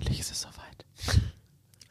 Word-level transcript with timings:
Endlich 0.00 0.20
ist 0.20 0.32
es 0.32 0.40
soweit. 0.40 1.20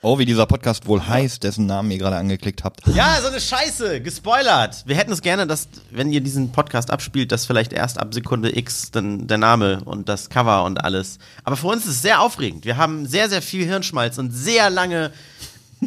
Oh, 0.02 0.17
wie 0.17 0.25
dieser 0.25 0.48
Podcast 0.48 0.88
wohl 0.88 1.06
heißt, 1.07 1.44
dessen 1.44 1.67
Namen 1.67 1.91
ihr 1.91 1.99
gerade 1.99 2.15
angeklickt 2.15 2.64
habt. 2.64 2.81
Ja, 2.88 3.20
so 3.22 3.28
eine 3.28 3.40
Scheiße, 3.40 4.01
gespoilert. 4.01 4.83
Wir 4.88 4.96
hätten 4.96 5.12
es 5.12 5.21
gerne, 5.21 5.46
dass, 5.46 5.67
wenn 5.91 6.11
ihr 6.11 6.21
diesen 6.21 6.51
Podcast 6.51 6.89
abspielt, 6.89 7.31
dass 7.31 7.45
vielleicht 7.45 7.71
erst 7.71 7.99
ab 7.99 8.11
Sekunde 8.15 8.57
X 8.57 8.89
dann 8.89 9.27
der 9.27 9.37
Name 9.37 9.83
und 9.85 10.09
das 10.09 10.29
Cover 10.29 10.63
und 10.63 10.83
alles. 10.83 11.19
Aber 11.43 11.55
für 11.55 11.67
uns 11.67 11.85
ist 11.85 11.91
es 11.91 12.01
sehr 12.01 12.19
aufregend. 12.21 12.65
Wir 12.65 12.77
haben 12.77 13.05
sehr, 13.05 13.30
sehr 13.30 13.43
viel 13.43 13.64
Hirnschmalz 13.66 14.18
und 14.18 14.32
sehr 14.32 14.71
lange 14.71 15.12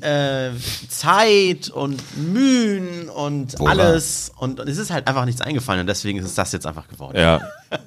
äh, 0.01 0.51
Zeit 0.89 1.69
und 1.69 2.03
Mühen 2.17 3.09
und 3.09 3.59
wahr. 3.61 3.71
alles. 3.71 4.33
Und, 4.37 4.61
und 4.61 4.69
es 4.69 4.79
ist 4.79 4.91
halt 4.91 5.07
einfach 5.07 5.25
nichts 5.25 5.41
eingefallen 5.41 5.81
und 5.83 5.87
deswegen 5.87 6.19
ist 6.19 6.25
es 6.25 6.35
das 6.35 6.53
jetzt 6.53 6.67
einfach 6.67 6.89
geworden. 6.89 7.19
Ja. 7.19 7.41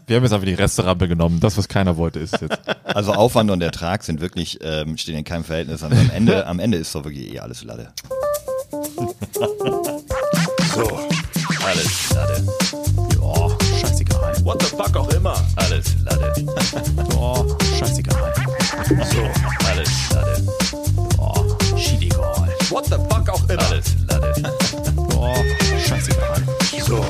Wir 0.07 0.17
haben 0.17 0.23
jetzt 0.23 0.33
einfach 0.33 0.45
die 0.45 0.53
Resterampe 0.53 1.07
genommen. 1.07 1.39
Das, 1.39 1.57
was 1.57 1.67
keiner 1.67 1.97
wollte, 1.97 2.19
ist 2.19 2.39
jetzt. 2.41 2.59
Also 2.83 3.13
Aufwand 3.13 3.51
und 3.51 3.61
Ertrag 3.61 4.03
sind 4.03 4.21
wirklich, 4.21 4.59
ähm, 4.61 4.97
stehen 4.97 5.17
in 5.17 5.23
keinem 5.23 5.43
Verhältnis. 5.43 5.83
Aber 5.83 5.95
am 5.95 6.09
Ende, 6.11 6.45
am 6.47 6.59
Ende 6.59 6.77
ist 6.77 6.93
doch 6.93 7.03
wirklich 7.03 7.33
eh 7.33 7.39
alles 7.39 7.63
Lade. 7.63 7.91
So, 10.73 10.99
alles 11.65 12.13
Lade. 12.13 12.45
Oh, 13.21 13.51
scheißegal. 13.81 14.35
What 14.43 14.61
the 14.61 14.67
fuck 14.75 14.95
auch 14.95 15.09
immer. 15.13 15.35
Alles 15.55 15.95
Lade. 16.03 16.33
Oh, 17.15 17.45
scheißegal. 17.79 18.33
So, 18.87 19.67
alles 19.67 19.89
Lade. 20.11 21.04
What 22.69 22.85
the 22.85 22.95
fuck 23.09 23.29
auch 23.29 23.47
immer. 23.49 23.61
Alles 23.67 23.95
Lade. 24.07 24.33
Oh, 25.15 25.35
scheißegal. 25.87 26.43
So. 26.85 27.05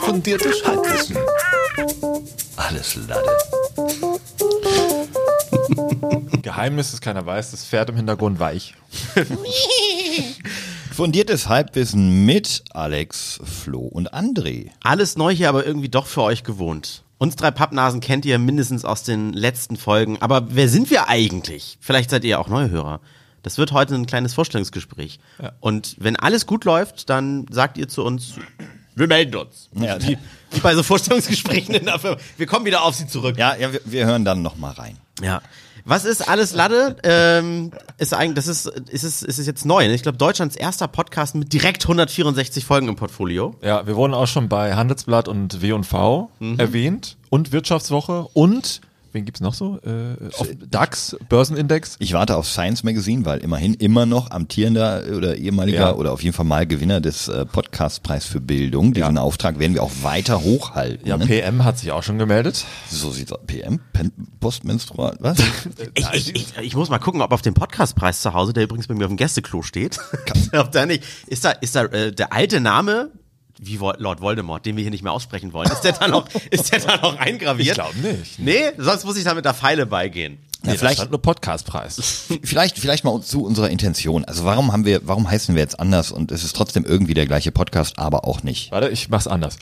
Fundiertes 0.00 0.64
Halbwissen. 0.64 1.16
Alles 2.56 2.96
Lade. 3.06 3.36
Geheimnis, 6.42 6.90
das 6.90 7.00
keiner 7.00 7.24
weiß, 7.24 7.52
das 7.52 7.64
Pferd 7.64 7.90
im 7.90 7.96
Hintergrund 7.96 8.40
weich. 8.40 8.74
Fundiertes 10.92 11.48
Halbwissen 11.48 12.26
mit 12.26 12.64
Alex, 12.72 13.40
Flo 13.44 13.80
und 13.80 14.12
André. 14.12 14.70
Alles 14.82 15.16
neu 15.16 15.32
hier, 15.34 15.48
aber 15.48 15.64
irgendwie 15.64 15.88
doch 15.88 16.06
für 16.06 16.22
euch 16.22 16.42
gewohnt. 16.42 17.04
Uns 17.18 17.36
drei 17.36 17.50
Pappnasen 17.50 18.00
kennt 18.00 18.24
ihr 18.24 18.38
mindestens 18.38 18.84
aus 18.84 19.04
den 19.04 19.32
letzten 19.32 19.76
Folgen. 19.76 20.20
Aber 20.20 20.54
wer 20.54 20.68
sind 20.68 20.90
wir 20.90 21.08
eigentlich? 21.08 21.78
Vielleicht 21.80 22.10
seid 22.10 22.24
ihr 22.24 22.40
auch 22.40 22.48
neue 22.48 22.70
Hörer. 22.70 23.00
Das 23.42 23.58
wird 23.58 23.72
heute 23.72 23.94
ein 23.94 24.06
kleines 24.06 24.34
Vorstellungsgespräch. 24.34 25.18
Und 25.60 25.96
wenn 25.98 26.16
alles 26.16 26.46
gut 26.46 26.64
läuft, 26.64 27.08
dann 27.10 27.46
sagt 27.50 27.78
ihr 27.78 27.88
zu 27.88 28.04
uns, 28.04 28.34
wir 28.94 29.06
melden 29.06 29.36
uns. 29.36 29.68
Ja. 29.74 30.00
Wie, 30.02 30.18
wie 30.50 30.60
bei 30.60 30.74
so 30.74 30.82
Vorstellungsgesprächen 30.82 31.74
in 31.74 31.86
der 31.86 31.98
Firma. 31.98 32.18
Wir 32.36 32.46
kommen 32.46 32.66
wieder 32.66 32.82
auf 32.82 32.94
sie 32.94 33.06
zurück. 33.06 33.38
Ja, 33.38 33.56
ja 33.56 33.72
wir, 33.72 33.80
wir 33.84 34.06
hören 34.06 34.24
dann 34.24 34.42
nochmal 34.42 34.72
rein. 34.72 34.98
Ja. 35.22 35.40
Was 35.84 36.04
ist 36.04 36.28
alles 36.28 36.52
Lade? 36.52 36.96
Ähm, 37.02 37.72
ist 37.96 38.12
eigentlich, 38.12 38.34
das 38.34 38.46
ist, 38.46 38.66
ist 38.66 39.02
es, 39.02 39.22
ist 39.22 39.38
es 39.38 39.46
jetzt 39.46 39.64
neu. 39.64 39.86
Ne? 39.86 39.94
Ich 39.94 40.02
glaube, 40.02 40.18
Deutschlands 40.18 40.56
erster 40.56 40.88
Podcast 40.88 41.34
mit 41.34 41.52
direkt 41.52 41.84
164 41.84 42.64
Folgen 42.64 42.88
im 42.88 42.96
Portfolio. 42.96 43.56
Ja, 43.62 43.86
wir 43.86 43.96
wurden 43.96 44.12
auch 44.12 44.26
schon 44.26 44.48
bei 44.48 44.74
Handelsblatt 44.74 45.28
und 45.28 45.62
W&V 45.62 46.30
erwähnt 46.58 47.16
und 47.30 47.52
Wirtschaftswoche 47.52 48.28
und 48.34 48.82
wen 49.12 49.24
gibt's 49.24 49.40
noch 49.40 49.54
so? 49.54 49.78
Äh, 49.84 50.16
auf 50.38 50.48
DAX, 50.70 51.16
Börsenindex. 51.28 51.96
Ich 51.98 52.12
warte 52.12 52.36
auf 52.36 52.46
Science 52.48 52.84
Magazine, 52.84 53.24
weil 53.24 53.38
immerhin 53.40 53.74
immer 53.74 54.06
noch 54.06 54.30
amtierender 54.30 55.02
oder 55.16 55.36
ehemaliger 55.36 55.78
Ja. 55.78 55.94
oder 55.94 56.12
auf 56.12 56.22
jeden 56.22 56.34
Fall 56.34 56.46
mal 56.46 56.66
Gewinner 56.66 57.00
des 57.00 57.28
äh, 57.28 57.44
Podcastpreis 57.46 58.24
für 58.24 58.40
Bildung. 58.40 58.92
Diesen 58.94 59.16
Ja. 59.16 59.22
Auftrag 59.22 59.58
werden 59.58 59.74
wir 59.74 59.82
auch 59.82 59.90
weiter 60.02 60.42
hochhalten. 60.42 61.06
Ja, 61.06 61.16
ne? 61.16 61.26
PM 61.26 61.64
hat 61.64 61.78
sich 61.78 61.92
auch 61.92 62.02
schon 62.02 62.18
gemeldet. 62.18 62.64
So 62.88 63.10
sieht's 63.10 63.32
aus. 63.32 63.40
PM? 63.46 63.80
Pen 63.92 64.12
Postmenstrual? 64.40 65.16
Was? 65.20 65.38
Ich, 65.94 66.06
ich, 66.14 66.34
ich, 66.36 66.46
ich 66.60 66.76
muss 66.76 66.88
mal 66.90 66.98
gucken, 66.98 67.20
ob 67.22 67.32
auf 67.32 67.42
dem 67.42 67.54
Podcastpreis 67.54 68.20
zu 68.22 68.32
Hause, 68.34 68.52
der 68.52 68.64
übrigens 68.64 68.86
bei 68.86 68.94
mir 68.94 69.04
auf 69.04 69.10
dem 69.10 69.16
Gästeklo 69.16 69.62
steht, 69.62 69.98
ob 70.52 70.70
da 70.72 70.86
nicht, 70.86 71.04
ist 71.26 71.44
da, 71.44 71.50
ist 71.50 71.74
da 71.74 71.84
äh, 71.86 72.12
der 72.12 72.32
alte 72.32 72.60
Name, 72.60 73.10
wie 73.60 73.76
Lord 73.76 74.20
Voldemort, 74.20 74.64
den 74.64 74.76
wir 74.76 74.82
hier 74.82 74.90
nicht 74.90 75.02
mehr 75.02 75.12
aussprechen 75.12 75.52
wollen, 75.52 75.70
ist 75.70 75.82
der 75.82 75.92
da 75.92 76.08
noch, 76.08 76.26
ist 76.50 76.72
der 76.72 76.80
da 76.80 76.96
noch 76.96 77.18
eingraviert? 77.18 77.68
Ich 77.68 77.74
glaub 77.74 77.94
nicht. 77.96 78.38
Nee, 78.38 78.72
sonst 78.78 79.04
muss 79.04 79.16
ich 79.16 79.24
da 79.24 79.34
mit 79.34 79.44
der 79.44 79.54
Pfeile 79.54 79.86
beigehen. 79.86 80.38
Ja, 80.62 80.72
Nee, 80.72 80.78
vielleicht, 80.78 81.10
nur 81.10 81.22
Podcastpreis. 81.22 82.26
vielleicht, 82.42 82.78
vielleicht 82.78 83.04
mal 83.04 83.20
zu 83.22 83.44
unserer 83.44 83.70
Intention. 83.70 84.24
Also 84.24 84.44
warum 84.44 84.72
haben 84.72 84.84
wir, 84.84 85.00
warum 85.04 85.30
heißen 85.30 85.54
wir 85.54 85.62
jetzt 85.62 85.78
anders 85.78 86.10
und 86.10 86.32
es 86.32 86.44
ist 86.44 86.54
trotzdem 86.56 86.84
irgendwie 86.84 87.14
der 87.14 87.26
gleiche 87.26 87.52
Podcast, 87.52 87.98
aber 87.98 88.26
auch 88.26 88.42
nicht. 88.42 88.70
Warte, 88.70 88.88
ich 88.88 89.08
mach's 89.08 89.26
anders. 89.26 89.56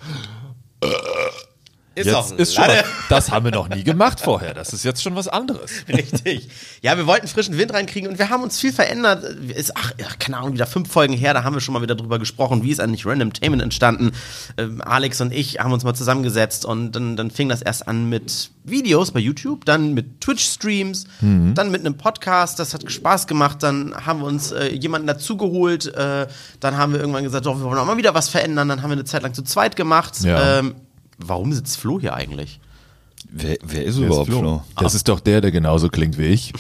Ist 1.98 2.06
Jetzt 2.06 2.32
ist 2.32 2.54
schon 2.54 2.64
das 3.08 3.30
haben 3.30 3.44
wir 3.44 3.52
noch 3.52 3.68
nie 3.68 3.82
gemacht 3.82 4.20
vorher. 4.20 4.54
Das 4.54 4.72
ist 4.72 4.84
jetzt 4.84 5.02
schon 5.02 5.16
was 5.16 5.28
anderes. 5.28 5.70
Richtig. 5.88 6.48
Ja, 6.80 6.96
wir 6.96 7.06
wollten 7.06 7.26
frischen 7.26 7.58
Wind 7.58 7.72
reinkriegen 7.72 8.08
und 8.08 8.18
wir 8.18 8.30
haben 8.30 8.42
uns 8.42 8.60
viel 8.60 8.72
verändert. 8.72 9.24
Ist, 9.24 9.72
ach, 9.76 9.92
keine 10.18 10.38
Ahnung, 10.38 10.52
wieder 10.54 10.66
fünf 10.66 10.90
Folgen 10.90 11.14
her, 11.14 11.34
da 11.34 11.44
haben 11.44 11.54
wir 11.54 11.60
schon 11.60 11.74
mal 11.74 11.82
wieder 11.82 11.94
drüber 11.94 12.18
gesprochen, 12.18 12.62
wie 12.62 12.70
ist 12.70 12.80
eigentlich 12.80 13.04
Random 13.04 13.32
Tainment 13.32 13.62
entstanden. 13.62 14.12
Ähm, 14.56 14.80
Alex 14.80 15.20
und 15.20 15.32
ich 15.32 15.58
haben 15.58 15.72
uns 15.72 15.84
mal 15.84 15.94
zusammengesetzt 15.94 16.64
und 16.64 16.92
dann, 16.92 17.16
dann 17.16 17.30
fing 17.30 17.48
das 17.48 17.62
erst 17.62 17.88
an 17.88 18.08
mit 18.08 18.50
Videos 18.64 19.10
bei 19.10 19.20
YouTube, 19.20 19.64
dann 19.64 19.94
mit 19.94 20.20
Twitch-Streams, 20.20 21.06
dann 21.54 21.70
mit 21.70 21.80
einem 21.80 21.96
Podcast, 21.96 22.58
das 22.58 22.74
hat 22.74 22.90
Spaß 22.90 23.26
gemacht, 23.26 23.62
dann 23.62 23.94
haben 24.06 24.20
wir 24.20 24.26
uns 24.26 24.52
äh, 24.52 24.68
jemanden 24.74 25.06
dazugeholt, 25.06 25.86
äh, 25.94 26.26
dann 26.60 26.76
haben 26.76 26.92
wir 26.92 27.00
irgendwann 27.00 27.24
gesagt, 27.24 27.46
doch, 27.46 27.58
wir 27.58 27.64
wollen 27.64 27.78
auch 27.78 27.86
mal 27.86 27.96
wieder 27.96 28.14
was 28.14 28.28
verändern, 28.28 28.68
dann 28.68 28.82
haben 28.82 28.90
wir 28.90 28.96
eine 28.96 29.04
Zeit 29.04 29.22
lang 29.22 29.34
zu 29.34 29.42
zweit 29.42 29.76
gemacht. 29.76 30.20
Ja. 30.22 30.58
Ähm, 30.58 30.74
warum 31.18 31.52
sitzt 31.52 31.78
Flo 31.78 32.00
hier 32.00 32.14
eigentlich? 32.14 32.60
Wer, 33.30 33.56
wer 33.62 33.62
ist 33.62 33.68
Wer 33.72 33.84
ist 33.84 33.96
überhaupt 33.98 34.26
Flo? 34.30 34.38
Flo? 34.40 34.62
Das 34.80 34.94
ist 34.94 35.08
doch 35.08 35.20
der, 35.20 35.40
der 35.40 35.50
genauso 35.50 35.88
klingt 35.88 36.16
wie 36.18 36.26
ich. 36.26 36.52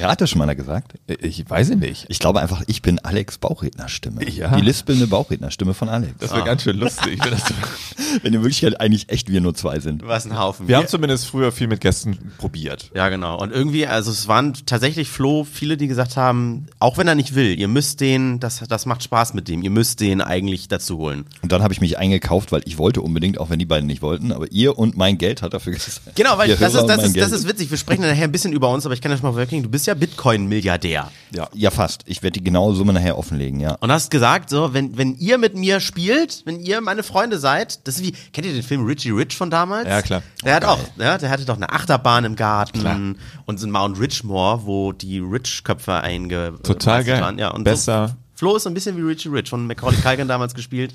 hat 0.10 0.20
das 0.20 0.30
schon 0.30 0.38
mal 0.38 0.44
einer 0.44 0.54
gesagt? 0.54 0.94
Ich 1.20 1.48
weiß 1.48 1.70
ihn 1.70 1.78
nicht. 1.78 2.06
Ich 2.08 2.18
glaube 2.18 2.40
einfach, 2.40 2.62
ich 2.66 2.82
bin 2.82 2.98
Alex 2.98 3.38
Bauchrednerstimme. 3.38 4.28
Ja. 4.28 4.56
Die 4.56 4.62
lispelnde 4.62 5.06
Bauchrednerstimme 5.06 5.74
von 5.74 5.88
Alex. 5.88 6.14
Das 6.18 6.32
wäre 6.32 6.44
ganz 6.44 6.62
schön 6.62 6.76
lustig. 6.78 7.20
wenn 7.24 7.30
das- 7.30 7.42
Wenn 8.22 8.34
in 8.34 8.42
Wirklichkeit 8.42 8.78
eigentlich 8.78 9.08
echt 9.08 9.30
wir 9.30 9.40
nur 9.40 9.54
zwei 9.54 9.80
sind. 9.80 10.06
Was 10.06 10.26
ein 10.26 10.38
Haufen. 10.38 10.68
Wir 10.68 10.76
haben 10.76 10.86
zumindest 10.86 11.26
früher 11.26 11.50
viel 11.50 11.66
mit 11.66 11.80
Gästen 11.80 12.18
probiert. 12.36 12.90
Ja, 12.94 13.08
genau. 13.08 13.40
Und 13.40 13.52
irgendwie, 13.52 13.86
also 13.86 14.10
es 14.10 14.28
waren 14.28 14.52
tatsächlich 14.66 15.08
Flo, 15.08 15.44
viele, 15.50 15.78
die 15.78 15.88
gesagt 15.88 16.18
haben, 16.18 16.66
auch 16.78 16.98
wenn 16.98 17.08
er 17.08 17.14
nicht 17.14 17.34
will, 17.34 17.58
ihr 17.58 17.68
müsst 17.68 18.00
den, 18.02 18.38
das, 18.38 18.62
das 18.68 18.84
macht 18.84 19.02
Spaß 19.02 19.32
mit 19.32 19.48
dem, 19.48 19.62
ihr 19.62 19.70
müsst 19.70 20.00
den 20.00 20.20
eigentlich 20.20 20.68
dazu 20.68 20.98
holen. 20.98 21.24
Und 21.42 21.52
dann 21.52 21.62
habe 21.62 21.72
ich 21.72 21.80
mich 21.80 21.96
eingekauft, 21.96 22.52
weil 22.52 22.60
ich 22.66 22.76
wollte 22.76 23.00
unbedingt, 23.00 23.38
auch 23.38 23.48
wenn 23.48 23.58
die 23.58 23.64
beiden 23.64 23.86
nicht 23.86 24.02
wollten, 24.02 24.30
aber 24.30 24.50
ihr 24.52 24.78
und 24.78 24.94
mein 24.96 25.16
Geld 25.16 25.40
hat 25.40 25.54
dafür 25.54 25.72
gesagt. 25.72 25.91
Genau, 26.14 26.38
weil 26.38 26.48
das 26.48 26.74
ist, 26.74 26.86
das, 26.86 27.04
ist, 27.04 27.16
das 27.16 27.32
ist 27.32 27.48
witzig. 27.48 27.70
Wir 27.70 27.78
sprechen 27.78 28.02
nachher 28.02 28.24
ein 28.24 28.32
bisschen 28.32 28.52
über 28.52 28.68
uns, 28.70 28.84
aber 28.84 28.94
ich 28.94 29.00
kann 29.00 29.10
ja 29.10 29.16
schon 29.16 29.26
mal 29.26 29.32
vorwegnehmen, 29.32 29.64
du 29.64 29.70
bist 29.70 29.86
ja 29.86 29.94
Bitcoin-Milliardär. 29.94 31.10
Ja, 31.34 31.48
ja, 31.54 31.70
fast. 31.70 32.02
Ich 32.06 32.22
werde 32.22 32.38
die 32.38 32.44
genaue 32.44 32.74
Summe 32.74 32.92
nachher 32.92 33.18
offenlegen, 33.18 33.60
ja. 33.60 33.76
Und 33.80 33.90
hast 33.92 34.10
gesagt, 34.10 34.50
so, 34.50 34.74
wenn, 34.74 34.96
wenn 34.96 35.16
ihr 35.16 35.38
mit 35.38 35.56
mir 35.56 35.80
spielt, 35.80 36.42
wenn 36.44 36.60
ihr 36.60 36.80
meine 36.80 37.02
Freunde 37.02 37.38
seid, 37.38 37.86
das 37.86 37.96
ist 37.96 38.04
wie, 38.04 38.12
kennt 38.32 38.46
ihr 38.46 38.52
den 38.52 38.62
Film 38.62 38.84
Richie 38.86 39.10
Rich 39.10 39.36
von 39.36 39.50
damals? 39.50 39.88
Ja, 39.88 40.02
klar. 40.02 40.22
Der 40.44 40.54
hat 40.54 40.62
Geil. 40.62 40.70
auch, 40.70 40.78
ja, 40.98 41.18
der 41.18 41.30
hatte 41.30 41.44
doch 41.44 41.56
eine 41.56 41.70
Achterbahn 41.70 42.24
im 42.24 42.36
Garten 42.36 42.80
Klar. 42.80 42.98
und 43.46 43.60
so 43.60 43.66
ein 43.66 43.70
Mount 43.70 43.98
Richmore, 44.00 44.66
wo 44.66 44.92
die 44.92 45.18
Rich-Köpfe 45.18 45.94
einge... 46.00 46.54
Total 46.62 47.04
geil. 47.04 47.20
waren. 47.20 47.38
Ja, 47.38 47.50
und 47.50 47.64
Besser. 47.64 48.08
So, 48.08 48.14
Flo 48.34 48.56
ist 48.56 48.64
so 48.64 48.70
ein 48.70 48.74
bisschen 48.74 48.96
wie 48.96 49.02
Richie 49.02 49.28
Rich 49.28 49.50
von 49.50 49.66
Macaulay 49.66 49.96
Culkin 49.96 50.28
damals 50.28 50.54
gespielt. 50.54 50.92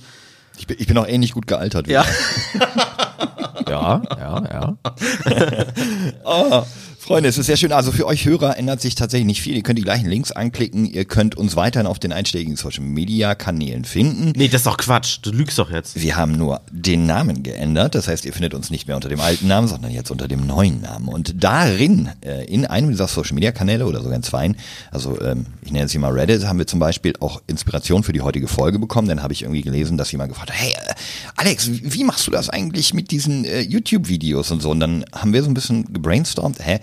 Ich 0.58 0.68
bin, 0.68 0.78
ich 0.79 0.88
bin 0.88 0.97
auch 0.97 1.08
ähnlich 1.08 1.34
gut 1.34 1.47
gealtert. 1.47 1.88
wie 1.88 1.91
Ja. 1.94 2.06
Ja, 3.78 4.02
ja, 4.18 4.44
ja. 4.52 4.78
Oh, 6.24 6.64
Freunde, 7.07 7.29
es 7.29 7.38
ist 7.38 7.45
sehr 7.45 7.56
schön. 7.56 7.72
Also 7.72 7.94
für 7.94 8.06
euch 8.06 8.25
Hörer 8.25 8.57
ändert 8.57 8.81
sich 8.81 8.94
tatsächlich 8.94 9.28
nicht 9.28 9.41
viel. 9.41 9.56
Ihr 9.56 9.63
könnt 9.63 9.79
die 9.79 9.84
gleichen 9.84 10.09
Links 10.09 10.34
anklicken. 10.34 10.85
Ihr 10.85 11.06
könnt 11.06 11.35
uns 11.35 11.56
weiterhin 11.56 11.88
auf 11.88 12.00
den 12.00 12.12
einschlägigen 12.12 12.57
Social 12.57 12.84
Media 12.84 13.34
Kanälen 13.34 13.85
finden. 13.85 14.34
Nee, 14.35 14.50
das 14.50 14.59
ist 14.59 14.66
doch 14.66 14.75
Quatsch. 14.75 15.19
Du 15.22 15.31
lügst 15.31 15.57
doch 15.57 15.72
jetzt. 15.72 16.01
Wir 16.01 16.17
haben 16.17 16.34
nur 16.34 16.59
den 16.69 17.06
Namen 17.06 17.44
geändert. 17.44 17.96
Das 17.96 18.09
heißt, 18.09 18.25
ihr 18.25 18.34
findet 18.34 18.53
uns 18.53 18.72
nicht 18.72 18.88
mehr 18.88 18.97
unter 18.97 19.07
dem 19.07 19.22
alten 19.22 19.47
Namen, 19.47 19.69
sondern 19.69 19.91
jetzt 19.91 20.12
unter 20.12 20.28
dem 20.28 20.46
neuen 20.46 20.81
Namen. 20.81 21.07
Und 21.07 21.41
darin, 21.41 22.09
äh, 22.25 22.44
in 22.44 22.66
einem 22.66 22.90
dieser 22.90 23.08
Social 23.08 23.35
Media 23.35 23.53
Kanäle 23.53 23.85
oder 23.85 24.02
sogar 24.02 24.17
in 24.17 24.23
zweien, 24.23 24.58
also 24.91 25.17
ähm, 25.22 25.46
ich 25.61 25.72
nenne 25.72 25.85
es 25.85 25.93
hier 25.93 26.02
mal 26.02 26.11
Reddit, 26.11 26.46
haben 26.46 26.59
wir 26.59 26.67
zum 26.67 26.82
Beispiel 26.82 27.14
auch 27.22 27.41
Inspiration 27.47 28.03
für 28.03 28.11
die 28.11 28.20
heutige 28.20 28.49
Folge 28.49 28.79
bekommen. 28.79 29.08
Dann 29.08 29.23
habe 29.23 29.32
ich 29.32 29.43
irgendwie 29.43 29.61
gelesen, 29.61 29.96
dass 29.96 30.11
jemand 30.11 30.32
gefragt 30.34 30.52
hat, 30.52 30.59
hey 30.59 30.73
äh, 30.73 30.93
Alex, 31.37 31.72
wie 31.72 31.93
wie 31.93 32.03
machst 32.03 32.28
du 32.28 32.32
das 32.32 32.49
eigentlich 32.49 32.93
mit 32.93 33.11
diesen 33.11 33.46
äh, 33.46 33.61
YouTube-Videos 33.61 34.52
und 34.52 34.61
so? 34.61 34.72
Und 34.72 34.82
dann 34.82 35.05
haben 35.14 35.32
wir 35.32 35.41
so 35.41 35.49
ein 35.49 35.53
bisschen 35.53 35.93
gebrainstormt, 35.93 36.59
hä? 36.59 36.82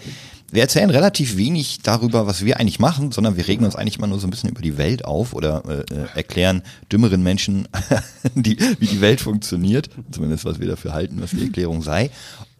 Wir 0.54 0.62
erzählen 0.62 0.88
relativ 0.88 1.36
wenig 1.36 1.80
darüber, 1.82 2.28
was 2.28 2.44
wir 2.44 2.60
eigentlich 2.60 2.78
machen, 2.78 3.10
sondern 3.10 3.36
wir 3.36 3.48
regen 3.48 3.64
uns 3.64 3.74
eigentlich 3.74 3.98
immer 3.98 4.06
nur 4.06 4.20
so 4.20 4.28
ein 4.28 4.30
bisschen 4.30 4.50
über 4.50 4.62
die 4.62 4.78
Welt 4.78 5.04
auf 5.04 5.32
oder 5.32 5.64
äh, 5.66 5.92
äh, 5.92 6.06
erklären 6.14 6.62
dümmeren 6.92 7.24
Menschen, 7.24 7.66
die, 8.36 8.56
wie 8.78 8.86
die 8.86 9.00
Welt 9.00 9.20
funktioniert, 9.20 9.90
zumindest 10.12 10.44
was 10.44 10.60
wir 10.60 10.68
dafür 10.68 10.92
halten, 10.92 11.20
was 11.20 11.30
die 11.30 11.42
Erklärung 11.42 11.82
sei. 11.82 12.08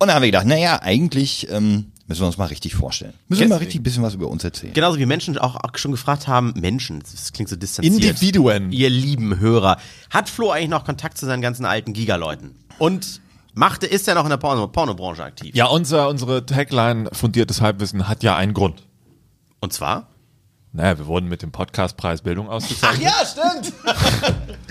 Und 0.00 0.08
dann 0.08 0.16
haben 0.16 0.22
wir 0.22 0.32
gedacht, 0.32 0.46
naja, 0.46 0.82
eigentlich 0.82 1.48
ähm, 1.52 1.92
müssen 2.08 2.22
wir 2.22 2.26
uns 2.26 2.36
mal 2.36 2.46
richtig 2.46 2.74
vorstellen. 2.74 3.12
Müssen 3.28 3.42
wir 3.42 3.48
mal 3.50 3.58
richtig 3.58 3.78
ein 3.78 3.84
bisschen 3.84 4.02
was 4.02 4.14
über 4.14 4.26
uns 4.26 4.42
erzählen. 4.42 4.72
Genauso 4.72 4.98
wie 4.98 5.06
Menschen 5.06 5.38
auch, 5.38 5.54
auch 5.54 5.78
schon 5.78 5.92
gefragt 5.92 6.26
haben, 6.26 6.52
Menschen, 6.56 6.98
das 6.98 7.32
klingt 7.32 7.48
so 7.48 7.54
distanziert. 7.54 7.94
Individuen. 7.94 8.72
Ihr 8.72 8.90
lieben 8.90 9.38
Hörer. 9.38 9.76
Hat 10.10 10.28
Flo 10.28 10.50
eigentlich 10.50 10.68
noch 10.70 10.84
Kontakt 10.84 11.16
zu 11.16 11.26
seinen 11.26 11.42
ganzen 11.42 11.64
alten 11.64 11.92
Gigaleuten? 11.92 12.56
Und 12.78 13.20
machte, 13.54 13.86
ist 13.86 14.06
ja 14.06 14.14
noch 14.14 14.24
in 14.24 14.30
der 14.30 14.36
Porno- 14.38 14.68
Pornobranche 14.68 15.24
aktiv. 15.24 15.54
Ja, 15.54 15.66
unser, 15.66 16.08
unsere 16.08 16.44
Tagline 16.44 17.08
fundiertes 17.12 17.60
Halbwissen 17.60 18.08
hat 18.08 18.22
ja 18.22 18.36
einen 18.36 18.54
Grund. 18.54 18.86
Und 19.60 19.72
zwar? 19.72 20.08
Naja, 20.76 20.98
wir 20.98 21.06
wurden 21.06 21.28
mit 21.28 21.40
dem 21.40 21.52
Podcastpreis 21.52 22.22
Bildung 22.22 22.48
ausgezeichnet. 22.48 23.12
stimmt. 23.30 23.72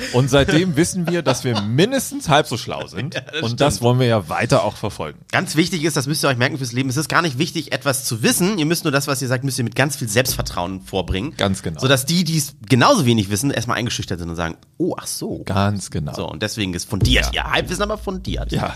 Und 0.13 0.29
seitdem 0.29 0.75
wissen 0.75 1.07
wir, 1.07 1.21
dass 1.21 1.45
wir 1.45 1.61
mindestens 1.61 2.27
halb 2.27 2.45
so 2.45 2.57
schlau 2.57 2.88
sind. 2.88 3.15
und 3.41 3.61
das 3.61 3.81
wollen 3.81 4.00
wir 4.00 4.07
ja 4.07 4.27
weiter 4.27 4.65
auch 4.65 4.75
verfolgen. 4.75 5.19
Ganz 5.31 5.55
wichtig 5.55 5.85
ist, 5.85 5.95
das 5.95 6.05
müsst 6.07 6.25
ihr 6.25 6.27
euch 6.27 6.35
merken 6.35 6.57
fürs 6.57 6.73
Leben, 6.73 6.89
es 6.89 6.97
ist 6.97 7.07
gar 7.07 7.21
nicht 7.21 7.38
wichtig, 7.38 7.71
etwas 7.71 8.03
zu 8.03 8.21
wissen. 8.21 8.57
Ihr 8.57 8.65
müsst 8.65 8.83
nur 8.83 8.91
das, 8.91 9.07
was 9.07 9.21
ihr 9.21 9.29
sagt, 9.29 9.45
müsst 9.45 9.59
ihr 9.59 9.63
mit 9.63 9.77
ganz 9.77 9.95
viel 9.95 10.09
Selbstvertrauen 10.09 10.81
vorbringen. 10.81 11.35
Ganz 11.38 11.63
genau. 11.63 11.79
Sodass 11.79 12.06
die, 12.06 12.25
die 12.25 12.38
es 12.38 12.56
genauso 12.67 13.06
wenig 13.06 13.29
wissen, 13.29 13.49
erstmal 13.49 13.77
eingeschüchtert 13.77 14.19
sind 14.19 14.29
und 14.29 14.35
sagen, 14.35 14.57
oh, 14.77 14.95
ach 14.99 15.07
so. 15.07 15.44
Ganz 15.45 15.89
genau. 15.89 16.13
So, 16.13 16.29
und 16.29 16.44
deswegen 16.44 16.73
ist 16.73 16.89
fundiert. 16.89 17.33
Ja, 17.33 17.49
Halbwissen 17.51 17.83
aber 17.83 17.97
fundiert. 17.97 18.51
Ja. 18.51 18.75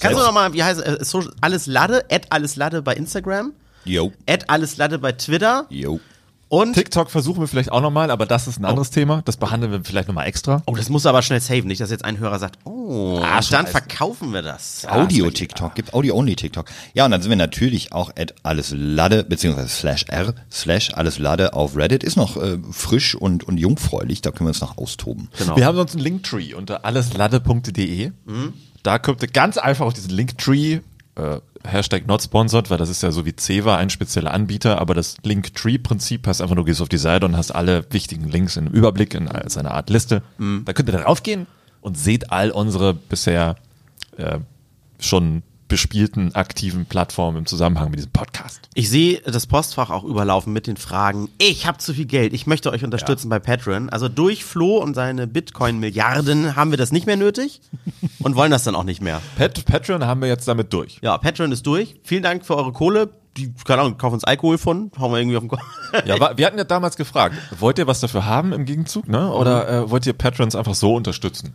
Kannst 0.00 0.18
du 0.18 0.24
nochmal, 0.24 0.52
wie 0.52 0.64
heißt 0.64 0.80
es, 0.80 1.14
äh, 1.14 1.20
alles 1.40 1.66
Lade, 1.66 2.04
at 2.10 2.26
alles 2.30 2.56
Lade 2.56 2.82
bei 2.82 2.94
Instagram, 2.94 3.52
Jo. 3.84 4.12
at 4.28 4.50
alles 4.50 4.76
Lade 4.78 4.98
bei 4.98 5.12
Twitter 5.12 5.66
Jo. 5.70 6.00
Und 6.48 6.74
TikTok 6.74 7.10
versuchen 7.10 7.40
wir 7.40 7.48
vielleicht 7.48 7.72
auch 7.72 7.80
nochmal, 7.80 8.10
aber 8.10 8.24
das 8.26 8.46
ist 8.46 8.58
ein 8.60 8.64
anderes 8.64 8.90
Thema. 8.90 9.22
Das 9.24 9.36
behandeln 9.36 9.72
wir 9.72 9.80
vielleicht 9.84 10.06
nochmal 10.08 10.26
extra. 10.26 10.62
Oh, 10.66 10.76
das 10.76 10.88
muss 10.88 11.04
aber 11.06 11.22
schnell 11.22 11.40
saven, 11.40 11.66
nicht, 11.66 11.80
dass 11.80 11.90
jetzt 11.90 12.04
ein 12.04 12.18
Hörer 12.18 12.38
sagt, 12.38 12.58
oh, 12.64 13.20
Ah, 13.22 13.40
dann 13.50 13.66
verkaufen 13.66 14.32
wir 14.32 14.42
das. 14.42 14.86
Audio-TikTok, 14.88 15.74
gibt 15.74 15.92
Audio-Only-TikTok. 15.92 16.66
Ja, 16.94 17.04
und 17.04 17.10
dann 17.10 17.20
sind 17.20 17.30
wir 17.30 17.36
natürlich 17.36 17.92
auch 17.92 18.10
at 18.16 18.34
alles 18.44 18.72
Lade, 18.76 19.24
beziehungsweise 19.24 19.68
slash 19.68 20.04
r, 20.08 20.34
slash 20.52 20.92
alles 20.94 21.18
Lade 21.18 21.52
auf 21.54 21.76
Reddit. 21.76 22.04
Ist 22.04 22.16
noch 22.16 22.36
äh, 22.36 22.58
frisch 22.70 23.14
und, 23.16 23.42
und 23.44 23.58
jungfräulich, 23.58 24.22
da 24.22 24.30
können 24.30 24.46
wir 24.46 24.50
uns 24.50 24.60
noch 24.60 24.78
austoben. 24.78 25.28
Genau. 25.38 25.56
Wir 25.56 25.66
haben 25.66 25.76
sonst 25.76 25.94
einen 25.94 26.04
Linktree 26.04 26.54
unter 26.54 26.84
alleslade.de. 26.84 28.12
Da 28.82 28.98
kommt 29.00 29.22
ihr 29.22 29.28
ganz 29.28 29.58
einfach 29.58 29.84
auf 29.86 29.94
diesen 29.94 30.10
Linktree, 30.10 30.80
äh, 31.16 31.40
Hashtag 31.66 32.06
not 32.06 32.22
sponsored, 32.22 32.70
weil 32.70 32.78
das 32.78 32.88
ist 32.88 33.02
ja 33.02 33.12
so 33.12 33.26
wie 33.26 33.34
Ceva, 33.36 33.76
ein 33.76 33.90
spezieller 33.90 34.32
Anbieter, 34.32 34.80
aber 34.80 34.94
das 34.94 35.16
Linktree-Prinzip 35.22 36.26
heißt 36.26 36.42
einfach, 36.42 36.56
du 36.56 36.64
gehst 36.64 36.80
auf 36.80 36.88
die 36.88 36.98
Seite 36.98 37.26
und 37.26 37.36
hast 37.36 37.50
alle 37.50 37.84
wichtigen 37.90 38.28
Links 38.28 38.56
in 38.56 38.66
einem 38.66 38.74
Überblick, 38.74 39.14
in 39.14 39.28
als 39.28 39.56
eine 39.56 39.70
Art 39.72 39.90
Liste. 39.90 40.22
Da 40.64 40.72
könnt 40.72 40.88
ihr 40.88 40.92
da 40.92 41.02
raufgehen 41.02 41.46
und 41.80 41.98
seht 41.98 42.32
all 42.32 42.50
unsere 42.50 42.94
bisher 42.94 43.56
äh, 44.16 44.38
schon 44.98 45.42
bespielten 45.68 46.34
aktiven 46.34 46.86
Plattformen 46.86 47.38
im 47.38 47.46
Zusammenhang 47.46 47.90
mit 47.90 47.98
diesem 47.98 48.12
Podcast. 48.12 48.60
Ich 48.74 48.88
sehe 48.88 49.20
das 49.20 49.46
Postfach 49.46 49.90
auch 49.90 50.04
überlaufen 50.04 50.52
mit 50.52 50.66
den 50.66 50.76
Fragen, 50.76 51.28
ich 51.38 51.66
habe 51.66 51.78
zu 51.78 51.94
viel 51.94 52.06
Geld, 52.06 52.32
ich 52.32 52.46
möchte 52.46 52.70
euch 52.70 52.84
unterstützen 52.84 53.28
bei 53.28 53.38
Patreon. 53.38 53.90
Also 53.90 54.08
durch 54.08 54.44
Flo 54.44 54.78
und 54.78 54.94
seine 54.94 55.26
Bitcoin-Milliarden 55.26 56.56
haben 56.56 56.70
wir 56.70 56.78
das 56.78 56.92
nicht 56.92 57.06
mehr 57.06 57.16
nötig 57.16 57.60
und 58.20 58.36
wollen 58.36 58.50
das 58.50 58.64
dann 58.64 58.74
auch 58.74 58.84
nicht 58.84 59.00
mehr. 59.00 59.20
Pat 59.36 59.64
Patreon 59.64 60.04
haben 60.04 60.20
wir 60.20 60.28
jetzt 60.28 60.46
damit 60.46 60.72
durch. 60.72 60.98
Ja, 61.02 61.18
Patreon 61.18 61.52
ist 61.52 61.66
durch. 61.66 61.96
Vielen 62.04 62.22
Dank 62.22 62.46
für 62.46 62.56
eure 62.56 62.72
Kohle. 62.72 63.10
Die, 63.36 63.52
keine 63.66 63.82
Ahnung, 63.82 63.98
kaufen 63.98 64.14
uns 64.14 64.24
Alkohol 64.24 64.56
von, 64.56 64.90
hauen 64.98 65.12
wir 65.12 65.18
irgendwie 65.18 65.36
auf 65.36 65.42
den 65.42 65.50
Kopf. 65.50 65.62
Ja, 66.06 66.36
wir 66.38 66.46
hatten 66.46 66.56
ja 66.56 66.64
damals 66.64 66.96
gefragt, 66.96 67.34
wollt 67.58 67.78
ihr 67.78 67.86
was 67.86 68.00
dafür 68.00 68.24
haben 68.24 68.54
im 68.54 68.64
Gegenzug, 68.64 69.08
ne? 69.08 69.30
Oder 69.30 69.68
äh, 69.68 69.90
wollt 69.90 70.06
ihr 70.06 70.14
Patrons 70.14 70.54
einfach 70.54 70.74
so 70.74 70.94
unterstützen? 70.94 71.54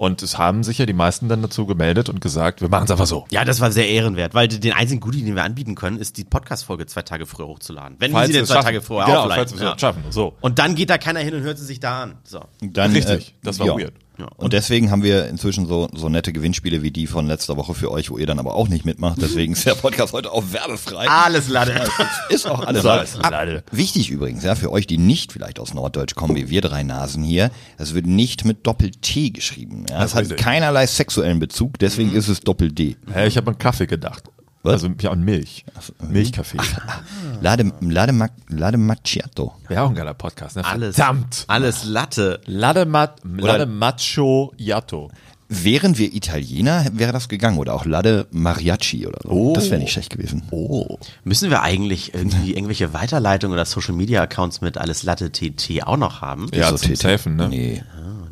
Und 0.00 0.22
es 0.22 0.38
haben 0.38 0.64
sich 0.64 0.78
ja 0.78 0.86
die 0.86 0.94
meisten 0.94 1.28
dann 1.28 1.42
dazu 1.42 1.66
gemeldet 1.66 2.08
und 2.08 2.22
gesagt, 2.22 2.62
wir 2.62 2.70
machen 2.70 2.84
es 2.84 2.90
einfach 2.90 3.04
so. 3.04 3.26
Ja, 3.30 3.44
das 3.44 3.60
war 3.60 3.70
sehr 3.70 3.86
ehrenwert, 3.86 4.32
weil 4.32 4.48
den 4.48 4.72
einzigen 4.72 4.98
Goodie, 4.98 5.22
den 5.22 5.36
wir 5.36 5.44
anbieten 5.44 5.74
können, 5.74 5.98
ist 5.98 6.16
die 6.16 6.24
Podcast-Folge 6.24 6.86
zwei 6.86 7.02
Tage 7.02 7.26
früher 7.26 7.46
hochzuladen. 7.48 7.96
Wenn 7.98 8.12
wir 8.12 8.24
sie 8.26 8.32
denn 8.32 8.44
es 8.44 8.48
zwei 8.48 8.54
schaffen. 8.54 8.64
Tage 8.64 8.80
vorher 8.80 9.06
genau, 9.08 9.24
aufladen. 9.24 9.46
falls 9.46 9.52
wir 9.60 9.66
es 9.66 9.72
Ja. 9.74 9.78
schaffen. 9.78 10.02
So. 10.08 10.32
Und 10.40 10.58
dann 10.58 10.74
geht 10.74 10.88
da 10.88 10.96
keiner 10.96 11.20
hin 11.20 11.34
und 11.34 11.42
hört 11.42 11.58
sie 11.58 11.66
sich 11.66 11.80
da 11.80 12.04
an. 12.04 12.14
So. 12.24 12.40
Dann, 12.62 12.92
Richtig, 12.92 13.34
das 13.42 13.58
war 13.60 13.78
weird. 13.78 13.92
Ja. 14.20 14.28
Und 14.36 14.52
deswegen 14.52 14.90
haben 14.90 15.02
wir 15.02 15.28
inzwischen 15.28 15.66
so, 15.66 15.88
so 15.94 16.08
nette 16.10 16.32
Gewinnspiele 16.32 16.82
wie 16.82 16.90
die 16.90 17.06
von 17.06 17.26
letzter 17.26 17.56
Woche 17.56 17.72
für 17.74 17.90
euch, 17.90 18.10
wo 18.10 18.18
ihr 18.18 18.26
dann 18.26 18.38
aber 18.38 18.54
auch 18.54 18.68
nicht 18.68 18.84
mitmacht. 18.84 19.16
Deswegen 19.20 19.54
ist 19.54 19.64
der 19.64 19.74
Podcast 19.74 20.12
heute 20.12 20.30
auch 20.30 20.44
werbefrei. 20.52 21.08
Alles 21.08 21.48
Lade. 21.48 21.80
Ist 22.28 22.46
auch 22.46 22.60
alles 22.66 22.84
alles. 22.84 23.16
Lade. 23.16 23.64
Wichtig 23.72 24.10
übrigens, 24.10 24.44
ja, 24.44 24.54
für 24.54 24.70
euch, 24.70 24.86
die 24.86 24.98
nicht 24.98 25.32
vielleicht 25.32 25.58
aus 25.58 25.72
Norddeutsch 25.72 26.14
kommen, 26.14 26.36
wie 26.36 26.50
wir 26.50 26.60
drei 26.60 26.82
Nasen 26.82 27.22
hier, 27.22 27.50
es 27.78 27.94
wird 27.94 28.06
nicht 28.06 28.44
mit 28.44 28.66
Doppel-T 28.66 29.30
geschrieben. 29.30 29.86
Ja, 29.88 30.04
es 30.04 30.14
hat 30.14 30.22
richtig. 30.22 30.38
keinerlei 30.38 30.86
sexuellen 30.86 31.38
Bezug, 31.38 31.78
deswegen 31.78 32.12
ist 32.12 32.28
es 32.28 32.40
Doppel-D. 32.40 32.96
Hä, 33.12 33.26
ich 33.26 33.36
habe 33.38 33.50
an 33.50 33.58
Kaffee 33.58 33.86
gedacht. 33.86 34.24
Was? 34.62 34.72
Also 34.84 34.90
ja, 35.00 35.10
und 35.10 35.24
Milch. 35.24 35.64
Milchkaffee. 36.06 36.58
Lade, 37.40 37.72
Lade, 37.80 38.12
Mac- 38.12 38.32
Lade 38.48 38.76
Macchiato. 38.76 39.54
Wäre 39.68 39.82
auch 39.82 39.88
ein 39.88 39.94
geiler 39.94 40.12
Podcast, 40.14 40.56
ne? 40.56 40.64
Alles. 40.64 40.96
Verdammt. 40.96 41.44
Alles 41.48 41.84
Latte. 41.84 42.40
Lade, 42.44 42.84
Mat 42.84 43.20
Lade 43.24 43.64
Macho 43.66 44.52
Yato. 44.58 45.10
Wären 45.52 45.98
wir 45.98 46.14
Italiener, 46.14 46.86
wäre 46.92 47.12
das 47.12 47.28
gegangen. 47.28 47.58
Oder 47.58 47.74
auch 47.74 47.84
Lade 47.84 48.28
Mariachi 48.30 49.04
oder 49.08 49.18
so. 49.24 49.28
Oh. 49.30 49.52
Das 49.52 49.68
wäre 49.68 49.80
nicht 49.80 49.92
schlecht 49.92 50.10
gewesen. 50.10 50.44
Oh. 50.52 50.96
Müssen 51.24 51.50
wir 51.50 51.62
eigentlich 51.62 52.14
irgendwie 52.14 52.54
irgendwelche 52.56 52.94
Weiterleitungen 52.94 53.54
oder 53.54 53.64
Social 53.64 53.94
Media 53.94 54.22
Accounts 54.22 54.60
mit 54.60 54.78
alles 54.78 55.02
Latte 55.02 55.32
TT 55.32 55.82
auch 55.84 55.96
noch 55.96 56.20
haben? 56.20 56.46
Ja, 56.54 56.70
so 56.70 56.76
zum 56.76 56.94
TT. 56.94 56.98
Safen, 56.98 57.34
ne? 57.34 57.48
Nee. 57.48 57.82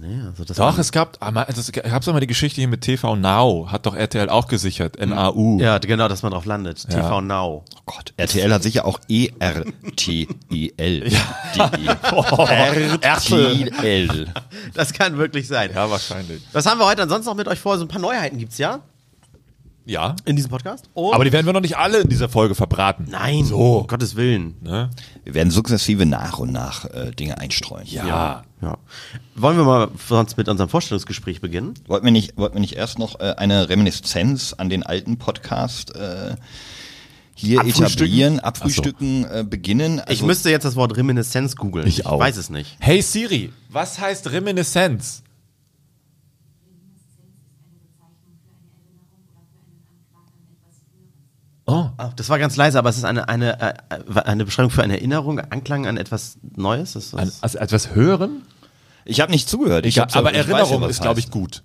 Nee, 0.01 0.23
also 0.27 0.45
das 0.45 0.57
Doch, 0.57 0.79
es 0.79 0.91
gab, 0.91 1.19
ah, 1.21 1.31
mal- 1.31 1.47
es 1.49 1.67
doch 1.71 2.13
mal 2.15 2.21
die 2.21 2.27
Geschichte 2.29 2.61
hier 2.63 2.69
mit 2.69 2.81
TV 2.81 3.15
Now, 3.17 3.67
hat 3.71 3.85
doch 3.85 3.95
RTL 3.95 4.31
auch 4.31 4.47
gesichert, 4.47 4.97
NAU. 5.05 5.59
ja, 5.61 5.77
genau, 5.79 6.09
dass 6.09 6.23
man 6.23 6.33
drauf 6.33 6.47
landet. 6.47 6.89
TV 6.89 7.21
Now. 7.21 7.65
Oh 7.77 7.81
Gott. 7.85 8.15
RTL 8.17 8.51
hat 8.53 8.63
sicher 8.63 8.87
auch 8.87 9.01
E 9.09 9.29
E-R-T-E-L. 9.41 11.13
R-T-L. 13.03 14.27
Das 14.75 14.93
kann 14.93 15.19
wirklich 15.19 15.49
sein. 15.49 15.71
Ja, 15.75 15.91
wahrscheinlich. 15.91 16.43
Was 16.53 16.67
haben 16.67 16.79
wir 16.79 16.87
heute 16.87 17.07
ansonsten 17.09 17.31
noch 17.31 17.37
mit 17.37 17.49
euch 17.49 17.59
vor? 17.61 17.77
So 17.79 17.85
ein 17.85 17.89
paar 17.89 18.01
Neuheiten 18.01 18.39
gibt's 18.39 18.59
ja 18.59 18.81
Ja. 19.87 20.15
in 20.25 20.37
diesem 20.37 20.51
Podcast. 20.51 20.89
Und 20.95 21.15
Aber 21.15 21.25
die 21.25 21.33
werden 21.33 21.47
wir 21.47 21.53
noch 21.55 21.61
nicht 21.63 21.77
alle 21.79 22.01
in 22.01 22.09
dieser 22.09 22.29
Folge 22.29 22.55
verbraten. 22.55 23.07
nein, 23.11 23.45
So. 23.45 23.79
um 23.79 23.87
Gottes 23.87 24.17
Willen. 24.17 24.57
Ne? 24.61 24.91
Wir 25.25 25.35
werden 25.35 25.51
sukzessive 25.51 26.05
nach 26.07 26.39
und 26.39 26.53
nach 26.53 26.85
äh, 26.87 27.11
Dinge 27.13 27.39
einstreuen. 27.39 27.87
Ja. 27.87 28.45
Ja. 28.61 28.77
Wollen 29.37 29.57
wir 29.57 29.65
mal 29.65 29.89
sonst 30.09 30.37
mit 30.37 30.49
unserem 30.49 30.69
Vorstellungsgespräch 30.69 31.41
beginnen? 31.41 31.75
Wollten 31.87 32.05
wir 32.05 32.13
nicht, 32.13 32.37
wollten 32.37 32.57
wir 32.57 32.61
nicht 32.61 32.75
erst 32.77 32.99
noch 32.99 33.21
äh, 33.21 33.35
eine 33.37 33.69
Reminiszenz 33.69 34.53
an 34.59 34.69
den 34.69 34.83
alten 34.83 35.17
Podcast 35.17 35.95
äh, 35.95 36.35
hier 37.35 37.61
Abfrühstücken? 37.61 37.85
etablieren, 37.87 38.41
abfrühstücken, 38.41 39.25
äh, 39.31 39.45
beginnen? 39.49 40.03
Ich 40.09 40.23
müsste 40.25 40.51
jetzt 40.51 40.65
das 40.65 40.75
Wort 40.75 40.97
Reminiszenz 40.97 41.55
googeln. 41.55 41.87
Ich 41.87 42.05
auch. 42.05 42.19
weiß 42.19 42.37
es 42.37 42.51
nicht. 42.51 42.77
Hey 42.81 43.01
Siri, 43.01 43.53
was 43.69 44.01
heißt 44.01 44.31
Reminiszenz? 44.33 45.23
Oh. 51.69 51.91
Ah, 51.99 52.11
Das 52.17 52.31
war 52.31 52.39
ganz 52.39 52.57
leise, 52.57 52.79
aber 52.79 52.89
es 52.89 52.97
ist 52.97 53.05
eine, 53.05 53.29
eine, 53.29 53.61
äh, 53.61 53.75
äh, 53.91 54.21
eine 54.23 54.47
Beschreibung 54.47 54.71
für 54.71 54.83
eine 54.83 54.95
Erinnerung, 54.95 55.39
Anklang 55.39 55.87
an 55.87 55.99
etwas 55.99 56.39
Neues. 56.57 56.97
Ist 56.97 57.15
An, 57.15 57.31
also 57.43 57.59
etwas 57.59 57.95
hören? 57.95 58.43
Ich 59.05 59.21
habe 59.21 59.31
nicht 59.31 59.51
zugehört. 59.51 59.85
Ich 59.85 60.01
aber 60.01 60.33
ich 60.33 60.39
weiß 60.39 60.49
Erinnerung 60.49 60.89
ist, 60.89 61.03
glaube 61.03 61.21
ich, 61.21 61.31
gut. 61.31 61.63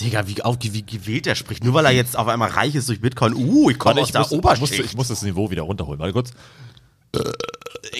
Digga, 0.00 0.28
wie, 0.28 0.42
auf, 0.42 0.58
wie 0.60 0.84
gewählt 0.84 1.24
der 1.24 1.34
spricht. 1.34 1.64
Nur 1.64 1.72
weil 1.72 1.86
er 1.86 1.92
jetzt 1.92 2.16
auf 2.16 2.28
einmal 2.28 2.50
reich 2.50 2.74
ist 2.74 2.90
durch 2.90 3.00
Bitcoin. 3.00 3.34
Uh, 3.34 3.70
ich 3.70 3.78
komme 3.78 4.02
aus 4.02 4.08
ich 4.08 4.12
der 4.12 4.20
muss, 4.20 4.32
ich, 4.32 4.38
Oberschicht. 4.38 4.78
muss, 4.78 4.86
ich 4.86 4.96
muss 4.96 5.08
das 5.08 5.22
Niveau 5.22 5.50
wieder 5.50 5.62
runterholen. 5.62 5.98
Warte 5.98 6.12
kurz. 6.12 6.30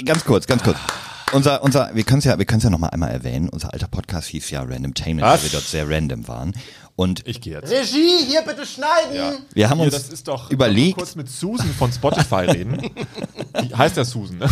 Ganz 0.05 0.25
kurz, 0.26 0.47
ganz 0.47 0.62
kurz. 0.62 0.76
Unser, 1.33 1.62
unser, 1.62 1.95
wir 1.95 2.05
können 2.05 2.21
es 2.21 2.25
ja, 2.25 2.38
wir 2.38 2.45
können 2.45 2.61
ja 2.61 2.71
noch 2.71 2.78
mal 2.78 2.88
einmal 2.88 3.11
erwähnen. 3.11 3.49
Unser 3.49 3.73
alter 3.73 3.88
Podcast 3.88 4.28
hieß 4.28 4.50
ja 4.50 4.62
Random 4.62 4.93
Tainment, 4.95 5.26
Was? 5.26 5.43
weil 5.43 5.50
wir 5.50 5.59
dort 5.59 5.64
sehr 5.64 5.88
random 5.88 6.28
waren. 6.28 6.52
Und 6.99 7.23
Ich 7.28 7.40
gehe 7.40 7.52
jetzt. 7.52 7.71
Regie, 7.71 8.25
hier 8.26 8.43
bitte 8.43 8.67
schneiden. 8.67 9.45
wir 9.55 9.71
haben 9.71 9.78
Hier, 9.78 9.85
uns 9.85 9.95
das 9.95 10.09
ist 10.09 10.26
doch 10.26 10.50
überlegt, 10.50 10.97
kurz 10.99 11.14
mit 11.14 11.31
Susan 11.31 11.69
von 11.78 11.93
Spotify 11.93 12.47
reden. 12.50 12.90
Wie 13.62 13.73
heißt 13.73 13.97
der 13.97 14.05
Susan? 14.05 14.38
Ne? 14.38 14.49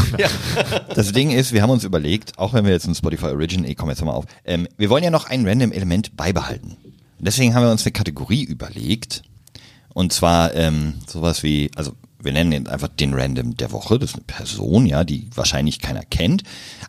Das 0.94 1.10
Ding 1.10 1.32
ist, 1.32 1.52
wir 1.52 1.60
haben 1.60 1.70
uns 1.70 1.82
überlegt, 1.82 2.38
auch 2.38 2.52
wenn 2.52 2.64
wir 2.64 2.70
jetzt 2.70 2.86
ein 2.86 2.94
Spotify 2.94 3.26
Original, 3.26 3.68
ich 3.68 3.76
komme 3.76 3.90
jetzt 3.90 4.04
mal 4.04 4.12
auf, 4.12 4.26
ähm, 4.44 4.68
wir 4.76 4.90
wollen 4.90 5.02
ja 5.02 5.10
noch 5.10 5.28
ein 5.28 5.44
random 5.44 5.72
Element 5.72 6.16
beibehalten. 6.16 6.76
Deswegen 7.18 7.52
haben 7.52 7.64
wir 7.64 7.72
uns 7.72 7.82
eine 7.84 7.90
Kategorie 7.90 8.44
überlegt. 8.44 9.22
Und 9.92 10.12
zwar 10.12 10.54
ähm, 10.54 10.94
sowas 11.08 11.42
wie, 11.42 11.72
also 11.74 11.94
wir 12.20 12.30
nennen 12.30 12.52
ihn 12.52 12.68
einfach 12.68 12.86
den 12.86 13.12
Random 13.12 13.56
der 13.56 13.72
Woche. 13.72 13.98
Das 13.98 14.10
ist 14.10 14.14
eine 14.16 14.24
Person, 14.24 14.86
ja, 14.86 15.02
die 15.02 15.28
wahrscheinlich 15.34 15.80
keiner 15.80 16.04
kennt, 16.04 16.44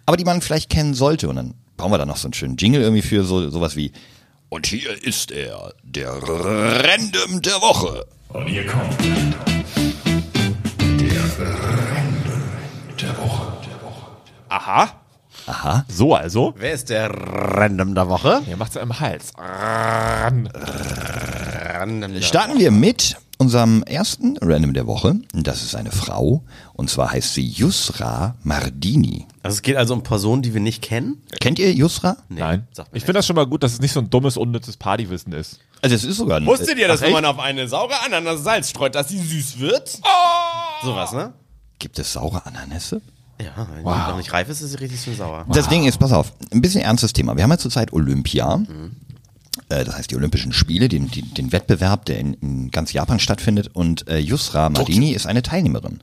aber 0.05 0.17
die 0.17 0.23
man 0.23 0.41
vielleicht 0.41 0.69
kennen 0.69 0.93
sollte. 0.93 1.29
Und 1.29 1.37
dann 1.37 1.55
brauchen 1.77 1.93
wir 1.93 1.97
da 1.97 2.05
noch 2.05 2.17
so 2.17 2.27
einen 2.27 2.33
schönen 2.35 2.57
Jingle 2.57 2.81
irgendwie 2.81 3.01
für 3.01 3.23
so 3.23 3.49
sowas 3.49 3.75
wie 3.75 3.91
Und 4.49 4.65
hier 4.65 5.03
ist 5.03 5.31
er, 5.31 5.73
der 5.83 6.11
Random 6.11 7.41
der 7.41 7.55
Woche. 7.55 8.05
Und 8.29 8.47
hier 8.47 8.65
kommt 8.65 8.97
der 9.01 9.13
Random 11.37 12.43
der 13.01 13.17
Woche. 13.17 13.51
Aha. 14.47 14.89
Aha. 15.47 15.85
So 15.89 16.15
also. 16.15 16.53
Wer 16.57 16.71
ist 16.71 16.89
der 16.89 17.09
Random 17.09 17.93
der 17.93 18.07
Woche? 18.07 18.41
Er 18.49 18.55
macht's 18.55 18.75
ja 18.75 18.81
im 18.81 18.97
Hals. 18.97 19.33
Ran. 19.37 20.49
Starten 22.21 22.57
wir 22.57 22.71
mit 22.71 23.17
unserem 23.37 23.83
ersten 23.83 24.37
Random 24.41 24.73
der 24.73 24.87
Woche. 24.87 25.15
Das 25.33 25.63
ist 25.63 25.75
eine 25.75 25.91
Frau 25.91 26.43
und 26.73 26.89
zwar 26.89 27.11
heißt 27.11 27.33
sie 27.33 27.45
Yusra 27.47 28.35
Mardini. 28.43 29.27
Also 29.43 29.55
es 29.55 29.61
geht 29.61 29.77
also 29.77 29.93
um 29.93 30.03
Personen, 30.03 30.41
die 30.41 30.53
wir 30.53 30.61
nicht 30.61 30.81
kennen? 30.81 31.21
Kennt 31.39 31.59
ihr 31.59 31.71
Yusra? 31.73 32.17
Nee, 32.29 32.39
Nein. 32.39 32.67
Ich 32.93 33.03
finde 33.03 33.13
das 33.19 33.27
schon 33.27 33.35
mal 33.35 33.45
gut, 33.47 33.63
dass 33.63 33.73
es 33.73 33.81
nicht 33.81 33.93
so 33.93 33.99
ein 33.99 34.09
dummes, 34.09 34.37
unnützes 34.37 34.77
Partywissen 34.77 35.33
ist. 35.33 35.59
Also 35.81 35.95
es 35.95 36.03
ist 36.03 36.17
sogar 36.17 36.37
ein, 36.39 36.45
Wusstet 36.45 36.77
ihr, 36.77 36.87
dass 36.87 37.01
wenn 37.01 37.07
echt? 37.09 37.15
man 37.15 37.25
auf 37.25 37.39
eine 37.39 37.67
saure 37.67 37.93
Ananas 38.03 38.43
Salz 38.43 38.69
streut, 38.71 38.95
dass 38.95 39.09
sie 39.09 39.19
süß 39.19 39.59
wird? 39.59 39.99
Sowas, 40.83 41.11
ne? 41.13 41.33
Gibt 41.79 41.99
es 41.99 42.13
saure 42.13 42.45
Ananässe? 42.45 43.01
Ja, 43.39 43.67
wenn 43.71 43.83
die 43.83 43.83
noch 43.83 44.17
nicht 44.17 44.33
reif 44.33 44.49
ist, 44.49 44.61
ist 44.61 44.71
sie 44.71 44.77
richtig 44.79 44.99
schön 45.01 45.15
sauer. 45.15 45.45
Das 45.49 45.69
Ding 45.69 45.85
ist, 45.85 45.99
pass 45.99 46.11
auf, 46.11 46.33
ein 46.51 46.61
bisschen 46.61 46.81
ernstes 46.81 47.13
Thema. 47.13 47.35
Wir 47.35 47.43
haben 47.43 47.51
ja 47.51 47.59
zurzeit 47.59 47.93
Olympia. 47.93 48.57
Mhm. 48.57 48.95
Äh, 49.69 49.83
Das 49.83 49.97
heißt 49.97 50.11
die 50.11 50.15
Olympischen 50.15 50.53
Spiele, 50.53 50.89
den, 50.89 51.09
den, 51.09 51.51
Wettbewerb, 51.51 52.05
der 52.05 52.19
in, 52.19 52.33
in 52.35 52.71
ganz 52.71 52.93
Japan 52.93 53.19
stattfindet. 53.19 53.69
Und 53.73 54.07
äh, 54.07 54.17
Yusra 54.19 54.69
Mardini 54.69 55.11
ist 55.11 55.27
eine 55.27 55.41
Teilnehmerin. 55.41 55.99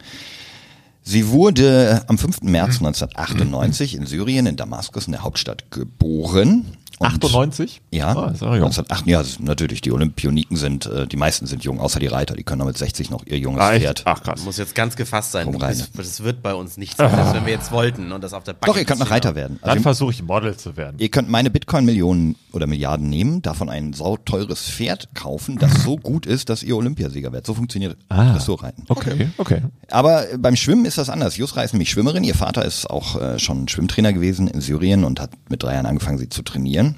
Sie 1.02 1.28
wurde 1.28 2.02
am 2.06 2.16
5. 2.16 2.42
März 2.42 2.80
Mhm. 2.80 2.86
1998 2.86 3.94
in 3.94 4.06
Syrien, 4.06 4.46
in 4.46 4.56
Damaskus, 4.56 5.06
in 5.06 5.12
der 5.12 5.22
Hauptstadt, 5.22 5.70
geboren. 5.70 6.64
Und 6.98 7.06
98? 7.08 7.80
Ja, 7.90 8.14
Ah, 8.16 8.30
ist 8.30 8.42
auch 8.42 8.54
jung. 8.54 8.66
1908, 8.66 9.06
ja, 9.06 9.22
natürlich, 9.40 9.80
die 9.80 9.90
Olympioniken 9.92 10.56
sind, 10.56 10.86
äh, 10.86 11.06
die 11.06 11.16
meisten 11.16 11.46
sind 11.46 11.64
jung, 11.64 11.80
außer 11.80 11.98
die 12.00 12.06
Reiter, 12.06 12.34
die 12.36 12.44
können 12.44 12.60
noch 12.60 12.66
mit 12.66 12.78
60 12.78 13.10
noch 13.10 13.26
ihr 13.26 13.38
junges 13.38 13.60
Ah? 13.62 13.72
Pferd. 13.72 14.02
Ach 14.04 14.22
krass. 14.22 14.44
Muss 14.44 14.56
jetzt 14.58 14.74
ganz 14.74 14.94
gefasst 14.96 15.32
sein. 15.32 15.50
Das, 15.58 15.90
das 15.92 16.22
wird 16.22 16.42
bei 16.42 16.54
uns 16.54 16.76
nichts, 16.76 16.96
selbst 16.96 17.34
wenn 17.34 17.46
wir 17.46 17.52
jetzt 17.52 17.72
wollten 17.72 18.12
und 18.12 18.22
das 18.22 18.32
auf 18.32 18.44
der 18.44 18.52
Bank. 18.52 18.66
Doch, 18.66 18.76
ihr 18.76 18.84
könnt 18.84 19.00
noch 19.00 19.10
Reiter 19.10 19.34
werden. 19.34 19.58
Also 19.62 19.74
Dann 19.74 19.82
versuche 19.82 20.12
ich 20.12 20.22
Model 20.22 20.56
zu 20.56 20.76
werden. 20.76 20.96
ihr 20.98 21.08
könnt 21.08 21.28
meine 21.28 21.50
Bitcoin-Millionen 21.50 22.36
oder 22.52 22.66
Milliarden 22.66 23.08
nehmen, 23.10 23.42
davon 23.42 23.68
ein 23.68 23.92
sauteures 23.92 24.60
Pferd 24.70 25.08
kaufen, 25.14 25.58
das 25.58 25.82
so 25.82 25.96
gut 25.96 26.26
ist, 26.26 26.48
dass 26.48 26.62
ihr 26.62 26.76
Olympiasieger 26.76 27.32
werdet. 27.32 27.46
So 27.46 27.54
funktioniert 27.54 27.96
Dressurreiten. 28.08 28.84
Okay, 28.88 29.28
okay. 29.38 29.62
Aber 29.90 30.30
äh, 30.30 30.38
beim 30.38 30.54
Schwimmen 30.56 30.84
ist 30.84 30.98
das 30.98 31.08
anders. 31.10 31.36
Jusra 31.36 31.62
ist 31.62 31.72
nämlich 31.72 31.90
Schwimmerin. 31.90 32.22
Ihr 32.24 32.34
Vater 32.34 32.64
ist 32.64 32.88
auch 32.88 33.20
äh, 33.20 33.38
schon 33.38 33.68
Schwimmtrainer 33.68 34.12
gewesen 34.12 34.46
in 34.48 34.60
Syrien 34.60 35.04
und 35.04 35.20
hat 35.20 35.30
mit 35.48 35.62
drei 35.62 35.74
Jahren 35.74 35.86
angefangen, 35.86 36.18
sie 36.18 36.28
zu 36.28 36.42
trainieren. 36.42 36.93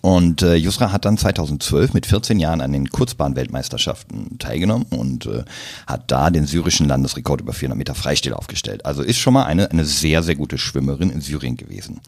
Und 0.00 0.42
äh, 0.42 0.54
Yusra 0.56 0.92
hat 0.92 1.04
dann 1.04 1.18
2012 1.18 1.94
mit 1.94 2.06
14 2.06 2.38
Jahren 2.40 2.60
an 2.60 2.72
den 2.72 2.88
Kurzbahn-Weltmeisterschaften 2.88 4.38
teilgenommen 4.38 4.86
und 4.90 5.26
äh, 5.26 5.44
hat 5.86 6.10
da 6.10 6.30
den 6.30 6.46
syrischen 6.46 6.88
Landesrekord 6.88 7.40
über 7.40 7.52
400 7.52 7.78
Meter 7.78 7.94
Freistil 7.94 8.34
aufgestellt. 8.34 8.84
Also 8.86 9.02
ist 9.02 9.18
schon 9.18 9.34
mal 9.34 9.44
eine, 9.44 9.70
eine 9.70 9.84
sehr, 9.84 10.22
sehr 10.22 10.34
gute 10.34 10.58
Schwimmerin 10.58 11.10
in 11.10 11.20
Syrien 11.20 11.56
gewesen. 11.56 12.00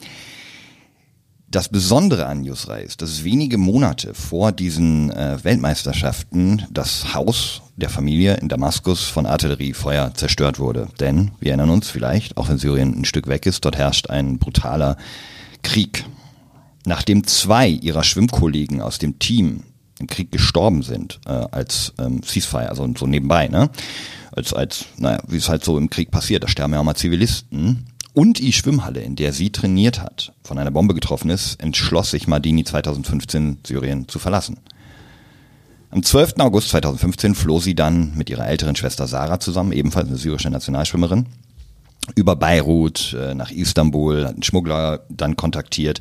Das 1.55 1.69
Besondere 1.69 2.27
an 2.27 2.43
Yusra 2.43 2.79
ist, 2.79 3.01
dass 3.01 3.23
wenige 3.23 3.59
Monate 3.59 4.13
vor 4.13 4.51
diesen 4.51 5.13
äh, 5.13 5.39
Weltmeisterschaften 5.45 6.67
das 6.73 7.15
Haus 7.15 7.63
der 7.77 7.91
Familie 7.91 8.35
in 8.39 8.49
Damaskus 8.49 9.05
von 9.05 9.25
Artilleriefeuer 9.25 10.15
zerstört 10.15 10.59
wurde. 10.59 10.89
Denn, 10.99 11.31
wir 11.39 11.51
erinnern 11.51 11.71
uns 11.71 11.89
vielleicht, 11.89 12.37
auch 12.37 12.49
wenn 12.49 12.59
Syrien 12.59 12.99
ein 12.99 13.05
Stück 13.05 13.29
weg 13.29 13.47
ist, 13.47 13.65
dort 13.65 13.77
herrscht 13.77 14.11
ein 14.11 14.39
brutaler 14.39 14.97
Krieg. 15.63 16.05
Nachdem 16.85 17.27
zwei 17.27 17.69
ihrer 17.69 18.05
Schwimmkollegen 18.05 18.81
aus 18.81 18.99
dem 18.99 19.19
Team 19.19 19.63
im 19.99 20.07
Krieg 20.07 20.31
gestorben 20.31 20.83
sind, 20.83 21.21
äh, 21.27 21.31
als 21.31 21.95
ähm, 21.99 22.23
Ceasefire, 22.23 22.69
also 22.69 22.89
so 22.97 23.07
nebenbei, 23.07 23.49
ne? 23.49 23.71
Als, 24.33 24.53
als, 24.53 24.87
naja, 24.99 25.23
wie 25.29 25.37
es 25.37 25.49
halt 25.49 25.65
so 25.65 25.79
im 25.79 25.89
Krieg 25.89 26.11
passiert, 26.11 26.43
da 26.43 26.49
sterben 26.49 26.73
ja 26.73 26.81
auch 26.81 26.85
mal 26.85 26.97
Zivilisten. 26.97 27.87
Und 28.13 28.39
die 28.39 28.53
Schwimmhalle, 28.53 29.01
in 29.01 29.17
der 29.17 29.33
sie 29.33 29.51
trainiert 29.51 30.01
hat, 30.01 30.33
von 30.43 30.59
einer 30.59 30.71
Bombe 30.71 30.95
getroffen 30.95 31.31
ist, 31.31 31.61
entschloss 31.61 32.11
sich 32.11 32.27
Mardini 32.27 32.65
2015 32.65 33.59
Syrien 33.67 34.09
zu 34.09 34.19
verlassen. 34.19 34.59
Am 35.91 36.03
12. 36.03 36.35
August 36.39 36.71
2015 36.71 37.37
floh 37.37 37.61
sie 37.61 37.77
dann 37.77 38.17
mit 38.17 38.29
ihrer 38.29 38.47
älteren 38.49 38.75
Schwester 38.75 39.07
Sarah 39.07 39.39
zusammen, 39.39 39.73
ebenfalls 39.73 40.09
eine 40.09 40.17
syrische 40.17 40.51
Nationalschwimmerin, 40.51 41.27
über 42.17 42.35
Beirut 42.35 43.17
äh, 43.19 43.35
nach 43.35 43.53
Istanbul, 43.53 44.25
hat 44.25 44.35
einen 44.35 44.43
Schmuggler 44.43 45.05
dann 45.09 45.37
kontaktiert 45.37 46.01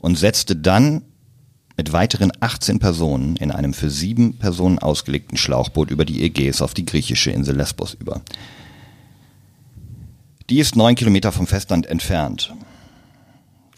und 0.00 0.16
setzte 0.16 0.56
dann 0.56 1.02
mit 1.76 1.92
weiteren 1.92 2.30
18 2.40 2.78
Personen 2.78 3.36
in 3.36 3.50
einem 3.50 3.72
für 3.72 3.90
sieben 3.90 4.38
Personen 4.38 4.78
ausgelegten 4.78 5.38
Schlauchboot 5.38 5.90
über 5.90 6.04
die 6.04 6.22
Ägäis 6.22 6.60
auf 6.60 6.74
die 6.74 6.84
griechische 6.84 7.30
Insel 7.30 7.56
Lesbos 7.56 7.94
über. 7.94 8.20
Die 10.50 10.58
ist 10.58 10.76
neun 10.76 10.94
Kilometer 10.94 11.32
vom 11.32 11.46
Festland 11.46 11.86
entfernt. 11.86 12.52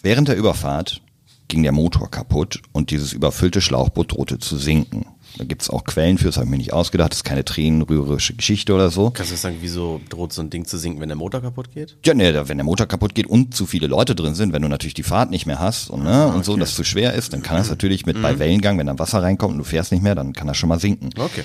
Während 0.02 0.28
der 0.28 0.36
Überfahrt 0.36 1.00
ging 1.46 1.62
der 1.62 1.72
Motor 1.72 2.10
kaputt 2.10 2.62
und 2.72 2.90
dieses 2.90 3.12
überfüllte 3.12 3.60
Schlauchboot 3.60 4.12
drohte 4.12 4.38
zu 4.38 4.56
sinken. 4.56 5.06
Da 5.38 5.44
gibt's 5.44 5.70
auch 5.70 5.84
Quellen 5.84 6.18
für, 6.18 6.26
das 6.26 6.36
habe 6.36 6.44
ich 6.44 6.50
mir 6.50 6.58
nicht 6.58 6.72
ausgedacht, 6.72 7.12
das 7.12 7.18
ist 7.18 7.24
keine 7.24 7.44
tränenrührerische 7.44 8.34
Geschichte 8.34 8.74
oder 8.74 8.90
so. 8.90 9.10
Kannst 9.10 9.32
du 9.32 9.36
sagen, 9.36 9.56
wieso 9.60 10.00
droht 10.08 10.32
so 10.32 10.42
ein 10.42 10.50
Ding 10.50 10.66
zu 10.66 10.76
sinken, 10.76 11.00
wenn 11.00 11.08
der 11.08 11.16
Motor 11.16 11.40
kaputt 11.40 11.72
geht? 11.72 11.96
Ja, 12.04 12.14
ne, 12.14 12.48
wenn 12.48 12.58
der 12.58 12.64
Motor 12.64 12.86
kaputt 12.86 13.14
geht 13.14 13.26
und 13.26 13.54
zu 13.54 13.66
viele 13.66 13.86
Leute 13.86 14.14
drin 14.14 14.34
sind, 14.34 14.52
wenn 14.52 14.62
du 14.62 14.68
natürlich 14.68 14.94
die 14.94 15.02
Fahrt 15.02 15.30
nicht 15.30 15.46
mehr 15.46 15.58
hast 15.58 15.90
und, 15.90 16.04
ne, 16.04 16.28
und 16.28 16.44
so, 16.44 16.56
dass 16.56 16.74
zu 16.74 16.84
schwer 16.84 17.14
ist, 17.14 17.32
dann 17.32 17.42
kann 17.42 17.56
das 17.56 17.70
natürlich 17.70 18.06
mit 18.06 18.20
bei 18.20 18.38
Wellengang, 18.38 18.78
wenn 18.78 18.86
dann 18.86 18.98
Wasser 18.98 19.22
reinkommt 19.22 19.52
und 19.52 19.58
du 19.58 19.64
fährst 19.64 19.92
nicht 19.92 20.02
mehr, 20.02 20.14
dann 20.14 20.32
kann 20.32 20.46
das 20.46 20.56
schon 20.56 20.68
mal 20.68 20.80
sinken. 20.80 21.10
Okay. 21.16 21.44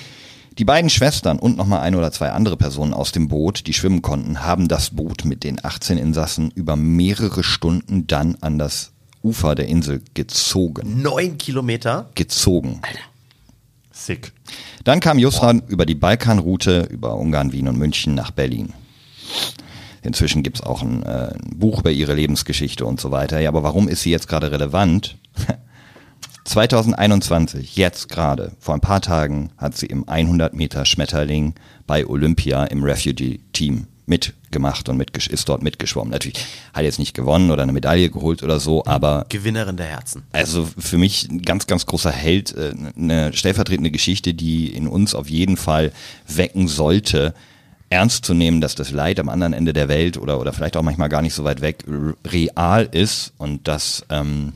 Die 0.58 0.64
beiden 0.64 0.90
Schwestern 0.90 1.38
und 1.38 1.56
nochmal 1.56 1.80
ein 1.80 1.94
oder 1.94 2.10
zwei 2.10 2.32
andere 2.32 2.56
Personen 2.56 2.92
aus 2.92 3.12
dem 3.12 3.28
Boot, 3.28 3.68
die 3.68 3.74
schwimmen 3.74 4.02
konnten, 4.02 4.42
haben 4.42 4.66
das 4.66 4.90
Boot 4.90 5.24
mit 5.24 5.44
den 5.44 5.64
18 5.64 5.98
Insassen 5.98 6.50
über 6.50 6.74
mehrere 6.74 7.44
Stunden 7.44 8.08
dann 8.08 8.36
an 8.40 8.58
das 8.58 8.90
Ufer 9.22 9.54
der 9.54 9.68
Insel 9.68 10.02
gezogen. 10.14 11.00
Neun 11.00 11.38
Kilometer? 11.38 12.10
Gezogen. 12.16 12.80
Sick. 13.98 14.32
Dann 14.84 15.00
kam 15.00 15.18
Yusra 15.18 15.52
über 15.66 15.84
die 15.84 15.94
Balkanroute, 15.94 16.88
über 16.90 17.16
Ungarn, 17.16 17.52
Wien 17.52 17.68
und 17.68 17.78
München 17.78 18.14
nach 18.14 18.30
Berlin. 18.30 18.72
Inzwischen 20.02 20.42
gibt's 20.42 20.62
auch 20.62 20.82
ein, 20.82 21.02
äh, 21.02 21.34
ein 21.34 21.58
Buch 21.58 21.80
über 21.80 21.90
ihre 21.90 22.14
Lebensgeschichte 22.14 22.86
und 22.86 23.00
so 23.00 23.10
weiter. 23.10 23.40
Ja, 23.40 23.48
aber 23.50 23.62
warum 23.62 23.88
ist 23.88 24.02
sie 24.02 24.10
jetzt 24.10 24.28
gerade 24.28 24.52
relevant? 24.52 25.18
2021, 26.44 27.76
jetzt 27.76 28.08
gerade, 28.08 28.52
vor 28.58 28.74
ein 28.74 28.80
paar 28.80 29.02
Tagen, 29.02 29.50
hat 29.58 29.76
sie 29.76 29.86
im 29.86 30.08
100 30.08 30.54
Meter 30.54 30.86
Schmetterling 30.86 31.54
bei 31.86 32.06
Olympia 32.06 32.64
im 32.64 32.82
Refugee-Team 32.84 33.86
mitgemacht 34.08 34.88
und 34.88 34.96
mitgesch 34.96 35.28
ist 35.28 35.48
dort 35.48 35.62
mitgeschwommen. 35.62 36.10
Natürlich 36.10 36.38
hat 36.72 36.84
jetzt 36.84 36.98
nicht 36.98 37.14
gewonnen 37.14 37.50
oder 37.50 37.62
eine 37.62 37.72
Medaille 37.72 38.10
geholt 38.10 38.42
oder 38.42 38.60
so, 38.60 38.84
aber 38.84 39.26
Gewinnerin 39.28 39.76
der 39.76 39.86
Herzen. 39.86 40.24
also 40.32 40.68
für 40.78 40.98
mich 40.98 41.28
ein 41.28 41.42
ganz, 41.42 41.66
ganz 41.66 41.86
großer 41.86 42.10
Held, 42.10 42.54
äh, 42.56 42.72
eine 42.96 43.32
stellvertretende 43.32 43.90
Geschichte, 43.90 44.34
die 44.34 44.68
in 44.68 44.88
uns 44.88 45.14
auf 45.14 45.28
jeden 45.28 45.56
Fall 45.56 45.92
wecken 46.26 46.68
sollte, 46.68 47.34
ernst 47.90 48.24
zu 48.24 48.34
nehmen, 48.34 48.60
dass 48.60 48.74
das 48.74 48.90
Leid 48.90 49.18
am 49.18 49.28
anderen 49.28 49.52
Ende 49.52 49.72
der 49.72 49.88
Welt 49.88 50.18
oder, 50.18 50.40
oder 50.40 50.52
vielleicht 50.52 50.76
auch 50.76 50.82
manchmal 50.82 51.08
gar 51.08 51.22
nicht 51.22 51.34
so 51.34 51.44
weit 51.44 51.60
weg 51.60 51.84
real 52.26 52.88
ist 52.90 53.32
und 53.38 53.66
dass 53.66 54.04
ähm, 54.10 54.54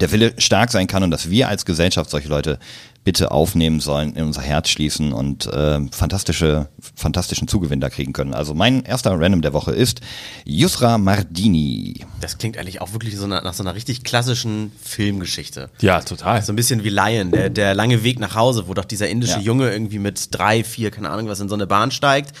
der 0.00 0.10
Wille 0.10 0.34
stark 0.38 0.70
sein 0.70 0.86
kann 0.86 1.02
und 1.02 1.10
dass 1.10 1.28
wir 1.28 1.48
als 1.48 1.64
Gesellschaft 1.64 2.10
solche 2.10 2.28
Leute 2.28 2.58
bitte 3.04 3.32
aufnehmen 3.32 3.80
sollen, 3.80 4.14
in 4.14 4.24
unser 4.24 4.42
Herz 4.42 4.68
schließen 4.68 5.12
und 5.12 5.46
äh, 5.46 5.80
fantastische, 5.90 6.68
fantastischen 6.94 7.48
Zugewinn 7.48 7.80
da 7.80 7.90
kriegen 7.90 8.12
können. 8.12 8.32
Also 8.32 8.54
mein 8.54 8.84
erster 8.84 9.18
Random 9.18 9.42
der 9.42 9.52
Woche 9.52 9.72
ist 9.72 10.00
Yusra 10.44 10.98
Mardini. 10.98 12.06
Das 12.20 12.38
klingt 12.38 12.56
eigentlich 12.58 12.80
auch 12.80 12.92
wirklich 12.92 13.16
so 13.16 13.26
nach, 13.26 13.42
nach 13.42 13.54
so 13.54 13.64
einer 13.64 13.74
richtig 13.74 14.04
klassischen 14.04 14.70
Filmgeschichte. 14.80 15.70
Ja, 15.80 16.00
total. 16.00 16.42
So 16.42 16.52
ein 16.52 16.56
bisschen 16.56 16.84
wie 16.84 16.90
Lion, 16.90 17.32
der, 17.32 17.50
der 17.50 17.74
lange 17.74 18.04
Weg 18.04 18.20
nach 18.20 18.36
Hause, 18.36 18.68
wo 18.68 18.74
doch 18.74 18.84
dieser 18.84 19.08
indische 19.08 19.38
Ja. 19.38 19.40
Junge 19.40 19.72
irgendwie 19.72 19.98
mit 19.98 20.28
drei, 20.30 20.62
vier, 20.62 20.90
keine 20.92 21.10
Ahnung 21.10 21.28
was, 21.28 21.40
in 21.40 21.48
so 21.48 21.54
eine 21.54 21.66
Bahn 21.66 21.90
steigt 21.90 22.32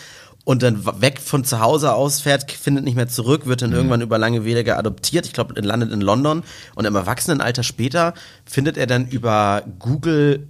und 0.44 0.62
dann 0.62 0.84
weg 1.00 1.20
von 1.20 1.44
zu 1.44 1.60
Hause 1.60 1.94
aus 1.94 2.20
fährt, 2.20 2.50
findet 2.50 2.84
nicht 2.84 2.96
mehr 2.96 3.08
zurück, 3.08 3.46
wird 3.46 3.62
dann 3.62 3.72
irgendwann 3.72 4.00
über 4.00 4.18
lange 4.18 4.44
Wege 4.44 4.76
adoptiert. 4.76 5.26
Ich 5.26 5.32
glaube, 5.32 5.60
landet 5.60 5.92
in 5.92 6.00
London 6.00 6.42
und 6.74 6.84
im 6.84 6.94
Erwachsenenalter 6.94 7.62
später 7.62 8.14
findet 8.44 8.76
er 8.76 8.86
dann 8.86 9.06
über 9.06 9.62
Google 9.78 10.48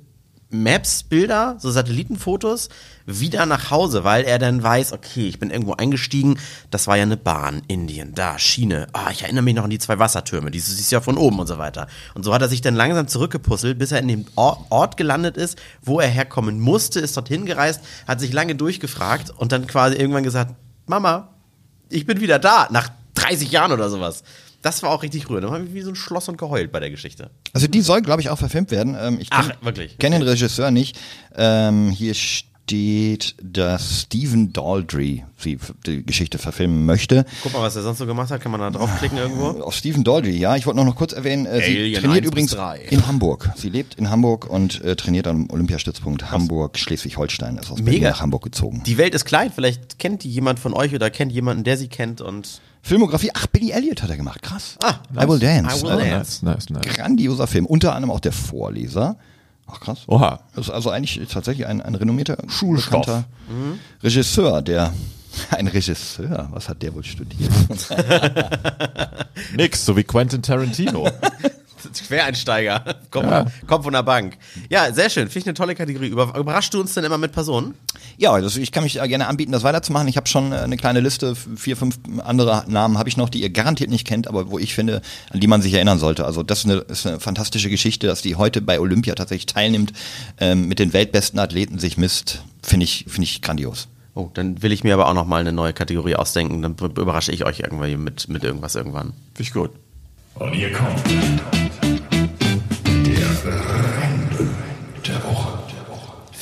Maps 0.53 1.03
Bilder, 1.03 1.57
so 1.59 1.71
Satellitenfotos, 1.71 2.69
wieder 3.07 3.47
nach 3.47 3.71
Hause, 3.71 4.05
weil 4.05 4.25
er 4.25 4.39
dann 4.39 4.63
weiß, 4.63 4.93
okay, 4.93 5.27
ich 5.27 5.39
bin 5.39 5.51
irgendwo 5.51 5.73
eingestiegen, 5.73 6.39
das 6.71 6.87
war 6.87 6.97
ja 6.97 7.03
eine 7.03 7.17
Bahn, 7.17 7.63
Indien, 7.69 8.15
da, 8.15 8.39
Schiene, 8.39 8.87
ah, 8.93 9.11
ich 9.11 9.23
erinnere 9.23 9.43
mich 9.43 9.55
noch 9.55 9.65
an 9.65 9.71
die 9.71 9.79
zwei 9.79 9.99
Wassertürme, 9.99 10.51
die 10.51 10.61
siehst 10.61 10.93
ja 10.93 11.01
von 11.01 11.17
oben 11.17 11.41
und 11.41 11.47
so 11.47 11.59
weiter. 11.59 11.87
Und 12.15 12.23
so 12.25 12.35
hat 12.35 12.43
er 12.43 12.49
sich 12.49 12.61
dann 12.61 12.75
langsam 12.75 13.09
zurückgepuzzelt, 13.09 13.79
bis 13.79 13.93
er 13.93 14.01
in 14.01 14.09
dem 14.09 14.25
Or- 14.37 14.67
Ort 14.71 14.97
gelandet 14.97 15.37
ist, 15.37 15.59
wo 15.83 16.01
er 16.01 16.09
herkommen 16.09 16.61
musste, 16.61 17.01
ist 17.01 17.17
dorthin 17.17 17.47
gereist, 17.47 17.81
hat 18.07 18.21
sich 18.21 18.33
lange 18.33 18.55
durchgefragt 18.55 19.31
und 19.31 19.53
dann 19.53 19.67
quasi 19.67 19.97
irgendwann 19.97 20.23
gesagt, 20.23 20.55
Mama, 20.87 21.29
ich 21.89 22.07
bin 22.07 22.21
wieder 22.21 22.39
da, 22.39 22.69
nach 22.71 22.91
30 23.15 23.51
Jahren 23.51 23.73
oder 23.73 23.89
sowas. 23.91 24.23
Das 24.63 24.83
war 24.83 24.91
auch 24.91 25.03
richtig 25.03 25.29
rührend. 25.29 25.45
Da 25.45 25.51
haben 25.51 25.67
wir 25.67 25.75
wie 25.75 25.83
so 25.83 25.91
ein 25.91 25.97
Schloss 25.97 26.29
und 26.29 26.39
geheult 26.39 26.73
bei 26.73 26.81
der 26.81 26.91
Geschichte. 26.91 27.31
Also 27.53 27.67
die 27.67 27.81
soll, 27.83 28.01
glaube 28.03 28.23
ich, 28.23 28.31
auch 28.31 28.39
verfilmt 28.39 28.71
werden. 28.71 28.97
Ähm, 28.99 29.19
ich 29.21 29.29
Ach, 29.31 29.49
kenn- 29.51 29.57
wirklich? 29.65 29.99
kenne 29.99 30.19
den 30.21 30.29
Regisseur 30.29 30.71
nicht. 30.71 30.99
Ähm, 31.37 31.91
hier 31.91 32.15
steht 32.15 33.35
dass 33.43 34.03
Stephen 34.03 34.53
Daldry 34.53 35.25
sie 35.37 35.55
f- 35.55 35.75
die 35.85 36.07
Geschichte 36.07 36.39
verfilmen 36.39 36.87
möchte. 36.87 37.27
Guck 37.43 37.53
mal, 37.53 37.61
was 37.61 37.75
er 37.77 37.83
sonst 37.83 37.99
so 37.99 38.07
gemacht 38.07 38.31
hat. 38.31 38.41
Kann 38.41 38.53
man 38.53 38.61
da 38.61 38.71
draufklicken 38.71 39.19
irgendwo? 39.19 39.63
Auf 39.63 39.75
Stephen 39.75 40.05
Daldry, 40.05 40.37
ja, 40.39 40.57
ich 40.57 40.65
wollte 40.65 40.79
noch, 40.79 40.85
noch 40.87 40.95
kurz 40.97 41.13
erwähnen, 41.13 41.45
äh, 41.45 41.61
sie 41.61 41.77
Alien 41.77 42.01
trainiert 42.01 42.05
1 42.05 42.21
bis 42.21 42.29
übrigens 42.29 42.51
3. 42.53 42.79
in 42.91 43.07
Hamburg. 43.07 43.51
Sie 43.57 43.69
lebt 43.69 43.97
in 43.97 44.09
Hamburg 44.11 44.49
und 44.49 44.81
äh, 44.85 44.95
trainiert 44.97 45.27
am 45.27 45.51
Olympiastützpunkt 45.51 46.31
Hamburg, 46.31 46.79
Schleswig-Holstein, 46.79 47.59
ist 47.59 47.71
aus 47.71 47.77
Berlin 47.83 47.95
Mega. 48.01 48.11
nach 48.11 48.21
Hamburg 48.21 48.45
gezogen. 48.45 48.83
Die 48.87 48.97
Welt 48.97 49.15
ist 49.15 49.25
klein. 49.25 49.51
Vielleicht 49.53 49.99
kennt 49.99 50.23
die 50.23 50.31
jemand 50.31 50.59
von 50.61 50.73
euch 50.73 50.95
oder 50.95 51.11
kennt 51.11 51.33
jemanden, 51.33 51.65
der 51.65 51.77
sie 51.77 51.89
kennt 51.89 52.21
und 52.21 52.61
Filmografie, 52.83 53.31
ach, 53.35 53.47
Billy 53.47 53.71
Elliot 53.71 54.03
hat 54.03 54.11
er 54.11 54.17
gemacht, 54.17 54.43
krass. 54.43 54.77
Ah, 54.83 54.95
I 55.15 55.29
Will 55.29 55.39
Dance. 55.39 55.79
I 55.79 55.83
Will 55.83 55.91
Also, 55.93 56.05
Dance. 56.05 56.45
Nice, 56.45 56.69
nice, 56.71 56.85
nice. 56.85 56.95
Grandioser 56.97 57.47
Film, 57.47 57.65
unter 57.67 57.95
anderem 57.95 58.11
auch 58.11 58.21
der 58.21 58.33
Vorleser. 58.33 59.17
Ach 59.69 59.79
krass. 59.81 60.01
Oha. 60.09 60.41
Das 60.57 60.67
ist 60.67 60.71
also 60.75 60.91
eigentlich 60.91 61.21
tatsächlich 61.29 61.67
ein, 61.67 61.81
ein 61.81 61.95
renommierter, 61.95 62.37
Schulstoff. 62.49 63.07
bekannter 63.07 63.25
Regisseur, 64.03 64.61
der 64.63 64.93
ein 65.51 65.69
Regisseur, 65.69 66.49
was 66.51 66.69
hat 66.69 66.83
der 66.83 66.93
wohl 66.95 67.05
studiert? 67.05 67.51
Nix, 69.57 69.85
so 69.87 69.97
wie 69.97 70.05
Quentin 70.05 70.43
Tarantino. 70.43 71.09
Quereinsteiger. 72.09 72.85
Kommt, 73.11 73.53
kommt 73.67 73.85
von 73.85 73.93
der 73.93 74.03
Bank. 74.03 74.39
Ja, 74.69 74.93
sehr 74.93 75.11
schön. 75.11 75.29
Finde 75.29 75.39
ich 75.39 75.47
eine 75.47 75.55
tolle 75.55 75.75
Kategorie. 75.75 76.09
Über, 76.09 76.35
überraschst 76.37 76.73
du 76.75 76.81
uns 76.81 76.95
denn 76.95 77.05
immer 77.05 77.19
mit 77.19 77.33
Personen? 77.33 77.75
ja, 78.17 78.33
also 78.33 78.61
ich 78.61 78.73
kann 78.73 78.85
mich 78.85 79.01
äh, 79.01 79.09
gerne 79.09 79.27
anbieten, 79.27 79.53
das 79.53 79.63
weiterzumachen. 79.63 80.09
Ich 80.09 80.17
habe 80.17 80.29
schon 80.29 80.53
äh, 80.53 80.57
eine 80.57 80.77
kleine 80.77 81.01
Liste, 81.01 81.35
vier, 81.35 81.77
fünf 81.77 81.99
andere 82.25 82.65
Namen 82.69 82.99
habe 82.99 83.09
ich 83.09 83.17
noch, 83.17 83.29
die 83.29 83.43
ihr 83.43 83.51
garantiert 83.51 83.91
nicht 83.91 84.07
kennt, 84.07 84.29
aber 84.29 84.51
wo 84.51 84.59
ich 84.59 84.75
finde, 84.75 85.03
an 85.31 85.41
die 85.41 85.47
man 85.47 85.63
sich 85.63 85.75
erinnern 85.75 85.99
sollte. 85.99 86.25
Also 86.25 86.43
das 86.43 86.61
ist 86.61 86.65
eine, 86.67 86.75
ist 86.81 87.07
eine 87.07 87.21
fantastische 87.21 87.71
Geschichte, 87.71 88.07
dass 88.07 88.23
die 88.23 88.37
heute 88.37 88.61
bei 88.61 88.81
Olympia 88.81 89.15
tatsächlich 89.15 89.47
teilnimmt, 89.47 89.93
ähm, 90.39 90.69
mit 90.69 90.79
den 90.79 90.93
weltbesten 90.93 91.39
Athleten 91.39 91.79
sich 91.79 91.97
misst, 91.97 92.43
finde 92.63 92.85
ich, 92.85 93.07
finde 93.09 93.25
ich 93.25 93.43
grandios. 93.43 93.89
Oh, 94.15 94.31
dann 94.35 94.63
will 94.63 94.73
ich 94.73 94.85
mir 94.85 94.95
aber 94.95 95.09
auch 95.09 95.15
noch 95.15 95.27
mal 95.27 95.41
eine 95.41 95.53
neue 95.53 95.73
Kategorie 95.73 96.17
ausdenken. 96.17 96.61
Dann 96.61 96.77
überrasche 96.77 97.33
ich 97.33 97.47
euch 97.47 97.61
irgendwie 97.61 97.97
mit, 97.97 98.29
mit 98.29 98.45
irgendwas 98.45 98.75
irgendwann. 98.75 99.15
Finde 99.35 99.43
ich 99.43 99.53
gut. 99.53 99.71
Und 100.35 100.53
hier 100.53 100.73
kommt 100.73 101.03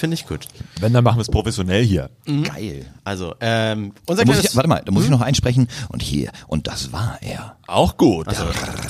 Finde 0.01 0.15
ich 0.15 0.27
gut. 0.27 0.47
Wenn, 0.81 0.95
dann 0.95 1.05
machen 1.05 1.19
wir 1.19 1.21
es 1.23 1.29
professionell 1.29 1.85
hier. 1.85 2.09
Geil. 2.25 2.87
Also, 3.05 3.35
ähm, 3.39 3.93
unser 4.07 4.25
kleines... 4.25 4.47
ich, 4.47 4.57
warte 4.57 4.67
mal, 4.67 4.81
da 4.83 4.91
muss 4.93 5.05
ich 5.05 5.11
noch 5.11 5.21
einsprechen. 5.21 5.69
Und 5.91 6.01
hier, 6.03 6.31
und 6.47 6.67
das 6.69 6.91
war 6.91 7.19
er. 7.21 7.59
Auch 7.67 7.99
gut. 7.99 8.27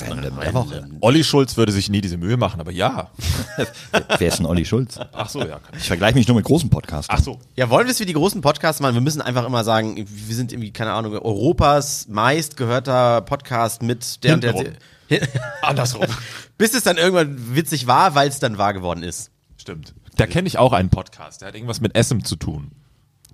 Random 0.07 0.39
der 0.39 0.53
Woche. 0.53 0.87
Olli 1.01 1.25
Schulz 1.25 1.57
würde 1.57 1.73
sich 1.73 1.89
nie 1.89 1.99
diese 1.99 2.15
Mühe 2.15 2.37
machen, 2.37 2.61
aber 2.61 2.71
ja. 2.71 3.11
Wer 4.19 4.27
ist 4.29 4.39
denn 4.39 4.45
Olli 4.45 4.63
Schulz? 4.63 4.99
Ach 5.11 5.27
so, 5.27 5.39
ja. 5.39 5.59
kann 5.59 5.73
ich- 5.73 5.81
Ich 5.81 5.87
vergleiche 5.87 6.17
mich 6.17 6.29
nur 6.29 6.37
mit 6.37 6.45
großen 6.45 6.69
Podcasts. 6.69 7.09
Ach 7.09 7.19
so. 7.21 7.39
Ja, 7.57 7.69
wollen 7.69 7.87
wir 7.87 7.91
es 7.91 7.99
wie 7.99 8.05
die 8.05 8.13
großen 8.13 8.39
Podcasts 8.39 8.79
machen? 8.81 8.93
Wir 8.93 9.01
müssen 9.01 9.21
einfach 9.21 9.45
immer 9.45 9.65
sagen, 9.65 9.97
wir 9.97 10.35
sind 10.37 10.53
irgendwie, 10.53 10.71
keine 10.71 10.93
Ahnung, 10.93 11.11
Europas 11.11 12.07
meistgehörter 12.07 13.19
Podcast 13.19 13.83
mit 13.83 14.23
der 14.23 14.35
und 14.35 14.43
der... 14.45 14.53
Hintenrum. 14.53 14.77
Andersrum. 15.61 16.05
Bis 16.57 16.73
es 16.73 16.83
dann 16.83 16.95
irgendwann 16.95 17.53
witzig 17.53 17.85
war, 17.85 18.15
weil 18.15 18.29
es 18.29 18.39
dann 18.39 18.57
wahr 18.57 18.73
geworden 18.73 19.03
ist. 19.03 19.29
Stimmt. 19.57 19.93
Da 20.17 20.27
kenne 20.27 20.47
ich 20.47 20.57
auch 20.57 20.73
einen 20.73 20.89
Podcast, 20.89 21.41
der 21.41 21.49
hat 21.49 21.55
irgendwas 21.55 21.81
mit 21.81 21.95
Essen 21.95 22.23
zu 22.23 22.35
tun. 22.35 22.71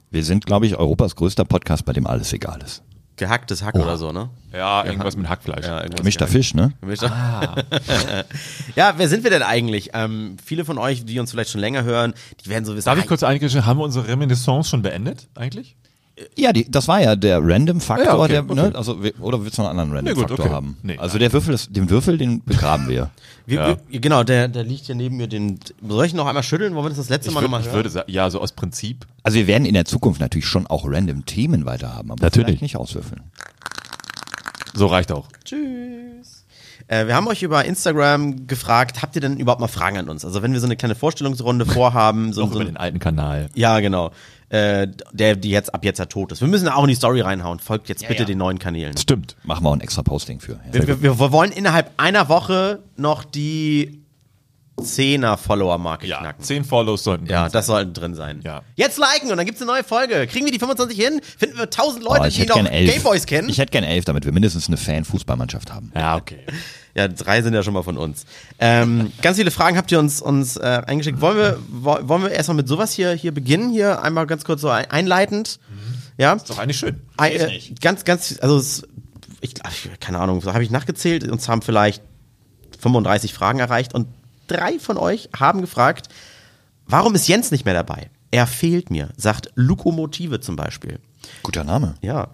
Wir 0.10 0.24
sind, 0.24 0.46
glaube 0.46 0.66
ich, 0.66 0.78
Europas 0.78 1.16
größter 1.16 1.44
Podcast, 1.44 1.86
bei 1.86 1.94
dem 1.94 2.08
alles 2.08 2.32
egal 2.34 2.62
ist. 2.62 2.84
Gehacktes 3.18 3.64
Hack 3.64 3.74
oder 3.74 3.98
so, 3.98 4.12
ne? 4.12 4.30
Ja, 4.54 4.86
irgendwas 4.86 5.18
mit 5.18 5.28
Hackfleisch. 5.28 5.66
Ja, 5.66 5.78
irgendwas 5.80 5.98
Gemischter 5.98 6.28
Fisch, 6.28 6.54
ne? 6.54 6.74
Gemischter. 6.82 7.10
ja, 8.76 8.94
wer 8.96 9.10
sind 9.10 9.24
wir 9.24 9.32
denn 9.32 9.42
eigentlich? 9.42 9.90
Ähm, 9.94 10.38
viele 10.44 10.66
von 10.66 10.78
euch, 10.78 11.04
die 11.04 11.20
uns 11.20 11.32
vielleicht 11.32 11.50
schon 11.50 11.60
länger 11.60 11.84
hören, 11.84 12.14
die 12.46 12.50
werden 12.50 12.64
so 12.64 12.76
wissen. 12.76 12.86
Darf 12.86 13.00
ich 13.00 13.06
ah, 13.06 13.08
kurz 13.08 13.24
eingreifen, 13.24 13.66
haben 13.66 13.80
wir 13.80 13.86
unsere 13.86 14.08
Reminiscence 14.08 14.70
schon 14.70 14.84
beendet 14.84 15.30
eigentlich? 15.34 15.76
Ja, 16.36 16.52
die, 16.52 16.70
das 16.70 16.88
war 16.88 17.00
ja 17.02 17.16
der 17.16 17.40
Random-Faktor, 17.44 18.06
Ja, 18.06 18.18
okay, 18.18 18.28
der, 18.30 18.44
okay. 18.44 18.56
ne? 18.56 18.72
Also, 18.76 19.04
wir- 19.04 19.14
oder 19.22 19.44
willst 19.44 19.58
du 19.58 19.62
noch 19.62 19.70
einen 19.70 19.80
anderen 19.80 20.04
Nee, 20.04 20.12
gut, 20.14 20.24
Random-Faktor 20.24 20.46
okay. 20.46 20.54
haben? 20.56 20.78
Nee, 20.82 20.98
also 20.98 21.14
nein. 21.14 21.20
der 21.20 21.34
Würfel, 21.34 21.54
ist, 21.54 21.76
den 21.76 21.90
Würfel, 21.92 22.18
den 22.18 22.44
begraben 22.44 22.88
wir. 22.88 23.12
wir, 23.46 23.56
Ja. 23.60 23.78
wir, 23.88 24.00
genau, 24.00 24.24
der, 24.24 24.48
der 24.48 24.64
liegt 24.64 24.86
hier 24.88 24.96
neben 24.96 25.18
mir. 25.18 25.28
Den, 25.28 25.60
soll 25.88 26.06
ich 26.08 26.14
ihn 26.14 26.18
noch 26.18 26.26
einmal 26.26 26.42
schütteln? 26.44 26.74
Wollen 26.74 26.86
wir 26.86 26.90
das 26.90 26.98
das 26.98 27.10
letzte 27.10 27.30
Ich, 27.30 27.36
Mal 27.36 27.42
würd, 27.42 27.52
nochmal 27.52 27.62
ich 27.62 27.68
hören? 27.68 27.76
würde 27.76 27.90
sagen, 27.90 28.12
ja, 28.12 28.30
so 28.32 28.42
aus 28.42 28.52
Prinzip. 28.52 29.06
Also 29.22 29.38
wir 29.38 29.46
werden 29.48 29.66
in 29.66 29.76
der 29.76 29.86
Zukunft 29.86 30.20
natürlich 30.20 30.48
schon 30.48 30.66
auch 30.66 30.86
random 30.88 31.26
Themen 31.26 31.66
weiter 31.66 31.94
haben, 31.94 32.12
aber 32.12 32.22
Natürlich. 32.24 32.48
vielleicht 32.48 32.62
nicht 32.64 32.78
auswürfeln. 32.78 33.22
So 34.78 34.86
reicht 34.86 35.12
auch. 35.12 35.28
Tschüss. 35.44 36.46
Äh, 36.88 37.08
wir 37.08 37.16
haben 37.16 37.28
euch 37.28 37.42
über 37.42 37.66
Instagram 37.66 38.46
gefragt, 38.48 39.02
habt 39.02 39.16
ihr 39.16 39.22
denn 39.22 39.38
überhaupt 39.38 39.60
mal 39.60 39.68
Fragen 39.68 39.98
an 39.98 40.08
uns? 40.08 40.24
Also 40.24 40.44
wenn 40.44 40.54
wir 40.54 40.60
so 40.60 40.68
eine 40.68 40.78
kleine 40.78 40.94
Vorstellungsrunde 40.94 41.66
vorhaben, 41.74 42.32
so, 42.32 42.42
Noch 42.42 42.50
so 42.54 42.56
über 42.56 42.66
den 42.66 42.78
alten 42.78 43.00
Kanal. 43.00 43.50
ja 43.56 43.80
genau, 43.80 44.12
äh, 44.50 44.88
der 45.12 45.36
die 45.36 45.50
jetzt 45.50 45.74
ab 45.74 45.84
jetzt 45.84 45.98
ja 45.98 46.06
tot 46.06 46.32
ist. 46.32 46.42
Wir 46.42 46.48
müssen 46.48 46.70
auch 46.70 46.84
in 46.84 46.90
die 46.90 46.96
Story 46.96 47.22
reinhauen. 47.22 47.60
Folgt 47.60 47.90
jetzt 47.90 48.08
bitte 48.08 48.22
ja. 48.22 48.26
den 48.26 48.38
neuen 48.38 48.60
Kanälen. 48.60 48.96
Stimmt. 48.96 49.36
Machen 49.44 49.66
wir 49.66 49.70
auch 49.70 49.74
ein 49.74 49.82
extra 49.82 50.04
Posting 50.04 50.40
für. 50.40 50.54
Ja. 50.54 50.60
Wir, 50.74 51.02
wir, 51.02 51.20
wir 51.20 51.32
wollen 51.32 51.52
innerhalb 51.52 51.92
einer 51.98 52.30
Woche 52.30 52.84
noch 52.96 53.24
die 53.24 54.04
10er 54.80 55.38
Follower-Marke 55.38 56.06
Ja, 56.06 56.20
knacken. 56.20 56.44
zehn 56.44 56.64
Follows 56.64 57.04
sollten 57.04 57.26
Ja, 57.26 57.44
drin 57.44 57.52
das 57.54 57.66
sollten 57.66 57.94
drin 57.94 58.14
sein. 58.16 58.42
Ja. 58.44 58.62
Jetzt 58.76 58.98
liken 59.00 59.32
und 59.32 59.38
dann 59.38 59.46
gibt's 59.46 59.60
eine 59.62 59.72
neue 59.72 59.84
Folge. 59.84 60.28
Kriegen 60.28 60.46
wir 60.46 60.52
die 60.52 60.60
25 60.60 60.98
hin? 61.04 61.20
Finden 61.38 61.58
wir 61.58 61.64
1000 61.64 62.06
Oh, 62.06 62.14
Leute, 62.14 62.28
ich 62.28 62.36
die 62.36 62.46
noch. 62.46 62.64
Gameboys 62.64 63.26
kennen? 63.26 63.50
Ich 63.50 63.58
hätte 63.58 63.72
gern 63.72 63.84
elf, 63.84 64.06
damit 64.06 64.26
wir 64.26 64.32
mindestens 64.32 64.68
eine 64.68 64.78
Fan-Fußballmannschaft 64.78 65.74
haben. 65.74 65.92
Ja, 65.96 66.16
okay. 66.18 66.40
Ja, 66.96 67.08
drei 67.08 67.44
sind 67.44 67.54
ja 67.54 67.62
schon 67.62 67.76
mal 67.76 67.84
von 67.84 67.96
uns. 67.96 68.26
Ähm, 68.58 69.12
ganz 69.22 69.38
viele 69.38 69.52
Fragen 69.52 69.78
habt 69.78 69.92
ihr 69.92 70.00
uns, 70.00 70.20
uns 70.20 70.58
äh, 70.58 70.82
eingeschickt. 70.88 71.22
Wollen 71.22 71.38
wir, 71.38 71.60
wo- 71.70 72.00
wollen 72.02 72.24
wir 72.24 72.32
erstmal 72.32 72.56
mit 72.56 72.68
sowas 72.68 72.92
hier, 72.92 73.12
hier 73.12 73.32
beginnen? 73.32 73.70
Hier 73.70 74.02
einmal 74.02 74.26
ganz 74.26 74.44
kurz 74.46 74.62
so 74.62 74.70
ein, 74.70 74.90
einleitend. 74.90 75.60
Ja. 76.18 76.34
Ist 76.34 76.50
doch 76.50 76.58
eigentlich 76.58 76.80
schön. 76.80 77.00
Ein, 77.18 77.34
äh, 77.34 77.60
ganz, 77.82 78.04
ganz, 78.04 78.40
also 78.42 78.58
es, 78.58 78.82
ich, 79.42 79.54
ich, 79.70 80.00
keine 80.00 80.18
Ahnung, 80.18 80.42
so 80.42 80.52
habe 80.54 80.64
ich 80.64 80.72
nachgezählt. 80.72 81.30
Uns 81.30 81.48
haben 81.48 81.62
vielleicht 81.62 82.02
35 82.80 83.32
Fragen 83.32 83.60
erreicht 83.60 83.94
und 83.94 84.08
drei 84.48 84.80
von 84.80 84.98
euch 84.98 85.30
haben 85.38 85.62
gefragt, 85.62 86.10
warum 86.86 87.16
ist 87.16 87.28
Jens 87.28 87.52
nicht 87.52 87.66
mehr 87.66 87.74
dabei? 87.74 88.10
Er 88.32 88.48
fehlt 88.48 88.90
mir, 88.92 89.10
sagt 89.16 89.52
Lukomotive 89.56 90.40
zum 90.42 90.56
Beispiel. 90.56 91.00
Guter 91.44 91.64
Name. 91.64 91.96
Ja. 92.02 92.30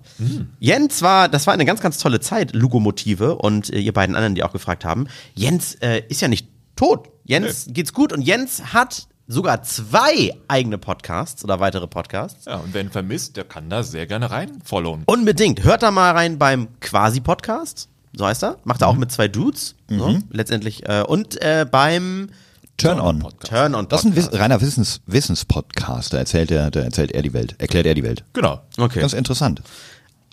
Jens 0.60 1.02
war, 1.02 1.30
das 1.30 1.47
war 1.47 1.54
eine 1.54 1.65
ganz, 1.65 1.82
ganz 1.82 1.97
tolle 1.97 2.19
Zeit, 2.19 2.54
Lugomotive 2.54 3.36
und 3.36 3.71
äh, 3.71 3.80
ihr 3.80 3.93
beiden 3.93 4.15
anderen, 4.15 4.36
die 4.36 4.43
auch 4.43 4.54
gefragt 4.54 4.86
haben. 4.86 5.08
Jens 5.36 5.76
äh, 5.76 6.04
ist 6.10 6.21
ja 6.21 6.28
nicht 6.28 6.47
tot. 6.76 7.10
Jens 7.26 7.67
geht's 7.69 7.93
gut 7.93 8.12
und 8.12 8.21
Jens 8.21 8.73
hat 8.73 9.08
sogar 9.28 9.63
zwei 9.63 10.34
eigene 10.47 10.78
Podcasts 10.78 11.43
oder 11.43 11.60
weitere 11.60 11.88
Podcasts. 11.88 12.45
Ja, 12.45 12.58
und 12.58 12.73
wer 12.73 12.82
ihn 12.82 12.91
vermisst, 12.91 13.38
der 13.38 13.45
kann 13.45 13.69
da 13.69 13.84
sehr 13.84 14.06
gerne 14.06 14.32
rein 14.32 14.60
followen. 14.63 15.04
Unbedingt. 15.06 15.63
Hört 15.63 15.84
da 15.84 15.91
mal 15.91 16.12
rein 16.12 16.38
beim 16.38 16.67
Quasi-Podcast. 16.82 17.88
So 18.15 18.26
heißt 18.26 18.43
er. 18.43 18.58
Macht 18.63 18.82
er 18.82 18.88
auch 18.88 18.95
mit 18.95 19.12
zwei 19.12 19.28
Dudes. 19.28 19.76
So, 19.89 20.17
letztendlich. 20.32 20.88
Äh, 20.88 21.04
und 21.04 21.41
äh, 21.41 21.65
beim 21.69 22.30
Turn 22.78 22.99
on. 22.99 23.23
Turn 23.43 23.76
on 23.76 23.88
Das 23.88 24.02
ist 24.02 24.08
ein. 24.08 24.15
Wiss 24.15 24.34
reiner 24.34 24.60
Wissens 24.62 25.02
Wissenspodcast. 25.06 26.13
Da 26.13 26.17
erzählt 26.17 26.52
er, 26.52 26.71
da 26.71 26.82
erzählt 26.82 27.12
er 27.12 27.21
die 27.21 27.34
Welt, 27.34 27.56
erklärt 27.60 27.86
er 27.86 27.93
die 27.93 28.04
Welt. 28.04 28.23
Genau. 28.34 28.62
Okay. 28.78 28.99
Ganz 28.99 29.13
interessant. 29.13 29.62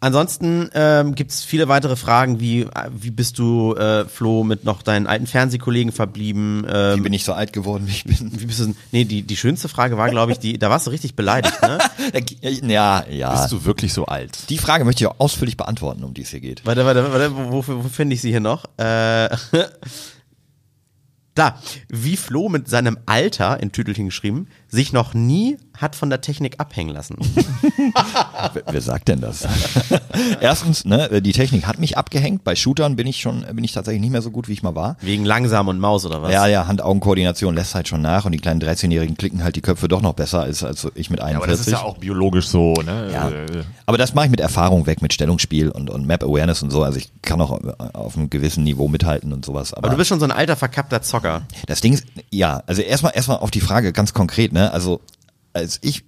Ansonsten 0.02 0.70
ähm, 0.72 1.14
gibt 1.14 1.30
es 1.30 1.44
viele 1.44 1.68
weitere 1.68 1.94
Fragen, 1.94 2.40
wie, 2.40 2.62
äh, 2.62 2.68
wie 2.90 3.10
bist 3.10 3.38
du, 3.38 3.74
äh, 3.74 4.06
Flo, 4.06 4.44
mit 4.44 4.64
noch 4.64 4.80
deinen 4.80 5.06
alten 5.06 5.26
Fernsehkollegen 5.26 5.92
verblieben? 5.92 6.66
Ähm, 6.66 6.98
Wie 6.98 7.02
bin 7.02 7.12
ich 7.12 7.24
so 7.24 7.34
alt 7.34 7.52
geworden, 7.52 7.86
wie 7.86 7.90
ich 7.90 8.04
bin? 8.04 8.30
wie 8.40 8.46
bist 8.46 8.60
du, 8.60 8.74
nee, 8.92 9.04
die, 9.04 9.22
die 9.22 9.36
schönste 9.36 9.68
Frage 9.68 9.98
war, 9.98 10.08
glaube 10.08 10.32
ich, 10.32 10.38
die, 10.38 10.58
da 10.58 10.70
warst 10.70 10.86
du 10.86 10.90
richtig 10.90 11.16
beleidigt, 11.16 11.60
ne? 11.60 11.78
Ja, 12.62 13.04
ja. 13.10 13.32
Bist 13.32 13.52
du 13.52 13.64
wirklich 13.66 13.92
so 13.92 14.06
alt? 14.06 14.48
Die 14.48 14.56
Frage 14.56 14.86
möchte 14.86 15.04
ich 15.04 15.08
auch 15.08 15.20
ausführlich 15.20 15.58
beantworten, 15.58 16.02
um 16.02 16.14
die 16.14 16.22
es 16.22 16.30
hier 16.30 16.40
geht. 16.40 16.64
Warte, 16.64 16.86
warte, 16.86 17.12
warte, 17.12 17.36
wo, 17.36 17.66
wo, 17.66 17.84
wo 17.84 17.88
finde 17.88 18.14
ich 18.14 18.22
sie 18.22 18.30
hier 18.30 18.40
noch? 18.40 18.64
Äh, 18.78 19.28
da, 21.34 21.58
wie 21.88 22.16
Flo 22.16 22.48
mit 22.48 22.68
seinem 22.68 22.98
Alter, 23.06 23.62
in 23.62 23.72
Tütelchen 23.72 24.06
geschrieben, 24.06 24.48
sich 24.68 24.92
noch 24.92 25.14
nie 25.14 25.58
hat 25.80 25.96
von 25.96 26.10
der 26.10 26.20
Technik 26.20 26.60
abhängen 26.60 26.94
lassen. 26.94 27.16
Wer, 28.54 28.62
wer 28.70 28.80
sagt 28.80 29.08
denn 29.08 29.20
das? 29.20 29.46
Erstens, 30.40 30.84
ne, 30.84 31.22
die 31.22 31.32
Technik 31.32 31.66
hat 31.66 31.78
mich 31.78 31.96
abgehängt. 31.96 32.44
Bei 32.44 32.54
Shootern 32.54 32.96
bin 32.96 33.06
ich 33.06 33.20
schon, 33.20 33.44
bin 33.52 33.64
ich 33.64 33.72
tatsächlich 33.72 34.00
nicht 34.00 34.10
mehr 34.10 34.22
so 34.22 34.30
gut, 34.30 34.48
wie 34.48 34.52
ich 34.52 34.62
mal 34.62 34.74
war. 34.74 34.96
Wegen 35.00 35.24
langsam 35.24 35.68
und 35.68 35.78
Maus 35.78 36.04
oder 36.04 36.22
was? 36.22 36.32
Ja, 36.32 36.46
ja, 36.46 36.66
Hand-Augen-Koordination 36.66 37.54
lässt 37.54 37.74
halt 37.74 37.88
schon 37.88 38.02
nach 38.02 38.24
und 38.24 38.32
die 38.32 38.38
kleinen 38.38 38.60
13-Jährigen 38.60 39.16
klicken 39.16 39.42
halt 39.42 39.56
die 39.56 39.60
Köpfe 39.60 39.88
doch 39.88 40.02
noch 40.02 40.14
besser 40.14 40.40
als, 40.42 40.62
als 40.64 40.86
ich 40.94 41.10
mit 41.10 41.20
41. 41.20 41.36
Aber 41.36 41.46
das 41.46 41.60
ist 41.60 41.70
ja 41.72 41.82
auch 41.82 41.98
biologisch 41.98 42.48
so, 42.48 42.74
ne? 42.74 43.10
Ja. 43.12 43.28
Äh, 43.30 43.64
Aber 43.86 43.98
das 43.98 44.14
mache 44.14 44.26
ich 44.26 44.30
mit 44.30 44.40
Erfahrung 44.40 44.86
weg, 44.86 45.02
mit 45.02 45.12
Stellungsspiel 45.12 45.70
und, 45.70 45.90
und 45.90 46.06
Map 46.06 46.22
Awareness 46.22 46.62
und 46.62 46.70
so. 46.70 46.82
Also 46.82 46.98
ich 46.98 47.10
kann 47.22 47.40
auch 47.40 47.58
auf 47.94 48.16
einem 48.16 48.30
gewissen 48.30 48.64
Niveau 48.64 48.88
mithalten 48.88 49.32
und 49.32 49.44
sowas. 49.44 49.72
Aber, 49.72 49.84
Aber 49.84 49.94
du 49.94 49.96
bist 49.98 50.08
schon 50.08 50.20
so 50.20 50.26
ein 50.26 50.32
alter, 50.32 50.56
verkappter 50.56 51.02
Zocker. 51.02 51.42
das 51.66 51.80
Ding 51.80 51.92
ist, 51.94 52.04
ja, 52.30 52.62
also 52.66 52.82
erstmal 52.82 53.12
erstmal 53.14 53.38
auf 53.38 53.50
die 53.50 53.60
Frage 53.60 53.92
ganz 53.92 54.12
konkret, 54.12 54.52
ne? 54.52 54.72
Also 54.72 55.00
als 55.52 55.78
ich 55.82 56.04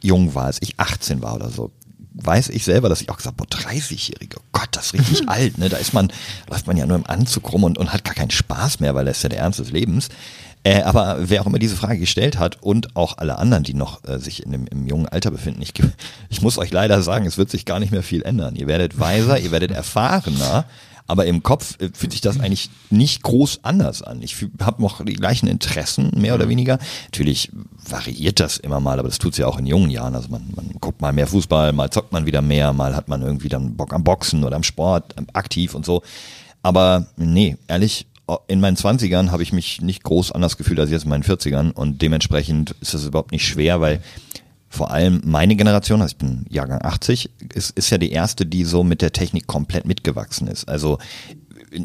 jung 0.00 0.34
war, 0.34 0.46
als 0.46 0.60
ich 0.60 0.78
18 0.78 1.22
war 1.22 1.34
oder 1.34 1.50
so, 1.50 1.70
weiß 2.14 2.50
ich 2.50 2.64
selber, 2.64 2.88
dass 2.88 3.00
ich 3.00 3.10
auch 3.10 3.16
gesagt, 3.16 3.36
boah, 3.36 3.46
30-Jährige, 3.46 4.36
oh 4.38 4.44
Gott, 4.52 4.68
das 4.72 4.86
ist 4.86 4.94
richtig 4.94 5.28
alt, 5.28 5.58
ne? 5.58 5.68
Da 5.68 5.78
ist 5.78 5.92
man, 5.92 6.12
läuft 6.48 6.66
man 6.66 6.76
ja 6.76 6.86
nur 6.86 6.96
im 6.96 7.06
Anzug 7.06 7.52
rum 7.52 7.64
und, 7.64 7.76
und 7.78 7.92
hat 7.92 8.04
gar 8.04 8.14
keinen 8.14 8.30
Spaß 8.30 8.80
mehr, 8.80 8.94
weil 8.94 9.04
das 9.04 9.18
ist 9.18 9.22
ja 9.24 9.28
der 9.30 9.40
Ernst 9.40 9.58
des 9.58 9.72
Lebens. 9.72 10.08
Äh, 10.62 10.82
aber 10.82 11.18
wer 11.20 11.42
auch 11.42 11.46
immer 11.46 11.58
diese 11.58 11.76
Frage 11.76 11.98
gestellt 11.98 12.38
hat 12.38 12.62
und 12.62 12.96
auch 12.96 13.18
alle 13.18 13.38
anderen, 13.38 13.64
die 13.64 13.74
noch 13.74 14.02
äh, 14.04 14.18
sich 14.18 14.44
in 14.44 14.52
dem, 14.52 14.66
im 14.66 14.86
jungen 14.86 15.06
Alter 15.06 15.30
befinden, 15.30 15.60
ich, 15.60 15.74
ich 16.30 16.40
muss 16.40 16.56
euch 16.56 16.72
leider 16.72 17.02
sagen, 17.02 17.26
es 17.26 17.36
wird 17.36 17.50
sich 17.50 17.66
gar 17.66 17.80
nicht 17.80 17.92
mehr 17.92 18.02
viel 18.02 18.22
ändern. 18.22 18.56
Ihr 18.56 18.66
werdet 18.66 18.98
weiser, 18.98 19.38
ihr 19.38 19.50
werdet 19.50 19.72
erfahrener, 19.72 20.64
aber 21.06 21.26
im 21.26 21.42
Kopf 21.42 21.80
äh, 21.80 21.90
fühlt 21.92 22.12
sich 22.12 22.20
das 22.20 22.40
eigentlich 22.40 22.70
nicht 22.90 23.22
groß 23.22 23.60
anders 23.62 24.02
an. 24.02 24.22
Ich 24.22 24.36
habe 24.60 24.82
noch 24.82 25.04
die 25.04 25.14
gleichen 25.14 25.46
Interessen, 25.46 26.10
mehr 26.16 26.34
oder 26.34 26.48
weniger. 26.48 26.78
Natürlich 27.06 27.50
variiert 27.86 28.40
das 28.40 28.56
immer 28.56 28.80
mal, 28.80 28.98
aber 28.98 29.08
das 29.08 29.18
tut's 29.18 29.38
ja 29.38 29.46
auch 29.46 29.58
in 29.58 29.66
jungen 29.66 29.90
Jahren. 29.90 30.14
Also 30.14 30.28
man, 30.28 30.46
man 30.54 30.70
guckt 30.80 31.00
mal 31.00 31.12
mehr 31.12 31.26
Fußball, 31.26 31.72
mal 31.72 31.90
zockt 31.90 32.12
man 32.12 32.26
wieder 32.26 32.42
mehr, 32.42 32.72
mal 32.72 32.96
hat 32.96 33.08
man 33.08 33.22
irgendwie 33.22 33.48
dann 33.48 33.76
Bock 33.76 33.92
am 33.92 34.04
Boxen 34.04 34.44
oder 34.44 34.56
am 34.56 34.62
Sport, 34.62 35.14
ähm, 35.18 35.26
aktiv 35.32 35.74
und 35.74 35.84
so. 35.84 36.02
Aber 36.62 37.06
nee, 37.16 37.58
ehrlich, 37.68 38.06
in 38.46 38.60
meinen 38.60 38.76
20ern 38.76 39.30
habe 39.30 39.42
ich 39.42 39.52
mich 39.52 39.82
nicht 39.82 40.02
groß 40.02 40.32
anders 40.32 40.56
gefühlt 40.56 40.80
als 40.80 40.90
jetzt 40.90 41.04
in 41.04 41.10
meinen 41.10 41.24
40ern 41.24 41.72
und 41.72 42.00
dementsprechend 42.00 42.74
ist 42.80 42.94
das 42.94 43.04
überhaupt 43.04 43.32
nicht 43.32 43.46
schwer, 43.46 43.82
weil 43.82 44.02
vor 44.74 44.90
allem 44.90 45.20
meine 45.24 45.54
Generation, 45.56 46.02
also 46.02 46.12
ich 46.12 46.18
bin 46.18 46.46
Jahrgang 46.50 46.82
80, 46.82 47.30
ist, 47.54 47.70
ist 47.70 47.90
ja 47.90 47.98
die 47.98 48.10
erste, 48.10 48.44
die 48.44 48.64
so 48.64 48.82
mit 48.82 49.02
der 49.02 49.12
Technik 49.12 49.46
komplett 49.46 49.86
mitgewachsen 49.86 50.48
ist. 50.48 50.68
Also 50.68 50.98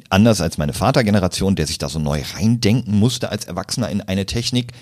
anders 0.10 0.42
als 0.42 0.58
meine 0.58 0.74
Vatergeneration, 0.74 1.56
der 1.56 1.68
sich 1.68 1.78
da 1.78 1.88
so 1.88 2.00
neu 2.00 2.22
reindenken 2.36 2.98
musste 2.98 3.30
als 3.32 3.46
Erwachsener 3.46 3.90
in 3.90 4.02
eine 4.02 4.26
Technik, 4.26 4.74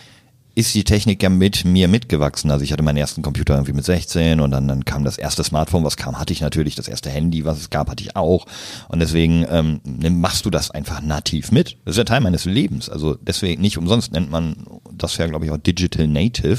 ist 0.57 0.73
die 0.73 0.83
Technik 0.83 1.21
ja 1.21 1.29
mit 1.29 1.65
mir 1.65 1.87
mitgewachsen. 1.87 2.49
Also 2.49 2.63
ich 2.63 2.71
hatte 2.73 2.81
meinen 2.81 2.97
ersten 2.97 3.21
Computer 3.21 3.53
irgendwie 3.53 3.73
mit 3.73 3.85
16 3.85 4.39
und 4.39 4.49
dann, 4.49 4.67
dann 4.67 4.85
kam 4.85 5.03
das 5.03 5.19
erste 5.19 5.43
Smartphone, 5.43 5.83
was 5.83 5.97
kam, 5.97 6.17
hatte 6.19 6.33
ich 6.33 6.41
natürlich. 6.41 6.73
Das 6.73 6.87
erste 6.87 7.11
Handy, 7.11 7.45
was 7.45 7.59
es 7.59 7.69
gab, 7.69 7.89
hatte 7.91 8.03
ich 8.03 8.15
auch. 8.15 8.47
Und 8.87 8.99
deswegen 8.99 9.45
ähm, 9.51 9.81
nimm- 9.83 10.19
machst 10.19 10.45
du 10.45 10.49
das 10.49 10.71
einfach 10.71 11.01
nativ 11.01 11.51
mit. 11.51 11.77
Das 11.85 11.93
ist 11.93 11.97
ja 11.99 12.05
Teil 12.05 12.21
meines 12.21 12.45
Lebens. 12.45 12.89
Also 12.89 13.15
deswegen 13.21 13.61
nicht 13.61 13.77
umsonst 13.77 14.11
nennt 14.11 14.31
man 14.31 14.55
das 14.91 15.15
ja, 15.17 15.27
glaube 15.27 15.45
ich, 15.45 15.51
auch 15.51 15.57
Digital 15.57 16.07
Native. 16.07 16.57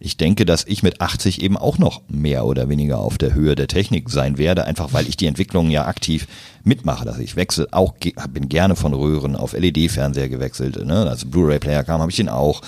Ich 0.00 0.18
denke, 0.18 0.44
dass 0.44 0.64
ich 0.66 0.82
mit 0.82 1.00
80 1.00 1.40
eben 1.40 1.56
auch 1.56 1.78
noch 1.78 2.02
mehr 2.08 2.44
oder 2.44 2.68
weniger 2.68 2.98
auf 2.98 3.16
der 3.16 3.32
Höhe 3.32 3.54
der 3.56 3.68
Technik 3.68 4.10
sein 4.10 4.36
werde, 4.36 4.66
einfach 4.66 4.92
weil 4.92 5.08
ich 5.08 5.16
die 5.16 5.26
Entwicklung 5.26 5.70
ja 5.70 5.86
aktiv 5.86 6.26
mitmache. 6.62 7.08
Also 7.08 7.20
ich 7.22 7.36
wechsle 7.36 7.68
auch, 7.70 7.94
bin 8.34 8.50
gerne 8.50 8.76
von 8.76 8.92
Röhren 8.92 9.34
auf 9.34 9.54
LED-Fernseher 9.54 10.28
gewechselt. 10.28 10.84
Ne? 10.84 11.08
Also 11.08 11.26
Blu-ray-Player 11.26 11.84
kam, 11.84 12.02
habe 12.02 12.10
ich 12.10 12.16
den 12.18 12.28
auch. 12.28 12.60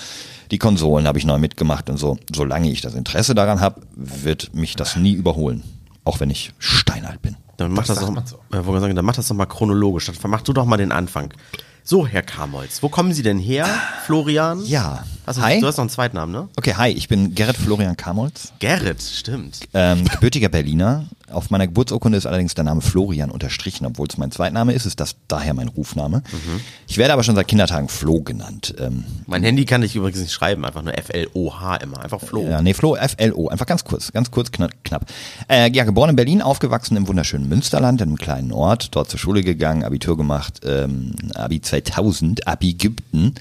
Die 0.53 0.59
Konsolen 0.59 1.07
habe 1.07 1.17
ich 1.17 1.25
neu 1.25 1.39
mitgemacht 1.39 1.89
und 1.89 1.97
so. 1.97 2.19
Solange 2.31 2.69
ich 2.69 2.79
das 2.79 2.93
Interesse 2.93 3.33
daran 3.33 3.59
habe, 3.59 3.81
wird 3.95 4.53
mich 4.53 4.75
das 4.75 4.95
nie 4.95 5.13
überholen. 5.13 5.63
Auch 6.03 6.19
wenn 6.19 6.29
ich 6.29 6.53
steinalt 6.59 7.23
bin. 7.23 7.37
Dann 7.57 7.71
mach 7.71 7.87
das, 7.87 7.97
sagt 7.97 8.31
doch, 8.31 8.39
so. 8.51 8.75
äh, 8.75 8.79
sagen, 8.79 8.95
dann 8.95 9.03
mach 9.03 9.15
das 9.15 9.27
doch 9.27 9.35
mal 9.35 9.47
chronologisch. 9.47 10.05
Dann 10.05 10.29
mach 10.29 10.43
du 10.43 10.53
doch 10.53 10.65
mal 10.65 10.77
den 10.77 10.91
Anfang. 10.91 11.33
So, 11.83 12.05
Herr 12.05 12.21
Kamolz, 12.21 12.83
wo 12.83 12.89
kommen 12.89 13.13
Sie 13.15 13.23
denn 13.23 13.39
her, 13.39 13.67
Florian? 14.05 14.63
Ja. 14.63 15.03
Also, 15.25 15.41
Hi. 15.41 15.59
Du 15.61 15.67
hast 15.67 15.77
noch 15.77 15.83
einen 15.83 15.89
Zweitnamen, 15.89 16.33
ne? 16.33 16.49
Okay, 16.57 16.73
hi, 16.75 16.89
ich 16.89 17.07
bin 17.07 17.33
Gerrit 17.33 17.55
Florian 17.55 17.95
Kamolz, 17.95 18.51
Gerrit, 18.59 19.01
stimmt. 19.01 19.59
ähm, 19.73 20.03
gebürtiger 20.03 20.49
Berliner. 20.49 21.05
Auf 21.31 21.49
meiner 21.49 21.65
Geburtsurkunde 21.65 22.17
ist 22.17 22.25
allerdings 22.27 22.53
der 22.55 22.65
Name 22.65 22.81
Florian 22.81 23.31
unterstrichen, 23.31 23.85
obwohl 23.85 24.07
es 24.07 24.17
mein 24.17 24.31
Zweitname 24.31 24.73
ist, 24.73 24.85
ist 24.85 24.99
das 24.99 25.15
daher 25.29 25.53
mein 25.53 25.69
Rufname. 25.69 26.21
Ich 26.87 26.97
werde 26.97 27.13
aber 27.13 27.23
schon 27.23 27.35
seit 27.35 27.47
Kindertagen 27.47 27.87
Flo 27.87 28.21
genannt. 28.21 28.75
Ähm, 28.79 29.05
Mein 29.25 29.41
Handy 29.43 29.65
kann 29.65 29.81
ich 29.81 29.95
übrigens 29.95 30.19
nicht 30.19 30.31
schreiben, 30.33 30.63
einfach 30.65 30.83
nur 30.83 30.95
F-L-O-H 30.95 31.77
immer, 31.77 32.01
einfach 32.01 32.19
Flo. 32.21 32.45
Ja, 32.47 32.61
nee, 32.61 32.73
Flo, 32.73 32.95
F-L-O, 32.97 33.47
einfach 33.47 33.65
ganz 33.65 33.83
kurz, 33.85 34.11
ganz 34.11 34.29
kurz, 34.29 34.51
knapp. 34.51 35.05
Äh, 35.49 35.71
ja, 35.71 35.85
geboren 35.85 36.11
in 36.11 36.15
Berlin, 36.17 36.41
aufgewachsen 36.41 36.97
im 36.97 37.07
wunderschönen 37.07 37.47
Münsterland, 37.47 38.01
in 38.01 38.09
einem 38.09 38.17
kleinen 38.17 38.51
Ort, 38.51 38.89
dort 38.93 39.09
zur 39.09 39.19
Schule 39.19 39.41
gegangen, 39.41 39.83
Abitur 39.85 40.17
gemacht, 40.17 40.59
ähm, 40.65 41.13
Abi 41.33 41.61
2000, 41.61 42.45
Abi 42.45 42.71
Ägypten. 42.71 43.33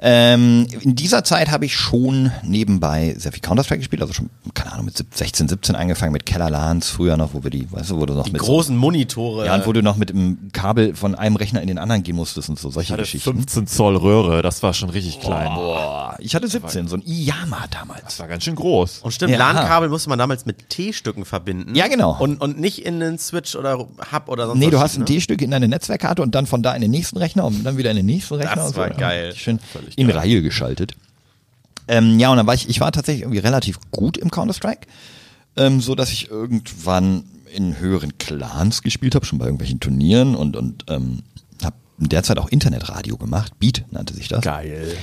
Ähm, 0.00 0.66
in 0.80 0.94
dieser 0.94 1.24
Zeit 1.24 1.50
habe 1.50 1.64
ich 1.64 1.74
schon 1.76 2.30
nebenbei 2.44 3.14
sehr 3.18 3.32
viel 3.32 3.40
Counter-Strike 3.40 3.78
gespielt, 3.80 4.00
also 4.02 4.14
schon, 4.14 4.30
keine 4.54 4.72
Ahnung, 4.72 4.84
mit 4.86 4.96
16, 4.96 5.48
17 5.48 5.74
angefangen, 5.74 6.12
mit 6.12 6.24
Kellerlans, 6.24 6.88
früher 6.88 7.16
noch, 7.16 7.34
wo 7.34 7.42
wir 7.42 7.50
die, 7.50 7.70
weißt 7.70 7.90
du, 7.90 8.00
wo 8.00 8.06
du 8.06 8.14
noch 8.14 8.24
Die 8.24 8.32
mit 8.32 8.40
so- 8.40 8.46
großen 8.46 8.76
Monitore. 8.76 9.46
ja, 9.46 9.54
und 9.56 9.66
wo 9.66 9.72
du 9.72 9.82
noch 9.82 9.96
mit 9.96 10.10
dem 10.10 10.50
Kabel 10.52 10.94
von 10.94 11.14
einem 11.16 11.34
Rechner 11.36 11.60
in 11.62 11.66
den 11.68 11.78
anderen 11.78 12.04
gehen 12.04 12.14
musstest 12.16 12.48
und 12.48 12.58
so, 12.58 12.70
solche 12.70 12.92
hatte 12.92 13.02
Geschichten. 13.02 13.32
15 13.32 13.66
Zoll 13.66 13.96
Röhre, 13.96 14.42
das 14.42 14.62
war 14.62 14.72
schon 14.72 14.90
richtig 14.90 15.20
klein. 15.20 15.52
Boah, 15.54 16.14
ich 16.20 16.34
hatte 16.34 16.46
17, 16.46 16.86
so 16.86 16.96
ein 16.96 17.02
Iyama 17.04 17.64
damals. 17.70 18.02
Das 18.04 18.20
war 18.20 18.28
ganz 18.28 18.44
schön 18.44 18.54
groß. 18.54 19.00
und 19.02 19.10
stimmt, 19.12 19.32
Ja. 19.32 19.38
LAN-Kabel 19.38 19.88
musste 19.88 20.08
man 20.10 20.18
damals 20.18 20.46
mit 20.46 20.68
T-Stücken 20.68 21.24
verbinden. 21.24 21.74
Ja, 21.74 21.88
genau. 21.88 22.16
Und, 22.20 22.40
und 22.40 22.60
nicht 22.60 22.84
in 22.86 23.00
den 23.00 23.18
Switch 23.18 23.56
oder 23.56 23.78
Hub 23.78 24.28
oder 24.28 24.46
sonst 24.46 24.58
Nee, 24.60 24.66
was 24.66 24.70
du 24.72 24.78
hast 24.80 24.94
ein 24.96 25.00
ne? 25.00 25.04
D-Stück 25.06 25.42
in 25.42 25.50
deine 25.50 25.66
Netzwerkkarte 25.68 26.22
und 26.22 26.34
dann 26.36 26.46
von 26.46 26.62
da 26.62 26.72
in 26.74 26.82
den 26.82 26.90
nächsten 26.92 27.18
Rechner 27.18 27.44
und 27.44 27.64
dann 27.64 27.76
wieder 27.78 27.90
in 27.90 27.96
den 27.96 28.06
nächsten 28.06 28.34
Rechner. 28.34 28.54
Das 28.54 28.66
und 28.68 28.74
so. 28.74 28.80
war 28.80 28.88
Ja, 28.90 28.94
geil. 28.96 29.34
Schön 29.34 29.58
in 29.96 30.10
Reihe 30.10 30.42
geschaltet. 30.42 30.94
Ähm, 31.86 32.18
ja, 32.18 32.30
und 32.30 32.36
dann 32.36 32.46
war 32.46 32.54
ich, 32.54 32.68
ich 32.68 32.80
war 32.80 32.92
tatsächlich 32.92 33.22
irgendwie 33.22 33.38
relativ 33.38 33.78
gut 33.90 34.18
im 34.18 34.30
Counter-Strike, 34.30 34.86
ähm, 35.56 35.80
so 35.80 35.94
dass 35.94 36.10
ich 36.12 36.30
irgendwann 36.30 37.24
in 37.54 37.78
höheren 37.78 38.18
Clans 38.18 38.82
gespielt 38.82 39.14
habe, 39.14 39.24
schon 39.24 39.38
bei 39.38 39.46
irgendwelchen 39.46 39.80
Turnieren 39.80 40.34
und, 40.34 40.56
und 40.56 40.84
ähm, 40.88 41.22
habe 41.64 41.76
derzeit 41.96 42.38
auch 42.38 42.48
Internetradio 42.48 43.16
gemacht. 43.16 43.58
Beat 43.58 43.84
nannte 43.90 44.14
sich 44.14 44.28
das. 44.28 44.42
Geil. 44.42 44.96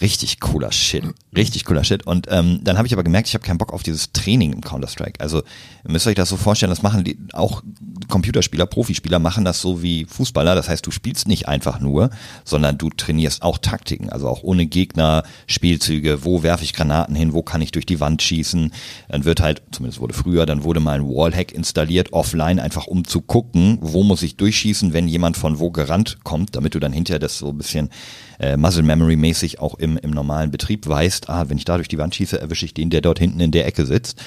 Richtig 0.00 0.40
cooler 0.40 0.72
Shit. 0.72 1.04
Richtig 1.36 1.64
cooler 1.64 1.84
Shit. 1.84 2.06
Und 2.06 2.26
ähm, 2.30 2.60
dann 2.62 2.76
habe 2.76 2.86
ich 2.86 2.92
aber 2.92 3.02
gemerkt, 3.02 3.28
ich 3.28 3.34
habe 3.34 3.44
keinen 3.44 3.58
Bock 3.58 3.72
auf 3.72 3.82
dieses 3.82 4.12
Training 4.12 4.52
im 4.52 4.60
Counter-Strike. 4.60 5.20
Also 5.20 5.38
ihr 5.38 5.90
müsst 5.90 6.06
euch 6.06 6.14
das 6.14 6.28
so 6.28 6.36
vorstellen, 6.36 6.70
das 6.70 6.82
machen 6.82 7.04
die 7.04 7.18
auch 7.32 7.62
Computerspieler, 8.08 8.66
Profispieler 8.66 9.18
machen 9.18 9.44
das 9.44 9.60
so 9.60 9.82
wie 9.82 10.04
Fußballer. 10.04 10.54
Das 10.54 10.68
heißt, 10.68 10.86
du 10.86 10.90
spielst 10.90 11.28
nicht 11.28 11.48
einfach 11.48 11.80
nur, 11.80 12.10
sondern 12.44 12.78
du 12.78 12.90
trainierst 12.90 13.42
auch 13.42 13.58
Taktiken. 13.58 14.10
Also 14.10 14.28
auch 14.28 14.42
ohne 14.42 14.66
Gegner, 14.66 15.22
Spielzüge, 15.46 16.24
wo 16.24 16.42
werfe 16.42 16.64
ich 16.64 16.72
Granaten 16.72 17.14
hin, 17.14 17.32
wo 17.32 17.42
kann 17.42 17.62
ich 17.62 17.72
durch 17.72 17.86
die 17.86 18.00
Wand 18.00 18.22
schießen. 18.22 18.72
Dann 19.08 19.24
wird 19.24 19.40
halt, 19.40 19.62
zumindest 19.70 20.00
wurde 20.00 20.14
früher, 20.14 20.46
dann 20.46 20.64
wurde 20.64 20.80
mal 20.80 20.98
ein 21.00 21.08
Wallhack 21.08 21.52
installiert, 21.52 22.12
offline, 22.12 22.58
einfach 22.58 22.86
um 22.86 23.04
zu 23.04 23.20
gucken, 23.20 23.78
wo 23.80 24.02
muss 24.02 24.22
ich 24.22 24.36
durchschießen, 24.36 24.92
wenn 24.92 25.08
jemand 25.08 25.36
von 25.36 25.58
wo 25.58 25.70
gerannt 25.70 26.18
kommt, 26.24 26.56
damit 26.56 26.74
du 26.74 26.80
dann 26.80 26.92
hinterher 26.92 27.18
das 27.18 27.38
so 27.38 27.48
ein 27.48 27.58
bisschen 27.58 27.90
äh, 28.38 28.56
Muscle 28.56 28.82
Memory 28.82 29.16
mäßig 29.16 29.60
auch 29.60 29.74
im, 29.74 29.96
im 29.96 30.10
normalen 30.10 30.50
Betrieb 30.50 30.86
weißt, 30.86 31.28
ah, 31.30 31.48
wenn 31.48 31.58
ich 31.58 31.64
da 31.64 31.76
durch 31.76 31.88
die 31.88 31.98
Wand 31.98 32.14
schieße, 32.14 32.40
erwische 32.40 32.64
ich 32.64 32.74
den, 32.74 32.90
der 32.90 33.00
dort 33.00 33.18
hinten 33.18 33.40
in 33.40 33.50
der 33.50 33.66
Ecke 33.66 33.86
sitzt. 33.86 34.22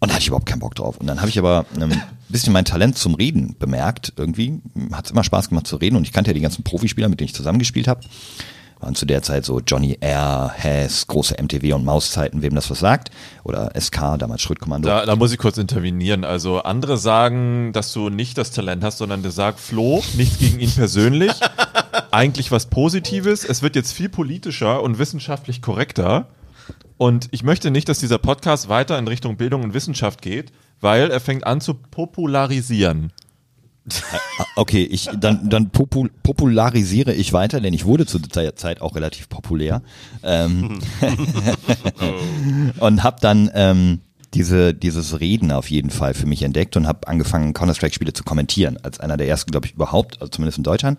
Und 0.00 0.08
da 0.08 0.14
hatte 0.14 0.22
ich 0.22 0.28
überhaupt 0.28 0.46
keinen 0.46 0.60
Bock 0.60 0.74
drauf. 0.74 0.96
Und 0.96 1.06
dann 1.06 1.20
habe 1.20 1.28
ich 1.28 1.38
aber 1.38 1.66
ähm, 1.76 1.92
ein 1.92 2.02
bisschen 2.30 2.54
mein 2.54 2.64
Talent 2.64 2.96
zum 2.96 3.14
Reden 3.14 3.54
bemerkt. 3.58 4.14
Irgendwie 4.16 4.60
hat 4.92 5.04
es 5.04 5.10
immer 5.10 5.22
Spaß 5.22 5.50
gemacht 5.50 5.66
zu 5.66 5.76
reden. 5.76 5.96
Und 5.96 6.04
ich 6.04 6.12
kannte 6.12 6.30
ja 6.30 6.34
die 6.34 6.40
ganzen 6.40 6.64
Profispieler, 6.64 7.08
mit 7.10 7.20
denen 7.20 7.26
ich 7.26 7.34
zusammengespielt 7.34 7.86
habe. 7.86 8.00
Waren 8.80 8.94
zu 8.94 9.04
der 9.04 9.20
Zeit 9.22 9.44
so 9.44 9.60
Johnny 9.60 9.98
R., 10.00 10.50
Hess, 10.56 11.06
große 11.06 11.36
MTV 11.38 11.74
und 11.74 11.84
Mauszeiten, 11.84 12.40
wem 12.40 12.54
das 12.54 12.70
was 12.70 12.80
sagt. 12.80 13.10
Oder 13.44 13.72
SK, 13.78 14.16
damals 14.18 14.40
Schrittkommando. 14.40 14.88
Da, 14.88 15.04
da 15.04 15.16
muss 15.16 15.32
ich 15.32 15.38
kurz 15.38 15.58
intervenieren. 15.58 16.24
Also 16.24 16.62
andere 16.62 16.96
sagen, 16.96 17.74
dass 17.74 17.92
du 17.92 18.08
nicht 18.08 18.38
das 18.38 18.52
Talent 18.52 18.82
hast, 18.82 18.96
sondern 18.96 19.20
der 19.20 19.32
sagt 19.32 19.60
Flo, 19.60 20.02
nichts 20.16 20.38
gegen 20.38 20.60
ihn 20.60 20.72
persönlich. 20.72 21.32
Eigentlich 22.10 22.50
was 22.50 22.66
Positives. 22.66 23.44
Es 23.44 23.62
wird 23.62 23.76
jetzt 23.76 23.92
viel 23.92 24.08
politischer 24.08 24.82
und 24.82 24.98
wissenschaftlich 24.98 25.62
korrekter. 25.62 26.28
Und 26.96 27.28
ich 27.30 27.42
möchte 27.42 27.70
nicht, 27.70 27.88
dass 27.88 28.00
dieser 28.00 28.18
Podcast 28.18 28.68
weiter 28.68 28.98
in 28.98 29.08
Richtung 29.08 29.36
Bildung 29.36 29.62
und 29.62 29.74
Wissenschaft 29.74 30.20
geht, 30.20 30.52
weil 30.80 31.10
er 31.10 31.20
fängt 31.20 31.46
an 31.46 31.60
zu 31.60 31.74
popularisieren. 31.74 33.12
Ah, 34.38 34.44
Okay, 34.56 34.82
ich 34.84 35.08
dann 35.18 35.48
dann 35.48 35.70
popul 35.70 36.10
popularisiere 36.22 37.14
ich 37.14 37.32
weiter, 37.32 37.60
denn 37.60 37.72
ich 37.72 37.86
wurde 37.86 38.06
zu 38.06 38.18
der 38.18 38.54
Zeit 38.54 38.82
auch 38.82 38.94
relativ 38.94 39.28
populär 39.28 39.82
ähm, 40.22 40.80
und 42.80 43.02
habe 43.02 43.16
dann 43.20 43.50
ähm, 43.54 44.00
diese 44.34 44.74
dieses 44.74 45.20
Reden 45.20 45.50
auf 45.50 45.70
jeden 45.70 45.90
Fall 45.90 46.14
für 46.14 46.26
mich 46.26 46.42
entdeckt 46.42 46.76
und 46.76 46.86
habe 46.86 47.08
angefangen 47.08 47.54
Counter 47.54 47.74
Strike 47.74 47.94
Spiele 47.94 48.12
zu 48.12 48.22
kommentieren 48.22 48.78
als 48.82 49.00
einer 49.00 49.16
der 49.16 49.28
ersten, 49.28 49.50
glaube 49.50 49.66
ich, 49.66 49.72
überhaupt, 49.72 50.20
also 50.20 50.30
zumindest 50.30 50.58
in 50.58 50.64
Deutschland. 50.64 50.98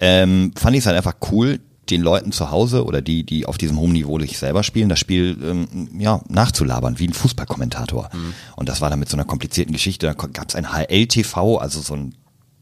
Ähm, 0.00 0.52
fand 0.56 0.76
ich 0.76 0.80
es 0.80 0.86
halt 0.86 0.96
einfach 0.96 1.16
cool, 1.30 1.60
den 1.90 2.02
Leuten 2.02 2.32
zu 2.32 2.50
Hause 2.50 2.84
oder 2.84 3.00
die, 3.00 3.24
die 3.24 3.46
auf 3.46 3.58
diesem 3.58 3.78
hohen 3.78 3.92
Niveau 3.92 4.18
sich 4.18 4.38
selber 4.38 4.62
spielen, 4.62 4.88
das 4.88 4.98
Spiel 4.98 5.36
ähm, 5.42 5.88
ja, 5.98 6.20
nachzulabern, 6.28 6.98
wie 6.98 7.06
ein 7.06 7.14
Fußballkommentator. 7.14 8.10
Und 8.56 8.68
das 8.68 8.80
war 8.80 8.90
dann 8.90 8.98
mit 8.98 9.08
so 9.08 9.16
einer 9.16 9.24
komplizierten 9.24 9.72
Geschichte. 9.72 10.06
Da 10.06 10.14
gab 10.14 10.48
es 10.48 10.56
ein 10.56 10.72
HLTV, 10.72 11.58
also 11.58 11.80
so 11.80 11.94
ein 11.94 12.14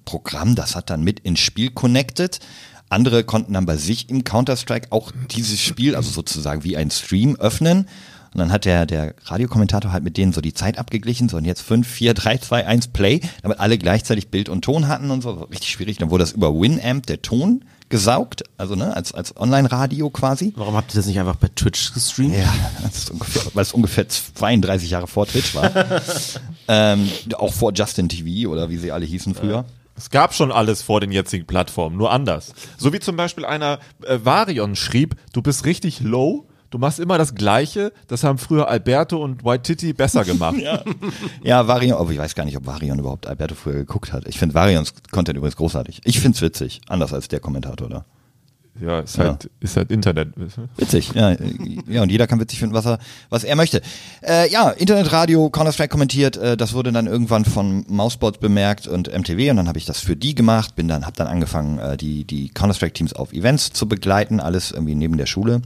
Programm, 0.04 0.54
das 0.54 0.76
hat 0.76 0.90
dann 0.90 1.02
mit 1.02 1.20
ins 1.20 1.40
Spiel 1.40 1.70
connected. 1.70 2.40
Andere 2.90 3.24
konnten 3.24 3.54
dann 3.54 3.64
bei 3.66 3.78
sich 3.78 4.10
im 4.10 4.24
Counter-Strike 4.24 4.88
auch 4.90 5.10
dieses 5.30 5.60
Spiel, 5.60 5.96
also 5.96 6.10
sozusagen 6.10 6.64
wie 6.64 6.76
ein 6.76 6.90
Stream, 6.90 7.36
öffnen. 7.36 7.88
Und 8.34 8.40
dann 8.40 8.52
hat 8.52 8.64
der, 8.64 8.84
der 8.84 9.14
Radiokommentator 9.24 9.92
halt 9.92 10.02
mit 10.04 10.16
denen 10.16 10.32
so 10.32 10.40
die 10.40 10.52
Zeit 10.52 10.78
abgeglichen, 10.78 11.28
so 11.28 11.36
und 11.36 11.44
jetzt 11.44 11.62
5, 11.62 11.86
4, 11.86 12.14
3, 12.14 12.38
2, 12.38 12.66
1 12.66 12.88
Play, 12.88 13.20
damit 13.42 13.60
alle 13.60 13.78
gleichzeitig 13.78 14.28
Bild 14.28 14.48
und 14.48 14.62
Ton 14.62 14.88
hatten 14.88 15.10
und 15.10 15.22
so. 15.22 15.30
Richtig 15.30 15.70
schwierig. 15.70 15.98
Dann 15.98 16.10
wurde 16.10 16.24
das 16.24 16.32
über 16.32 16.52
Winamp, 16.52 17.06
der 17.06 17.22
Ton, 17.22 17.64
gesaugt, 17.88 18.42
also 18.56 18.74
ne, 18.74 18.96
als, 18.96 19.12
als 19.12 19.36
Online-Radio 19.36 20.10
quasi. 20.10 20.52
Warum 20.56 20.74
habt 20.74 20.92
ihr 20.92 20.96
das 20.96 21.06
nicht 21.06 21.20
einfach 21.20 21.36
bei 21.36 21.48
Twitch 21.54 21.94
gestreamt? 21.94 22.34
Ja, 22.34 22.52
das 22.82 22.96
ist 22.96 23.10
ungefähr, 23.10 23.42
weil 23.54 23.62
es 23.62 23.72
ungefähr 23.72 24.08
32 24.08 24.90
Jahre 24.90 25.06
vor 25.06 25.26
Twitch 25.26 25.54
war. 25.54 25.70
ähm, 26.68 27.08
auch 27.34 27.52
vor 27.52 27.72
Justin 27.72 28.08
TV 28.08 28.50
oder 28.50 28.68
wie 28.68 28.78
sie 28.78 28.90
alle 28.90 29.06
hießen 29.06 29.34
früher. 29.34 29.64
Es 29.96 30.10
gab 30.10 30.34
schon 30.34 30.50
alles 30.50 30.82
vor 30.82 31.00
den 31.00 31.12
jetzigen 31.12 31.46
Plattformen, 31.46 31.96
nur 31.96 32.10
anders. 32.10 32.52
So 32.76 32.92
wie 32.92 32.98
zum 32.98 33.16
Beispiel 33.16 33.44
einer 33.44 33.78
äh, 34.04 34.18
Varion 34.24 34.74
schrieb, 34.74 35.14
du 35.32 35.40
bist 35.40 35.64
richtig 35.64 36.00
low, 36.00 36.48
du 36.74 36.78
machst 36.78 36.98
immer 36.98 37.18
das 37.18 37.36
Gleiche, 37.36 37.92
das 38.08 38.24
haben 38.24 38.36
früher 38.36 38.68
Alberto 38.68 39.22
und 39.22 39.44
White 39.44 39.62
Titty 39.62 39.92
besser 39.92 40.24
gemacht. 40.24 40.56
Ja, 41.42 41.66
Varion, 41.68 41.96
aber 41.98 42.10
ich 42.10 42.18
weiß 42.18 42.34
gar 42.34 42.44
nicht, 42.44 42.56
ob 42.56 42.66
Varion 42.66 42.98
überhaupt 42.98 43.28
Alberto 43.28 43.54
früher 43.54 43.74
geguckt 43.74 44.12
hat. 44.12 44.26
Ich 44.26 44.38
finde 44.38 44.54
Varions 44.56 44.92
Content 45.12 45.38
übrigens 45.38 45.56
großartig. 45.56 46.00
Ich 46.04 46.18
find's 46.20 46.42
witzig, 46.42 46.80
anders 46.88 47.12
als 47.12 47.28
der 47.28 47.38
Kommentator 47.38 47.88
da. 47.88 48.04
Ja, 48.80 48.98
ist 48.98 49.18
halt, 49.18 49.48
ist 49.60 49.76
halt 49.76 49.92
Internet. 49.92 50.30
Witzig, 50.76 51.12
ja, 51.14 51.36
ja, 51.86 52.02
und 52.02 52.10
jeder 52.10 52.26
kann 52.26 52.40
witzig 52.40 52.58
finden, 52.58 52.74
was 52.74 52.86
er, 52.86 52.98
was 53.30 53.44
er 53.44 53.54
möchte. 53.54 53.80
Äh, 54.20 54.50
ja, 54.50 54.70
Internetradio, 54.70 55.48
Counter-Strike 55.48 55.90
kommentiert, 55.90 56.36
äh, 56.36 56.56
das 56.56 56.74
wurde 56.74 56.90
dann 56.90 57.06
irgendwann 57.06 57.44
von 57.44 57.84
Mousebots 57.86 58.38
bemerkt 58.38 58.88
und 58.88 59.16
MTV 59.16 59.50
und 59.50 59.58
dann 59.58 59.68
habe 59.68 59.78
ich 59.78 59.84
das 59.84 60.00
für 60.00 60.16
die 60.16 60.34
gemacht, 60.34 60.74
bin 60.74 60.88
dann, 60.88 61.06
habe 61.06 61.14
dann 61.14 61.28
angefangen, 61.28 61.78
äh, 61.78 61.96
die, 61.96 62.24
die 62.24 62.48
Counter-Strike-Teams 62.48 63.12
auf 63.12 63.32
Events 63.32 63.72
zu 63.72 63.86
begleiten, 63.86 64.40
alles 64.40 64.72
irgendwie 64.72 64.96
neben 64.96 65.18
der 65.18 65.26
Schule. 65.26 65.62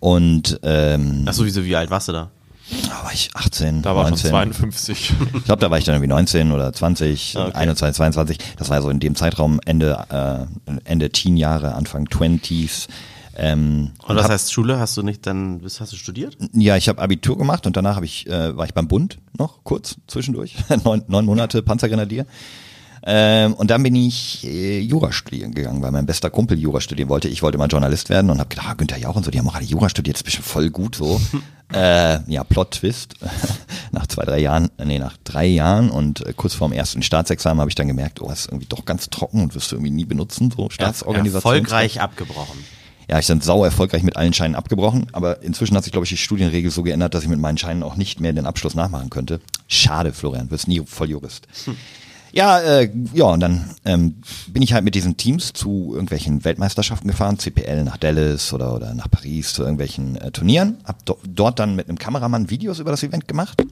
Und 0.00 0.60
ähm, 0.62 1.24
Ach 1.26 1.32
so, 1.32 1.44
wieso, 1.44 1.64
wie 1.64 1.76
alt 1.76 1.90
warst 1.90 2.08
du 2.08 2.12
da? 2.12 2.30
da 2.88 3.04
war 3.04 3.12
ich 3.12 3.30
18, 3.34 3.82
Da 3.82 3.94
war 3.94 4.04
19. 4.10 4.18
schon 4.18 4.30
52. 4.30 5.12
Ich 5.36 5.44
glaube, 5.44 5.60
da 5.60 5.70
war 5.70 5.78
ich 5.78 5.84
dann 5.84 5.94
irgendwie 5.94 6.08
19 6.08 6.50
oder 6.50 6.72
20, 6.72 7.36
Okay. 7.36 7.52
21, 7.54 7.96
22. 7.96 8.38
Das 8.56 8.70
war 8.70 8.82
so 8.82 8.90
in 8.90 8.98
dem 8.98 9.14
Zeitraum 9.14 9.60
Ende, 9.64 10.48
äh, 10.66 10.70
Ende 10.84 11.10
Teen 11.10 11.36
Jahre, 11.36 11.74
Anfang 11.76 12.06
20s. 12.08 12.88
Ähm, 13.36 13.92
Und 14.06 14.16
was 14.16 14.24
hab- 14.24 14.32
heißt 14.32 14.52
Schule? 14.52 14.80
Hast 14.80 14.96
du 14.96 15.02
nicht 15.02 15.26
dann, 15.26 15.60
hast 15.62 15.92
du 15.92 15.96
studiert? 15.96 16.36
Ja, 16.54 16.76
ich 16.76 16.88
habe 16.88 17.00
Abitur 17.02 17.38
gemacht 17.38 17.66
und 17.66 17.76
danach 17.76 17.94
habe 17.96 18.06
ich, 18.06 18.26
äh, 18.26 18.56
war 18.56 18.64
ich 18.64 18.74
beim 18.74 18.88
Bund 18.88 19.18
noch 19.38 19.62
kurz 19.62 19.96
zwischendurch, 20.08 20.56
neun, 20.84 21.02
neun 21.06 21.24
Monate 21.26 21.62
Panzergrenadier. 21.62 22.26
Ähm, 23.08 23.54
und 23.54 23.70
dann 23.70 23.84
bin 23.84 23.94
ich 23.94 24.44
äh, 24.44 24.80
Jura 24.80 25.12
studieren 25.12 25.54
gegangen, 25.54 25.80
weil 25.80 25.92
mein 25.92 26.06
bester 26.06 26.28
Kumpel 26.28 26.58
Jura 26.58 26.80
studieren 26.80 27.08
wollte. 27.08 27.28
Ich 27.28 27.40
wollte 27.40 27.56
mal 27.56 27.68
Journalist 27.68 28.10
werden 28.10 28.30
und 28.30 28.40
habe 28.40 28.48
gedacht, 28.48 28.66
ah, 28.68 28.74
Günther 28.74 28.98
Jauch 28.98 29.14
und 29.14 29.24
so, 29.24 29.30
die 29.30 29.38
haben 29.38 29.48
alle 29.48 29.64
Jura 29.64 29.88
studiert, 29.88 30.16
das 30.16 30.22
ist 30.22 30.24
bestimmt 30.24 30.46
voll 30.46 30.70
gut 30.70 30.96
so. 30.96 31.20
äh, 31.72 32.18
ja, 32.28 32.42
Plot-Twist. 32.42 33.14
nach 33.92 34.08
zwei, 34.08 34.24
drei 34.24 34.40
Jahren, 34.40 34.70
äh, 34.78 34.84
nee, 34.84 34.98
nach 34.98 35.16
drei 35.22 35.46
Jahren 35.46 35.88
und 35.88 36.26
äh, 36.26 36.32
kurz 36.34 36.54
vorm 36.54 36.72
ersten 36.72 37.00
Staatsexamen 37.00 37.60
habe 37.60 37.70
ich 37.70 37.76
dann 37.76 37.86
gemerkt, 37.86 38.20
oh, 38.20 38.28
das 38.28 38.40
ist 38.40 38.46
irgendwie 38.48 38.66
doch 38.66 38.84
ganz 38.84 39.08
trocken 39.08 39.40
und 39.40 39.54
wirst 39.54 39.70
du 39.70 39.76
irgendwie 39.76 39.92
nie 39.92 40.04
benutzen, 40.04 40.52
so 40.54 40.68
Staatsorganisation. 40.68 41.54
Erfolgreich 41.54 42.00
abgebrochen. 42.00 42.58
Ja, 43.08 43.20
ich 43.20 43.28
bin 43.28 43.40
sau 43.40 43.64
erfolgreich 43.64 44.02
mit 44.02 44.16
allen 44.16 44.32
Scheinen 44.32 44.56
abgebrochen, 44.56 45.06
aber 45.12 45.42
inzwischen 45.42 45.76
hat 45.76 45.84
sich, 45.84 45.92
glaube 45.92 46.06
ich, 46.06 46.10
die 46.10 46.16
Studienregel 46.16 46.72
so 46.72 46.82
geändert, 46.82 47.14
dass 47.14 47.22
ich 47.22 47.28
mit 47.28 47.38
meinen 47.38 47.56
Scheinen 47.56 47.84
auch 47.84 47.94
nicht 47.94 48.18
mehr 48.18 48.32
den 48.32 48.46
Abschluss 48.46 48.74
nachmachen 48.74 49.10
könnte. 49.10 49.40
Schade, 49.68 50.12
Florian, 50.12 50.50
wirst 50.50 50.66
nie 50.66 50.82
Volljurist. 50.84 51.46
Ja, 52.36 52.60
äh, 52.60 52.90
ja, 53.14 53.24
und 53.24 53.40
dann 53.40 53.70
ähm, 53.86 54.16
bin 54.48 54.60
ich 54.60 54.74
halt 54.74 54.84
mit 54.84 54.94
diesen 54.94 55.16
Teams 55.16 55.54
zu 55.54 55.92
irgendwelchen 55.92 56.44
Weltmeisterschaften 56.44 57.08
gefahren, 57.08 57.38
CPL 57.38 57.82
nach 57.82 57.96
Dallas 57.96 58.52
oder, 58.52 58.74
oder 58.74 58.92
nach 58.92 59.10
Paris 59.10 59.54
zu 59.54 59.62
irgendwelchen 59.62 60.16
äh, 60.16 60.30
Turnieren. 60.32 60.76
Hab 60.84 61.02
do 61.06 61.16
dort 61.26 61.58
dann 61.58 61.76
mit 61.76 61.88
einem 61.88 61.96
Kameramann 61.96 62.50
Videos 62.50 62.78
über 62.78 62.90
das 62.90 63.02
Event 63.02 63.26
gemacht. 63.26 63.64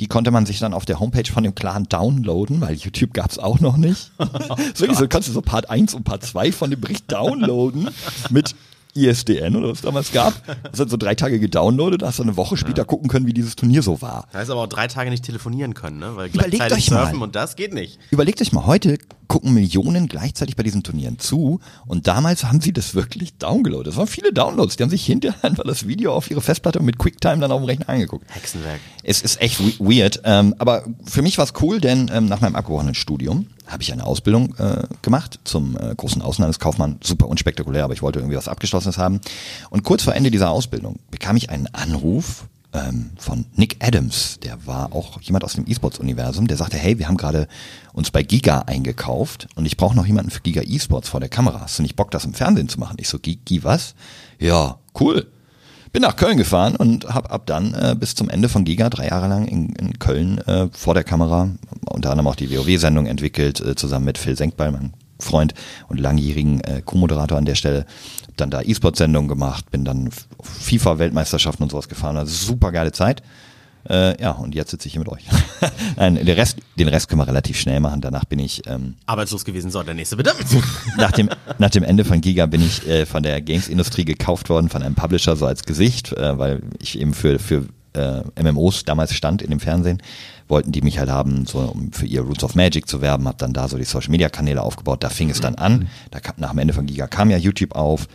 Die 0.00 0.08
konnte 0.08 0.32
man 0.32 0.44
sich 0.44 0.58
dann 0.58 0.74
auf 0.74 0.84
der 0.86 0.98
Homepage 0.98 1.30
von 1.30 1.44
dem 1.44 1.54
Clan 1.54 1.84
downloaden, 1.84 2.60
weil 2.60 2.74
YouTube 2.74 3.14
gab's 3.14 3.38
auch 3.38 3.60
noch 3.60 3.76
nicht. 3.76 4.10
so, 4.18 4.26
wirklich 4.80 4.98
so 4.98 5.06
kannst 5.06 5.28
du 5.28 5.32
so 5.32 5.40
Part 5.40 5.70
1 5.70 5.94
und 5.94 6.02
Part 6.02 6.24
2 6.24 6.50
von 6.50 6.68
dem 6.68 6.80
Bericht 6.80 7.12
downloaden 7.12 7.90
mit 8.30 8.56
ISDN 8.94 9.56
oder 9.56 9.68
was 9.68 9.78
es 9.78 9.82
damals 9.82 10.12
gab. 10.12 10.34
Das 10.70 10.80
hat 10.80 10.90
so 10.90 10.96
drei 10.96 11.14
Tage 11.14 11.38
gedownloadet, 11.40 12.02
hast 12.02 12.18
du 12.18 12.22
eine 12.22 12.36
Woche 12.36 12.56
später 12.56 12.84
gucken 12.84 13.08
können, 13.08 13.26
wie 13.26 13.32
dieses 13.32 13.56
Turnier 13.56 13.82
so 13.82 14.00
war. 14.02 14.26
Heißt 14.32 14.50
aber 14.50 14.62
auch 14.62 14.66
drei 14.68 14.86
Tage 14.86 15.10
nicht 15.10 15.24
telefonieren 15.24 15.74
können, 15.74 15.98
ne? 15.98 16.12
Weil 16.16 16.28
Überlegt 16.30 16.72
euch 16.72 16.90
mal. 16.90 17.14
und 17.14 17.36
das 17.36 17.56
geht 17.56 17.74
nicht. 17.74 17.98
Überlegt 18.10 18.40
euch 18.40 18.52
mal, 18.52 18.66
heute 18.66 18.98
gucken 19.30 19.54
Millionen 19.54 20.08
gleichzeitig 20.08 20.56
bei 20.56 20.64
diesen 20.64 20.82
Turnieren 20.82 21.20
zu 21.20 21.60
und 21.86 22.08
damals 22.08 22.42
haben 22.42 22.60
sie 22.60 22.72
das 22.72 22.96
wirklich 22.96 23.34
downgeloadet. 23.38 23.92
Es 23.92 23.96
waren 23.96 24.08
viele 24.08 24.32
Downloads, 24.32 24.76
die 24.76 24.82
haben 24.82 24.90
sich 24.90 25.06
hinterher 25.06 25.38
einfach 25.44 25.62
das 25.64 25.86
Video 25.86 26.12
auf 26.12 26.28
ihre 26.32 26.40
Festplatte 26.40 26.80
mit 26.82 26.98
QuickTime 26.98 27.38
dann 27.38 27.52
auf 27.52 27.60
dem 27.60 27.64
Rechner 27.66 27.88
angeguckt. 27.88 28.24
Hexenwerk. 28.28 28.80
Es 29.04 29.22
ist 29.22 29.40
echt 29.40 29.60
we- 29.60 29.78
weird, 29.78 30.20
ähm, 30.24 30.56
aber 30.58 30.82
für 31.04 31.22
mich 31.22 31.38
war 31.38 31.44
es 31.44 31.52
cool, 31.62 31.80
denn 31.80 32.10
ähm, 32.12 32.26
nach 32.26 32.40
meinem 32.40 32.56
abgebrochenen 32.56 32.96
Studium 32.96 33.46
habe 33.68 33.84
ich 33.84 33.92
eine 33.92 34.04
Ausbildung 34.04 34.56
äh, 34.58 34.82
gemacht 35.02 35.38
zum 35.44 35.76
äh, 35.76 35.94
großen 35.94 36.22
Außenhandelskaufmann. 36.22 36.98
Super 37.00 37.28
unspektakulär, 37.28 37.84
aber 37.84 37.94
ich 37.94 38.02
wollte 38.02 38.18
irgendwie 38.18 38.36
was 38.36 38.48
Abgeschlossenes 38.48 38.98
haben. 38.98 39.20
Und 39.70 39.84
kurz 39.84 40.02
vor 40.02 40.14
Ende 40.16 40.32
dieser 40.32 40.50
Ausbildung 40.50 40.98
bekam 41.12 41.36
ich 41.36 41.50
einen 41.50 41.68
Anruf 41.68 42.46
ähm, 42.72 43.10
von 43.16 43.46
Nick 43.56 43.76
Adams, 43.80 44.38
der 44.40 44.66
war 44.66 44.92
auch 44.92 45.20
jemand 45.22 45.44
aus 45.44 45.54
dem 45.54 45.66
E-Sports-Universum, 45.66 46.46
der 46.46 46.56
sagte, 46.56 46.76
hey, 46.76 46.98
wir 46.98 47.08
haben 47.08 47.16
gerade 47.16 47.48
uns 47.92 48.10
bei 48.10 48.22
Giga 48.22 48.60
eingekauft 48.60 49.48
und 49.56 49.66
ich 49.66 49.76
brauche 49.76 49.96
noch 49.96 50.06
jemanden 50.06 50.30
für 50.30 50.40
Giga 50.40 50.62
E-Sports 50.62 51.08
vor 51.08 51.20
der 51.20 51.28
Kamera. 51.28 51.60
Hast 51.62 51.78
du 51.78 51.82
nicht 51.82 51.96
Bock, 51.96 52.10
das 52.10 52.24
im 52.24 52.34
Fernsehen 52.34 52.68
zu 52.68 52.78
machen? 52.78 52.96
Ich 53.00 53.08
so, 53.08 53.18
Gigi, 53.18 53.64
was? 53.64 53.94
Ja, 54.38 54.78
cool. 54.98 55.26
Bin 55.92 56.02
nach 56.02 56.14
Köln 56.14 56.36
gefahren 56.36 56.76
und 56.76 57.12
habe 57.12 57.30
ab 57.30 57.46
dann 57.46 57.74
äh, 57.74 57.96
bis 57.98 58.14
zum 58.14 58.28
Ende 58.30 58.48
von 58.48 58.64
Giga 58.64 58.88
drei 58.90 59.08
Jahre 59.08 59.26
lang 59.26 59.48
in, 59.48 59.70
in 59.70 59.98
Köln 59.98 60.38
äh, 60.38 60.68
vor 60.70 60.94
der 60.94 61.02
Kamera 61.02 61.50
unter 61.86 62.10
anderem 62.10 62.28
auch 62.28 62.36
die 62.36 62.50
WoW-Sendung 62.50 63.06
entwickelt, 63.06 63.60
äh, 63.60 63.74
zusammen 63.74 64.04
mit 64.04 64.16
Phil 64.16 64.36
Senkbeil, 64.36 64.70
meinem 64.70 64.92
Freund 65.20 65.54
und 65.88 65.98
langjährigen 65.98 66.60
äh, 66.60 66.82
Co-Moderator 66.84 67.38
an 67.38 67.44
der 67.44 67.54
Stelle. 67.54 67.86
Hab 68.26 68.36
dann 68.36 68.50
da 68.50 68.62
E-Sport-Sendungen 68.62 69.28
gemacht, 69.28 69.70
bin 69.70 69.84
dann 69.84 70.10
FIFA-Weltmeisterschaften 70.42 71.64
und 71.64 71.70
sowas 71.70 71.88
gefahren. 71.88 72.16
Also 72.16 72.32
super 72.32 72.72
geile 72.72 72.92
Zeit. 72.92 73.22
Äh, 73.88 74.20
ja, 74.20 74.32
und 74.32 74.54
jetzt 74.54 74.70
sitze 74.70 74.88
ich 74.88 74.92
hier 74.92 75.00
mit 75.00 75.08
euch. 75.08 75.24
Nein, 75.96 76.16
den 76.16 76.28
Rest, 76.28 76.58
den 76.78 76.88
Rest 76.88 77.08
können 77.08 77.20
wir 77.20 77.28
relativ 77.28 77.58
schnell 77.58 77.80
machen. 77.80 78.00
Danach 78.00 78.24
bin 78.24 78.38
ich 78.38 78.66
ähm, 78.66 78.96
Arbeitslos 79.06 79.44
gewesen. 79.44 79.70
So, 79.70 79.82
der 79.82 79.94
nächste 79.94 80.16
bitte. 80.16 80.32
nach 80.98 81.12
dem, 81.12 81.30
nach 81.58 81.70
dem 81.70 81.82
Ende 81.82 82.04
von 82.04 82.20
Giga 82.20 82.46
bin 82.46 82.62
ich 82.62 82.86
äh, 82.86 83.06
von 83.06 83.22
der 83.22 83.40
Games-Industrie 83.40 84.04
gekauft 84.04 84.50
worden, 84.50 84.68
von 84.68 84.82
einem 84.82 84.94
Publisher 84.94 85.34
so 85.36 85.46
als 85.46 85.62
Gesicht, 85.64 86.12
äh, 86.12 86.38
weil 86.38 86.62
ich 86.78 86.98
eben 87.00 87.14
für, 87.14 87.38
für 87.38 87.66
äh, 87.94 88.22
MMOs 88.42 88.84
damals 88.84 89.14
stand 89.14 89.42
in 89.42 89.50
dem 89.50 89.60
Fernsehen. 89.60 90.02
Wollten 90.48 90.72
die 90.72 90.82
mich 90.82 90.98
halt 90.98 91.10
haben, 91.10 91.46
so 91.46 91.58
um 91.58 91.92
für 91.92 92.06
ihr 92.06 92.22
Roots 92.22 92.42
of 92.42 92.54
Magic 92.54 92.88
zu 92.88 93.00
werben, 93.00 93.28
hab 93.28 93.38
dann 93.38 93.52
da 93.52 93.68
so 93.68 93.78
die 93.78 93.84
Social-Media-Kanäle 93.84 94.62
aufgebaut. 94.62 95.04
Da 95.04 95.08
fing 95.08 95.30
es 95.30 95.40
dann 95.40 95.54
an. 95.54 95.88
Da 96.10 96.20
kam, 96.20 96.34
nach 96.38 96.50
dem 96.50 96.58
Ende 96.58 96.74
von 96.74 96.86
Giga 96.86 97.06
kam 97.06 97.30
ja 97.30 97.36
YouTube 97.36 97.74
auf. 97.74 98.08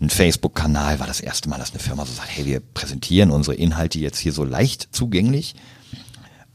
Ein 0.00 0.10
Facebook-Kanal 0.10 0.98
war 0.98 1.06
das 1.06 1.20
erste 1.20 1.48
Mal, 1.48 1.58
dass 1.58 1.70
eine 1.70 1.80
Firma 1.80 2.04
so 2.04 2.12
sagt, 2.12 2.28
hey, 2.30 2.46
wir 2.46 2.60
präsentieren 2.60 3.30
unsere 3.30 3.56
Inhalte 3.56 3.98
jetzt 3.98 4.18
hier 4.18 4.32
so 4.32 4.44
leicht 4.44 4.88
zugänglich. 4.92 5.54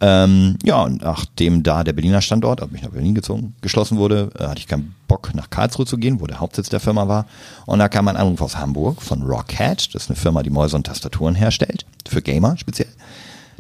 Ähm, 0.02 0.58
ja, 0.64 0.82
und 0.84 1.02
nachdem 1.02 1.62
da 1.62 1.84
der 1.84 1.92
Berliner 1.94 2.22
Standort, 2.22 2.62
also 2.62 2.72
mich 2.72 2.82
nach 2.82 2.92
Berlin 2.92 3.16
gezogen, 3.16 3.56
geschlossen 3.62 3.98
wurde, 3.98 4.30
äh, 4.40 4.46
hatte 4.46 4.60
ich 4.60 4.68
keinen 4.68 4.96
Bock 5.10 5.36
nach 5.36 5.50
Karlsruhe 5.50 5.86
zu 5.86 5.98
gehen, 5.98 6.22
wo 6.22 6.28
der 6.28 6.40
Hauptsitz 6.40 6.70
der 6.70 6.80
Firma 6.80 7.08
war. 7.10 7.26
Und 7.66 7.80
da 7.80 7.90
kam 7.90 8.08
ein 8.08 8.16
Anruf 8.16 8.42
aus 8.42 8.58
Hamburg 8.58 9.02
von 9.02 9.24
Rockhat, 9.24 9.94
das 9.94 10.04
ist 10.04 10.10
eine 10.10 10.16
Firma, 10.16 10.42
die 10.42 10.52
Mäuse 10.52 10.78
und 10.78 10.86
Tastaturen 10.86 11.36
herstellt, 11.36 11.86
für 12.10 12.22
Gamer 12.22 12.58
speziell. 12.58 12.90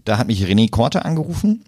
Da 0.05 0.17
hat 0.17 0.27
mich 0.27 0.43
René 0.43 0.69
Korte 0.69 1.05
angerufen, 1.05 1.63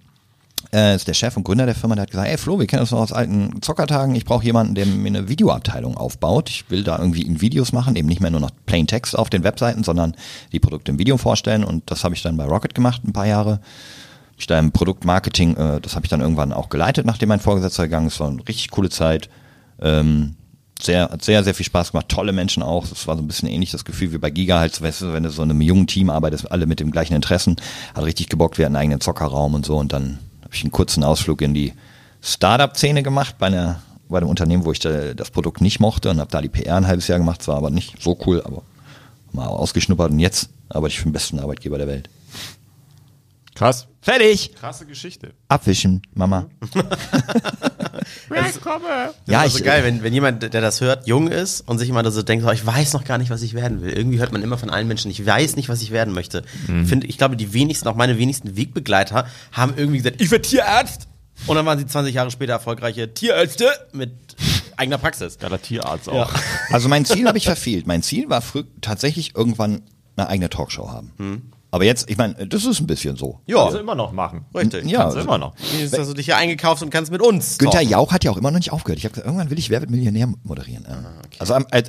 äh, 0.73 0.95
ist 0.95 1.07
der 1.07 1.13
Chef 1.13 1.35
und 1.35 1.43
Gründer 1.43 1.65
der 1.65 1.75
Firma, 1.75 1.95
der 1.95 2.03
hat 2.03 2.11
gesagt, 2.11 2.27
ey 2.27 2.37
Flo, 2.37 2.59
wir 2.59 2.67
kennen 2.67 2.81
uns 2.81 2.91
noch 2.91 2.99
aus 2.99 3.11
alten 3.11 3.61
Zockertagen, 3.61 4.15
ich 4.15 4.25
brauche 4.25 4.45
jemanden, 4.45 4.75
der 4.75 4.85
mir 4.85 5.07
eine 5.07 5.27
Videoabteilung 5.27 5.97
aufbaut. 5.97 6.49
Ich 6.49 6.69
will 6.69 6.83
da 6.83 6.97
irgendwie 6.97 7.23
in 7.23 7.41
Videos 7.41 7.73
machen, 7.73 7.95
eben 7.95 8.07
nicht 8.07 8.21
mehr 8.21 8.31
nur 8.31 8.39
noch 8.39 8.51
Plain 8.65 8.87
Text 8.87 9.17
auf 9.17 9.29
den 9.29 9.43
Webseiten, 9.43 9.83
sondern 9.83 10.15
die 10.51 10.59
Produkte 10.59 10.91
im 10.91 10.99
Video 10.99 11.17
vorstellen. 11.17 11.63
Und 11.63 11.89
das 11.91 12.03
habe 12.03 12.15
ich 12.15 12.21
dann 12.21 12.37
bei 12.37 12.45
Rocket 12.45 12.73
gemacht, 12.73 13.03
ein 13.03 13.13
paar 13.13 13.27
Jahre. 13.27 13.59
Ich 14.37 14.47
da 14.47 14.57
im 14.57 14.71
Produktmarketing, 14.71 15.55
äh, 15.57 15.81
das 15.81 15.95
habe 15.95 16.05
ich 16.05 16.09
dann 16.09 16.21
irgendwann 16.21 16.53
auch 16.53 16.69
geleitet, 16.69 17.05
nachdem 17.05 17.29
mein 17.29 17.39
Vorgesetzter 17.39 17.83
gegangen 17.83 18.07
ist. 18.07 18.19
War 18.19 18.29
eine 18.29 18.47
richtig 18.47 18.71
coole 18.71 18.89
Zeit. 18.89 19.29
Ähm, 19.81 20.35
sehr, 20.83 21.09
hat 21.09 21.23
sehr, 21.23 21.43
sehr 21.43 21.53
viel 21.53 21.65
Spaß 21.65 21.91
gemacht. 21.91 22.09
Tolle 22.09 22.31
Menschen 22.31 22.63
auch. 22.63 22.87
Das 22.87 23.07
war 23.07 23.15
so 23.15 23.21
ein 23.21 23.27
bisschen 23.27 23.49
ähnlich 23.49 23.71
das 23.71 23.85
Gefühl 23.85 24.11
wie 24.11 24.17
bei 24.17 24.29
Giga 24.29 24.59
halt, 24.59 24.81
weißt 24.81 25.01
du, 25.01 25.13
wenn 25.13 25.23
du 25.23 25.29
so 25.29 25.43
in 25.43 25.49
einem 25.49 25.61
jungen 25.61 25.87
Team 25.87 26.09
arbeitest, 26.09 26.51
alle 26.51 26.65
mit 26.65 26.79
dem 26.79 26.91
gleichen 26.91 27.13
Interessen. 27.13 27.55
Hat 27.93 28.03
richtig 28.03 28.29
gebockt, 28.29 28.57
wir 28.57 28.65
hatten 28.65 28.75
einen 28.75 28.83
eigenen 28.83 29.01
Zockerraum 29.01 29.53
und 29.53 29.65
so. 29.65 29.77
Und 29.77 29.93
dann 29.93 30.19
habe 30.43 30.53
ich 30.53 30.63
einen 30.63 30.71
kurzen 30.71 31.03
Ausflug 31.03 31.41
in 31.41 31.53
die 31.53 31.73
Startup-Szene 32.21 33.03
gemacht 33.03 33.35
bei 33.39 33.47
einer 33.47 33.81
bei 34.11 34.17
einem 34.17 34.29
Unternehmen, 34.29 34.65
wo 34.65 34.71
ich 34.73 34.79
da, 34.79 35.13
das 35.13 35.31
Produkt 35.31 35.61
nicht 35.61 35.79
mochte 35.79 36.09
und 36.09 36.19
habe 36.19 36.29
da 36.29 36.41
die 36.41 36.49
PR 36.49 36.75
ein 36.75 36.85
halbes 36.85 37.07
Jahr 37.07 37.17
gemacht. 37.17 37.41
Zwar 37.41 37.57
aber 37.57 37.69
nicht 37.69 37.95
so 38.01 38.17
cool, 38.25 38.41
aber 38.43 38.61
mal 39.31 39.47
ausgeschnuppert. 39.47 40.11
Und 40.11 40.19
jetzt 40.19 40.49
arbeite 40.69 40.91
ich 40.91 40.99
für 40.99 41.05
den 41.05 41.13
besten 41.13 41.39
Arbeitgeber 41.39 41.77
der 41.77 41.87
Welt. 41.87 42.09
Krass. 43.61 43.87
Fertig! 44.01 44.55
Krasse 44.55 44.87
Geschichte. 44.87 45.35
Abwischen, 45.47 46.01
Mama. 46.15 46.47
Ja, 49.27 49.45
ich, 49.45 49.53
so 49.53 49.63
geil, 49.63 49.83
wenn, 49.83 50.01
wenn 50.01 50.13
jemand, 50.13 50.41
der 50.41 50.61
das 50.61 50.81
hört, 50.81 51.05
jung 51.05 51.27
ist 51.27 51.61
und 51.61 51.77
sich 51.77 51.87
immer 51.87 52.09
so 52.09 52.23
denkt, 52.23 52.43
oh, 52.47 52.51
ich 52.51 52.65
weiß 52.65 52.93
noch 52.93 53.03
gar 53.03 53.19
nicht, 53.19 53.29
was 53.29 53.43
ich 53.43 53.53
werden 53.53 53.81
will. 53.83 53.91
Irgendwie 53.91 54.17
hört 54.19 54.31
man 54.31 54.41
immer 54.41 54.57
von 54.57 54.71
allen 54.71 54.87
Menschen, 54.87 55.11
ich 55.11 55.23
weiß 55.23 55.57
nicht, 55.57 55.69
was 55.69 55.83
ich 55.83 55.91
werden 55.91 56.13
möchte. 56.13 56.43
Mhm. 56.67 56.87
Find, 56.87 57.03
ich 57.03 57.19
glaube, 57.19 57.37
die 57.37 57.53
wenigsten, 57.53 57.87
auch 57.87 57.95
meine 57.95 58.17
wenigsten 58.17 58.57
Wegbegleiter, 58.57 59.27
haben 59.51 59.73
irgendwie 59.77 59.99
gesagt, 59.99 60.19
ich 60.21 60.31
werde 60.31 60.47
Tierarzt. 60.47 61.07
Und 61.45 61.55
dann 61.55 61.65
waren 61.67 61.77
sie 61.77 61.85
20 61.85 62.15
Jahre 62.15 62.31
später 62.31 62.53
erfolgreiche 62.53 63.13
Tierärzte 63.13 63.67
mit 63.91 64.11
eigener 64.75 64.97
Praxis. 64.97 65.37
Geiler 65.37 65.61
Tierarzt 65.61 66.09
auch. 66.09 66.33
Also 66.71 66.89
mein 66.89 67.05
Ziel 67.05 67.27
habe 67.27 67.37
ich 67.37 67.45
verfehlt. 67.45 67.85
Mein 67.85 68.01
Ziel 68.01 68.27
war 68.29 68.41
früh 68.41 68.63
tatsächlich 68.81 69.35
irgendwann 69.35 69.83
eine 70.15 70.27
eigene 70.29 70.49
Talkshow 70.49 70.89
haben. 70.89 71.51
Aber 71.73 71.85
jetzt, 71.85 72.09
ich 72.09 72.17
meine, 72.17 72.33
das 72.47 72.65
ist 72.65 72.81
ein 72.81 72.87
bisschen 72.87 73.15
so. 73.15 73.39
Ja, 73.45 73.59
Kannst 73.59 73.75
du 73.75 73.79
immer 73.79 73.95
noch 73.95 74.11
machen. 74.11 74.43
richtig. 74.53 74.85
Ja, 74.85 75.03
Kannst 75.03 75.15
du 75.17 75.21
immer 75.21 75.37
noch. 75.37 75.53
Jetzt 75.79 75.97
hast 75.97 76.09
du 76.09 76.13
dich 76.13 76.27
ja 76.27 76.35
eingekauft 76.35 76.83
und 76.83 76.89
kannst 76.89 77.11
mit 77.11 77.21
uns. 77.21 77.57
Günther 77.57 77.77
talken. 77.77 77.91
Jauch 77.91 78.11
hat 78.11 78.25
ja 78.25 78.31
auch 78.31 78.37
immer 78.37 78.51
noch 78.51 78.59
nicht 78.59 78.73
aufgehört. 78.73 78.99
Ich 78.99 79.05
habe 79.05 79.13
gesagt, 79.13 79.25
irgendwann 79.25 79.49
will 79.49 79.57
ich 79.57 79.69
Wer 79.69 79.79
wird 79.79 79.89
Millionär 79.89 80.27
moderieren. 80.43 80.85
Ah, 80.85 80.91
Ähm, 80.97 81.05
Also 81.39 81.53
am- 81.53 81.65
as, 81.71 81.83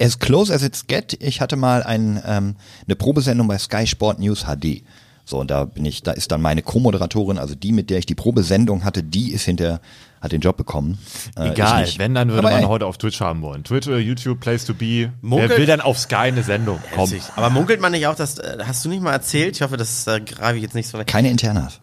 as 0.00 0.18
close 0.18 0.52
as 0.52 0.62
it's 0.64 0.86
get, 0.88 1.16
ich 1.22 1.40
hatte 1.40 1.54
mal 1.54 1.84
ein, 1.84 2.20
ähm, 2.26 2.56
eine 2.86 2.96
Probesendung 2.96 3.46
bei 3.46 3.56
Sky 3.58 3.86
Sport 3.86 4.18
News 4.18 4.44
HD. 4.46 4.82
So, 5.24 5.38
und 5.38 5.48
da 5.52 5.64
bin 5.64 5.84
ich, 5.84 6.02
da 6.02 6.10
ist 6.10 6.32
dann 6.32 6.42
meine 6.42 6.62
Co-Moderatorin, 6.62 7.38
also 7.38 7.54
die, 7.54 7.70
mit 7.70 7.88
der 7.88 7.98
ich 7.98 8.06
die 8.06 8.16
Probesendung 8.16 8.82
hatte, 8.84 9.04
die 9.04 9.30
ist 9.30 9.44
hinter, 9.44 9.80
hat 10.20 10.32
den 10.32 10.40
Job 10.40 10.56
bekommen. 10.56 10.98
Äh, 11.36 11.50
Egal, 11.50 11.88
wenn, 11.96 12.14
dann 12.14 12.28
würde 12.28 12.40
Aber 12.40 12.50
man 12.50 12.60
ey, 12.60 12.66
heute 12.66 12.86
auf 12.86 12.98
Twitch 12.98 13.20
haben 13.20 13.40
wollen. 13.42 13.64
Twitch 13.64 13.88
oder 13.88 13.98
YouTube, 13.98 14.40
Place 14.40 14.64
to 14.66 14.74
be. 14.74 15.12
Munkelt- 15.22 15.50
Wer 15.50 15.58
will 15.58 15.66
dann 15.66 15.80
auf 15.80 15.98
Sky 15.98 16.14
eine 16.16 16.42
Sendung? 16.42 16.78
Komm. 16.94 17.10
Witzig. 17.10 17.22
Aber 17.36 17.50
munkelt 17.50 17.80
man 17.80 17.92
nicht 17.92 18.06
auch, 18.06 18.14
dass, 18.14 18.38
äh, 18.38 18.58
hast 18.66 18.84
du 18.84 18.88
nicht 18.88 19.02
mal 19.02 19.12
erzählt, 19.12 19.56
ich 19.56 19.62
hoffe, 19.62 19.76
das 19.76 20.06
äh, 20.06 20.20
greife 20.20 20.56
ich 20.56 20.62
jetzt 20.62 20.74
nicht 20.74 20.88
so 20.88 20.98
weg. 20.98 21.06
Keine 21.06 21.30
Internas. 21.30 21.80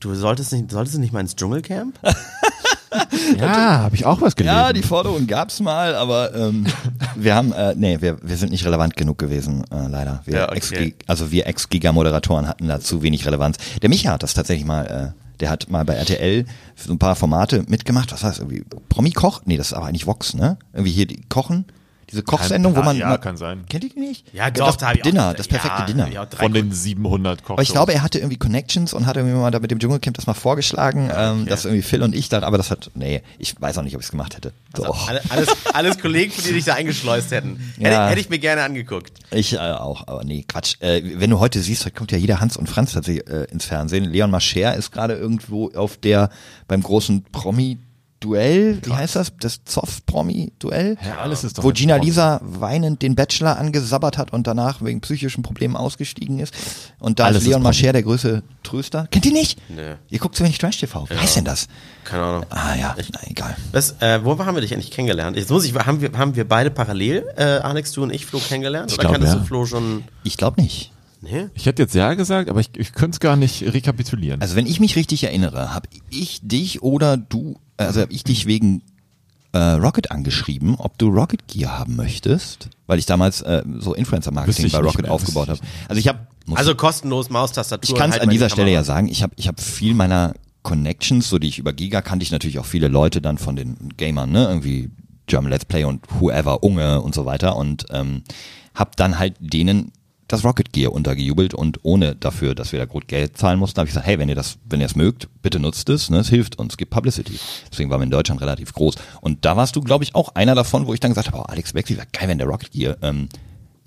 Du 0.00 0.14
solltest 0.14 0.52
nicht, 0.52 0.70
solltest 0.70 0.96
du 0.96 1.00
nicht 1.00 1.12
mal 1.12 1.20
ins 1.20 1.36
Dschungelcamp? 1.36 1.98
Ja, 3.38 3.80
habe 3.80 3.94
ich 3.94 4.06
auch 4.06 4.20
was 4.22 4.34
gelesen. 4.34 4.56
Ja, 4.56 4.72
die 4.72 4.82
Forderung 4.82 5.26
gab's 5.26 5.60
mal, 5.60 5.94
aber 5.94 6.34
ähm, 6.34 6.66
wir 7.16 7.34
haben, 7.34 7.52
äh, 7.52 7.74
nee, 7.76 7.98
wir, 8.00 8.16
wir 8.22 8.36
sind 8.38 8.50
nicht 8.50 8.64
relevant 8.64 8.96
genug 8.96 9.18
gewesen, 9.18 9.64
äh, 9.70 9.86
leider. 9.88 10.22
Wir 10.24 10.34
Ja, 10.38 10.44
okay. 10.48 10.86
Ex 10.96 11.04
also 11.06 11.30
wir 11.30 11.46
Ex-Giga-Moderatoren 11.46 12.48
hatten 12.48 12.66
da 12.66 12.80
zu 12.80 13.02
wenig 13.02 13.26
Relevanz. 13.26 13.58
Der 13.82 13.90
Micha 13.90 14.12
hat 14.12 14.22
das 14.22 14.32
tatsächlich 14.32 14.66
mal, 14.66 15.14
äh, 15.14 15.27
der 15.40 15.50
hat 15.50 15.70
mal 15.70 15.84
bei 15.84 15.94
RTL 15.94 16.44
so 16.74 16.92
ein 16.92 16.98
paar 16.98 17.16
Formate 17.16 17.64
mitgemacht. 17.68 18.12
Was 18.12 18.24
heißt 18.24 18.38
irgendwie 18.40 18.64
Promi-Koch? 18.88 19.42
Nee, 19.44 19.56
das 19.56 19.68
ist 19.68 19.72
aber 19.72 19.86
eigentlich 19.86 20.06
Vox, 20.06 20.34
ne? 20.34 20.58
Irgendwie 20.72 20.92
hier 20.92 21.06
die 21.06 21.22
Kochen, 21.28 21.66
diese 22.10 22.22
Kochsendung, 22.22 22.74
wo 22.76 22.82
man 22.82 22.96
ja, 22.96 23.08
mal- 23.08 23.18
kann 23.18 23.36
sein. 23.36 23.64
Kennt 23.68 23.84
ihr 23.84 23.90
die 23.90 24.00
nicht? 24.00 24.32
Ja, 24.32 24.50
doch, 24.50 24.66
das 24.66 24.76
da 24.78 24.92
ich 24.92 25.00
auch- 25.00 25.02
Dinner, 25.02 25.34
das 25.34 25.48
perfekte 25.48 25.80
ja, 25.80 25.84
Dinner. 25.86 26.26
Von 26.36 26.52
den 26.52 26.72
700 26.72 27.42
Koch 27.44 27.54
Aber 27.54 27.62
ich 27.62 27.70
glaube, 27.70 27.92
er 27.92 28.02
hatte 28.02 28.18
irgendwie 28.18 28.36
Connections 28.38 28.94
und 28.94 29.06
hat 29.06 29.16
irgendwie 29.16 29.36
mal 29.36 29.50
da 29.50 29.58
mit 29.58 29.70
dem 29.70 29.78
Dschungelcamp 29.78 30.16
das 30.16 30.26
mal 30.26 30.34
vorgeschlagen, 30.34 31.10
ähm, 31.14 31.46
dass 31.46 31.64
irgendwie 31.64 31.82
Phil 31.82 32.02
und 32.02 32.14
ich 32.14 32.28
da, 32.28 32.42
aber 32.42 32.56
das 32.56 32.70
hat, 32.70 32.90
nee, 32.94 33.22
ich 33.38 33.60
weiß 33.60 33.78
auch 33.78 33.82
nicht, 33.82 33.94
ob 33.94 34.00
ich 34.00 34.06
es 34.06 34.10
gemacht 34.10 34.36
hätte. 34.36 34.52
So. 34.76 34.84
Also, 34.84 35.06
alle- 35.08 35.22
alles, 35.28 35.48
alles 35.74 35.98
Kollegen, 35.98 36.32
die 36.46 36.52
dich 36.52 36.64
da 36.64 36.74
eingeschleust 36.74 37.30
hätten. 37.30 37.58
Hätte, 37.78 37.90
Ja. 37.90 38.08
hätte 38.08 38.20
ich 38.20 38.30
mir 38.30 38.38
gerne 38.38 38.62
angeguckt. 38.62 39.12
Ich 39.30 39.52
äh, 39.54 39.58
auch, 39.58 40.06
aber 40.08 40.24
nee, 40.24 40.44
Quatsch. 40.48 40.76
Äh, 40.80 41.02
wenn 41.16 41.30
du 41.30 41.38
heute 41.40 41.60
siehst, 41.60 41.84
heute 41.84 41.94
kommt 41.94 42.12
ja 42.12 42.18
jeder 42.18 42.40
Hans 42.40 42.56
und 42.56 42.68
Franz 42.68 42.92
tatsächlich 42.92 43.28
äh, 43.28 43.44
ins 43.50 43.64
Fernsehen. 43.66 44.04
Leon 44.04 44.30
Mascher 44.30 44.74
ist 44.74 44.92
gerade 44.92 45.14
irgendwo 45.14 45.70
auf 45.74 45.96
der 45.96 46.30
beim 46.68 46.82
großen 46.82 47.24
Promi-Duell, 48.20 48.80
wie 48.84 48.92
heißt 48.92 49.16
das? 49.16 49.32
Das 49.38 49.64
Zoff-Promi-Duell? 49.64 50.96
Ja, 51.04 51.18
alles 51.18 51.44
ist 51.44 51.58
doch 51.58 51.64
Wo 51.64 51.70
Gina. 51.70 51.96
Lisa 51.96 52.40
weinend 52.42 53.02
den 53.02 53.14
Bachelor 53.14 53.58
angesabbert 53.58 54.18
hat 54.18 54.32
und 54.32 54.46
danach 54.46 54.82
wegen 54.82 55.00
psychischen 55.00 55.42
Problemen 55.42 55.76
ausgestiegen 55.76 56.38
ist. 56.40 56.54
Und 56.98 57.18
da 57.18 57.26
Alles 57.26 57.42
ist 57.42 57.48
Leon. 57.48 57.62
Mascher 57.62 57.92
der 57.92 58.02
größte 58.02 58.42
Tröster. 58.62 59.06
Kennt 59.10 59.26
ihr 59.26 59.32
nicht? 59.32 59.58
Nee. 59.68 59.94
Ihr 60.08 60.18
guckt 60.18 60.34
zu 60.34 60.42
wenig 60.42 60.58
Trash-TV. 60.58 61.08
Wie 61.08 61.16
heißt 61.16 61.36
denn 61.36 61.44
das? 61.44 61.68
Keine 62.04 62.22
Ahnung. 62.24 62.46
Ah 62.50 62.74
ja, 62.74 62.96
na 63.12 63.20
egal. 63.26 63.56
Was, 63.72 64.00
äh, 64.00 64.24
wo 64.24 64.38
haben 64.38 64.54
wir 64.56 64.62
dich 64.62 64.74
eigentlich 64.74 64.90
kennengelernt? 64.90 65.36
Jetzt 65.36 65.50
muss 65.50 65.64
ich, 65.64 65.74
haben 65.74 66.00
wir, 66.00 66.12
haben 66.12 66.34
wir 66.34 66.46
beide 66.46 66.70
parallel, 66.70 67.24
äh, 67.36 67.42
Alex, 67.42 67.92
du 67.92 68.02
und 68.02 68.12
ich, 68.12 68.26
Flo 68.26 68.40
kennengelernt? 68.40 68.92
Oder 68.92 69.02
glaub, 69.02 69.12
kanntest 69.12 69.34
ja. 69.34 69.40
du 69.40 69.46
Flo 69.46 69.66
schon? 69.66 70.04
Ich 70.24 70.36
glaube 70.36 70.60
nicht. 70.60 70.92
Nee? 71.20 71.48
Ich 71.54 71.66
hätte 71.66 71.82
jetzt 71.82 71.94
ja 71.94 72.14
gesagt, 72.14 72.48
aber 72.48 72.60
ich, 72.60 72.70
ich 72.76 72.92
könnte 72.92 73.16
es 73.16 73.20
gar 73.20 73.36
nicht 73.36 73.62
rekapitulieren. 73.62 74.40
Also 74.40 74.54
wenn 74.54 74.66
ich 74.66 74.78
mich 74.78 74.94
richtig 74.94 75.24
erinnere, 75.24 75.74
habe 75.74 75.88
ich 76.10 76.40
dich 76.42 76.82
oder 76.82 77.16
du, 77.16 77.58
also 77.86 78.00
habe 78.00 78.12
ich 78.12 78.24
dich 78.24 78.46
wegen 78.46 78.82
äh, 79.52 79.58
Rocket 79.58 80.10
angeschrieben, 80.10 80.76
ob 80.76 80.98
du 80.98 81.08
Rocket 81.08 81.46
Gear 81.48 81.78
haben 81.78 81.96
möchtest, 81.96 82.68
weil 82.86 82.98
ich 82.98 83.06
damals 83.06 83.40
äh, 83.42 83.62
so 83.78 83.94
Influencer-Marketing 83.94 84.70
bei 84.70 84.78
Rocket 84.78 85.02
mehr, 85.02 85.12
aufgebaut 85.12 85.48
habe. 85.48 85.60
Also 85.88 85.98
ich 85.98 86.08
habe 86.08 86.20
Also 86.54 86.74
kostenlos 86.74 87.30
Maustastatur. 87.30 87.94
ich 87.94 87.98
kann 87.98 88.10
es 88.10 88.14
halt 88.14 88.22
an 88.22 88.30
dieser 88.30 88.46
die 88.46 88.52
Stelle 88.52 88.70
ja 88.70 88.84
sagen, 88.84 89.08
ich 89.08 89.22
habe 89.22 89.32
ich 89.36 89.48
hab 89.48 89.60
viel 89.60 89.94
meiner 89.94 90.34
Connections, 90.62 91.28
so 91.28 91.38
die 91.38 91.48
ich 91.48 91.58
über 91.58 91.72
Giga 91.72 92.02
kannte 92.02 92.22
ich 92.24 92.30
natürlich 92.30 92.58
auch 92.58 92.66
viele 92.66 92.88
Leute 92.88 93.22
dann 93.22 93.38
von 93.38 93.56
den 93.56 93.94
Gamern, 93.96 94.30
ne, 94.30 94.44
irgendwie 94.46 94.90
German 95.26 95.50
Let's 95.50 95.64
Play 95.64 95.84
und 95.84 96.02
whoever, 96.20 96.62
Unge 96.62 97.00
und 97.00 97.14
so 97.14 97.24
weiter 97.24 97.56
und 97.56 97.86
ähm, 97.90 98.22
habe 98.74 98.90
dann 98.96 99.18
halt 99.18 99.36
denen 99.40 99.92
das 100.28 100.44
Rocket 100.44 100.72
Gear 100.72 100.92
untergejubelt 100.92 101.54
und 101.54 101.80
ohne 101.82 102.14
dafür, 102.14 102.54
dass 102.54 102.72
wir 102.72 102.78
da 102.78 102.84
gut 102.84 103.08
Geld 103.08 103.38
zahlen 103.38 103.58
mussten, 103.58 103.78
habe 103.78 103.88
ich 103.88 103.92
gesagt, 103.92 104.06
hey, 104.06 104.18
wenn 104.18 104.28
ihr 104.28 104.34
das, 104.34 104.58
wenn 104.68 104.80
ihr 104.80 104.86
es 104.86 104.94
mögt, 104.94 105.28
bitte 105.42 105.58
nutzt 105.58 105.88
es, 105.88 106.10
ne, 106.10 106.18
es 106.18 106.28
hilft 106.28 106.58
uns, 106.58 106.76
gibt 106.76 106.90
Publicity. 106.90 107.38
Deswegen 107.70 107.90
waren 107.90 108.00
wir 108.00 108.04
in 108.04 108.10
Deutschland 108.10 108.40
relativ 108.42 108.74
groß. 108.74 108.96
Und 109.22 109.44
da 109.44 109.56
warst 109.56 109.74
du, 109.74 109.80
glaube 109.80 110.04
ich, 110.04 110.14
auch 110.14 110.34
einer 110.34 110.54
davon, 110.54 110.86
wo 110.86 110.94
ich 110.94 111.00
dann 111.00 111.10
gesagt 111.10 111.28
habe, 111.28 111.38
oh, 111.38 111.42
Alex 111.42 111.72
Beckley 111.72 111.96
wäre 111.96 112.06
geil, 112.12 112.28
wenn 112.28 112.38
der 112.38 112.46
Rocket 112.46 112.70
Gear 112.70 112.96
ähm, 113.02 113.28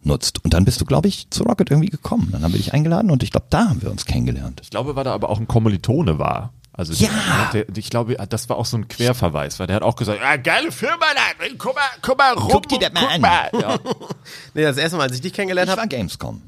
nutzt. 0.04 0.44
Und 0.44 0.54
dann 0.54 0.66
bist 0.66 0.82
du, 0.82 0.86
glaube 0.86 1.08
ich, 1.08 1.30
zu 1.30 1.44
Rocket 1.44 1.70
irgendwie 1.70 1.90
gekommen. 1.90 2.30
Dann 2.32 2.44
haben 2.44 2.54
wir 2.54 2.60
dich 2.60 2.74
eingeladen 2.74 3.12
und 3.12 3.22
ich 3.22 3.32
glaube, 3.32 3.46
da 3.52 3.70
haben 3.70 3.82
wir 3.84 3.92
uns 3.92 4.06
kennengelernt. 4.06 4.62
Ich 4.64 4.72
glaube, 4.72 4.96
weil 4.96 5.04
da 5.04 5.14
aber 5.14 5.30
auch 5.30 5.40
ein 5.40 5.48
Kommilitone 5.48 6.18
war. 6.18 6.54
Also 6.74 6.94
Ja. 6.94 7.10
der, 7.54 7.66
der, 7.66 7.78
ich 7.78 7.90
glaube, 7.90 8.16
das 8.30 8.48
war 8.50 8.58
auch 8.58 8.66
so 8.66 8.78
ein 8.78 8.88
Querverweis, 8.88 9.60
weil 9.60 9.68
der 9.68 9.76
hat 9.76 9.84
auch 9.84 9.96
gesagt, 9.98 10.20
ah, 10.24 10.38
geile 10.38 10.72
Firma 10.72 11.06
da, 11.14 11.46
guck 11.58 11.76
mal, 11.76 11.82
guck 12.02 12.18
mal 12.18 12.34
rum, 12.34 12.50
Guck 12.50 12.70
dir 12.70 12.80
das 12.80 12.94
mal 12.94 13.08
an. 13.16 13.22
mal. 13.22 13.50
Ja. 13.60 13.78
Nee, 14.54 14.64
das 14.64 14.78
erste 14.78 14.98
Mal, 14.98 15.04
als 15.04 15.16
ich 15.16 15.22
dich 15.22 15.34
kennengelernt 15.34 15.68
Ich 15.68 15.72
habe. 15.72 15.82
war 15.82 15.88
Gamescom. 15.88 16.42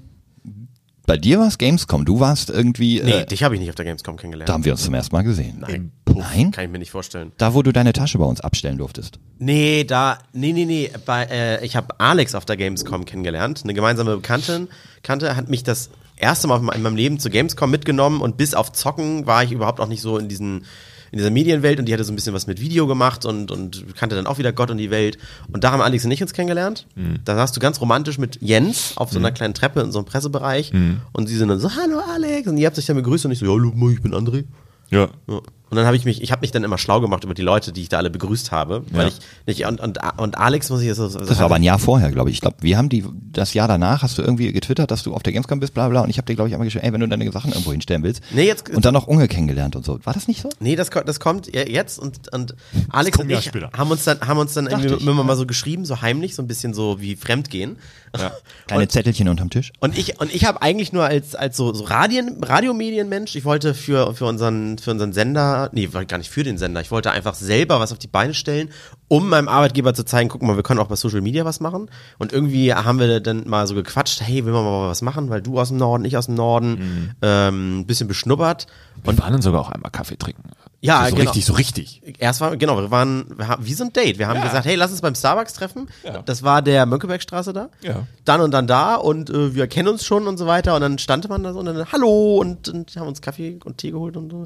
Bei 1.06 1.18
dir 1.18 1.38
war 1.40 1.48
es 1.48 1.58
Gamescom. 1.58 2.06
Du 2.06 2.22
warst 2.22 2.50
irgendwie. 2.50 3.02
Nee, 3.04 3.12
äh, 3.12 3.26
dich 3.26 3.44
habe 3.44 3.56
ich 3.56 3.60
nicht 3.60 3.70
auf 3.70 3.76
der 3.76 3.84
Gamescom 3.84 4.16
kennengelernt. 4.16 4.48
da 4.48 4.54
haben 4.54 4.64
wir 4.64 4.72
uns 4.72 4.84
zum 4.84 4.94
ersten 4.94 5.14
Mal 5.14 5.24
gesehen. 5.24 5.58
Nein. 5.60 5.92
Nein? 6.08 6.52
Kann 6.52 6.64
ich 6.64 6.72
mir 6.72 6.80
nicht 6.80 6.92
vorstellen. 6.92 7.34
Da, 7.38 7.54
wo 7.54 7.62
du 7.62 7.74
deine 7.74 7.92
Tasche 7.92 8.18
bei 8.20 8.24
uns 8.26 8.40
abstellen 8.40 8.78
durftest. 8.78 9.20
Nee, 9.38 9.84
da, 9.84 10.20
nee, 10.32 10.54
nee, 10.54 10.64
nee. 10.64 10.90
Bei, 11.06 11.24
äh, 11.26 11.66
ich 11.66 11.76
habe 11.76 12.00
Alex 12.00 12.36
auf 12.36 12.46
der 12.46 12.56
Gamescom 12.56 13.04
kennengelernt. 13.04 13.62
Eine 13.66 13.74
gemeinsame 13.74 14.16
Bekannte, 14.16 14.70
Kannte 15.02 15.36
hat 15.36 15.50
mich 15.50 15.64
das 15.64 15.90
erste 16.24 16.48
Mal 16.48 16.58
in 16.74 16.82
meinem 16.82 16.96
Leben 16.96 17.20
zur 17.20 17.32
Gamescom 17.32 17.70
mitgenommen 17.70 18.22
und 18.22 18.38
bis 18.38 18.54
auf 18.54 18.72
Zocken 18.72 19.28
war 19.28 19.44
ich 19.44 19.52
überhaupt 19.52 19.80
auch 19.80 19.88
nicht 19.88 20.02
so 20.02 20.18
in 20.18 20.28
diesen 20.28 20.66
in 21.12 21.20
dieser 21.20 21.30
Medienwelt 21.30 21.78
und 21.78 21.86
die 21.86 21.94
hatte 21.94 22.04
so 22.04 22.12
ein 22.12 22.16
bisschen 22.16 22.34
was 22.34 22.48
mit 22.48 22.60
Video 22.60 22.88
gemacht 22.88 23.24
und, 23.24 23.52
und 23.52 23.86
kannte 23.96 24.16
dann 24.16 24.26
auch 24.26 24.40
wieder 24.40 24.52
Gott 24.52 24.72
und 24.72 24.80
die 24.80 24.90
Welt. 24.90 25.20
Und 25.52 25.64
da 25.64 25.72
haben 25.72 25.80
Alex 25.80 26.04
und 26.06 26.10
ich 26.10 26.24
uns 26.24 26.34
kennengelernt. 26.34 26.88
Da 27.24 27.36
saßt 27.36 27.56
du 27.56 27.60
ganz 27.60 27.80
romantisch 27.80 28.18
mit 28.18 28.40
Jens 28.42 28.94
auf 28.96 29.12
so 29.12 29.20
einer 29.20 29.32
kleinen 29.32 29.54
Treppe 29.54 29.82
in 29.82 29.92
so 29.92 30.00
einem 30.00 30.08
Pressebereich 30.08 30.72
und 31.12 31.28
sie 31.28 31.38
sind 31.38 31.50
dann 31.50 31.60
so, 31.60 31.70
hallo 31.76 32.00
Alex. 32.00 32.48
Und 32.48 32.58
ihr 32.58 32.66
habt 32.66 32.76
sich 32.76 32.88
dann 32.88 32.96
begrüßt 32.96 33.26
und 33.26 33.32
ich 33.32 33.38
so, 33.38 33.46
ja, 33.46 33.52
hallo, 33.52 33.92
ich 33.92 34.02
bin 34.02 34.16
André. 34.16 34.46
Ja. 34.90 35.08
Ja. 35.28 35.42
Und 35.70 35.78
dann 35.78 35.88
habe 35.88 35.96
ich 35.98 36.06
mich, 36.06 36.22
ich 36.22 36.32
habe 36.32 36.42
mich 36.42 36.52
dann 36.52 36.64
immer 36.64 36.78
schlau 36.78 37.02
gemacht 37.02 37.24
über 37.24 37.34
die 37.34 37.42
Leute, 37.42 37.72
die 37.72 37.82
ich 37.82 37.90
da 37.90 37.98
alle 37.98 38.12
begrüßt 38.12 38.52
habe, 38.52 38.84
weil 38.92 39.08
Ja. 39.08 39.08
ich 39.08 39.20
nicht 39.48 39.66
und, 39.66 39.82
und, 39.82 39.98
und 40.18 40.38
Alex 40.38 40.70
muss 40.70 40.82
ich 40.82 40.86
jetzt 40.86 40.98
so, 40.98 41.08
so 41.08 41.18
Das 41.18 41.40
war 41.40 41.46
aber 41.46 41.56
ein 41.56 41.64
Jahr 41.64 41.80
vorher, 41.80 42.12
glaube 42.12 42.30
ich. 42.30 42.36
Ich 42.36 42.42
glaube, 42.42 42.58
wir 42.62 42.78
haben 42.78 42.90
die, 42.90 43.04
das 43.32 43.56
Jahr 43.56 43.68
danach 43.68 44.04
hast 44.04 44.20
du 44.20 44.22
irgendwie 44.22 44.54
getwittert, 44.54 44.92
dass 44.92 45.02
du 45.02 45.16
auf 45.16 45.24
der 45.24 45.34
Gamescom 45.34 45.60
bist, 45.60 45.74
bla 45.74 45.90
bla. 45.90 46.02
Und 46.02 46.12
ich 46.12 46.18
habe 46.20 46.28
dir, 46.28 46.36
glaube 46.36 46.48
ich, 46.50 46.54
einmal 46.54 46.68
geschrieben, 46.68 46.86
ey, 46.86 46.94
wenn 46.94 47.00
du 47.02 47.08
deine 47.08 47.32
Sachen 47.32 47.52
irgendwo 47.54 47.72
hinstellen 47.72 48.04
willst. 48.04 48.22
Nee, 48.30 48.46
jetzt- 48.46 48.70
und 48.70 48.86
dann 48.86 48.94
noch 48.94 49.08
Unge 49.08 49.28
kennengelernt 49.28 49.76
und 49.76 49.84
so. 49.84 49.98
War 50.04 50.14
das 50.14 50.28
nicht 50.28 50.44
so? 50.44 50.50
Nee, 50.60 50.76
das, 50.76 50.92
das 50.92 51.20
kommt 51.20 51.48
jetzt 51.52 51.98
und, 51.98 52.32
und 52.32 52.54
Alex 52.90 53.18
und 53.18 53.32
ich 53.32 53.52
haben 53.76 53.90
uns 53.90 54.04
dann, 54.04 54.20
haben 54.22 54.38
uns 54.38 54.54
dann 54.54 54.68
irgendwie 54.68 54.94
ich. 54.94 55.02
immer 55.02 55.24
mal 55.24 55.36
so 55.36 55.48
geschrieben, 55.48 55.86
so 55.86 56.04
heimlich, 56.04 56.36
so 56.36 56.44
ein 56.44 56.48
bisschen 56.48 56.76
so 56.76 57.02
wie 57.02 57.16
Fremdgehen. 57.16 57.78
Kleine 58.68 58.88
Zettelchen 58.88 59.28
unterm 59.28 59.50
Tisch. 59.50 59.72
Und 59.80 59.98
ich, 59.98 60.20
und 60.20 60.34
ich 60.34 60.46
habe 60.46 60.62
eigentlich 60.62 60.94
nur 60.94 61.06
als, 61.06 61.36
als 61.36 61.58
so, 61.58 61.74
so 61.74 61.84
Radien, 61.84 62.44
Radiomedienmensch, 62.44 63.36
ich 63.36 63.46
wollte 63.46 63.74
für, 63.74 64.14
für, 64.14 64.26
unseren, 64.26 64.78
für 64.78 64.92
unseren 64.92 65.14
Sender, 65.14 65.70
nee, 65.74 65.88
gar 65.88 66.18
nicht 66.18 66.30
für 66.30 66.44
den 66.44 66.58
Sender, 66.58 66.82
ich 66.82 66.92
wollte 66.92 67.12
einfach 67.12 67.34
selber 67.34 67.80
was 67.80 67.92
auf 67.92 67.98
die 67.98 68.08
Beine 68.08 68.34
stellen, 68.34 68.70
um 69.08 69.30
meinem 69.30 69.48
Arbeitgeber 69.48 69.94
zu 69.94 70.06
zeigen, 70.06 70.30
guck 70.30 70.42
mal, 70.42 70.56
wir 70.56 70.64
können 70.64 70.80
auch 70.80 70.88
bei 70.88 70.96
Social 70.96 71.22
Media 71.22 71.46
was 71.46 71.60
machen. 71.60 71.90
Und 72.18 72.34
irgendwie 72.34 72.74
haben 72.74 73.00
wir 73.00 73.20
dann 73.20 73.48
mal 73.48 73.68
so 73.68 73.76
gequatscht, 73.76 74.22
hey, 74.22 74.46
will 74.46 74.54
man 74.54 74.64
mal 74.64 74.90
was 74.90 75.02
machen, 75.02 75.30
weil 75.30 75.42
du 75.42 75.60
aus 75.60 75.70
dem 75.70 75.78
Norden, 75.78 76.06
ich 76.06 76.18
aus 76.18 76.28
dem 76.28 76.36
Norden, 76.36 77.16
ähm, 77.22 77.80
ein 77.80 77.86
bisschen 77.86 78.08
beschnuppert. 78.08 78.68
Und 79.04 79.20
waren 79.20 79.34
dann 79.34 79.42
sogar 79.42 79.62
auch 79.62 79.70
einmal 79.70 79.92
Kaffee 79.92 80.18
trinken. 80.18 80.52
Ja, 80.86 81.04
so, 81.06 81.12
so 81.12 81.16
genau. 81.16 81.32
richtig, 81.32 81.46
so 81.46 81.54
richtig. 81.54 82.02
Erst 82.20 82.42
war, 82.42 82.58
genau, 82.58 82.78
wir 82.78 82.92
waren, 82.92 83.26
wir 83.38 83.48
haben, 83.48 83.66
wie 83.66 83.74
so 83.74 83.86
ein 83.86 83.94
Date. 83.94 84.20
Wir 84.20 84.28
haben 84.28 84.38
Ja. 84.40 84.44
gesagt, 84.46 84.66
hey, 84.66 84.76
lass 84.76 84.92
uns 84.92 85.00
beim 85.02 85.16
Starbucks 85.16 85.54
treffen. 85.54 85.88
Ja. 86.04 86.22
Das 86.24 86.44
war 86.44 86.62
der 86.62 86.86
Mönckebergstraße 86.86 87.54
da. 87.54 87.70
Ja. 87.82 88.06
Dann 88.26 88.42
und 88.42 88.52
dann 88.52 88.68
da 88.68 88.96
und 88.96 89.30
äh, 89.30 89.56
wir 89.56 89.68
kennen 89.68 89.88
uns 89.88 90.06
schon 90.06 90.28
und 90.28 90.38
so 90.38 90.46
weiter. 90.46 90.76
Und 90.76 90.82
dann 90.82 90.98
stand 91.00 91.28
man 91.30 91.42
da 91.42 91.54
so 91.54 91.60
und 91.60 91.66
dann, 91.68 91.92
hallo 91.92 92.38
und, 92.38 92.68
und 92.68 92.96
haben 92.98 93.08
uns 93.08 93.22
Kaffee 93.22 93.60
und 93.64 93.78
Tee 93.78 93.92
geholt 93.92 94.18
und 94.18 94.30
so. 94.30 94.46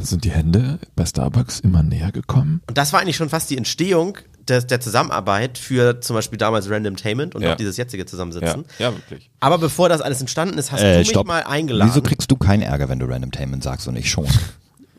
Sind 0.00 0.24
die 0.24 0.30
Hände 0.30 0.78
bei 0.96 1.04
Starbucks 1.04 1.60
immer 1.60 1.82
näher 1.82 2.10
gekommen? 2.12 2.62
Und 2.68 2.78
das 2.78 2.92
war 2.92 3.00
eigentlich 3.00 3.16
schon 3.16 3.28
fast 3.28 3.50
die 3.50 3.56
Entstehung 3.58 4.16
des, 4.48 4.66
der 4.66 4.80
Zusammenarbeit 4.80 5.58
für 5.58 6.00
zum 6.00 6.14
Beispiel 6.16 6.38
damals 6.38 6.70
Randomtainment 6.70 7.34
und 7.34 7.42
Ja. 7.42 7.52
auch 7.52 7.56
dieses 7.56 7.76
jetzige 7.76 8.06
Zusammensitzen. 8.06 8.64
ja 8.78 8.92
wirklich. 8.94 9.30
Aber 9.40 9.58
bevor 9.58 9.88
das 9.90 10.00
alles 10.00 10.20
entstanden 10.20 10.56
ist, 10.58 10.72
hast 10.72 10.80
du 10.82 10.86
Äh, 10.86 10.98
mich 11.00 11.10
stopp. 11.10 11.26
mal 11.26 11.42
eingeladen. 11.42 11.90
Wieso 11.90 12.00
kriegst 12.02 12.30
du 12.30 12.36
keinen 12.36 12.62
Ärger, 12.62 12.88
wenn 12.88 12.98
du 13.00 13.06
Random 13.06 13.30
Tainment 13.32 13.62
sagst 13.62 13.88
und 13.88 13.96
ich 13.96 14.10
schon? 14.10 14.26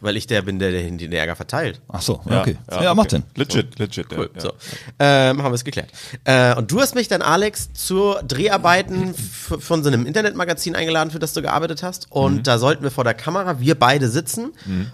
Weil 0.02 0.18
ich 0.18 0.28
der 0.28 0.42
bin, 0.42 0.60
der 0.60 0.72
den 0.72 1.12
Ärger 1.14 1.36
verteilt. 1.36 1.80
Ach 1.88 2.02
so, 2.02 2.20
okay. 2.26 2.58
Ja, 2.70 2.94
macht 2.94 3.12
Sinn. 3.12 3.24
Legit, 3.36 3.80
legit. 3.80 4.08
Cool, 4.12 4.30
ja, 4.36 4.42
so. 4.42 4.52
Ähm, 5.00 5.42
haben 5.42 5.52
wir 5.52 5.56
es 5.56 5.64
geklärt. 5.64 5.90
Äh, 6.26 6.56
und 6.56 6.72
du 6.72 6.82
hast 6.82 6.96
mich 6.96 7.08
dann, 7.08 7.22
Alex, 7.22 7.72
zu 7.74 8.16
Dreharbeiten 8.28 9.14
von 9.16 9.84
so 9.84 9.90
einem 9.90 10.06
Internetmagazin 10.06 10.76
eingeladen, 10.76 11.12
für 11.12 11.20
das 11.20 11.34
du 11.34 11.42
gearbeitet 11.42 11.84
hast. 11.84 12.08
Und 12.12 12.34
Mhm. 12.38 12.44
da 12.44 12.58
sollten 12.58 12.84
wir 12.84 12.92
vor 12.92 13.04
der 13.04 13.14
Kamera, 13.14 13.60
wir 13.60 13.76
beide 13.76 14.10
sitzen. 14.10 14.52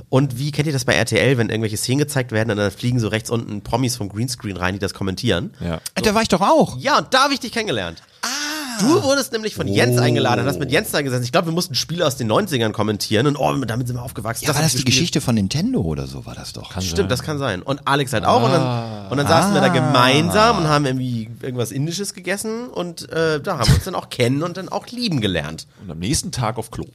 Und 0.10 0.38
wie 0.38 0.52
kennt 0.52 0.68
ihr 0.68 0.74
das 0.74 0.86
bei 0.86 0.94
RTL, 0.94 1.38
wenn 1.38 1.50
irgendwelche 1.50 1.78
Szenen 1.78 2.00
gezeigt 2.00 2.32
werden 2.32 2.52
und 2.52 2.58
dann 2.58 2.72
fliegen 2.72 3.00
so 3.00 3.08
rechts 3.08 3.30
unten 3.30 3.62
Promis 3.62 3.96
vom 3.96 4.10
Greenscreen 4.10 4.58
rein, 4.58 4.74
die 4.74 4.80
das 4.80 4.94
kommentieren? 4.94 5.54
Ja. 5.60 5.76
Äh, 5.96 6.02
Da 6.02 6.14
war 6.16 6.22
ich 6.22 6.28
doch 6.30 6.42
auch. 6.42 6.78
Ja, 6.80 6.98
und 7.00 7.14
da 7.14 7.24
habe 7.24 7.34
ich 7.34 7.40
dich 7.40 7.52
kennengelernt. 7.52 8.02
Du 8.80 9.04
wurdest 9.04 9.32
nämlich 9.32 9.56
von 9.56 9.68
Jens 9.68 9.98
eingeladen, 9.98 10.46
hast 10.46 10.60
mit 10.60 10.72
Jens 10.72 10.92
da 10.92 11.02
gesessen. 11.02 11.24
Ich 11.24 11.32
glaube, 11.32 11.48
wir 11.48 11.54
mussten 11.54 11.76
Spiele 11.76 12.06
aus 12.06 12.18
den 12.18 12.32
90ern 12.32 12.72
kommentieren 12.72 13.28
und 13.28 13.36
oh, 13.38 13.54
damit 13.66 13.88
sind 13.88 13.98
wir 13.98 14.04
aufgewachsen. 14.04 14.46
Ja, 14.46 14.50
war 14.50 14.56
hab 14.56 14.64
das 14.64 14.72
die 14.72 14.78
gespielt. 14.78 14.94
Geschichte 14.94 15.22
von 15.22 15.36
Nintendo 15.36 15.82
oder 15.82 16.08
so 16.08 16.26
war 16.26 16.36
das 16.36 16.54
doch? 16.54 16.80
Stimmt, 16.82 17.12
das 17.12 17.24
kann 17.24 17.38
sein. 17.38 17.62
Und 17.62 17.88
Alex 17.88 18.14
halt 18.14 18.26
auch. 18.26 18.44
Und 18.44 18.52
dann, 18.52 19.08
und 19.10 19.18
dann 19.18 19.28
saßen 19.28 19.54
wir 19.54 19.62
da 19.62 19.70
gemeinsam 19.70 20.60
und 20.60 20.68
haben 20.68 20.86
irgendwie 20.86 21.30
irgendwas 21.42 21.72
Indisches 21.72 22.14
gegessen 22.14 22.68
und 22.70 23.10
äh, 23.12 23.40
da 23.42 23.60
haben 23.60 23.68
wir 23.68 23.76
uns 23.76 23.86
dann 23.86 23.96
auch 23.96 24.10
kennen 24.10 24.44
und 24.44 24.58
dann 24.58 24.70
auch 24.70 24.88
lieben 24.88 25.22
gelernt. 25.22 25.68
Und 25.84 25.92
am 25.92 26.00
nächsten 26.00 26.32
Tag 26.32 26.58
auf 26.58 26.72
Klo. 26.72 26.86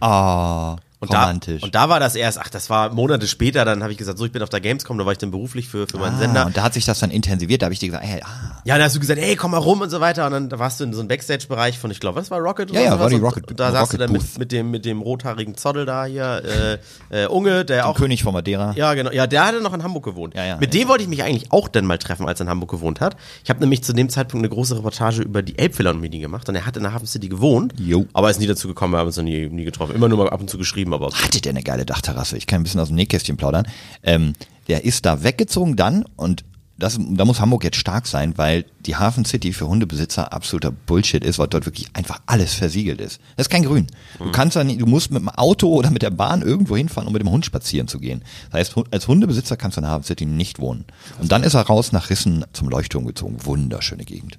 Ah, 0.00 0.76
Und 1.02 1.10
romantisch. 1.10 1.60
Da, 1.60 1.66
und 1.66 1.74
da 1.74 1.88
war 1.88 2.00
das 2.00 2.14
erst, 2.14 2.38
ach, 2.38 2.48
das 2.48 2.70
war 2.70 2.94
Monate 2.94 3.26
später, 3.26 3.64
dann 3.64 3.82
habe 3.82 3.92
ich 3.92 3.98
gesagt, 3.98 4.18
so, 4.18 4.24
ich 4.24 4.32
bin 4.32 4.42
auf 4.42 4.48
der 4.48 4.60
Gamescom, 4.60 4.96
da 4.98 5.04
war 5.04 5.12
ich 5.12 5.18
dann 5.18 5.30
beruflich 5.32 5.68
für, 5.68 5.86
für 5.88 5.98
meinen 5.98 6.14
ah, 6.14 6.18
Sender. 6.18 6.46
und 6.46 6.56
da 6.56 6.62
hat 6.62 6.74
sich 6.74 6.84
das 6.84 7.00
dann 7.00 7.10
intensiviert, 7.10 7.62
da 7.62 7.66
habe 7.66 7.74
ich 7.74 7.80
dir 7.80 7.86
gesagt, 7.88 8.04
hey, 8.06 8.20
ah, 8.24 8.60
Ja, 8.64 8.78
da 8.78 8.84
hast 8.84 8.94
du 8.94 9.00
gesagt, 9.00 9.18
ey, 9.20 9.34
komm 9.36 9.50
mal 9.50 9.58
rum 9.58 9.80
und 9.80 9.90
so 9.90 10.00
weiter. 10.00 10.26
Und 10.26 10.32
dann 10.32 10.48
da 10.48 10.58
warst 10.58 10.78
du 10.80 10.84
in 10.84 10.92
so 10.94 11.00
einem 11.00 11.08
Backstage-Bereich 11.08 11.78
von, 11.78 11.90
ich 11.90 11.98
glaube, 12.00 12.20
was 12.20 12.30
war 12.30 12.38
Rocket? 12.38 12.70
oder 12.70 12.80
Ja, 12.80 12.86
ja, 12.92 13.00
war 13.00 13.08
die 13.10 13.16
Rocket- 13.16 13.50
Und 13.50 13.58
da 13.60 13.72
saßt 13.72 13.92
du 13.92 13.96
Rocket 13.96 14.00
dann 14.00 14.12
mit, 14.12 14.38
mit 14.38 14.52
dem, 14.52 14.70
mit 14.70 14.84
dem 14.84 15.02
rothaarigen 15.02 15.56
Zoddel 15.56 15.84
da 15.86 16.04
hier, 16.04 16.78
äh, 17.10 17.24
äh, 17.24 17.26
Unge, 17.26 17.64
der 17.64 17.88
auch. 17.88 17.96
König 17.96 18.22
von 18.22 18.32
Madeira. 18.32 18.72
Ja, 18.76 18.94
genau. 18.94 19.10
Ja, 19.10 19.26
der 19.26 19.44
hatte 19.44 19.60
noch 19.60 19.74
in 19.74 19.82
Hamburg 19.82 20.04
gewohnt. 20.04 20.34
Ja, 20.34 20.44
ja, 20.44 20.56
Mit 20.58 20.72
ja. 20.74 20.80
dem 20.80 20.88
wollte 20.88 21.02
ich 21.02 21.08
mich 21.08 21.22
eigentlich 21.24 21.50
auch 21.50 21.66
dann 21.68 21.84
mal 21.84 21.98
treffen, 21.98 22.28
als 22.28 22.40
er 22.40 22.44
in 22.44 22.50
Hamburg 22.50 22.70
gewohnt 22.70 23.00
hat. 23.00 23.16
Ich 23.42 23.50
habe 23.50 23.58
nämlich 23.60 23.82
zu 23.82 23.92
dem 23.92 24.08
Zeitpunkt 24.08 24.44
eine 24.46 24.54
große 24.54 24.76
Reportage 24.76 25.22
über 25.22 25.42
die 25.42 25.58
Elbphilharmonie 25.58 26.20
gemacht 26.20 26.48
und 26.48 26.54
er 26.54 26.64
hat 26.64 26.76
in 26.76 26.84
der 26.84 26.94
Hafen 26.94 27.06
City 27.06 27.28
gewohnt. 27.28 27.74
Jo. 27.78 28.06
Aber 28.12 28.30
ist 28.30 28.38
nie 28.40 28.46
dazu 28.46 28.68
gekommen, 28.68 28.92
wir 28.94 28.98
haben 28.98 29.08
uns 29.08 29.16
noch 29.16 29.24
nie, 29.24 29.46
nie 29.48 29.64
getroffen. 29.64 29.94
Immer 29.96 30.08
nur 30.08 30.18
mal 30.18 30.30
ab 30.30 30.40
und 30.40 30.48
zu 30.48 30.58
geschrieben, 30.58 30.91
aber 30.94 31.10
Hatte 31.12 31.40
der 31.40 31.50
eine 31.50 31.62
geile 31.62 31.86
Dachterrasse? 31.86 32.36
Ich 32.36 32.46
kann 32.46 32.60
ein 32.60 32.64
bisschen 32.64 32.80
aus 32.80 32.88
dem 32.88 32.96
Nähkästchen 32.96 33.36
plaudern. 33.36 33.66
Ähm, 34.02 34.34
der 34.68 34.84
ist 34.84 35.06
da 35.06 35.22
weggezogen 35.22 35.76
dann 35.76 36.04
und 36.16 36.44
das, 36.82 36.98
da 36.98 37.24
muss 37.24 37.40
Hamburg 37.40 37.62
jetzt 37.62 37.76
stark 37.76 38.06
sein, 38.06 38.36
weil 38.38 38.64
die 38.86 38.96
Hafen 38.96 39.24
City 39.24 39.52
für 39.52 39.68
Hundebesitzer 39.68 40.32
absoluter 40.32 40.72
Bullshit 40.72 41.22
ist, 41.22 41.38
weil 41.38 41.46
dort 41.46 41.64
wirklich 41.64 41.86
einfach 41.92 42.20
alles 42.26 42.54
versiegelt 42.54 43.00
ist. 43.00 43.20
Das 43.36 43.46
ist 43.46 43.50
kein 43.50 43.62
Grün. 43.62 43.86
Du 44.18 44.32
kannst 44.32 44.56
da 44.56 44.64
nicht, 44.64 44.80
du 44.80 44.86
musst 44.86 45.12
mit 45.12 45.20
dem 45.20 45.28
Auto 45.28 45.68
oder 45.68 45.90
mit 45.90 46.02
der 46.02 46.10
Bahn 46.10 46.42
irgendwo 46.42 46.76
hinfahren, 46.76 47.06
um 47.06 47.12
mit 47.12 47.22
dem 47.22 47.30
Hund 47.30 47.46
spazieren 47.46 47.86
zu 47.86 48.00
gehen. 48.00 48.22
Das 48.50 48.60
heißt, 48.60 48.74
als 48.90 49.06
Hundebesitzer 49.06 49.56
kannst 49.56 49.76
du 49.76 49.80
in 49.80 49.84
der 49.84 49.92
Hafen 49.92 50.04
City 50.04 50.26
nicht 50.26 50.58
wohnen. 50.58 50.84
Und 51.20 51.30
dann 51.30 51.44
ist 51.44 51.54
er 51.54 51.62
raus 51.62 51.92
nach 51.92 52.10
Rissen 52.10 52.44
zum 52.52 52.68
Leuchtturm 52.68 53.06
gezogen. 53.06 53.36
Wunderschöne 53.44 54.04
Gegend. 54.04 54.38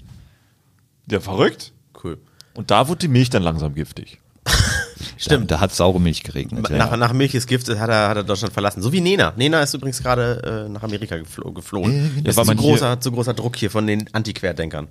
Der 1.06 1.22
verrückt. 1.22 1.72
cool. 2.04 2.18
Und 2.56 2.72
da 2.72 2.88
wurde 2.90 3.00
die 3.00 3.08
Milch 3.08 3.30
dann 3.30 3.44
langsam 3.44 3.74
giftig. 3.74 4.20
Stimmt. 5.18 5.52
Da, 5.52 5.56
da 5.56 5.62
hat 5.62 5.74
saure 5.74 6.00
Milch 6.00 6.24
geregnet. 6.24 6.70
Nach, 6.70 6.92
ja. 6.92 6.98
nach 6.98 7.14
Milch 7.14 7.34
ist 7.36 7.48
Gift 7.48 7.70
hat 7.70 7.90
er, 7.90 8.10
hat 8.10 8.18
er 8.18 8.24
Deutschland 8.24 8.54
verlassen. 8.54 8.82
So 8.82 8.92
wie 8.92 9.02
Nena. 9.02 9.34
Nena 9.36 9.62
ist 9.62 9.74
übrigens 9.74 10.02
gerade 10.02 10.66
äh, 10.68 10.70
nach 10.70 10.84
Amerika 10.84 11.18
geflo 11.18 11.52
geflohen. 11.52 12.18
Äh, 12.20 12.22
Das 12.24 12.36
war 12.38 12.44
ist 12.44 12.50
zu 12.50 12.56
großer, 12.56 13.00
zu 13.02 13.12
großer 13.12 13.34
Druck 13.34 13.56
hier 13.56 13.72
von 13.72 13.88
den 13.88 14.10
Anti-Querdenkern. 14.14 14.88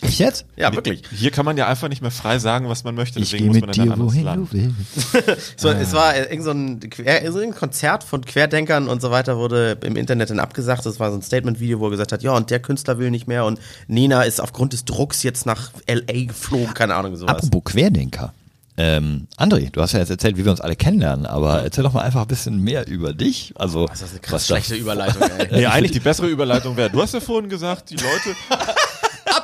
Ich 0.00 0.20
jetzt? 0.20 0.46
Ja, 0.54 0.72
wirklich. 0.72 1.02
Hier 1.12 1.32
kann 1.32 1.44
man 1.44 1.56
ja 1.56 1.66
einfach 1.66 1.88
nicht 1.88 2.02
mehr 2.02 2.12
frei 2.12 2.38
sagen, 2.38 2.68
was 2.68 2.84
man 2.84 2.94
möchte. 2.94 3.18
Ich 3.18 3.30
Deswegen 3.30 3.52
gehe 3.52 3.62
muss 3.62 3.66
mit 3.66 3.66
man 3.66 3.70
in 3.70 3.74
dir, 3.74 3.82
ein 3.82 3.92
anderes 3.94 4.12
wohin 4.12 4.24
Land. 4.24 4.52
du 4.52 4.56
willst. 5.26 5.60
So, 5.60 5.70
Es 5.70 5.92
war 5.92 6.14
äh, 6.14 6.22
irgend 6.30 6.44
so 6.44 6.50
ein, 6.52 6.78
Quer, 6.88 7.32
so 7.32 7.40
ein 7.40 7.52
Konzert 7.52 8.04
von 8.04 8.24
Querdenkern 8.24 8.86
und 8.86 9.02
so 9.02 9.10
weiter 9.10 9.38
wurde 9.38 9.76
im 9.82 9.96
Internet 9.96 10.30
dann 10.30 10.38
abgesagt. 10.38 10.86
Das 10.86 11.00
war 11.00 11.10
so 11.10 11.16
ein 11.16 11.22
Statement-Video, 11.22 11.80
wo 11.80 11.86
er 11.88 11.90
gesagt 11.90 12.12
hat, 12.12 12.22
ja, 12.22 12.30
und 12.32 12.50
der 12.50 12.60
Künstler 12.60 12.98
will 12.98 13.10
nicht 13.10 13.26
mehr 13.26 13.44
und 13.44 13.58
Nena 13.88 14.22
ist 14.22 14.40
aufgrund 14.40 14.72
des 14.72 14.84
Drucks 14.84 15.24
jetzt 15.24 15.46
nach 15.46 15.72
L.A. 15.86 16.26
geflogen, 16.26 16.74
keine 16.74 16.94
Ahnung, 16.94 17.16
sowas. 17.16 17.34
Apropos 17.34 17.64
Querdenker. 17.64 18.32
Ähm, 18.80 19.26
André, 19.36 19.70
du 19.72 19.82
hast 19.82 19.92
ja 19.92 19.98
jetzt 19.98 20.10
erzählt, 20.10 20.36
wie 20.36 20.44
wir 20.44 20.52
uns 20.52 20.60
alle 20.60 20.76
kennenlernen, 20.76 21.26
aber 21.26 21.64
erzähl 21.64 21.82
doch 21.82 21.92
mal 21.92 22.02
einfach 22.02 22.22
ein 22.22 22.28
bisschen 22.28 22.62
mehr 22.62 22.86
über 22.86 23.12
dich. 23.12 23.52
Also, 23.56 23.86
Das 23.88 24.02
ist 24.02 24.10
eine 24.12 24.20
krass 24.20 24.46
schlechte 24.46 24.76
Überleitung, 24.76 25.20
ey. 25.22 25.48
Nee, 25.50 25.66
eigentlich 25.66 25.90
die 25.90 25.98
bessere 26.00 26.28
Überleitung 26.28 26.76
wäre, 26.76 26.88
du 26.88 27.02
hast 27.02 27.12
ja 27.12 27.18
vorhin 27.20 27.50
gesagt, 27.50 27.90
die 27.90 27.96
Leute, 27.96 28.36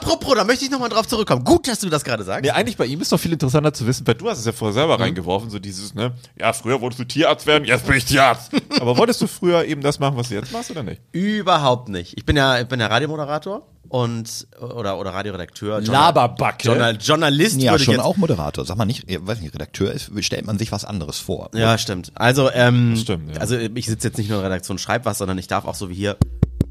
Apropos, 0.05 0.35
da 0.35 0.45
möchte 0.45 0.65
ich 0.65 0.71
nochmal 0.71 0.89
drauf 0.91 1.07
zurückkommen. 1.09 1.45
Gut, 1.45 1.67
dass 1.67 1.81
du 1.81 1.89
das 1.89 2.05
gerade 2.05 2.25
sagst. 2.25 2.43
nee, 2.45 2.51
eigentlich 2.51 2.77
bei 2.77 2.87
ihm 2.87 3.01
ist 3.01 3.11
doch 3.13 3.19
viel 3.19 3.33
interessanter 3.33 3.73
zu 3.73 3.87
wissen, 3.87 4.07
weil 4.07 4.15
du 4.15 4.29
hast 4.29 4.39
es 4.39 4.45
ja 4.45 4.53
vorher 4.53 4.75
selber 4.75 5.01
reingeworfen, 5.01 5.49
so 5.51 5.59
dieses, 5.59 5.95
ne, 5.95 6.13
ja, 6.39 6.53
früher 6.53 6.81
wolltest 6.81 7.01
du 7.01 7.05
Tierarzt 7.05 7.47
werden, 7.47 7.65
jetzt 7.65 7.87
bin 7.87 7.97
ich 7.97 8.05
Tierarzt. 8.05 8.51
Aber 8.81 8.97
wolltest 8.99 9.21
du 9.23 9.27
früher 9.27 9.65
eben 9.65 9.81
das 9.81 9.99
machen, 9.99 10.17
was 10.17 10.29
du 10.29 10.35
jetzt 10.35 10.53
machst, 10.53 10.71
oder 10.71 10.83
nicht? 10.83 11.01
Überhaupt 11.13 11.89
nicht. 11.89 12.17
Ich 12.19 12.27
bin 12.27 12.37
ja, 12.37 12.61
ich 12.61 12.69
bin 12.69 12.81
ja 12.81 12.87
Radiomoderator 12.89 13.67
und 13.89 14.47
oder 14.61 14.99
oder 14.99 15.13
Radioredakteur. 15.13 15.81
Laberbacke. 15.83 16.67
Journal, 16.67 16.97
Journalist 17.01 17.61
Ja, 17.61 17.73
würde 17.73 17.83
ich 17.83 17.85
schon 17.85 17.95
jetzt. 17.95 18.05
auch 18.05 18.17
Moderator. 18.17 18.65
Sag 18.65 18.77
mal 18.77 18.87
nicht, 18.87 19.05
ich 19.09 19.19
weiß 19.25 19.41
nicht, 19.41 19.55
Redakteur 19.55 19.93
ist, 19.93 20.11
stellt 20.25 20.47
man 20.47 20.59
sich 20.59 20.73
was 20.73 20.85
anderes 20.85 21.19
vor. 21.19 21.51
Ja, 21.55 21.79
stimmt. 21.79 22.11
Also, 22.15 22.51
ähm, 22.53 22.97
Stimmt, 22.97 23.35
ja. 23.35 23.41
also 23.41 23.57
ich 23.57 23.87
sitze 23.87 24.09
jetzt 24.09 24.19
nicht 24.19 24.29
nur 24.29 24.39
in 24.39 24.43
der 24.43 24.51
Redaktion, 24.51 24.79
schreib 24.79 25.05
was, 25.05 25.19
sondern 25.19 25.39
ich 25.39 25.47
darf 25.47 25.65
auch 25.67 25.75
so 25.75 25.89
wie 25.91 25.95
hier 25.95 26.17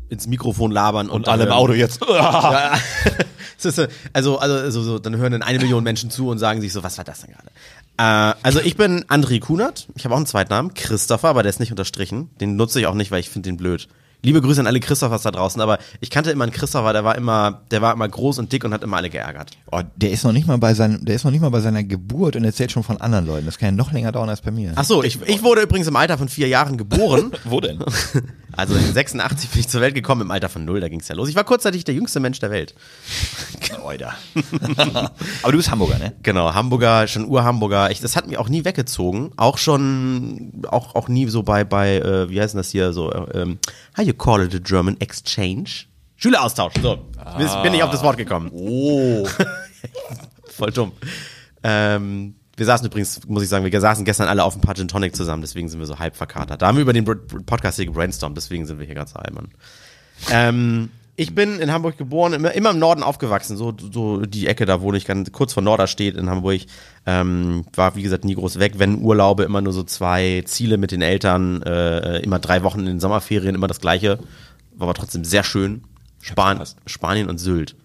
ins 0.09 0.27
Mikrofon 0.27 0.71
labern 0.71 1.09
und, 1.09 1.21
Und 1.21 1.29
alle 1.29 1.43
im 1.43 1.49
dann- 1.49 1.57
Auto 1.57 1.73
jetzt. 1.73 2.01
Ja, 2.09 2.73
also, 3.63 3.87
also, 4.13 4.37
also 4.39 4.83
so, 4.83 4.99
dann 4.99 5.15
hören 5.17 5.31
dann 5.31 5.41
eine 5.41 5.59
Million 5.59 5.83
Menschen 5.83 6.09
zu 6.09 6.27
und 6.29 6.37
sagen 6.37 6.59
sich 6.61 6.73
so, 6.73 6.83
was 6.83 6.97
war 6.97 7.05
das 7.05 7.21
denn 7.21 7.31
gerade? 7.31 7.49
Äh, 7.97 8.35
also 8.43 8.59
ich 8.59 8.75
bin 8.75 9.05
André 9.05 9.39
Kunert, 9.39 9.87
ich 9.95 10.03
habe 10.05 10.13
auch 10.15 10.17
einen 10.17 10.25
Zweitnamen, 10.25 10.73
Christopher, 10.73 11.29
aber 11.29 11.43
der 11.43 11.49
ist 11.51 11.59
nicht 11.59 11.71
unterstrichen. 11.71 12.29
Den 12.41 12.55
nutze 12.57 12.79
ich 12.79 12.87
auch 12.87 12.93
nicht, 12.95 13.11
weil 13.11 13.19
ich 13.21 13.29
finde 13.29 13.49
den 13.49 13.57
blöd. 13.57 13.87
Liebe 14.25 14.41
Grüße 14.41 14.61
an 14.61 14.67
alle 14.67 14.79
Christophers 14.79 15.21
da 15.23 15.31
draußen, 15.31 15.61
aber 15.61 15.79
ich 15.99 16.09
kannte 16.09 16.31
immer 16.31 16.43
einen 16.45 16.53
Christopher, 16.53 16.93
der 16.93 17.03
war 17.03 17.15
immer, 17.15 17.61
der 17.71 17.81
war 17.81 17.93
immer 17.93 18.07
groß 18.07 18.39
und 18.39 18.51
dick 18.53 18.63
und 18.63 18.73
hat 18.73 18.81
immer 18.81 18.95
alle 18.97 19.09
geärgert. 19.09 19.51
Oh, 19.71 19.81
der 19.97 20.11
ist 20.11 20.23
noch 20.23 20.31
nicht 20.31 20.47
mal 20.47 20.57
bei 20.57 20.73
seinem, 20.73 21.03
der 21.03 21.15
ist 21.15 21.25
noch 21.25 21.31
nicht 21.31 21.41
mal 21.41 21.49
bei 21.49 21.59
seiner 21.59 21.83
Geburt 21.83 22.37
und 22.37 22.45
erzählt 22.45 22.71
schon 22.71 22.83
von 22.83 22.99
anderen 23.01 23.25
Leuten. 23.27 23.45
Das 23.45 23.57
kann 23.57 23.67
ja 23.67 23.71
noch 23.75 23.91
länger 23.91 24.11
dauern 24.13 24.29
als 24.29 24.39
bei 24.41 24.51
mir. 24.51 24.71
Ach 24.75 24.85
so, 24.85 25.03
ich, 25.03 25.21
ich 25.25 25.43
wurde 25.43 25.61
übrigens 25.61 25.87
im 25.87 25.95
Alter 25.97 26.17
von 26.17 26.29
vier 26.29 26.47
Jahren 26.47 26.77
geboren. 26.77 27.31
wo 27.43 27.59
denn? 27.59 27.79
Also 28.55 28.75
in 28.75 28.93
86 28.93 29.49
bin 29.49 29.59
ich 29.61 29.67
zur 29.67 29.81
Welt 29.81 29.95
gekommen, 29.95 30.21
im 30.21 30.31
Alter 30.31 30.47
von 30.49 30.63
null, 30.63 30.79
da 30.79 30.87
ging's 30.87 31.07
ja 31.07 31.15
los. 31.15 31.27
Ich 31.29 31.35
war 31.35 31.43
kurzzeitig 31.43 31.83
der 31.85 31.95
jüngste 31.95 32.19
Mensch 32.19 32.39
der 32.39 32.51
Welt. 32.51 32.75
Oida. 33.83 34.13
Aber 35.41 35.51
du 35.51 35.57
bist 35.57 35.71
Hamburger, 35.71 35.97
ne? 35.97 36.13
Genau, 36.23 36.53
Hamburger, 36.53 37.07
schon 37.07 37.25
Ur-Hamburger. 37.25 37.91
Ich, 37.91 37.99
das 37.99 38.15
hat 38.15 38.27
mich 38.27 38.37
auch 38.37 38.49
nie 38.49 38.63
weggezogen. 38.63 39.31
Auch 39.37 39.57
schon, 39.57 40.63
auch, 40.69 40.95
auch 40.95 41.07
nie 41.07 41.27
so 41.27 41.43
bei, 41.43 41.63
bei 41.63 41.97
äh, 41.97 42.29
wie 42.29 42.39
heißt 42.39 42.53
denn 42.53 42.59
das 42.59 42.69
hier, 42.69 42.93
so, 42.93 43.11
äh, 43.11 43.41
ähm, 43.41 43.59
how 43.97 44.05
you 44.05 44.13
call 44.13 44.41
it 44.43 44.53
a 44.55 44.59
German 44.59 44.99
exchange? 45.01 45.85
Schüleraustausch, 46.15 46.73
so. 46.81 46.97
Bin- 47.37 47.63
Bin 47.63 47.73
ich 47.73 47.83
auf 47.83 47.89
das 47.91 48.03
Wort 48.03 48.17
gekommen. 48.17 48.49
Oh. 48.53 49.27
Voll 50.55 50.71
dumm. 50.71 50.91
Ähm, 51.63 52.35
wir 52.55 52.65
saßen 52.65 52.85
übrigens, 52.85 53.27
muss 53.27 53.43
ich 53.43 53.49
sagen, 53.49 53.65
wir 53.65 53.81
saßen 53.81 54.05
gestern 54.05 54.27
alle 54.27 54.43
auf 54.43 54.59
paar 54.61 54.75
Gin 54.75 54.87
Tonic 54.87 55.15
zusammen, 55.15 55.41
deswegen 55.41 55.69
sind 55.69 55.79
wir 55.79 55.87
so 55.87 55.99
halb 55.99 56.15
verkatert. 56.15 56.61
Da 56.61 56.67
haben 56.67 56.77
wir 56.77 56.83
über 56.83 56.93
den 56.93 57.05
Podcast 57.05 57.77
hier 57.77 57.85
gebrainstormt, 57.85 58.37
deswegen 58.37 58.65
sind 58.65 58.79
wir 58.79 58.85
hier 58.85 58.95
ganz 58.95 59.15
albern. 59.15 59.49
Ähm, 60.29 60.89
ich 61.15 61.35
bin 61.35 61.59
in 61.59 61.71
Hamburg 61.71 61.97
geboren, 61.97 62.33
immer, 62.33 62.53
immer 62.53 62.71
im 62.71 62.79
Norden 62.79 63.03
aufgewachsen, 63.03 63.55
so, 63.55 63.73
so 63.77 64.21
die 64.21 64.47
Ecke 64.47 64.65
da, 64.65 64.81
wo 64.81 64.93
ich 64.93 65.05
ganz 65.05 65.31
kurz 65.31 65.53
vor 65.53 65.61
Norderstedt 65.61 66.15
in 66.15 66.29
Hamburg. 66.29 66.61
Ähm, 67.05 67.65
war, 67.75 67.95
wie 67.95 68.01
gesagt, 68.01 68.25
nie 68.25 68.35
groß 68.35 68.59
weg. 68.59 68.73
Wenn 68.77 69.01
Urlaube, 69.01 69.43
immer 69.43 69.61
nur 69.61 69.73
so 69.73 69.83
zwei 69.83 70.43
Ziele 70.45 70.77
mit 70.77 70.91
den 70.91 71.01
Eltern, 71.01 71.61
äh, 71.63 72.19
immer 72.19 72.39
drei 72.39 72.63
Wochen 72.63 72.79
in 72.79 72.85
den 72.85 72.99
Sommerferien, 72.99 73.53
immer 73.53 73.67
das 73.67 73.79
gleiche. 73.79 74.19
War 74.75 74.87
aber 74.87 74.95
trotzdem 74.95 75.23
sehr 75.23 75.43
schön. 75.43 75.83
Span. 76.21 76.63
Spanien 76.85 77.29
und 77.29 77.37
Sylt. 77.37 77.75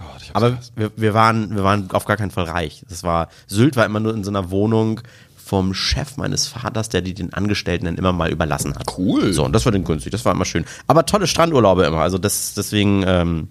Oh, 0.00 0.04
Aber 0.34 0.58
wir, 0.74 0.90
wir, 0.96 1.14
waren, 1.14 1.54
wir 1.54 1.64
waren 1.64 1.90
auf 1.92 2.04
gar 2.04 2.16
keinen 2.16 2.30
Fall 2.30 2.44
reich. 2.44 2.84
Das 2.88 3.02
war, 3.02 3.28
Sylt 3.46 3.76
war 3.76 3.86
immer 3.86 4.00
nur 4.00 4.14
in 4.14 4.24
so 4.24 4.30
einer 4.30 4.50
Wohnung 4.50 5.00
vom 5.42 5.74
Chef 5.74 6.16
meines 6.16 6.48
Vaters, 6.48 6.88
der 6.88 7.02
die 7.02 7.14
den 7.14 7.32
Angestellten 7.32 7.84
dann 7.86 7.96
immer 7.96 8.12
mal 8.12 8.30
überlassen 8.30 8.74
hat. 8.74 8.98
Cool. 8.98 9.32
So, 9.32 9.44
und 9.44 9.52
das 9.52 9.64
war 9.64 9.72
dann 9.72 9.84
günstig, 9.84 10.10
das 10.10 10.24
war 10.24 10.32
immer 10.32 10.44
schön. 10.44 10.64
Aber 10.88 11.06
tolle 11.06 11.26
Strandurlaube 11.26 11.84
immer. 11.84 12.00
Also 12.00 12.18
das, 12.18 12.54
deswegen 12.54 13.04
ähm, 13.06 13.48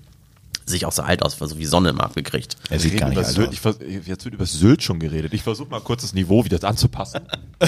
sehe 0.65 0.77
ich 0.77 0.85
auch 0.85 0.91
so 0.91 1.03
alt 1.03 1.23
aus, 1.23 1.39
weil 1.39 1.47
so 1.47 1.57
wie 1.57 1.65
Sonne 1.65 1.89
immer 1.89 2.03
abgekriegt. 2.03 2.57
Er 2.65 2.71
Wir 2.71 2.79
sieht 2.79 2.99
gar 2.99 3.09
nicht 3.09 3.17
über 3.17 3.25
alt 3.25 3.33
Sylt. 3.33 3.47
aus. 3.47 3.53
Ich 3.53 3.61
vers 3.61 3.77
jetzt 4.05 4.25
wird 4.25 4.35
über 4.35 4.45
Sylt 4.45 4.83
schon 4.83 4.99
geredet. 4.99 5.33
Ich 5.33 5.43
versuche 5.43 5.69
mal 5.69 5.79
kurz 5.79 6.01
das 6.01 6.13
Niveau 6.13 6.43
wieder 6.43 6.61
anzupassen. 6.67 7.21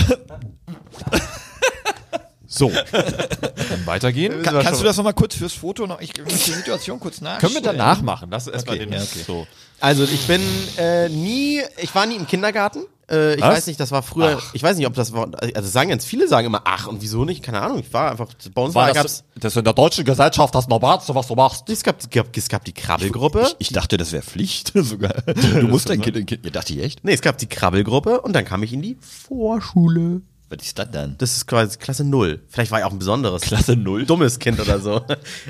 so, 2.58 2.72
dann 2.92 3.86
weitergehen. 3.86 4.42
Kann, 4.44 4.60
kannst 4.62 4.82
du 4.82 4.86
das 4.86 4.98
nochmal 4.98 5.14
kurz 5.14 5.36
fürs 5.36 5.54
Foto 5.54 5.88
noch? 5.88 6.02
Ich 6.02 6.14
muss 6.24 6.44
die 6.46 6.52
Situation 6.52 7.00
kurz 7.00 7.22
nach. 7.22 7.40
Können 7.40 7.54
wir 7.54 7.62
danach 7.62 8.02
machen? 8.02 8.30
Lass 8.32 8.48
erstmal 8.48 8.76
Okay, 8.78 8.86
den. 8.86 8.94
ja, 8.94 9.02
okay. 9.02 9.24
So. 9.26 9.48
Also 9.80 10.04
ich 10.04 10.26
bin 10.28 10.42
äh, 10.78 11.08
nie, 11.10 11.62
ich 11.82 11.94
war 11.94 12.06
nie 12.06 12.16
im 12.16 12.26
Kindergarten. 12.28 12.80
Äh, 13.10 13.36
ich 13.36 13.42
Was? 13.42 13.58
weiß 13.58 13.68
nicht, 13.68 13.80
das 13.80 13.92
war 13.92 14.04
früher, 14.04 14.42
ich 14.52 14.62
weiß 14.62 14.76
nicht, 14.76 14.86
ob 14.86 14.94
das 14.94 15.14
war, 15.14 15.30
also 15.56 15.70
sagen 15.70 15.90
ganz 15.92 16.04
viele 16.04 16.28
sagen 16.28 16.48
immer, 16.48 16.64
ach 16.66 16.88
und 16.88 17.02
wieso 17.02 17.24
nicht, 17.24 17.42
keine 17.42 17.62
Ahnung, 17.62 17.80
ich 17.80 17.94
war 17.94 18.12
einfach, 18.12 18.28
bei 18.54 18.62
uns 18.62 18.76
war, 18.76 18.88
War 18.88 18.94
gab's, 18.94 19.24
das, 19.34 19.42
das 19.44 19.54
ist 19.54 19.58
in 19.60 19.64
der 19.64 19.74
deutschen 19.74 20.04
Gesellschaft 20.04 20.54
das 20.54 20.68
Normalste, 20.68 21.16
was 21.16 21.28
du 21.28 21.36
machst. 21.36 21.70
es 21.70 21.84
gab, 21.84 22.02
es 22.02 22.10
gab, 22.10 22.36
es 22.36 22.50
gab 22.50 22.66
die 22.66 22.74
Krabbelgruppe. 22.74 23.44
Ich, 23.60 23.68
ich 23.70 23.74
dachte, 23.74 23.96
das 23.96 24.12
wäre 24.12 24.24
Pflicht 24.24 24.74
sogar. 24.76 25.14
Du 25.36 25.68
musst 25.70 25.88
dein 25.90 26.02
Kind, 26.02 26.28
kind. 26.28 26.44
Ja, 26.44 26.52
dachte 26.52 26.74
ich 26.74 26.80
echt. 26.84 27.06
Nee, 27.06 27.14
es 27.14 27.22
gab 27.22 27.38
die 27.38 27.48
Krabbelgruppe 27.48 28.20
und 28.20 28.34
dann 28.34 28.44
kam 28.44 28.62
ich 28.64 28.74
in 28.74 28.82
die 28.82 28.98
Vorschule. 29.00 30.22
Was 30.50 30.64
ist 30.66 30.80
das 30.80 30.90
dann? 30.92 31.16
Das 31.18 31.36
ist 31.36 31.46
quasi 31.46 31.78
Klasse 31.78 32.04
Null. 32.06 32.40
Vielleicht 32.48 32.72
war 32.72 32.80
ich 32.80 32.86
auch 32.86 32.92
ein 32.92 33.00
besonderes. 33.00 33.42
Klasse 33.42 33.76
null? 33.76 34.06
Dummes 34.06 34.40
Kind 34.40 34.60
oder 34.62 34.80
so. 34.80 35.02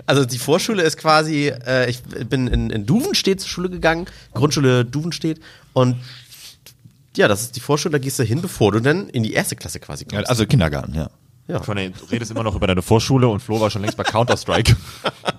Also 0.07 0.25
die 0.25 0.39
Vorschule 0.39 0.81
ist 0.81 0.97
quasi, 0.97 1.49
äh, 1.49 1.89
ich 1.89 2.01
bin 2.01 2.47
in, 2.47 2.69
in 2.71 2.85
Duvenstedt 2.85 3.39
zur 3.41 3.49
Schule 3.49 3.69
gegangen, 3.69 4.05
Grundschule 4.33 4.85
Duvenstedt 4.85 5.39
und 5.73 5.97
ja, 7.15 7.27
das 7.27 7.41
ist 7.41 7.55
die 7.55 7.59
Vorschule, 7.59 7.91
da 7.93 7.97
gehst 7.99 8.17
du 8.19 8.23
hin, 8.23 8.41
bevor 8.41 8.71
du 8.71 8.79
dann 8.79 9.09
in 9.09 9.23
die 9.23 9.33
erste 9.33 9.55
Klasse 9.55 9.79
quasi 9.79 10.05
Ja, 10.11 10.17
kommst. 10.17 10.29
also 10.29 10.45
Kindergarten, 10.45 10.93
ja. 10.95 11.09
Ja. 11.47 11.61
Von 11.63 11.77
du 11.77 11.91
redest 12.11 12.29
immer 12.31 12.43
noch 12.43 12.55
über 12.55 12.67
deine 12.67 12.81
Vorschule 12.81 13.27
und 13.27 13.39
Flo 13.39 13.59
war 13.61 13.69
schon 13.69 13.81
längst 13.81 13.97
bei 13.97 14.03
Counter-Strike. 14.03 14.75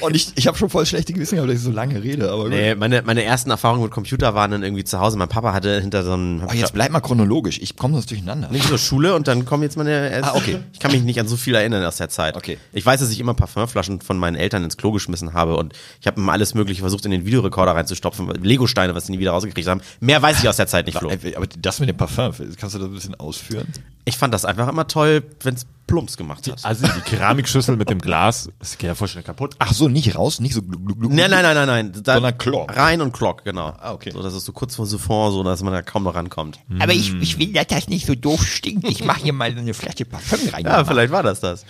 Und 0.00 0.16
ich, 0.16 0.32
ich 0.34 0.46
habe 0.46 0.56
schon 0.56 0.70
voll 0.70 0.86
schlechte 0.86 1.12
Gewissen 1.12 1.36
gehabt, 1.36 1.50
dass 1.50 1.58
ich 1.58 1.64
so 1.64 1.70
lange 1.70 2.02
rede, 2.02 2.30
aber 2.30 2.44
gut. 2.44 2.52
Nee, 2.52 2.74
meine, 2.74 3.02
meine 3.02 3.24
ersten 3.24 3.50
Erfahrungen 3.50 3.82
mit 3.82 3.90
Computer 3.90 4.34
waren 4.34 4.50
dann 4.50 4.62
irgendwie 4.62 4.84
zu 4.84 4.98
Hause. 5.00 5.18
Mein 5.18 5.28
Papa 5.28 5.52
hatte 5.52 5.80
hinter 5.80 6.02
so 6.02 6.12
einem 6.12 6.42
Oh, 6.48 6.52
jetzt 6.52 6.72
bleib 6.72 6.90
mal 6.90 7.00
chronologisch, 7.00 7.58
ich 7.60 7.76
komme 7.76 7.94
sonst 7.94 8.10
durcheinander. 8.10 8.50
nicht 8.50 8.66
so 8.66 8.78
Schule 8.78 9.14
und 9.14 9.28
dann 9.28 9.44
kommen 9.44 9.62
jetzt 9.62 9.76
meine 9.76 10.10
erste. 10.10 10.32
Ah, 10.32 10.36
okay. 10.36 10.58
Ich 10.72 10.80
kann 10.80 10.92
mich 10.92 11.02
nicht 11.02 11.20
an 11.20 11.28
so 11.28 11.36
viel 11.36 11.54
erinnern 11.54 11.84
aus 11.84 11.96
der 11.96 12.08
Zeit. 12.08 12.36
Okay. 12.36 12.58
Ich 12.72 12.84
weiß, 12.84 13.00
dass 13.00 13.10
ich 13.10 13.20
immer 13.20 13.34
Parfümflaschen 13.34 14.00
von 14.00 14.18
meinen 14.18 14.36
Eltern 14.36 14.64
ins 14.64 14.76
Klo 14.76 14.92
geschmissen 14.92 15.34
habe 15.34 15.56
und 15.56 15.74
ich 16.00 16.06
habe 16.06 16.20
immer 16.20 16.32
alles 16.32 16.54
mögliche 16.54 16.80
versucht 16.80 17.04
in 17.04 17.10
den 17.10 17.26
Videorekorder 17.26 17.74
reinzustopfen, 17.74 18.28
Lego-Steine, 18.42 18.94
was 18.94 19.06
sie 19.06 19.12
nie 19.12 19.18
wieder 19.18 19.32
rausgekriegt 19.32 19.68
haben. 19.68 19.80
Mehr 20.00 20.20
weiß 20.22 20.42
ich 20.42 20.48
aus 20.48 20.56
der 20.56 20.66
Zeit 20.66 20.86
nicht, 20.86 20.98
Flo. 20.98 21.10
Aber 21.36 21.46
das 21.46 21.80
mit 21.80 21.88
dem 21.88 21.96
Parfum, 21.96 22.32
kannst 22.58 22.74
du 22.74 22.78
das 22.78 22.88
ein 22.88 22.94
bisschen 22.94 23.14
ausführen? 23.16 23.68
Ich 24.04 24.16
fand 24.16 24.32
das 24.34 24.44
einfach 24.44 24.68
immer 24.68 24.86
toll, 24.86 25.22
wenn 25.42 25.54
es 25.54 25.66
Plumps 25.90 26.16
gemacht 26.16 26.48
hat. 26.48 26.64
Also 26.64 26.86
die 26.86 27.00
Keramikschüssel 27.00 27.76
mit 27.76 27.90
dem 27.90 28.00
Glas, 28.00 28.48
das 28.60 28.78
geht 28.78 28.86
ja 28.86 28.94
voll 28.94 29.08
schnell 29.08 29.24
kaputt. 29.24 29.56
Ach 29.58 29.72
so, 29.72 29.88
nicht 29.88 30.14
raus, 30.14 30.38
nicht 30.38 30.54
so 30.54 30.62
gluck, 30.62 30.86
gluck, 30.86 31.00
gluck. 31.00 31.12
Nein, 31.12 31.30
nein, 31.30 31.42
nein, 31.42 31.54
nein, 31.56 31.66
nein. 31.66 32.02
Da 32.04 32.14
Sondern 32.14 32.38
Klock. 32.38 32.76
Rein 32.76 33.00
und 33.00 33.12
Klock, 33.12 33.42
genau. 33.42 33.74
Ah, 33.76 33.92
okay. 33.92 34.12
So, 34.12 34.22
das 34.22 34.32
ist 34.32 34.44
so 34.44 34.52
kurz 34.52 34.76
vor 34.76 34.86
Siphon, 34.86 35.32
so 35.32 35.42
dass 35.42 35.64
man 35.64 35.72
da 35.72 35.82
kaum 35.82 36.04
noch 36.04 36.14
rankommt. 36.14 36.60
Aber 36.78 36.92
ich, 36.92 37.12
ich 37.20 37.40
will, 37.40 37.52
dass 37.52 37.66
das 37.66 37.88
nicht 37.88 38.06
so 38.06 38.14
doof 38.14 38.46
stinkt. 38.46 38.88
Ich 38.88 39.02
mache 39.04 39.22
hier 39.22 39.32
mal 39.32 39.52
so 39.52 39.58
eine 39.58 39.74
Flasche 39.74 40.04
Parfüm 40.04 40.48
rein. 40.50 40.64
Ja, 40.64 40.84
vielleicht 40.84 41.10
war 41.10 41.24
das 41.24 41.40
das. 41.40 41.64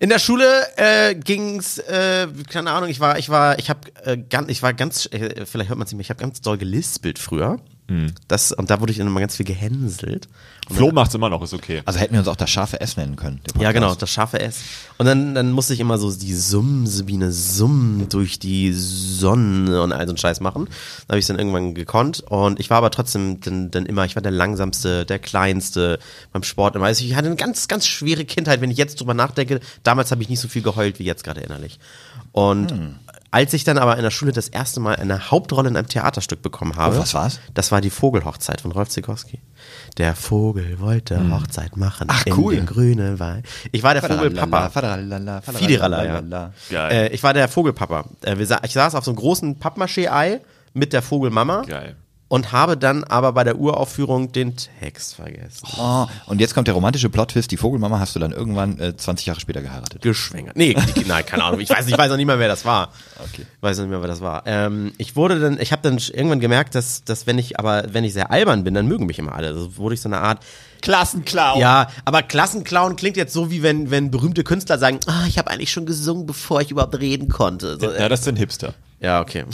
In 0.00 0.08
der 0.08 0.18
Schule 0.18 0.44
äh, 0.76 1.14
ging's, 1.14 1.78
äh, 1.78 2.26
keine 2.50 2.72
Ahnung, 2.72 2.88
ich 2.90 2.98
war, 2.98 3.16
ich 3.16 3.28
war, 3.28 3.60
ich 3.60 3.70
habe 3.70 3.80
äh, 4.04 4.16
ganz, 4.16 4.50
ich 4.50 4.60
war 4.64 4.74
ganz, 4.74 5.06
äh, 5.12 5.46
vielleicht 5.46 5.68
hört 5.68 5.78
man 5.78 5.86
es 5.86 5.92
nicht 5.92 5.98
mehr, 5.98 6.02
ich 6.02 6.10
habe 6.10 6.20
ganz 6.20 6.40
doll 6.40 6.58
gelispelt 6.58 7.20
früher. 7.20 7.60
Das 8.28 8.52
und 8.52 8.70
da 8.70 8.80
wurde 8.80 8.92
ich 8.92 8.98
dann 8.98 9.06
immer 9.06 9.20
ganz 9.20 9.36
viel 9.36 9.46
gehänselt. 9.46 10.28
Und 10.68 10.76
Flo 10.76 10.92
macht's 10.92 11.14
immer 11.14 11.28
noch, 11.28 11.42
ist 11.42 11.54
okay. 11.54 11.82
Also 11.84 11.98
hätten 11.98 12.12
wir 12.12 12.20
uns 12.20 12.28
auch 12.28 12.36
das 12.36 12.48
scharfe 12.48 12.80
S 12.80 12.96
nennen 12.96 13.16
können. 13.16 13.40
Ja, 13.58 13.72
genau, 13.72 13.94
das 13.94 14.10
scharfe 14.10 14.40
S. 14.40 14.60
Und 14.96 15.06
dann, 15.06 15.34
dann 15.34 15.50
musste 15.50 15.74
ich 15.74 15.80
immer 15.80 15.98
so 15.98 16.12
die 16.12 16.34
Summen, 16.34 16.86
Sabine, 16.86 17.32
Summen 17.32 18.08
durch 18.08 18.38
die 18.38 18.72
Sonne 18.72 19.82
und 19.82 19.92
all 19.92 20.06
so 20.06 20.12
einen 20.12 20.18
Scheiß 20.18 20.40
machen. 20.40 20.68
Da 21.06 21.12
habe 21.12 21.18
ich 21.18 21.26
dann 21.26 21.38
irgendwann 21.38 21.74
gekonnt. 21.74 22.20
Und 22.20 22.60
ich 22.60 22.70
war 22.70 22.78
aber 22.78 22.90
trotzdem 22.90 23.40
dann, 23.40 23.70
dann 23.72 23.86
immer, 23.86 24.04
ich 24.04 24.14
war 24.14 24.22
der 24.22 24.32
langsamste, 24.32 25.04
der 25.04 25.18
kleinste 25.18 25.98
beim 26.32 26.44
Sport 26.44 26.76
immer. 26.76 26.86
Also 26.86 27.04
ich 27.04 27.16
hatte 27.16 27.26
eine 27.26 27.36
ganz, 27.36 27.66
ganz 27.66 27.86
schwere 27.86 28.24
Kindheit, 28.24 28.60
wenn 28.60 28.70
ich 28.70 28.78
jetzt 28.78 29.00
drüber 29.00 29.14
nachdenke. 29.14 29.60
Damals 29.82 30.12
habe 30.12 30.22
ich 30.22 30.28
nicht 30.28 30.40
so 30.40 30.48
viel 30.48 30.62
geheult 30.62 31.00
wie 31.00 31.04
jetzt 31.04 31.24
gerade 31.24 31.40
innerlich. 31.40 31.80
Und 32.30 32.72
als 33.32 33.54
ich 33.54 33.64
dann 33.64 33.78
aber 33.78 33.96
in 33.96 34.02
der 34.02 34.10
Schule 34.10 34.30
das 34.30 34.48
erste 34.48 34.78
Mal 34.78 34.96
eine 34.96 35.30
Hauptrolle 35.30 35.70
in 35.70 35.76
einem 35.76 35.88
Theaterstück 35.88 36.42
bekommen 36.42 36.76
habe. 36.76 36.96
Oh, 36.96 37.00
was 37.00 37.14
war's? 37.14 37.40
Das 37.54 37.72
war 37.72 37.80
die 37.80 37.88
Vogelhochzeit 37.88 38.60
von 38.60 38.72
Rolf 38.72 38.90
Zikowski. 38.90 39.40
Der 39.96 40.14
Vogel 40.14 40.78
wollte 40.80 41.30
Hochzeit 41.30 41.78
machen 41.78 42.08
Ach, 42.10 42.26
in 42.26 42.34
cool. 42.34 42.56
den 42.56 42.66
grünen 42.66 43.18
Wald. 43.18 43.46
Ich 43.72 43.82
war 43.82 43.94
der 43.94 44.02
Vogelpapa. 44.02 44.68
Fidiralla, 45.54 46.22
ja. 46.70 46.88
Äh, 46.88 47.08
ich 47.08 47.22
war 47.22 47.32
der 47.32 47.48
Vogelpapa. 47.48 48.04
Äh, 48.22 48.36
ich 48.40 48.72
saß 48.72 48.94
auf 48.94 49.04
so 49.04 49.10
einem 49.10 49.18
großen 49.18 49.58
Pappmaché-Ei 49.58 50.40
mit 50.74 50.92
der 50.92 51.00
Vogelmama. 51.00 51.62
Geil. 51.62 51.96
Und 52.32 52.50
habe 52.50 52.78
dann 52.78 53.04
aber 53.04 53.32
bei 53.34 53.44
der 53.44 53.58
Uraufführung 53.58 54.32
den 54.32 54.54
Text 54.80 55.16
vergessen. 55.16 55.68
Oh, 55.78 56.06
und 56.24 56.40
jetzt 56.40 56.54
kommt 56.54 56.66
der 56.66 56.72
romantische 56.72 57.10
Plot-Twist, 57.10 57.50
die 57.50 57.58
Vogelmama 57.58 57.98
hast 57.98 58.16
du 58.16 58.20
dann 58.20 58.32
irgendwann 58.32 58.78
äh, 58.80 58.96
20 58.96 59.26
Jahre 59.26 59.38
später 59.38 59.60
geheiratet. 59.60 60.00
Geschwängert. 60.00 60.56
Nee, 60.56 60.74
die, 60.96 61.04
nein, 61.04 61.26
keine 61.26 61.44
Ahnung. 61.44 61.60
Ich 61.60 61.68
weiß, 61.68 61.86
ich 61.86 61.98
weiß 61.98 62.08
noch 62.08 62.16
nicht 62.16 62.24
mehr, 62.24 62.38
wer 62.38 62.48
das 62.48 62.64
war. 62.64 62.88
Okay. 63.18 63.42
Ich 63.54 63.62
weiß 63.62 63.76
noch 63.76 63.84
nicht 63.84 63.90
mehr, 63.90 64.00
wer 64.00 64.08
das 64.08 64.22
war. 64.22 64.44
Ähm, 64.46 64.92
ich 64.96 65.14
wurde 65.14 65.40
dann, 65.40 65.60
ich 65.60 65.72
habe 65.72 65.82
dann 65.82 65.98
irgendwann 65.98 66.40
gemerkt, 66.40 66.74
dass, 66.74 67.04
dass 67.04 67.26
wenn 67.26 67.36
ich, 67.36 67.58
aber 67.58 67.84
wenn 67.92 68.02
ich 68.02 68.14
sehr 68.14 68.30
albern 68.30 68.64
bin, 68.64 68.72
dann 68.72 68.86
mögen 68.88 69.04
mich 69.04 69.18
immer 69.18 69.34
alle. 69.34 69.48
Also 69.48 69.76
wurde 69.76 69.94
ich 69.94 70.00
so 70.00 70.08
eine 70.08 70.16
Art 70.20 70.42
Klassenclown. 70.80 71.60
Ja, 71.60 71.88
aber 72.06 72.22
Klassenclown 72.22 72.96
klingt 72.96 73.18
jetzt 73.18 73.34
so, 73.34 73.50
wie 73.50 73.62
wenn, 73.62 73.90
wenn 73.90 74.10
berühmte 74.10 74.42
Künstler 74.42 74.78
sagen, 74.78 75.00
ah, 75.06 75.26
ich 75.28 75.36
habe 75.36 75.50
eigentlich 75.50 75.70
schon 75.70 75.84
gesungen, 75.84 76.24
bevor 76.24 76.62
ich 76.62 76.70
überhaupt 76.70 76.98
reden 76.98 77.28
konnte. 77.28 77.78
So, 77.78 77.92
Ja, 77.92 78.08
das 78.08 78.24
sind 78.24 78.36
Hipster. 78.38 78.72
ja, 79.00 79.20
okay. 79.20 79.44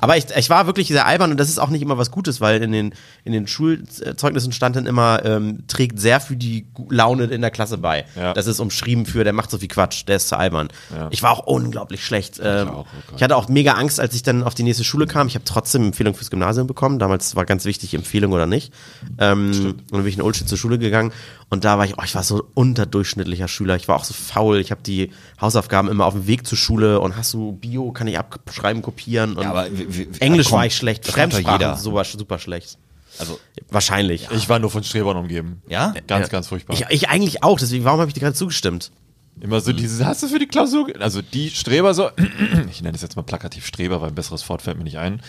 Aber 0.00 0.16
ich, 0.16 0.26
ich 0.36 0.50
war 0.50 0.66
wirklich 0.66 0.88
sehr 0.88 1.06
albern 1.06 1.30
und 1.30 1.38
das 1.38 1.48
ist 1.48 1.58
auch 1.58 1.70
nicht 1.70 1.82
immer 1.82 1.98
was 1.98 2.10
Gutes, 2.10 2.40
weil 2.40 2.62
in 2.62 2.72
den, 2.72 2.94
in 3.24 3.32
den 3.32 3.46
Schulzeugnissen 3.46 4.52
stand 4.52 4.76
dann 4.76 4.86
immer, 4.86 5.24
ähm, 5.24 5.64
trägt 5.66 5.98
sehr 6.00 6.20
für 6.20 6.36
die 6.36 6.66
Laune 6.88 7.24
in 7.24 7.40
der 7.40 7.50
Klasse 7.50 7.78
bei. 7.78 8.04
Ja. 8.16 8.32
Das 8.32 8.46
ist 8.46 8.60
umschrieben 8.60 9.06
für, 9.06 9.24
der 9.24 9.32
macht 9.32 9.50
so 9.50 9.58
viel 9.58 9.68
Quatsch, 9.68 10.04
der 10.06 10.16
ist 10.16 10.28
zu 10.28 10.38
albern. 10.38 10.68
Ja. 10.94 11.08
Ich 11.10 11.22
war 11.22 11.32
auch 11.32 11.46
unglaublich 11.46 12.04
schlecht. 12.04 12.40
Ähm, 12.42 12.68
auch, 12.68 12.78
oh 12.80 12.84
Gott. 13.06 13.16
ich 13.16 13.22
hatte 13.22 13.36
auch 13.36 13.48
mega 13.48 13.72
Angst, 13.72 14.00
als 14.00 14.14
ich 14.14 14.22
dann 14.22 14.42
auf 14.42 14.54
die 14.54 14.62
nächste 14.62 14.84
Schule 14.84 15.06
kam. 15.06 15.26
Ich 15.26 15.34
habe 15.34 15.44
trotzdem 15.44 15.84
Empfehlung 15.84 16.14
fürs 16.14 16.30
Gymnasium 16.30 16.66
bekommen. 16.66 16.98
Damals 16.98 17.36
war 17.36 17.44
ganz 17.44 17.64
wichtig, 17.64 17.94
Empfehlung 17.94 18.32
oder 18.32 18.46
nicht. 18.46 18.72
Ähm, 19.18 19.50
und 19.50 19.92
dann 19.92 20.00
bin 20.00 20.06
ich 20.06 20.16
in 20.16 20.22
Ulstedt 20.22 20.48
zur 20.48 20.58
Schule 20.58 20.78
gegangen 20.78 21.12
und 21.50 21.64
da 21.64 21.76
war 21.78 21.84
ich, 21.84 21.98
oh, 21.98 22.02
ich 22.04 22.14
war 22.14 22.22
so 22.22 22.44
unterdurchschnittlicher 22.54 23.48
Schüler. 23.48 23.76
Ich 23.76 23.88
war 23.88 23.96
auch 23.96 24.04
so 24.04 24.14
faul. 24.14 24.58
Ich 24.58 24.70
habe 24.70 24.82
die 24.82 25.10
Hausaufgaben 25.40 25.88
immer 25.88 26.06
auf 26.06 26.14
dem 26.14 26.26
Weg 26.26 26.46
zur 26.46 26.56
Schule 26.56 27.00
und 27.00 27.16
hast 27.16 27.34
du 27.34 27.52
Bio, 27.52 27.90
kann 27.92 28.06
ich 28.06 28.18
abschreiben, 28.18 28.82
kopieren 28.82 29.36
und 29.36 29.42
Ja, 29.42 29.50
aber 29.50 29.66
Englisch 30.20 30.48
komm, 30.48 30.58
war 30.58 30.66
ich 30.66 30.76
schlecht, 30.76 31.06
Fremdsprachen 31.06 31.60
jeder. 31.60 31.76
super, 31.76 32.04
super 32.04 32.38
schlecht. 32.38 32.78
Also, 33.18 33.38
Wahrscheinlich. 33.70 34.28
Ich 34.30 34.48
war 34.48 34.58
nur 34.60 34.70
von 34.70 34.82
Strebern 34.84 35.16
umgeben. 35.16 35.60
Ja? 35.68 35.92
Ganz, 36.06 36.26
Ja. 36.26 36.32
ganz 36.32 36.46
furchtbar. 36.48 36.74
Ich, 36.74 36.86
ich 36.88 37.08
eigentlich 37.08 37.42
auch, 37.42 37.58
deswegen, 37.58 37.84
warum 37.84 38.00
habe 38.00 38.08
ich 38.08 38.14
dir 38.14 38.20
gerade 38.20 38.34
zugestimmt? 38.36 38.92
Immer 39.40 39.60
so 39.60 39.72
dieses, 39.72 40.04
hast 40.04 40.22
du 40.22 40.28
für 40.28 40.38
die 40.38 40.46
Klausur, 40.46 40.86
ge-" 40.86 40.98
also 40.98 41.20
die 41.22 41.50
Streber 41.50 41.92
so, 41.94 42.10
ich 42.70 42.82
nenne 42.82 42.92
das 42.92 43.02
jetzt 43.02 43.16
mal 43.16 43.22
plakativ 43.22 43.66
Streber, 43.66 44.00
weil 44.00 44.08
ein 44.10 44.14
besseres 44.14 44.48
Wort 44.48 44.62
fällt 44.62 44.78
mir 44.78 44.84
nicht 44.84 44.98
ein. 44.98 45.20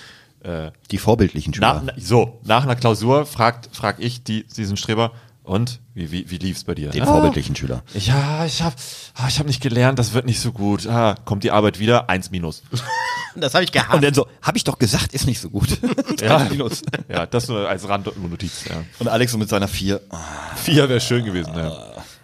Äh, 0.44 0.72
die 0.92 0.98
vorbildlichen 0.98 1.54
Schüler. 1.54 1.74
nach, 1.76 1.82
na, 1.86 1.94
so, 1.98 2.40
nach 2.44 2.64
einer 2.64 2.76
Klausur 2.76 3.26
fragt, 3.26 3.70
frag 3.76 4.00
ich 4.00 4.24
die, 4.24 4.44
diesen 4.46 4.76
Streber, 4.78 5.12
und, 5.44 5.80
wie, 5.94 6.12
wie, 6.12 6.30
wie 6.30 6.38
lief's 6.38 6.64
bei 6.64 6.76
dir? 6.76 6.90
den 6.92 7.04
Ah, 7.04 7.08
vorbildlichen 7.08 7.56
Schüler. 7.56 7.84
Ja, 7.94 8.46
ich 8.46 8.62
hab, 8.62 8.76
ah, 9.16 9.28
ich 9.28 9.40
hab 9.40 9.48
nicht 9.48 9.62
gelernt, 9.62 9.98
das 10.00 10.14
wird 10.14 10.26
nicht 10.26 10.40
so 10.40 10.52
gut. 10.52 10.86
Ah, 10.88 11.16
kommt 11.26 11.44
die 11.44 11.52
Arbeit 11.52 11.80
wieder, 11.80 12.10
eins 12.10 12.32
minus. 12.32 12.64
Das 13.34 13.54
habe 13.54 13.64
ich 13.64 13.72
gehasst. 13.72 13.94
Und 13.94 14.04
dann 14.04 14.14
so, 14.14 14.28
hab 14.42 14.58
ich 14.58 14.66
doch 14.66 14.78
gesagt, 14.78 15.14
ist 15.14 15.26
nicht 15.26 15.40
so 15.40 15.50
gut. 15.50 15.70
Ja, 16.22 16.46
ja, 17.08 17.26
das 17.26 17.48
nur 17.48 17.68
als 17.68 17.88
Randnotiz, 17.88 18.66
ja. 18.70 18.84
Und 19.00 19.08
Alex 19.08 19.32
so 19.32 19.38
mit 19.38 19.48
seiner 19.48 19.70
vier. 19.70 20.02
ah, 20.10 20.18
Vier 20.58 20.90
wäre 20.90 21.00
schön 21.00 21.24
gewesen, 21.24 21.54
ja. 21.56 21.72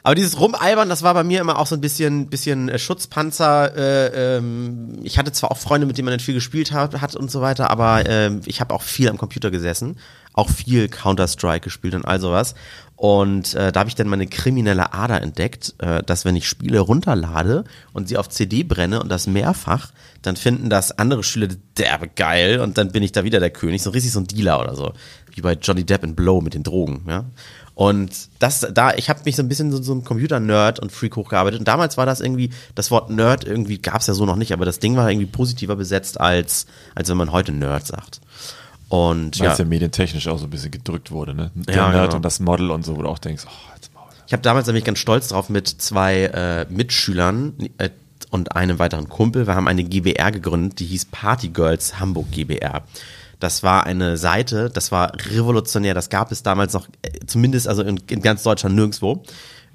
Aber 0.03 0.15
dieses 0.15 0.37
Rumalbern, 0.39 0.89
das 0.89 1.03
war 1.03 1.13
bei 1.13 1.23
mir 1.23 1.39
immer 1.41 1.59
auch 1.59 1.65
so 1.67 1.75
ein 1.75 1.81
bisschen, 1.81 2.27
bisschen 2.29 2.67
äh, 2.69 2.77
Schutzpanzer. 2.77 3.75
Äh, 3.75 4.37
ähm, 4.37 4.99
ich 5.03 5.17
hatte 5.17 5.31
zwar 5.31 5.51
auch 5.51 5.57
Freunde, 5.57 5.87
mit 5.87 5.97
denen 5.97 6.05
man 6.05 6.11
dann 6.11 6.19
viel 6.19 6.33
gespielt 6.35 6.73
hat, 6.73 6.99
hat 7.01 7.15
und 7.15 7.31
so 7.31 7.41
weiter, 7.41 7.71
aber 7.71 8.05
ähm, 8.07 8.41
ich 8.45 8.59
habe 8.59 8.73
auch 8.73 8.81
viel 8.81 9.09
am 9.09 9.17
Computer 9.17 9.49
gesessen, 9.49 9.97
auch 10.33 10.49
viel 10.49 10.87
Counter-Strike 10.89 11.63
gespielt 11.63 11.95
und 11.95 12.05
all 12.05 12.19
sowas. 12.19 12.53
Und 12.97 13.53
äh, 13.53 13.71
da 13.71 13.81
habe 13.81 13.89
ich 13.89 13.95
dann 13.95 14.07
meine 14.07 14.25
kriminelle 14.25 14.91
Ader 14.91 15.21
entdeckt, 15.21 15.75
äh, 15.77 16.01
dass 16.01 16.25
wenn 16.25 16.35
ich 16.35 16.49
Spiele 16.49 16.79
runterlade 16.79 17.63
und 17.93 18.09
sie 18.09 18.17
auf 18.17 18.27
CD 18.27 18.63
brenne 18.63 18.99
und 19.01 19.09
das 19.09 19.27
mehrfach, 19.27 19.91
dann 20.23 20.35
finden 20.35 20.71
das 20.71 20.97
andere 20.97 21.23
Schüler 21.23 21.49
derbe 21.77 22.07
geil 22.07 22.59
und 22.59 22.79
dann 22.79 22.91
bin 22.91 23.03
ich 23.03 23.11
da 23.11 23.23
wieder 23.23 23.39
der 23.39 23.51
König, 23.51 23.83
so 23.83 23.91
richtig 23.91 24.11
so 24.11 24.19
ein 24.19 24.25
Dealer 24.25 24.59
oder 24.59 24.75
so. 24.75 24.93
Wie 25.31 25.41
bei 25.41 25.53
Johnny 25.53 25.83
Depp 25.83 26.03
in 26.03 26.15
Blow 26.15 26.41
mit 26.41 26.55
den 26.55 26.63
Drogen, 26.63 27.05
ja. 27.07 27.25
Und 27.75 28.29
das, 28.39 28.65
da, 28.73 28.95
ich 28.95 29.07
habe 29.07 29.21
mich 29.25 29.35
so 29.35 29.43
ein 29.43 29.47
bisschen 29.47 29.71
so, 29.71 29.79
so 29.79 29.93
ein 29.93 30.03
Computer-Nerd 30.03 30.79
und 30.79 30.91
Freak 30.91 31.15
hochgearbeitet. 31.15 31.59
Und 31.59 31.67
damals 31.67 31.95
war 31.95 32.07
das 32.07 32.21
irgendwie, 32.21 32.49
das 32.73 32.89
Wort 32.89 33.11
Nerd 33.11 33.43
irgendwie 33.43 33.77
gab 33.77 34.01
es 34.01 34.07
ja 34.07 34.15
so 34.15 34.25
noch 34.25 34.35
nicht, 34.35 34.51
aber 34.51 34.65
das 34.65 34.79
Ding 34.79 34.95
war 34.95 35.11
irgendwie 35.11 35.27
positiver 35.27 35.75
besetzt, 35.75 36.19
als, 36.19 36.65
als 36.95 37.07
wenn 37.07 37.17
man 37.17 37.31
heute 37.31 37.51
Nerd 37.51 37.85
sagt. 37.85 38.19
Und 38.89 39.39
Weil 39.39 39.47
ja, 39.47 39.51
es 39.53 39.57
ja 39.59 39.65
medientechnisch 39.65 40.27
auch 40.27 40.37
so 40.37 40.45
ein 40.45 40.49
bisschen 40.49 40.71
gedrückt 40.71 41.11
wurde, 41.11 41.33
ne? 41.33 41.51
Der 41.55 41.75
Ja, 41.75 41.89
Nerd 41.89 42.05
genau. 42.05 42.15
und 42.17 42.21
das 42.23 42.39
Model 42.39 42.71
und 42.71 42.85
so, 42.85 42.95
wo 42.95 43.01
du 43.01 43.09
auch 43.09 43.19
denkst, 43.19 43.43
oh, 43.45 43.71
jetzt 43.75 43.93
Maul. 43.93 44.05
ich 44.25 44.33
habe 44.33 44.41
damals 44.43 44.67
nämlich 44.67 44.85
ganz 44.85 44.99
stolz 44.99 45.27
drauf 45.27 45.49
mit 45.49 45.67
zwei 45.67 46.23
äh, 46.25 46.65
Mitschülern 46.69 47.53
äh, 47.77 47.89
und 48.31 48.55
einem 48.55 48.79
weiteren 48.79 49.09
Kumpel. 49.09 49.45
Wir 49.45 49.55
haben 49.55 49.67
eine 49.67 49.83
GBR 49.83 50.31
gegründet, 50.31 50.79
die 50.79 50.85
hieß 50.85 51.05
Party 51.05 51.49
Girls 51.49 51.99
Hamburg 51.99 52.31
GBR. 52.31 52.83
Das 53.39 53.61
war 53.61 53.85
eine 53.85 54.17
Seite, 54.17 54.69
das 54.69 54.91
war 54.91 55.11
revolutionär, 55.31 55.93
das 55.93 56.09
gab 56.09 56.31
es 56.31 56.41
damals 56.41 56.73
noch, 56.73 56.87
äh, 57.01 57.11
zumindest 57.27 57.67
also 57.67 57.83
in, 57.83 57.97
in 58.09 58.21
ganz 58.21 58.43
Deutschland 58.43 58.75
nirgendwo. 58.75 59.23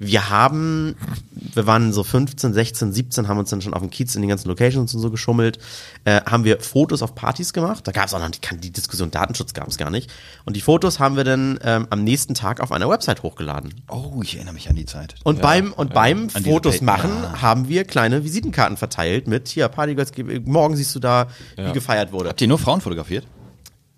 Wir 0.05 0.29
haben, 0.29 0.95
wir 1.31 1.65
waren 1.67 1.93
so 1.93 2.03
15, 2.03 2.53
16, 2.53 2.93
17, 2.93 3.27
haben 3.27 3.37
uns 3.37 3.49
dann 3.49 3.61
schon 3.61 3.73
auf 3.73 3.81
dem 3.81 3.89
Kiez 3.89 4.15
in 4.15 4.21
den 4.21 4.29
ganzen 4.29 4.49
Locations 4.49 4.93
und 4.93 4.99
so 4.99 5.09
geschummelt, 5.09 5.59
äh, 6.05 6.21
haben 6.21 6.43
wir 6.43 6.59
Fotos 6.59 7.01
auf 7.01 7.15
Partys 7.15 7.53
gemacht. 7.53 7.87
Da 7.87 7.91
gab 7.91 8.05
es 8.05 8.13
auch 8.13 8.19
noch 8.19 8.29
die, 8.29 8.57
die 8.57 8.71
Diskussion 8.71 9.11
Datenschutz 9.11 9.53
gab 9.53 9.67
es 9.67 9.77
gar 9.77 9.89
nicht. 9.89 10.11
Und 10.45 10.55
die 10.55 10.61
Fotos 10.61 10.99
haben 10.99 11.15
wir 11.15 11.23
dann 11.23 11.59
ähm, 11.63 11.87
am 11.89 12.03
nächsten 12.03 12.33
Tag 12.33 12.59
auf 12.59 12.71
einer 12.71 12.89
Website 12.89 13.23
hochgeladen. 13.23 13.73
Oh, 13.89 14.19
ich 14.23 14.35
erinnere 14.35 14.53
mich 14.53 14.69
an 14.69 14.75
die 14.75 14.85
Zeit. 14.85 15.15
Und 15.23 15.41
beim, 15.41 15.73
und 15.73 15.93
beim 15.93 16.23
An 16.23 16.29
diese 16.43 16.49
Fotos 16.49 16.81
machen 16.81 17.11
ja. 17.23 17.41
haben 17.41 17.69
wir 17.69 17.85
kleine 17.85 18.23
Visitenkarten 18.23 18.77
verteilt 18.77 19.27
mit 19.27 19.47
hier 19.47 19.67
Partygirls, 19.67 20.11
morgen 20.45 20.75
siehst 20.75 20.93
du 20.95 20.99
da, 20.99 21.27
wie 21.55 21.71
gefeiert 21.71 22.11
wurde. 22.11 22.29
Habt 22.29 22.41
ihr 22.41 22.47
nur 22.47 22.59
Frauen 22.59 22.81
fotografiert? 22.81 23.25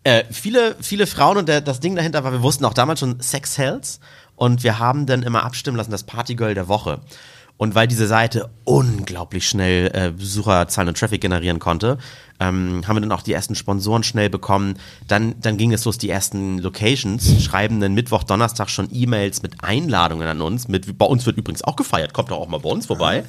Äh, 0.05 0.23
viele, 0.29 0.75
viele 0.81 1.07
Frauen 1.07 1.37
und 1.37 1.49
der, 1.49 1.61
das 1.61 1.79
Ding 1.79 1.95
dahinter 1.95 2.23
war, 2.23 2.31
wir 2.31 2.43
wussten 2.43 2.63
auch 2.65 2.75
damals 2.75 2.99
schon 2.99 3.19
Sex 3.21 3.57
Hells 3.57 3.99
und 4.35 4.63
wir 4.63 4.79
haben 4.79 5.05
dann 5.05 5.23
immer 5.23 5.43
abstimmen 5.43 5.77
lassen, 5.77 5.91
das 5.91 6.03
Partygirl 6.03 6.53
der 6.53 6.67
Woche. 6.67 7.01
Und 7.57 7.73
weil 7.73 7.87
diese 7.87 8.07
Seite 8.07 8.49
unglaublich 8.65 9.47
schnell 9.47 9.89
äh, 9.93 10.11
Besucherzahlen 10.11 10.89
und 10.89 10.99
Traffic 10.99 11.21
generieren 11.21 11.59
konnte, 11.59 11.97
ähm, 12.39 12.81
haben 12.85 12.95
wir 12.97 13.01
dann 13.01 13.11
auch 13.11 13.21
die 13.21 13.33
ersten 13.33 13.55
Sponsoren 13.55 14.03
schnell 14.03 14.29
bekommen. 14.29 14.75
Dann, 15.07 15.35
dann 15.41 15.57
ging 15.57 15.71
es 15.73 15.85
los, 15.85 15.97
die 15.97 16.09
ersten 16.09 16.59
Locations 16.59 17.43
schreiben 17.43 17.79
dann 17.79 17.93
Mittwoch, 17.93 18.23
Donnerstag 18.23 18.69
schon 18.69 18.89
E-Mails 18.91 19.41
mit 19.41 19.63
Einladungen 19.63 20.27
an 20.27 20.41
uns. 20.41 20.67
Mit, 20.67 20.97
bei 20.97 21.05
uns 21.05 21.25
wird 21.25 21.37
übrigens 21.37 21.63
auch 21.63 21.75
gefeiert, 21.75 22.13
kommt 22.13 22.31
doch 22.31 22.37
auch 22.37 22.47
mal 22.47 22.59
bei 22.59 22.69
uns 22.69 22.87
vorbei. 22.87 23.23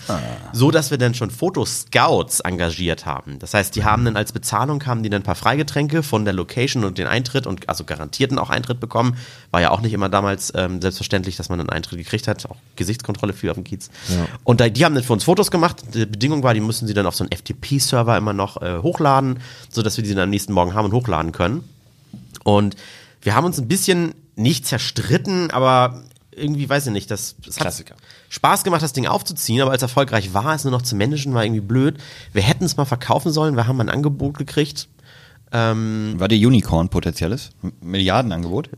So, 0.52 0.70
dass 0.70 0.90
wir 0.90 0.98
dann 0.98 1.14
schon 1.14 1.30
Fotoscouts 1.30 2.40
engagiert 2.40 3.06
haben. 3.06 3.38
Das 3.38 3.54
heißt, 3.54 3.76
die 3.76 3.84
haben 3.84 4.04
dann 4.04 4.16
als 4.16 4.32
Bezahlung 4.32 4.84
haben 4.86 5.02
die 5.02 5.10
dann 5.10 5.22
ein 5.22 5.24
paar 5.24 5.34
Freigetränke 5.34 6.02
von 6.02 6.24
der 6.24 6.34
Location 6.34 6.84
und 6.84 6.98
den 6.98 7.06
Eintritt 7.06 7.46
und 7.46 7.68
also 7.68 7.84
garantierten 7.84 8.38
auch 8.38 8.50
Eintritt 8.50 8.80
bekommen. 8.80 9.16
War 9.50 9.60
ja 9.60 9.70
auch 9.70 9.80
nicht 9.80 9.92
immer 9.92 10.08
damals 10.08 10.52
ähm, 10.54 10.80
selbstverständlich, 10.80 11.36
dass 11.36 11.48
man 11.48 11.60
einen 11.60 11.70
Eintritt 11.70 11.98
gekriegt 11.98 12.28
hat. 12.28 12.46
Auch 12.46 12.56
Gesichtskontrolle 12.76 13.32
viel 13.32 13.50
auf 13.50 13.56
dem 13.56 13.64
Kiez. 13.64 13.90
Und 14.44 14.60
da, 14.60 14.68
die 14.68 14.84
haben 14.84 14.94
dann 14.94 15.04
für 15.04 15.12
uns 15.12 15.24
Fotos 15.24 15.50
gemacht. 15.50 15.82
Die 15.94 16.06
Bedingung 16.06 16.42
war, 16.42 16.54
die 16.54 16.60
müssen 16.60 16.86
sie 16.86 16.94
dann 16.94 17.06
auf 17.06 17.14
so 17.14 17.24
einen 17.24 17.32
FTP-Server 17.32 18.16
immer 18.16 18.32
noch 18.32 18.60
äh, 18.60 18.78
hochladen, 18.96 19.40
sodass 19.70 19.96
wir 19.96 20.04
die 20.04 20.10
dann 20.10 20.24
am 20.24 20.30
nächsten 20.30 20.52
Morgen 20.52 20.74
haben 20.74 20.86
und 20.86 20.92
hochladen 20.92 21.32
können. 21.32 21.62
Und 22.44 22.76
wir 23.22 23.34
haben 23.34 23.44
uns 23.44 23.58
ein 23.58 23.68
bisschen 23.68 24.14
nicht 24.36 24.66
zerstritten, 24.66 25.50
aber 25.50 26.02
irgendwie, 26.30 26.68
weiß 26.68 26.86
ich 26.86 26.92
nicht, 26.92 27.10
das, 27.10 27.36
das 27.44 27.56
hat 27.56 27.62
Klassiker. 27.62 27.94
Spaß 28.28 28.64
gemacht, 28.64 28.82
das 28.82 28.92
Ding 28.92 29.06
aufzuziehen, 29.06 29.62
aber 29.62 29.70
als 29.70 29.82
erfolgreich 29.82 30.34
war, 30.34 30.54
es 30.54 30.64
nur 30.64 30.70
noch 30.70 30.82
zu 30.82 30.94
managen, 30.94 31.32
war 31.34 31.44
irgendwie 31.44 31.62
blöd. 31.62 31.96
Wir 32.32 32.42
hätten 32.42 32.64
es 32.64 32.76
mal 32.76 32.84
verkaufen 32.84 33.32
sollen, 33.32 33.56
wir 33.56 33.66
haben 33.66 33.80
ein 33.80 33.88
Angebot 33.88 34.36
gekriegt. 34.36 34.88
War 35.50 36.28
der 36.28 36.38
Unicorn 36.38 36.90
potenzielles? 36.90 37.50
Milliardenangebot? 37.80 38.68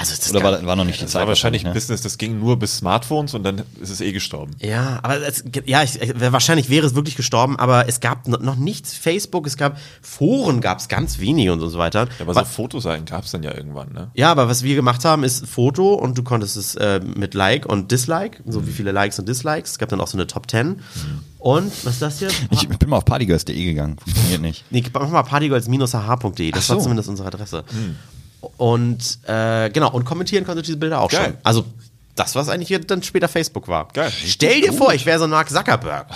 Also 0.00 0.14
das 0.16 0.30
Oder 0.30 0.42
war, 0.42 0.66
war 0.66 0.76
noch 0.76 0.84
nicht 0.84 0.98
die 0.98 1.04
Das 1.04 1.12
Zeit? 1.12 1.20
war 1.20 1.28
wahrscheinlich 1.28 1.62
ein 1.64 1.68
ne? 1.68 1.74
Business, 1.74 2.00
das 2.00 2.16
ging 2.16 2.40
nur 2.40 2.58
bis 2.58 2.78
Smartphones 2.78 3.34
und 3.34 3.42
dann 3.44 3.62
ist 3.80 3.90
es 3.90 4.00
eh 4.00 4.12
gestorben. 4.12 4.52
Ja, 4.58 4.98
aber 5.02 5.20
es, 5.26 5.44
ja, 5.66 5.82
ich, 5.82 6.00
ich- 6.00 6.14
wahrscheinlich 6.18 6.70
wäre 6.70 6.86
es 6.86 6.94
wirklich 6.94 7.16
gestorben, 7.16 7.58
aber 7.58 7.86
es 7.86 8.00
gab 8.00 8.26
no- 8.26 8.38
noch 8.38 8.56
nichts. 8.56 8.94
Facebook, 8.94 9.46
es 9.46 9.58
gab 9.58 9.78
Foren, 10.00 10.60
gab 10.62 10.78
es 10.78 10.88
ganz 10.88 11.18
wenige 11.18 11.52
und 11.52 11.60
so 11.60 11.78
weiter. 11.78 12.04
Ja, 12.18 12.24
aber 12.24 12.34
Wa- 12.34 12.40
so 12.44 12.50
Fotoseiten 12.50 13.04
gab 13.04 13.24
es 13.24 13.30
dann 13.30 13.42
ja 13.42 13.54
irgendwann, 13.54 13.92
ne? 13.92 14.10
Ja, 14.14 14.30
aber 14.30 14.48
was 14.48 14.62
wir 14.62 14.74
gemacht 14.74 15.04
haben, 15.04 15.22
ist 15.22 15.46
Foto 15.46 15.92
und 15.94 16.16
du 16.16 16.22
konntest 16.22 16.56
es 16.56 16.74
äh, 16.76 17.00
mit 17.00 17.34
Like 17.34 17.66
und 17.66 17.92
Dislike, 17.92 18.42
so 18.46 18.66
wie 18.66 18.72
viele 18.72 18.92
Likes 18.92 19.18
und 19.18 19.28
Dislikes. 19.28 19.72
Es 19.72 19.78
gab 19.78 19.90
dann 19.90 20.00
auch 20.00 20.08
so 20.08 20.16
eine 20.16 20.26
Top 20.26 20.50
10. 20.50 20.80
Und, 21.38 21.72
was 21.84 21.94
ist 21.94 22.02
das 22.02 22.18
hier? 22.20 22.28
Ich 22.50 22.68
bin 22.68 22.88
mal 22.88 22.96
auf 22.98 23.04
partygirls.de 23.04 23.64
gegangen. 23.64 23.96
Funktioniert 23.98 24.40
nicht. 24.42 24.64
Nee, 24.70 24.82
mach 24.92 25.08
mal 25.08 25.22
partygirls-hh.de, 25.22 26.50
das 26.52 26.66
so. 26.66 26.74
war 26.76 26.80
zumindest 26.82 27.08
unsere 27.08 27.28
Adresse. 27.28 27.64
Und 28.56 29.18
äh, 29.26 29.70
genau, 29.70 29.90
und 29.90 30.04
kommentieren 30.04 30.44
konntet 30.44 30.64
ihr 30.64 30.66
diese 30.66 30.78
Bilder 30.78 31.00
auch 31.00 31.10
Geil. 31.10 31.24
schon. 31.24 31.36
Also 31.42 31.64
das, 32.16 32.34
was 32.34 32.48
eigentlich 32.48 32.78
dann 32.86 33.02
später 33.02 33.28
Facebook 33.28 33.68
war. 33.68 33.88
Geil. 33.92 34.12
Stell 34.12 34.60
dir 34.60 34.72
vor, 34.72 34.92
ich 34.92 35.06
wäre 35.06 35.18
so 35.18 35.24
ein 35.24 35.30
Mark 35.30 35.48
Zuckerberg. 35.48 36.06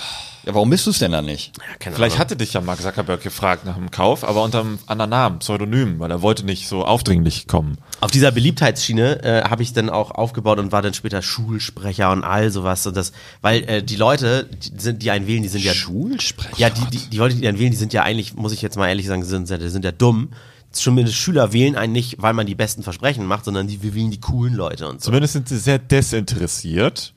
Ja, 0.45 0.53
warum 0.53 0.69
bist 0.69 0.85
du 0.85 0.91
es 0.91 0.99
denn 0.99 1.11
dann 1.11 1.25
nicht? 1.25 1.53
Ja, 1.83 1.91
Vielleicht 1.91 2.19
hatte 2.19 2.35
dich 2.35 2.53
ja 2.53 2.61
Mark 2.61 2.79
Zuckerberg 2.79 3.23
gefragt 3.23 3.65
nach 3.65 3.75
dem 3.75 3.89
Kauf, 3.89 4.23
aber 4.23 4.43
unter 4.43 4.59
einem 4.59 4.77
anderen 4.85 5.09
Namen, 5.09 5.39
Pseudonym, 5.39 5.99
weil 5.99 6.11
er 6.11 6.21
wollte 6.21 6.45
nicht 6.45 6.67
so 6.67 6.85
aufdringlich 6.85 7.47
kommen. 7.47 7.79
Auf 8.01 8.11
dieser 8.11 8.31
Beliebtheitsschiene 8.31 9.23
äh, 9.23 9.43
habe 9.49 9.63
ich 9.63 9.73
dann 9.73 9.89
auch 9.89 10.11
aufgebaut 10.11 10.59
und 10.59 10.71
war 10.71 10.83
dann 10.83 10.93
später 10.93 11.23
Schulsprecher 11.23 12.11
und 12.11 12.23
all 12.23 12.51
sowas 12.51 12.85
und 12.85 12.95
das, 12.95 13.11
weil 13.41 13.63
äh, 13.63 13.81
die 13.81 13.95
Leute, 13.95 14.47
die, 14.47 14.79
sind, 14.79 15.01
die 15.01 15.09
einen 15.09 15.25
wählen, 15.25 15.41
die 15.41 15.49
sind 15.49 15.63
ja 15.63 15.73
Schulsprecher? 15.73 16.57
Ja, 16.57 16.69
die, 16.69 16.85
die, 16.91 17.09
die 17.09 17.17
Leute, 17.17 17.35
die 17.35 17.47
einen 17.47 17.57
wählen, 17.57 17.71
die 17.71 17.77
sind 17.77 17.93
ja 17.93 18.03
eigentlich, 18.03 18.35
muss 18.35 18.51
ich 18.51 18.61
jetzt 18.61 18.77
mal 18.77 18.87
ehrlich 18.87 19.07
sagen, 19.07 19.23
sind, 19.23 19.47
sind, 19.47 19.67
sind 19.67 19.83
ja 19.83 19.91
dumm. 19.91 20.29
Zumindest 20.75 21.17
Schüler 21.17 21.53
wählen 21.53 21.75
einen 21.75 21.93
nicht, 21.93 22.21
weil 22.21 22.33
man 22.33 22.45
die 22.45 22.55
besten 22.55 22.83
Versprechen 22.83 23.25
macht, 23.25 23.45
sondern 23.45 23.67
die 23.67 23.81
wir 23.81 23.95
wählen 23.95 24.11
die 24.11 24.19
coolen 24.19 24.53
Leute 24.53 24.87
und 24.87 25.01
so. 25.01 25.05
Zumindest 25.05 25.33
sind 25.33 25.47
sie 25.47 25.57
sehr 25.57 25.79
desinteressiert. 25.79 27.13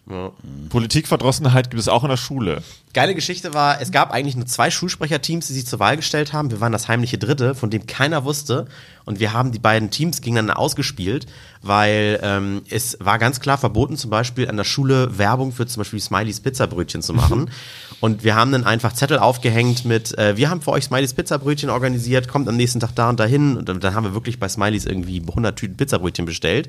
Politikverdrossenheit 0.68 1.68
gibt 1.70 1.80
es 1.80 1.88
auch 1.88 2.04
in 2.04 2.10
der 2.10 2.16
Schule. 2.16 2.62
Geile 2.94 3.14
Geschichte 3.14 3.52
war, 3.52 3.80
es 3.80 3.90
gab 3.90 4.12
eigentlich 4.12 4.36
nur 4.36 4.46
zwei 4.46 4.70
Schulsprecherteams, 4.70 5.46
die 5.46 5.52
sich 5.52 5.66
zur 5.66 5.78
Wahl 5.78 5.96
gestellt 5.96 6.32
haben. 6.32 6.50
Wir 6.50 6.60
waren 6.60 6.72
das 6.72 6.88
heimliche 6.88 7.18
Dritte, 7.18 7.54
von 7.54 7.68
dem 7.70 7.86
keiner 7.86 8.24
wusste. 8.24 8.66
Und 9.04 9.20
wir 9.20 9.32
haben 9.32 9.52
die 9.52 9.58
beiden 9.58 9.90
Teams 9.90 10.20
gegeneinander 10.20 10.58
ausgespielt, 10.58 11.26
weil 11.62 12.18
ähm, 12.22 12.62
es 12.68 12.98
war 13.00 13.18
ganz 13.18 13.40
klar 13.40 13.56
verboten, 13.56 13.96
zum 13.96 14.10
Beispiel 14.10 14.48
an 14.48 14.56
der 14.56 14.64
Schule 14.64 15.16
Werbung 15.16 15.52
für 15.52 15.66
zum 15.66 15.80
Beispiel 15.80 16.00
Smileys 16.00 16.40
Pizzabrötchen 16.40 17.02
zu 17.02 17.14
machen. 17.14 17.50
und 18.00 18.24
wir 18.24 18.34
haben 18.34 18.52
dann 18.52 18.64
einfach 18.64 18.92
Zettel 18.92 19.18
aufgehängt 19.18 19.84
mit, 19.84 20.16
äh, 20.18 20.36
wir 20.36 20.50
haben 20.50 20.60
für 20.60 20.72
euch 20.72 20.84
Smileys 20.84 21.14
Pizzabrötchen 21.14 21.70
organisiert, 21.70 22.28
kommt 22.28 22.48
am 22.48 22.56
nächsten 22.56 22.80
Tag 22.80 22.94
da 22.94 23.08
und 23.08 23.20
dahin. 23.20 23.56
Und 23.56 23.68
dann, 23.68 23.94
haben 23.94 24.04
wir 24.04 24.14
wirklich 24.14 24.38
bei 24.38 24.48
Smileys 24.48 24.84
irgendwie 24.84 25.22
100 25.26 25.56
Tüten 25.56 25.76
Pizzabrötchen 25.76 26.26
bestellt. 26.26 26.68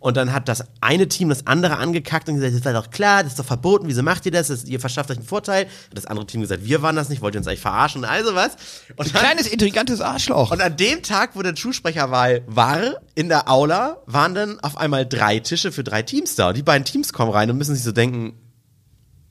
Und 0.00 0.16
dann 0.16 0.32
hat 0.32 0.48
das 0.48 0.64
eine 0.80 1.08
Team 1.08 1.28
das 1.28 1.46
andere 1.46 1.76
angekackt 1.76 2.26
und 2.28 2.36
gesagt, 2.36 2.54
das 2.54 2.64
war 2.64 2.72
doch 2.72 2.90
klar, 2.90 3.22
das 3.22 3.32
ist 3.32 3.38
doch 3.38 3.44
verboten, 3.44 3.86
wieso 3.86 4.02
macht 4.02 4.24
ihr 4.24 4.32
das? 4.32 4.48
das 4.48 4.64
ihr 4.64 4.80
verschafft 4.80 5.10
euch 5.10 5.18
einen 5.18 5.26
Vorteil. 5.26 5.64
Und 5.64 5.98
das 5.98 6.06
andere 6.06 6.26
Team 6.26 6.40
gesagt, 6.40 6.64
wir 6.64 6.80
waren 6.80 6.96
das 6.96 7.10
nicht, 7.10 7.20
wollt 7.20 7.34
ihr 7.34 7.38
uns 7.38 7.46
eigentlich 7.46 7.60
verarschen 7.60 8.02
und 8.02 8.08
also 8.08 8.34
was. 8.34 8.56
Und, 8.96 9.14
dann, 9.14 9.22
Kleines, 9.22 9.46
intrigantes 9.46 10.00
Arschloch. 10.00 10.50
und 10.52 10.62
an 10.62 10.74
dem 10.74 11.02
Tag, 11.02 11.36
wo 11.36 11.42
der 11.42 11.54
Schulsprecherwahl 11.54 12.42
war, 12.46 12.96
in 13.14 13.28
der 13.28 13.50
Aula, 13.50 13.98
waren 14.06 14.34
dann 14.34 14.58
auf 14.60 14.78
einmal 14.78 15.04
drei 15.04 15.38
Tische 15.38 15.70
für 15.70 15.84
drei 15.84 16.02
Teams 16.02 16.34
da. 16.34 16.48
Und 16.48 16.56
die 16.56 16.62
beiden 16.62 16.86
Teams 16.86 17.12
kommen 17.12 17.30
rein 17.30 17.50
und 17.50 17.58
müssen 17.58 17.74
sich 17.74 17.84
so 17.84 17.92
denken, 17.92 18.32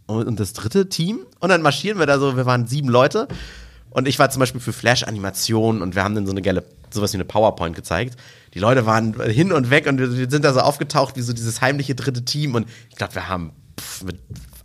und 0.05 0.27
und 0.27 0.39
das 0.39 0.53
dritte 0.53 0.89
Team? 0.89 1.25
Und 1.39 1.49
dann 1.49 1.61
marschieren 1.63 1.99
wir 1.99 2.05
da 2.05 2.19
so, 2.19 2.37
wir 2.37 2.45
waren 2.45 2.67
sieben 2.67 2.89
Leute. 2.89 3.27
Und 3.91 4.07
ich 4.07 4.19
war 4.19 4.29
zum 4.29 4.39
Beispiel 4.39 4.61
für 4.61 4.73
Flash-Animationen 4.73 5.81
und 5.81 5.95
wir 5.95 6.03
haben 6.03 6.13
dann 6.13 6.25
so 6.27 6.31
eine 6.31 6.41
geile, 6.41 6.63
sowas 6.91 7.13
wie 7.13 7.17
eine 7.17 7.25
PowerPoint 7.25 7.75
gezeigt. 7.75 8.15
Die 8.53 8.59
Leute 8.59 8.85
waren 8.85 9.19
hin 9.21 9.51
und 9.51 9.69
weg 9.69 9.87
und 9.87 9.99
wir 9.99 10.17
wir 10.17 10.29
sind 10.29 10.43
da 10.43 10.53
so 10.53 10.59
aufgetaucht 10.61 11.15
wie 11.17 11.21
so 11.21 11.33
dieses 11.33 11.61
heimliche 11.61 11.95
dritte 11.95 12.25
Team 12.25 12.55
und 12.55 12.67
ich 12.89 12.95
glaube, 12.95 13.15
wir 13.15 13.27
haben 13.27 13.51
pff, 13.79 14.03
mit 14.03 14.19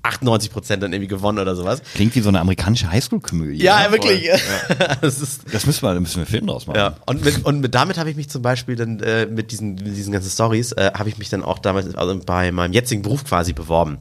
98 0.04 0.50
Prozent 0.50 0.82
dann 0.82 0.92
irgendwie 0.92 1.08
gewonnen 1.08 1.38
oder 1.38 1.56
sowas. 1.56 1.82
Klingt 1.94 2.14
wie 2.14 2.20
so 2.20 2.28
eine 2.28 2.40
amerikanische 2.40 2.90
Highschool-Komödie. 2.90 3.62
Ja, 3.62 3.84
ne? 3.84 3.92
wirklich. 3.92 4.28
das 5.00 5.20
ist, 5.20 5.42
Das 5.52 5.66
müssen 5.66 5.82
wir, 5.82 5.94
da 5.94 6.00
müssen 6.00 6.16
wir 6.16 6.22
einen 6.22 6.30
Film 6.30 6.46
draus 6.46 6.66
machen. 6.66 6.76
ja, 6.76 6.96
und, 7.06 7.24
mit, 7.24 7.44
und 7.44 7.60
mit, 7.60 7.74
damit 7.74 7.96
habe 7.96 8.10
ich 8.10 8.16
mich 8.16 8.28
zum 8.28 8.42
Beispiel 8.42 8.76
dann 8.76 9.00
äh, 9.00 9.26
mit, 9.26 9.50
diesen, 9.50 9.76
mit 9.76 9.96
diesen 9.96 10.12
ganzen 10.12 10.30
Stories, 10.30 10.72
äh, 10.72 10.92
habe 10.94 11.08
ich 11.08 11.16
mich 11.16 11.30
dann 11.30 11.42
auch 11.42 11.58
damals 11.58 11.94
also 11.94 12.18
bei 12.18 12.52
meinem 12.52 12.72
jetzigen 12.72 13.00
Beruf 13.00 13.24
quasi 13.24 13.54
beworben. 13.54 13.98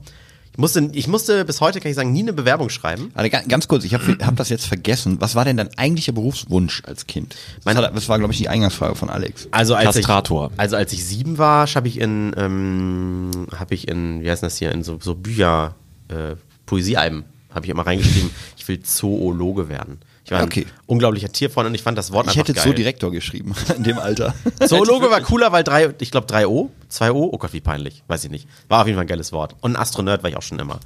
Ich 0.54 0.58
musste, 0.60 0.89
ich 0.93 1.08
musste 1.08 1.45
bis 1.45 1.62
heute, 1.62 1.80
kann 1.80 1.89
ich 1.89 1.95
sagen, 1.95 2.14
nie 2.14 2.22
eine 2.22 2.32
Bewerbung 2.32 2.70
schreiben. 2.70 3.10
Also 3.16 3.30
ga- 3.32 3.41
ganz 3.47 3.68
kurz, 3.68 3.84
ich 3.86 3.93
habe 3.95 4.18
hab 4.24 4.36
das 4.36 4.49
jetzt 4.49 4.68
vergessen. 4.68 5.18
Was 5.20 5.34
war 5.34 5.45
denn 5.45 5.58
dein 5.58 5.76
eigentlicher 5.80 6.12
Berufswunsch 6.12 6.84
als 6.86 7.08
Kind? 7.08 7.36
Das, 7.66 7.76
hat, 7.76 7.95
das 7.95 8.08
war, 8.08 8.20
glaube 8.20 8.34
ich, 8.34 8.39
die 8.39 8.49
Eingangsfrage 8.49 8.93
von 8.95 9.10
Alex. 9.10 9.47
Also 9.49 9.74
als 9.74 9.95
Kastrator. 9.95 10.51
ich, 10.54 10.60
also 10.60 10.76
als 10.76 10.93
ich 10.93 11.04
sieben 11.04 11.39
war, 11.39 11.66
habe 11.66 11.88
ich 11.88 11.99
in, 11.99 12.34
ähm, 12.38 13.32
habe 13.58 13.74
ich 13.74 13.88
in, 13.88 14.22
wie 14.22 14.30
heißt 14.30 14.43
das 14.43 14.58
hier, 14.58 14.72
in 14.72 14.84
so, 14.84 14.99
so 15.01 15.16
Bücher, 15.16 15.74
äh, 16.10 16.36
Poesiealben, 16.68 17.24
habe 17.54 17.66
ich 17.66 17.72
immer 17.72 17.86
reingeschrieben, 17.88 18.30
ich 18.56 18.68
will 18.68 18.80
Zoologe 18.84 19.70
werden. 19.70 19.99
Ich 20.26 20.32
war 20.32 20.41
Okay. 20.43 20.65
ein 20.67 20.71
unglaublicher 20.88 21.32
Tierfreund 21.32 21.67
und 21.67 21.76
ich 21.76 21.84
fand 21.84 21.97
das 21.97 22.11
Wort 22.11 22.28
Ich 22.28 22.32
einfach 22.32 22.41
hätte 22.47 22.53
geil. 22.53 22.63
Zoodirektor 22.63 23.11
geschrieben 23.11 23.53
in 23.78 23.84
dem 23.84 23.99
Alter. 23.99 24.34
Zoologe 24.65 25.09
war 25.11 25.19
cooler, 25.21 25.51
weil 25.51 25.63
drei, 25.63 25.93
ich 25.99 26.11
glaube 26.11 26.28
drei 26.28 26.47
O, 26.47 26.69
zwei 26.89 27.11
O, 27.11 27.30
oh 27.32 27.38
Gott, 27.38 27.51
wie 27.53 27.59
peinlich, 27.61 28.03
weiß 28.07 28.24
ich 28.26 28.32
nicht. 28.32 28.47
War 28.69 28.82
auf 28.82 28.88
jeden 28.88 28.95
Fall 28.97 29.05
ein 29.05 29.09
geiles 29.09 29.32
Wort. 29.34 29.55
Und 29.61 29.74
ein 29.74 29.76
Astronaut 29.82 30.24
war 30.24 30.30
ich 30.30 30.38
auch 30.38 30.41
schon 30.41 30.59
immer. 30.59 30.80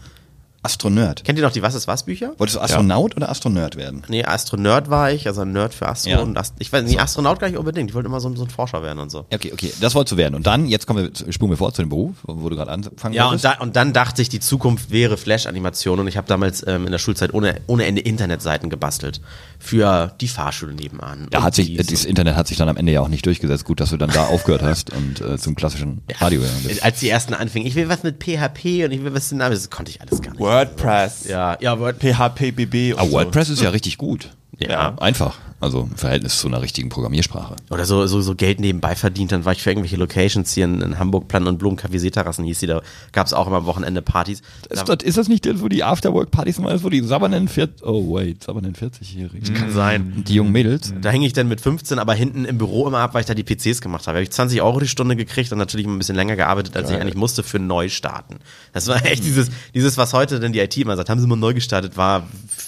Astronerd. 0.64 1.24
Kennt 1.24 1.38
ihr 1.40 1.46
noch 1.46 1.52
die 1.52 1.62
Was 1.62 1.76
ist 1.76 1.88
was 1.88 2.04
Bücher? 2.04 2.34
Wolltest 2.38 2.58
du 2.58 2.62
Astronaut 2.62 3.16
oder 3.16 3.30
Astronerd 3.30 3.76
werden? 3.76 4.04
Nee, 4.10 4.24
Astronaut 4.26 4.90
war 4.90 5.12
ich, 5.12 5.28
also 5.28 5.42
ein 5.42 5.52
Nerd 5.54 5.74
für 5.74 5.88
Astro 5.88 6.10
Ja. 6.12 6.20
und 6.20 6.38
Ast 6.38 6.56
ich 6.60 6.72
weiß 6.74 6.84
nicht, 6.84 7.00
Astronaut 7.00 7.40
gar 7.40 7.48
nicht 7.48 7.58
unbedingt. 7.58 7.90
Ich 7.90 7.96
wollte 7.96 8.08
immer 8.08 8.20
so, 8.20 8.28
ein- 8.30 8.36
so 8.36 8.44
ein 8.44 8.50
Forscher 8.50 8.82
werden 8.84 9.00
und 9.00 9.10
so. 9.10 9.26
Okay, 9.34 9.52
okay, 9.54 9.72
das 9.80 9.96
wolltest 9.96 10.14
du 10.14 10.18
werden. 10.18 10.36
Und 10.36 10.46
dann, 10.48 10.66
jetzt 10.68 10.88
kommen 10.88 11.12
wir, 11.26 11.32
spulen 11.34 11.52
wir 11.52 11.58
vor 11.58 11.74
zu 11.74 11.82
dem 11.82 11.90
Beruf, 11.90 12.16
wo 12.24 12.50
du 12.50 12.56
gerade 12.56 12.72
anfangen 12.72 13.14
Ja, 13.14 13.28
und, 13.30 13.44
da, 13.44 13.54
und 13.60 13.76
dann 13.76 13.94
dachte 13.94 14.22
ich, 14.22 14.30
die 14.30 14.40
Zukunft 14.40 14.92
wäre 14.92 15.18
Flash-Animation 15.18 16.00
und 16.00 16.08
ich 16.08 16.18
habe 16.18 16.28
damals 16.28 16.66
ähm, 16.68 16.86
in 16.86 16.92
der 16.92 17.00
Schulzeit 17.00 17.34
ohne, 17.34 17.62
ohne 17.68 17.86
Ende 17.86 18.02
Internetseiten 18.02 18.70
gebastelt. 18.70 19.22
Für 19.60 20.14
die 20.22 20.28
Fahrschule 20.28 20.74
nebenan. 20.74 21.28
Da 21.32 21.42
hat 21.44 21.56
sich, 21.56 21.76
das 21.78 22.06
Internet 22.06 22.36
hat 22.36 22.48
sich 22.48 22.58
dann 22.58 22.70
am 22.70 22.78
Ende 22.78 22.92
ja 22.92 23.02
auch 23.02 23.08
nicht 23.08 23.26
durchgesetzt. 23.26 23.66
Gut, 23.66 23.80
dass 23.80 23.90
du 23.90 23.98
dann 23.98 24.12
da 24.12 24.26
aufgehört 24.28 24.62
hast 24.62 24.92
und 24.92 25.20
äh, 25.22 25.38
zum 25.38 25.56
klassischen 25.56 26.02
Radio 26.20 26.42
gegangen 26.42 26.64
bist. 26.68 26.84
Als 26.84 27.00
die 27.00 27.10
ersten 27.10 27.34
anfingen, 27.34 27.68
ich 27.68 27.74
will 27.76 27.90
was 27.90 28.04
mit 28.04 28.24
PHP 28.24 28.86
und 28.86 28.92
ich 28.92 29.04
will 29.04 29.14
was, 29.14 29.30
das 29.30 29.70
konnte 29.70 29.92
ich 29.92 30.02
alles 30.02 30.22
gar 30.22 30.32
nicht. 30.32 30.40
WordPress. 30.48 31.28
Ja, 31.28 31.58
ja, 31.60 31.78
Word, 31.80 32.00
PHPBB 32.00 32.94
und 32.94 33.00
Aber 33.00 33.10
so. 33.10 33.12
WordPress 33.18 33.50
ist 33.50 33.62
ja 33.62 33.70
richtig 33.70 33.98
gut. 33.98 34.30
Ja. 34.60 34.96
Einfach. 34.98 35.38
Also 35.60 35.88
im 35.90 35.96
Verhältnis 35.98 36.40
zu 36.40 36.48
einer 36.48 36.62
richtigen 36.62 36.90
Programmiersprache. 36.90 37.56
oder 37.72 37.84
so, 37.86 38.06
so, 38.06 38.22
so 38.22 38.36
Geld 38.36 38.60
nebenbei 38.60 38.96
verdient. 38.96 39.32
Dann 39.32 39.44
war 39.44 39.54
ich 39.54 39.62
für 39.64 39.72
irgendwelche 39.72 39.96
Locations 39.98 40.54
hier 40.54 40.66
in, 40.66 40.82
in 40.82 41.00
Hamburg, 41.00 41.28
Plan 41.28 41.48
und 41.48 41.58
Blumen, 41.58 41.78
Café 41.80 41.98
Seeterrassen 41.98 42.46
hieß 42.46 42.60
die, 42.60 42.68
da 42.68 42.82
gab 43.12 43.26
es 43.26 43.34
auch 43.34 43.48
immer 43.48 43.58
am 43.58 43.66
Wochenende 43.66 44.04
Partys. 44.04 44.42
Ist 44.70 44.88
Da- 44.88 44.96
das, 44.96 45.04
ist 45.04 45.18
das 45.18 45.28
nicht 45.30 45.46
der, 45.46 45.60
wo 45.60 45.68
die 45.68 45.84
Afterwork-Partys 45.84 46.60
mal 46.60 46.76
ist, 46.76 46.84
wo 46.84 46.90
die 46.90 47.02
sabbernden 47.02 47.48
40, 47.48 47.84
oh 47.88 48.14
wait, 48.14 48.44
sabbernden 48.44 48.76
40-Jährigen. 48.76 49.52
Kann 49.56 49.72
sein. 49.74 50.14
Und 50.18 50.30
die 50.30 50.36
jungen 50.36 50.52
Mädels. 50.52 50.94
Da 51.02 51.10
hing 51.10 51.24
ich 51.24 51.34
dann 51.34 51.48
mit 51.48 51.60
15 51.60 51.98
aber 51.98 52.14
hinten 52.14 52.46
im 52.46 52.60
Büro 52.60 52.88
immer 52.88 53.00
ab, 53.00 53.16
weil 53.16 53.22
ich 53.22 53.28
da 53.28 53.34
die 53.34 53.44
PCs 53.44 53.82
gemacht 53.82 54.04
habe. 54.06 54.14
Da 54.14 54.18
habe 54.20 54.24
ich 54.24 54.32
20 54.32 54.62
Euro 54.62 54.80
die 54.80 54.88
Stunde 54.88 55.16
gekriegt 55.16 55.52
und 55.52 55.58
natürlich 55.58 55.88
ein 55.88 55.98
bisschen 55.98 56.16
länger 56.16 56.36
gearbeitet, 56.36 56.76
als 56.78 56.92
ich 56.92 56.98
eigentlich 56.98 57.16
musste 57.16 57.42
für 57.42 57.58
Neustarten. 57.58 58.38
Das 58.74 58.88
war 58.88 59.04
echt 59.06 59.24
dieses, 59.24 59.50
dieses, 59.74 59.98
was 59.98 60.14
heute 60.14 60.40
denn 60.40 60.54
die 60.54 60.60
IT 60.60 60.78
immer 60.78 60.96
sagt, 60.98 61.10
haben 61.10 61.20
sie 61.20 61.26
mal 61.26 61.36
neu 61.36 61.56
gestartet, 61.56 61.98
war 61.98 62.28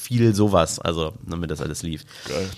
viel 0.09 0.33
sowas, 0.33 0.79
also 0.79 1.13
damit 1.21 1.51
das 1.51 1.61
alles 1.61 1.83
lief. 1.83 2.03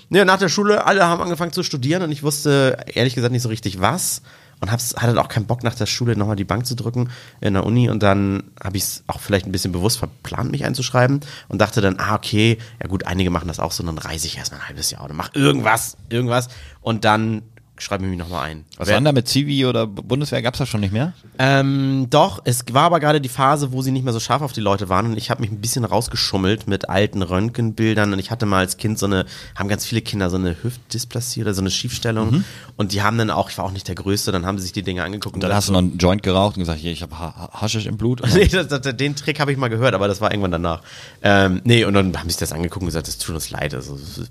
Ja, 0.10 0.24
nach 0.24 0.40
der 0.40 0.48
Schule, 0.48 0.86
alle 0.86 1.06
haben 1.06 1.22
angefangen 1.22 1.52
zu 1.52 1.64
studieren 1.64 2.02
und 2.02 2.10
ich 2.10 2.24
wusste 2.24 2.78
ehrlich 2.88 3.14
gesagt 3.14 3.34
nicht 3.34 3.42
so 3.42 3.50
richtig 3.50 3.82
was. 3.82 4.22
und 4.62 4.72
hab's, 4.72 4.96
hatte 4.96 5.20
auch 5.20 5.28
keinen 5.28 5.48
Bock 5.48 5.62
nach 5.62 5.76
der 5.76 5.86
Schule 5.86 6.16
nochmal 6.16 6.38
die 6.38 6.46
Bank 6.46 6.66
zu 6.66 6.76
drücken 6.76 7.10
in 7.42 7.56
der 7.56 7.66
Uni 7.66 7.90
und 7.90 8.02
dann 8.02 8.44
habe 8.64 8.78
ich 8.78 8.84
es 8.84 9.04
auch 9.08 9.20
vielleicht 9.20 9.46
ein 9.46 9.52
bisschen 9.52 9.74
bewusst 9.74 9.98
verplant, 9.98 10.50
mich 10.50 10.64
einzuschreiben 10.64 11.20
und 11.50 11.60
dachte 11.60 11.82
dann, 11.82 12.00
ah, 12.00 12.16
okay, 12.16 12.58
ja 12.82 12.88
gut, 12.88 13.06
einige 13.06 13.32
machen 13.32 13.50
das 13.50 13.60
auch 13.60 13.74
so, 13.74 13.84
dann 13.84 13.98
reise 13.98 14.28
ich 14.28 14.38
erstmal 14.38 14.62
ein 14.62 14.68
halbes 14.70 14.90
Jahr 14.90 15.04
oder 15.04 15.14
mach 15.14 15.36
irgendwas, 15.36 15.98
irgendwas 16.10 16.48
und 16.80 17.04
dann 17.04 17.42
schreibe 17.82 18.04
ich 18.06 18.10
mich 18.10 18.20
nochmal 18.20 18.50
ein. 18.50 18.66
Was 18.78 18.88
Wer- 18.88 18.96
waren 18.96 19.06
da 19.06 19.12
mit 19.12 19.28
Zivi 19.28 19.66
oder 19.66 19.88
Bundeswehr? 19.88 20.42
Gab's 20.42 20.60
das 20.60 20.70
schon 20.70 20.82
nicht 20.82 20.94
mehr? 20.94 21.14
ähm, 21.40 22.08
doch, 22.10 22.42
es 22.46 22.64
war 22.72 22.84
aber 22.84 23.00
gerade 23.00 23.20
die 23.22 23.30
Phase, 23.30 23.72
wo 23.72 23.82
sie 23.82 23.92
nicht 23.92 24.04
mehr 24.04 24.14
so 24.14 24.20
scharf 24.20 24.42
auf 24.42 24.54
die 24.54 24.62
Leute 24.62 24.90
waren 24.90 25.08
und 25.08 25.18
ich 25.18 25.30
habe 25.30 25.42
mich 25.42 25.52
ein 25.52 25.60
bisschen 25.62 25.84
rausgeschummelt 25.86 26.68
mit 26.68 26.90
alten 26.90 27.22
Röntgenbildern 27.22 28.14
und 28.14 28.20
ich 28.20 28.32
hatte 28.32 28.46
mal 28.46 28.60
als 28.60 28.78
Kind 28.78 29.00
so 29.00 29.06
eine, 29.06 29.26
haben 29.56 29.68
ganz 29.70 29.86
viele 29.86 30.02
Kinder 30.02 30.30
so 30.30 30.38
eine 30.38 30.56
Hüftdysplasie 30.64 31.42
oder 31.42 31.54
so 31.54 31.62
eine 31.62 31.72
Schiefstellung 31.72 32.44
und 32.78 32.92
die 32.94 33.02
haben 33.02 33.18
dann 33.18 33.30
auch, 33.30 33.50
ich 33.50 33.58
war 33.58 33.66
auch 33.66 33.72
nicht 33.72 33.88
der 33.88 33.96
Größte, 33.96 34.32
dann 34.32 34.46
haben 34.46 34.58
sie 34.58 34.64
sich 34.64 34.74
die 34.74 34.84
Dinge 34.84 35.04
angeguckt 35.04 35.36
und 35.36 35.42
Dann 35.44 35.54
hast 35.54 35.68
du 35.70 35.72
noch 35.74 35.80
einen 35.80 35.98
Joint 35.98 36.24
geraucht 36.24 36.58
und 36.58 36.62
gesagt, 36.62 36.80
hier, 36.80 36.92
ich 36.92 37.02
habe 37.02 37.18
ha 37.18 37.50
Haschisch 37.54 37.86
im 37.86 37.98
Blut. 37.98 38.22
Nee, 38.34 38.48
das, 38.48 38.68
das, 38.68 38.96
den 38.96 39.16
Trick 39.16 39.40
habe 39.40 39.52
ich 39.52 39.58
mal 39.58 39.70
gehört, 39.70 39.94
aber 39.94 40.08
das 40.08 40.22
war 40.22 40.32
irgendwann 40.32 40.52
danach. 40.52 40.82
Ähm, 41.22 41.62
nee, 41.64 41.84
und 41.86 41.94
dann 41.94 42.16
haben 42.18 42.24
sie 42.30 42.34
sich 42.34 42.38
das 42.40 42.52
angeguckt 42.54 42.82
und 42.82 42.88
gesagt, 42.88 43.08
es 43.08 43.18
tut 43.18 43.36
uns 43.36 43.50
leid. 43.50 43.74
Also, 43.74 43.96
es 43.96 44.30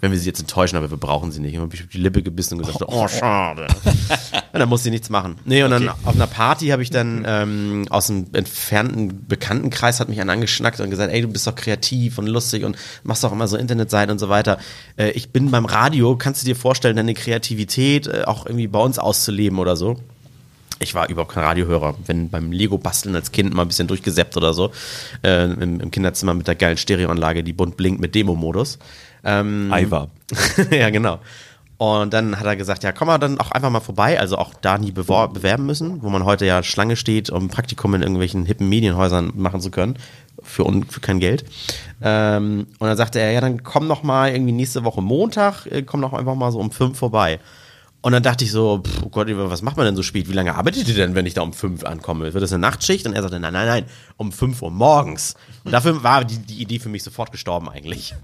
wenn 0.00 0.12
wir 0.12 0.18
sie 0.18 0.26
jetzt 0.26 0.40
enttäuschen, 0.40 0.76
aber 0.76 0.90
wir 0.90 0.96
brauchen 0.96 1.32
sie 1.32 1.40
nicht. 1.40 1.54
Und 1.54 1.60
dann 1.60 1.68
hab 1.68 1.74
ich 1.74 1.82
auf 1.82 1.88
die 1.88 1.98
Lippe 1.98 2.22
gebissen 2.22 2.54
und 2.54 2.66
gesagt, 2.66 2.82
oh, 2.86 3.08
schade. 3.08 3.66
und 4.52 4.60
dann 4.60 4.68
muss 4.68 4.82
sie 4.82 4.90
nichts 4.90 5.10
machen. 5.10 5.36
Nee, 5.44 5.62
und 5.62 5.70
dann 5.70 5.88
auf 5.88 6.14
einer 6.14 6.26
Party 6.26 6.68
habe 6.68 6.82
ich 6.82 6.90
dann 6.90 7.24
ähm, 7.26 7.86
aus 7.90 8.10
einem 8.10 8.26
entfernten 8.32 9.26
Bekanntenkreis 9.26 10.00
hat 10.00 10.08
mich 10.08 10.20
einer 10.20 10.32
angeschnackt 10.32 10.80
und 10.80 10.90
gesagt, 10.90 11.12
ey, 11.12 11.22
du 11.22 11.28
bist 11.28 11.46
doch 11.46 11.54
kreativ 11.54 12.18
und 12.18 12.26
lustig 12.26 12.64
und 12.64 12.76
machst 13.02 13.24
doch 13.24 13.32
immer 13.32 13.48
so 13.48 13.56
Internetseiten 13.56 14.10
und 14.10 14.18
so 14.18 14.28
weiter. 14.28 14.58
Äh, 14.96 15.10
ich 15.10 15.30
bin 15.30 15.50
beim 15.50 15.64
Radio, 15.64 16.16
kannst 16.16 16.42
du 16.42 16.46
dir 16.46 16.56
vorstellen, 16.56 16.96
deine 16.96 17.14
Kreativität 17.14 18.06
äh, 18.06 18.22
auch 18.24 18.46
irgendwie 18.46 18.68
bei 18.68 18.80
uns 18.80 18.98
auszuleben 18.98 19.58
oder 19.58 19.76
so? 19.76 19.96
Ich 20.80 20.94
war 20.94 21.08
überhaupt 21.08 21.32
kein 21.32 21.44
Radiohörer. 21.44 21.96
Wenn 22.06 22.30
beim 22.30 22.52
Lego-Basteln 22.52 23.14
als 23.14 23.32
Kind 23.32 23.52
mal 23.52 23.62
ein 23.62 23.68
bisschen 23.68 23.88
durchgesäppt 23.88 24.36
oder 24.36 24.54
so, 24.54 24.70
äh, 25.22 25.44
im, 25.44 25.80
im 25.80 25.90
Kinderzimmer 25.90 26.34
mit 26.34 26.46
der 26.46 26.54
geilen 26.54 26.76
Stereoanlage, 26.76 27.42
die 27.42 27.52
bunt 27.52 27.76
blinkt 27.76 28.00
mit 28.00 28.14
Demo-Modus. 28.14 28.78
Ähm, 29.24 29.68
Aiwa. 29.72 30.08
ja, 30.70 30.90
genau. 30.90 31.18
Und 31.78 32.12
dann 32.12 32.38
hat 32.38 32.44
er 32.44 32.56
gesagt, 32.56 32.82
ja, 32.82 32.90
komm 32.90 33.06
mal 33.06 33.18
dann 33.18 33.38
auch 33.38 33.52
einfach 33.52 33.70
mal 33.70 33.80
vorbei, 33.80 34.18
also 34.18 34.36
auch 34.36 34.52
da 34.60 34.78
nie 34.78 34.90
bewerben 34.90 35.64
müssen, 35.64 36.02
wo 36.02 36.08
man 36.08 36.24
heute 36.24 36.44
ja 36.44 36.64
Schlange 36.64 36.96
steht, 36.96 37.30
um 37.30 37.48
Praktikum 37.48 37.94
in 37.94 38.02
irgendwelchen 38.02 38.46
hippen 38.46 38.68
Medienhäusern 38.68 39.30
machen 39.36 39.60
zu 39.60 39.70
können, 39.70 39.96
für, 40.42 40.64
für 40.88 41.00
kein 41.00 41.20
Geld. 41.20 41.44
Ähm, 42.02 42.66
und 42.80 42.88
dann 42.88 42.96
sagte 42.96 43.20
er, 43.20 43.30
ja, 43.30 43.40
dann 43.40 43.62
komm 43.62 43.86
noch 43.86 44.02
mal 44.02 44.32
irgendwie 44.32 44.52
nächste 44.52 44.82
Woche 44.82 45.00
Montag, 45.00 45.66
äh, 45.66 45.82
komm 45.82 46.00
doch 46.02 46.14
einfach 46.14 46.34
mal 46.34 46.50
so 46.50 46.58
um 46.58 46.72
fünf 46.72 46.98
vorbei. 46.98 47.38
Und 48.00 48.12
dann 48.12 48.22
dachte 48.22 48.44
ich 48.44 48.52
so, 48.52 48.80
pff, 48.84 49.02
oh 49.02 49.08
Gott, 49.08 49.26
was 49.28 49.62
macht 49.62 49.76
man 49.76 49.84
denn 49.84 49.96
so 49.96 50.04
spät? 50.04 50.28
Wie 50.28 50.32
lange 50.32 50.54
arbeitet 50.54 50.86
ihr 50.86 50.94
denn, 50.94 51.16
wenn 51.16 51.26
ich 51.26 51.34
da 51.34 51.42
um 51.42 51.52
fünf 51.52 51.84
ankomme? 51.84 52.32
Wird 52.32 52.42
das 52.42 52.52
eine 52.52 52.60
Nachtschicht? 52.60 53.06
Und 53.06 53.14
er 53.14 53.22
sagte, 53.22 53.40
nein, 53.40 53.52
nein, 53.52 53.66
nein, 53.66 53.84
um 54.16 54.30
fünf 54.30 54.62
Uhr 54.62 54.70
morgens. 54.70 55.34
Und 55.64 55.72
dafür 55.72 56.02
war 56.04 56.24
die, 56.24 56.38
die 56.38 56.62
Idee 56.62 56.78
für 56.78 56.88
mich 56.88 57.02
sofort 57.02 57.32
gestorben 57.32 57.68
eigentlich. 57.68 58.14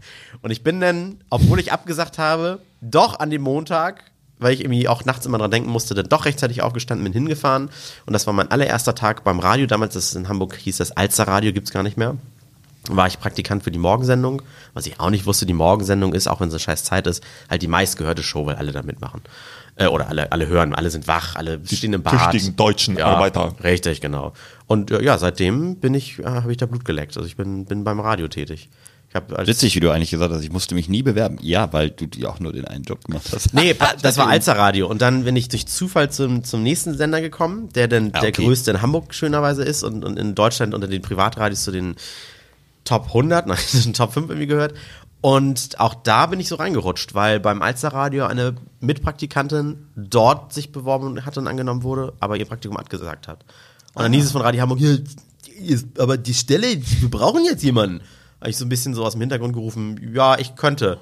Und 0.43 0.53
ich 0.53 0.63
bin 0.63 0.81
dann, 0.81 1.19
obwohl 1.29 1.59
ich 1.59 1.73
abgesagt 1.73 2.19
habe, 2.19 2.61
doch 2.81 3.19
an 3.19 3.31
dem 3.31 3.43
Montag, 3.43 4.05
weil 4.39 4.55
ich 4.55 4.61
irgendwie 4.61 4.87
auch 4.87 5.05
nachts 5.05 5.27
immer 5.27 5.39
dran 5.39 5.51
denken 5.51 5.71
musste, 5.71 5.95
dann 5.95 6.09
doch 6.09 6.25
rechtzeitig 6.25 6.63
aufgestanden, 6.63 7.03
bin 7.03 7.13
hingefahren. 7.13 7.69
Und 8.07 8.13
das 8.13 8.29
war 8.29 8.33
mein 8.33 8.53
allererster 8.53 8.95
Tag 8.95 9.25
beim 9.25 9.41
Radio. 9.41 9.67
Damals, 9.67 9.95
das 9.95 10.15
in 10.15 10.29
Hamburg 10.29 10.55
hieß 10.55 10.77
das 10.77 10.93
Alster 10.93 11.27
Radio, 11.27 11.53
gibt's 11.53 11.73
gar 11.73 11.83
nicht 11.83 11.97
mehr 11.97 12.17
war 12.89 13.07
ich 13.07 13.19
Praktikant 13.19 13.65
für 13.65 13.71
die 13.71 13.79
Morgensendung, 13.79 14.43
was 14.75 14.87
ich 14.87 15.01
auch 15.01 15.11
nicht 15.11 15.27
wusste, 15.27 15.47
die 15.47 15.55
Morgensendung 15.55 16.13
ist, 16.13 16.29
auch 16.29 16.41
wenn 16.41 16.49
es 16.49 16.55
eine 16.55 16.61
scheiß 16.61 16.85
Zeit 16.85 17.07
ist, 17.07 17.23
halt 17.49 17.63
die 17.63 17.69
meistgehörte 17.69 18.23
Show, 18.23 18.47
weil 18.47 18.57
alle 18.57 18.73
da 18.73 18.83
mitmachen. 18.83 19.23
Äh, 19.77 19.87
oder 19.89 20.09
alle, 20.09 20.31
alle 20.31 20.47
hören, 20.47 20.75
alle 20.75 20.91
sind 20.91 21.09
wach, 21.09 21.35
alle 21.35 21.61
stehen 21.67 21.93
im 21.93 22.03
Bad. 22.03 22.31
tüchtigen 22.33 22.57
deutschen 22.57 23.01
Arbeiter. 23.01 23.55
Richtig, 23.65 24.01
genau. 24.01 24.33
Und 24.67 24.91
äh, 24.93 25.03
ja, 25.03 25.19
seitdem 25.19 25.77
bin 25.77 25.95
ich, 25.95 26.21
äh, 26.21 26.25
habe 26.25 26.53
ich 26.53 26.59
da 26.59 26.67
Blut 26.67 26.85
geleckt. 26.85 27.17
Also 27.17 27.27
ich 27.27 27.37
bin, 27.37 27.65
bin 27.65 27.83
beim 27.83 27.99
Radio 27.99 28.29
tätig. 28.29 28.69
Ich 29.09 29.17
hab 29.17 29.33
als 29.37 29.47
Witzig, 29.49 29.77
wie 29.77 29.81
du 29.81 29.91
eigentlich 29.91 30.11
gesagt 30.11 30.33
hast, 30.33 30.43
ich 30.43 30.51
musste 30.51 30.75
mich 30.75 30.89
nie 30.89 31.03
bewerben. 31.03 31.39
Ja, 31.41 31.73
weil 31.73 31.91
du 31.91 32.07
ja 32.17 32.29
auch 32.29 32.41
nur 32.41 32.53
den 32.53 32.65
einen 32.67 32.83
Job 32.85 33.05
gemacht 33.05 33.27
hast. 33.33 33.55
Nee, 33.55 33.75
das 34.03 34.17
war 34.17 34.29
Alster 34.29 34.57
Radio. 34.57 34.89
Und 34.89 35.03
dann 35.03 35.25
bin 35.25 35.37
ich 35.37 35.49
durch 35.49 35.67
Zufall 35.67 36.11
zum, 36.11 36.43
zum 36.45 36.63
nächsten 36.63 36.97
Sender 36.97 37.21
gekommen, 37.21 37.69
der 37.75 37.87
dann 37.89 38.11
Ah, 38.13 38.21
der 38.21 38.31
okay. 38.31 38.45
größte 38.45 38.73
in 38.73 38.83
Hamburg 38.83 39.15
schönerweise 39.15 39.63
ist 39.65 39.83
und, 39.85 40.05
und 40.05 40.19
in 40.19 40.35
Deutschland 40.35 40.75
unter 40.75 40.89
den 40.89 41.03
Privatradios 41.03 41.63
zu 41.65 41.71
den 41.71 41.95
Top 42.85 43.07
100, 43.09 43.47
nein, 43.49 43.57
Top 43.93 44.13
5 44.13 44.29
irgendwie 44.31 44.47
gehört. 44.47 44.75
Und 45.25 45.81
auch 45.81 45.95
da 45.95 46.27
bin 46.27 46.39
ich 46.39 46.49
so 46.49 46.57
reingerutscht, 46.57 47.15
weil 47.15 47.41
beim 47.41 47.63
Alster 47.63 47.95
Radio 47.95 48.27
eine 48.27 48.57
Mitpraktikantin 48.81 49.87
dort 49.97 50.53
sich 50.53 50.71
beworben 50.71 51.25
hat 51.25 51.39
und 51.39 51.47
angenommen 51.49 51.83
wurde, 51.83 52.13
aber 52.21 52.37
ihr 52.37 52.45
Praktikum 52.45 52.77
abgesagt 52.77 53.27
hat. 53.27 53.43
Und 53.95 54.03
dann 54.03 54.13
hieß 54.13 54.27
es 54.27 54.33
von 54.33 54.43
Radio 54.43 54.61
Hamburg, 54.61 54.81
ja, 54.81 54.97
ist- 55.67 55.99
aber 55.99 56.19
die 56.19 56.35
Stelle, 56.35 56.67
wir 57.01 57.11
brauchen 57.11 57.43
jetzt 57.43 57.63
jemanden. 57.63 58.03
Habe 58.39 58.51
ich 58.51 58.59
so 58.59 58.67
ein 58.67 58.69
bisschen 58.69 58.93
so 58.93 59.03
aus 59.03 59.13
dem 59.13 59.23
Hintergrund 59.23 59.55
gerufen, 59.55 60.13
ja, 60.15 60.39
ich 60.39 60.57
könnte. 60.57 60.99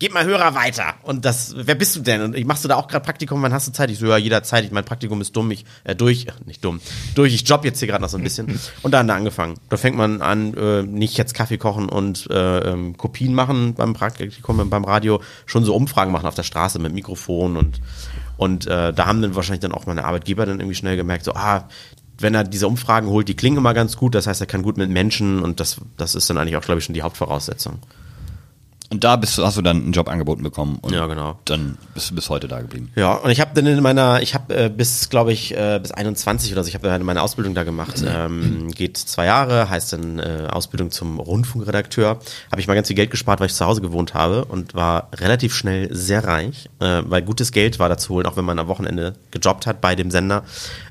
Gib 0.00 0.14
mal 0.14 0.24
Hörer 0.24 0.54
weiter. 0.54 0.94
Und 1.02 1.24
das, 1.24 1.54
wer 1.56 1.74
bist 1.74 1.96
du 1.96 2.00
denn? 2.00 2.22
Und 2.22 2.36
ich 2.36 2.44
machst 2.44 2.62
du 2.62 2.68
da 2.68 2.76
auch 2.76 2.86
gerade 2.86 3.04
Praktikum, 3.04 3.42
wann 3.42 3.52
hast 3.52 3.66
du 3.66 3.72
Zeit? 3.72 3.90
Ich 3.90 3.98
so, 3.98 4.06
ja, 4.06 4.16
jederzeit. 4.16 4.64
Ich, 4.64 4.70
mein 4.70 4.84
Praktikum 4.84 5.20
ist 5.20 5.34
dumm, 5.34 5.50
ich, 5.50 5.64
äh, 5.82 5.96
durch, 5.96 6.26
äh, 6.26 6.32
nicht 6.46 6.64
dumm, 6.64 6.80
durch, 7.16 7.34
ich 7.34 7.48
job 7.48 7.64
jetzt 7.64 7.80
hier 7.80 7.88
gerade 7.88 8.02
noch 8.02 8.08
so 8.08 8.16
ein 8.16 8.22
bisschen. 8.22 8.60
Und 8.82 8.92
dann 8.92 9.08
da 9.08 9.16
angefangen. 9.16 9.54
Da 9.70 9.76
fängt 9.76 9.96
man 9.96 10.22
an, 10.22 10.54
äh, 10.54 10.82
nicht 10.82 11.16
jetzt 11.16 11.34
Kaffee 11.34 11.58
kochen 11.58 11.88
und 11.88 12.30
äh, 12.30 12.58
ähm, 12.58 12.96
Kopien 12.96 13.34
machen 13.34 13.74
beim 13.74 13.92
Praktikum, 13.92 14.70
beim 14.70 14.84
Radio, 14.84 15.20
schon 15.46 15.64
so 15.64 15.74
Umfragen 15.74 16.12
machen 16.12 16.26
auf 16.26 16.34
der 16.34 16.44
Straße 16.44 16.78
mit 16.78 16.92
Mikrofon 16.92 17.56
und, 17.56 17.80
und 18.36 18.66
äh, 18.66 18.92
da 18.92 19.06
haben 19.06 19.20
dann 19.20 19.34
wahrscheinlich 19.34 19.60
dann 19.60 19.72
auch 19.72 19.86
meine 19.86 20.04
Arbeitgeber 20.04 20.46
dann 20.46 20.60
irgendwie 20.60 20.76
schnell 20.76 20.96
gemerkt, 20.96 21.24
so, 21.24 21.32
ah, 21.34 21.68
wenn 22.18 22.34
er 22.34 22.44
diese 22.44 22.68
Umfragen 22.68 23.08
holt, 23.08 23.28
die 23.28 23.36
klingen 23.36 23.58
immer 23.58 23.74
ganz 23.74 23.96
gut, 23.96 24.14
das 24.14 24.26
heißt, 24.26 24.40
er 24.40 24.46
kann 24.46 24.62
gut 24.62 24.76
mit 24.76 24.90
Menschen 24.90 25.42
und 25.42 25.60
das, 25.60 25.78
das 25.96 26.14
ist 26.14 26.30
dann 26.30 26.38
eigentlich 26.38 26.56
auch, 26.56 26.62
glaube 26.62 26.78
ich, 26.78 26.84
schon 26.84 26.94
die 26.94 27.02
Hauptvoraussetzung. 27.02 27.78
Und 28.90 29.04
da 29.04 29.16
bist 29.16 29.36
du, 29.36 29.44
hast 29.44 29.58
du 29.58 29.62
dann 29.62 29.76
einen 29.82 29.92
Job 29.92 30.08
angeboten 30.08 30.42
bekommen 30.42 30.78
und 30.80 30.94
Ja, 30.94 31.06
genau. 31.06 31.38
dann 31.44 31.76
bist 31.92 32.10
du 32.10 32.14
bis 32.14 32.30
heute 32.30 32.48
da 32.48 32.60
geblieben. 32.62 32.90
Ja, 32.96 33.14
und 33.16 33.30
ich 33.30 33.38
habe 33.40 33.50
dann 33.54 33.66
in 33.66 33.82
meiner, 33.82 34.22
ich 34.22 34.34
habe 34.34 34.54
äh, 34.64 34.70
bis, 34.70 35.10
glaube 35.10 35.30
ich, 35.32 35.54
äh, 35.54 35.78
bis 35.82 35.90
21 35.92 36.52
oder 36.52 36.64
so, 36.64 36.68
ich 36.68 36.74
habe 36.74 36.88
äh, 36.88 36.98
meine 37.00 37.20
Ausbildung 37.20 37.54
da 37.54 37.64
gemacht. 37.64 38.02
Ähm, 38.06 38.70
geht 38.70 38.96
zwei 38.96 39.26
Jahre, 39.26 39.68
heißt 39.68 39.92
dann 39.92 40.18
äh, 40.18 40.48
Ausbildung 40.50 40.90
zum 40.90 41.20
Rundfunkredakteur. 41.20 42.18
Habe 42.50 42.60
ich 42.60 42.66
mal 42.66 42.74
ganz 42.74 42.86
viel 42.88 42.96
Geld 42.96 43.10
gespart, 43.10 43.40
weil 43.40 43.48
ich 43.48 43.54
zu 43.54 43.66
Hause 43.66 43.82
gewohnt 43.82 44.14
habe 44.14 44.46
und 44.46 44.74
war 44.74 45.08
relativ 45.16 45.54
schnell 45.54 45.94
sehr 45.94 46.24
reich, 46.24 46.70
äh, 46.80 47.02
weil 47.04 47.20
gutes 47.20 47.52
Geld 47.52 47.78
war 47.78 47.90
dazu 47.90 48.14
holen, 48.14 48.24
auch 48.26 48.36
wenn 48.38 48.44
man 48.46 48.58
am 48.58 48.68
Wochenende 48.68 49.14
gejobbt 49.32 49.66
hat 49.66 49.82
bei 49.82 49.96
dem 49.96 50.10
Sender. 50.10 50.44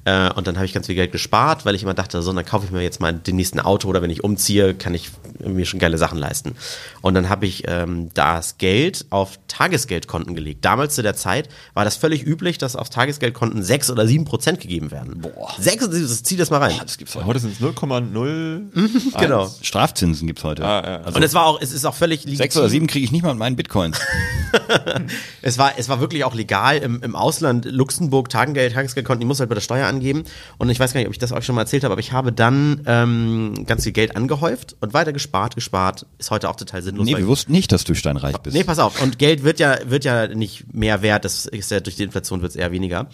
Äh, 0.05 0.31
und 0.33 0.45
dann 0.45 0.55
habe 0.57 0.65
ich 0.67 0.73
ganz 0.73 0.85
viel 0.85 0.95
Geld 0.95 1.11
gespart, 1.11 1.65
weil 1.65 1.73
ich 1.73 1.81
immer 1.81 1.95
dachte, 1.95 2.21
so, 2.21 2.31
dann 2.31 2.45
kaufe 2.45 2.65
ich 2.65 2.71
mir 2.71 2.83
jetzt 2.83 3.01
mal 3.01 3.11
den 3.13 3.35
nächsten 3.37 3.59
Auto 3.59 3.87
oder 3.87 4.03
wenn 4.03 4.11
ich 4.11 4.23
umziehe, 4.23 4.75
kann 4.75 4.93
ich 4.93 5.09
mir 5.39 5.65
schon 5.65 5.79
geile 5.79 5.97
Sachen 5.97 6.17
leisten. 6.17 6.55
Und 7.01 7.13
dann 7.13 7.29
habe 7.29 7.45
ich 7.45 7.63
ähm, 7.67 8.09
das 8.13 8.57
Geld 8.57 9.05
auf 9.09 9.39
Tagesgeldkonten 9.47 10.35
gelegt. 10.35 10.65
Damals 10.65 10.95
zu 10.95 11.03
der 11.03 11.15
Zeit 11.15 11.49
war 11.73 11.85
das 11.85 11.95
völlig 11.95 12.25
üblich, 12.25 12.57
dass 12.57 12.75
auf 12.75 12.89
Tagesgeldkonten 12.89 13.63
sechs 13.63 13.89
oder 13.89 14.07
sieben 14.07 14.25
Prozent 14.25 14.59
gegeben 14.59 14.91
werden. 14.91 15.19
Boah. 15.21 15.53
Sechs 15.59 15.83
oder 15.83 15.93
sieben, 15.93 16.07
zieh 16.07 16.37
das 16.37 16.49
mal 16.49 16.59
rein. 16.59 16.79
Das 16.81 16.97
gibt's 16.97 17.15
heute. 17.15 17.25
Heute 17.25 17.39
sind 17.39 17.53
es 17.53 17.61
0,0. 17.61 19.19
Genau. 19.19 19.49
Strafzinsen 19.61 20.27
gibt's 20.27 20.43
heute. 20.43 20.63
Ah, 20.63 20.83
ja. 20.85 20.97
Also 21.01 21.17
Und 21.17 21.23
es 21.23 21.33
war 21.33 21.45
auch, 21.45 21.61
es 21.61 21.71
ist 21.71 21.85
auch 21.85 21.95
völlig 21.95 22.21
legitim. 22.21 22.37
sechs 22.37 22.57
oder 22.57 22.69
sieben 22.69 22.87
kriege 22.87 23.05
ich 23.05 23.11
nicht 23.11 23.23
mal 23.23 23.29
mit 23.29 23.39
meinen 23.39 23.55
Bitcoins. 23.55 23.99
Es 25.41 25.57
war, 25.57 25.73
es 25.77 25.87
war 25.89 25.99
wirklich 25.99 26.23
auch 26.23 26.33
legal 26.33 26.77
im, 26.77 27.01
im 27.03 27.15
Ausland, 27.15 27.65
Luxemburg, 27.65 28.29
Tagengeld, 28.29 28.73
Tagesgeldkonten, 28.73 29.21
die 29.21 29.25
muss 29.25 29.39
halt 29.39 29.49
bei 29.49 29.55
der 29.55 29.61
Steuer 29.61 29.87
angeben. 29.87 30.23
Und 30.57 30.69
ich 30.69 30.79
weiß 30.79 30.93
gar 30.93 30.99
nicht, 30.99 31.07
ob 31.07 31.13
ich 31.13 31.19
das 31.19 31.31
euch 31.31 31.45
schon 31.45 31.55
mal 31.55 31.61
erzählt 31.61 31.83
habe, 31.83 31.93
aber 31.93 31.99
ich 31.99 32.11
habe 32.11 32.31
dann 32.31 32.81
ähm, 32.85 33.65
ganz 33.65 33.83
viel 33.83 33.91
Geld 33.93 34.15
angehäuft 34.15 34.75
und 34.81 34.93
weiter 34.93 35.13
gespart, 35.17 35.55
gespart. 35.55 36.05
Ist 36.17 36.31
heute 36.31 36.49
auch 36.49 36.55
total 36.55 36.81
sinnlos. 36.81 37.05
nee, 37.05 37.17
wir 37.17 37.27
wussten 37.27 37.51
nicht, 37.51 37.71
dass 37.71 37.83
du 37.83 37.93
steinreich 37.95 38.37
bist. 38.37 38.55
Nee, 38.55 38.63
pass 38.63 38.79
auf. 38.79 39.01
Und 39.01 39.19
Geld 39.19 39.43
wird 39.43 39.59
ja, 39.59 39.77
wird 39.85 40.05
ja 40.05 40.27
nicht 40.27 40.73
mehr 40.73 41.01
wert. 41.01 41.25
Das 41.25 41.45
ist 41.45 41.71
ja 41.71 41.79
durch 41.79 41.95
die 41.95 42.03
Inflation 42.03 42.41
wird 42.41 42.51
es 42.51 42.55
eher 42.55 42.71
weniger. 42.71 43.07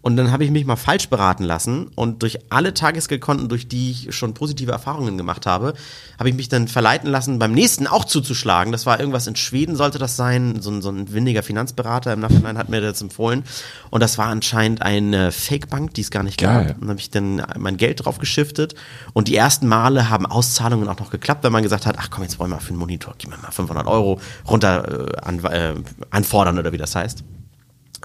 Und 0.00 0.16
dann 0.16 0.30
habe 0.30 0.44
ich 0.44 0.50
mich 0.50 0.64
mal 0.64 0.76
falsch 0.76 1.08
beraten 1.08 1.42
lassen 1.42 1.88
und 1.94 2.22
durch 2.22 2.38
alle 2.50 2.72
Tagesgeldkonten, 2.72 3.48
durch 3.48 3.66
die 3.66 3.90
ich 3.90 4.14
schon 4.14 4.32
positive 4.32 4.70
Erfahrungen 4.70 5.18
gemacht 5.18 5.44
habe, 5.44 5.74
habe 6.18 6.28
ich 6.28 6.36
mich 6.36 6.48
dann 6.48 6.68
verleiten 6.68 7.10
lassen, 7.10 7.38
beim 7.38 7.52
nächsten 7.52 7.86
auch 7.88 8.04
zuzuschlagen. 8.04 8.70
Das 8.70 8.86
war 8.86 9.00
irgendwas 9.00 9.26
in 9.26 9.34
Schweden, 9.34 9.74
sollte 9.74 9.98
das 9.98 10.16
sein. 10.16 10.62
So 10.62 10.70
ein, 10.70 10.82
so 10.82 10.90
ein 10.90 11.12
windiger 11.12 11.42
Finanzberater 11.42 12.12
im 12.12 12.20
Nachhinein 12.20 12.58
hat 12.58 12.68
mir 12.68 12.80
das 12.80 13.00
empfohlen. 13.00 13.42
Und 13.90 14.02
das 14.02 14.18
war 14.18 14.26
anscheinend 14.26 14.82
eine 14.82 15.32
Fake-Bank, 15.32 15.94
die 15.94 16.02
es 16.02 16.10
gar 16.10 16.22
nicht 16.22 16.38
Geil. 16.38 16.68
gab. 16.68 16.76
Und 16.76 16.82
dann 16.82 16.90
habe 16.90 17.00
ich 17.00 17.10
dann 17.10 17.42
mein 17.58 17.76
Geld 17.76 18.04
drauf 18.04 18.18
geschiftet. 18.18 18.76
Und 19.14 19.26
die 19.26 19.34
ersten 19.34 19.66
Male 19.66 20.08
haben 20.10 20.26
Auszahlungen 20.26 20.88
auch 20.88 20.98
noch 20.98 21.10
geklappt, 21.10 21.42
wenn 21.42 21.52
man 21.52 21.64
gesagt 21.64 21.86
hat, 21.86 21.96
ach 21.98 22.10
komm, 22.10 22.22
jetzt 22.22 22.38
wollen 22.38 22.50
wir 22.50 22.60
für 22.60 22.70
einen 22.70 22.78
Monitor, 22.78 23.14
gib 23.18 23.30
mir 23.30 23.38
mal 23.38 23.50
500 23.50 23.86
Euro 23.86 24.20
runter 24.48 25.08
äh, 25.12 25.20
an, 25.20 25.44
äh, 25.44 25.74
anfordern 26.10 26.58
oder 26.58 26.72
wie 26.72 26.78
das 26.78 26.94
heißt. 26.94 27.24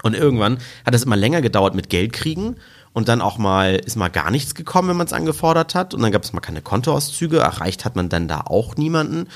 Und 0.02 0.14
irgendwann 0.14 0.58
hat 0.84 0.94
es 0.94 1.04
immer 1.04 1.16
länger 1.16 1.40
gedauert 1.42 1.74
mit 1.74 1.88
Geld 1.88 2.12
kriegen. 2.12 2.56
Und 2.92 3.08
dann 3.08 3.20
auch 3.20 3.38
mal 3.38 3.74
ist 3.74 3.96
mal 3.96 4.08
gar 4.08 4.30
nichts 4.30 4.54
gekommen, 4.54 4.88
wenn 4.88 4.96
man 4.96 5.06
es 5.06 5.12
angefordert 5.12 5.74
hat. 5.74 5.94
Und 5.94 6.02
dann 6.02 6.12
gab 6.12 6.22
es 6.22 6.32
mal 6.32 6.40
keine 6.40 6.62
Kontoauszüge, 6.62 7.38
erreicht 7.38 7.84
hat 7.84 7.96
man 7.96 8.08
dann 8.08 8.28
da 8.28 8.42
auch 8.42 8.76
niemanden. 8.76 9.28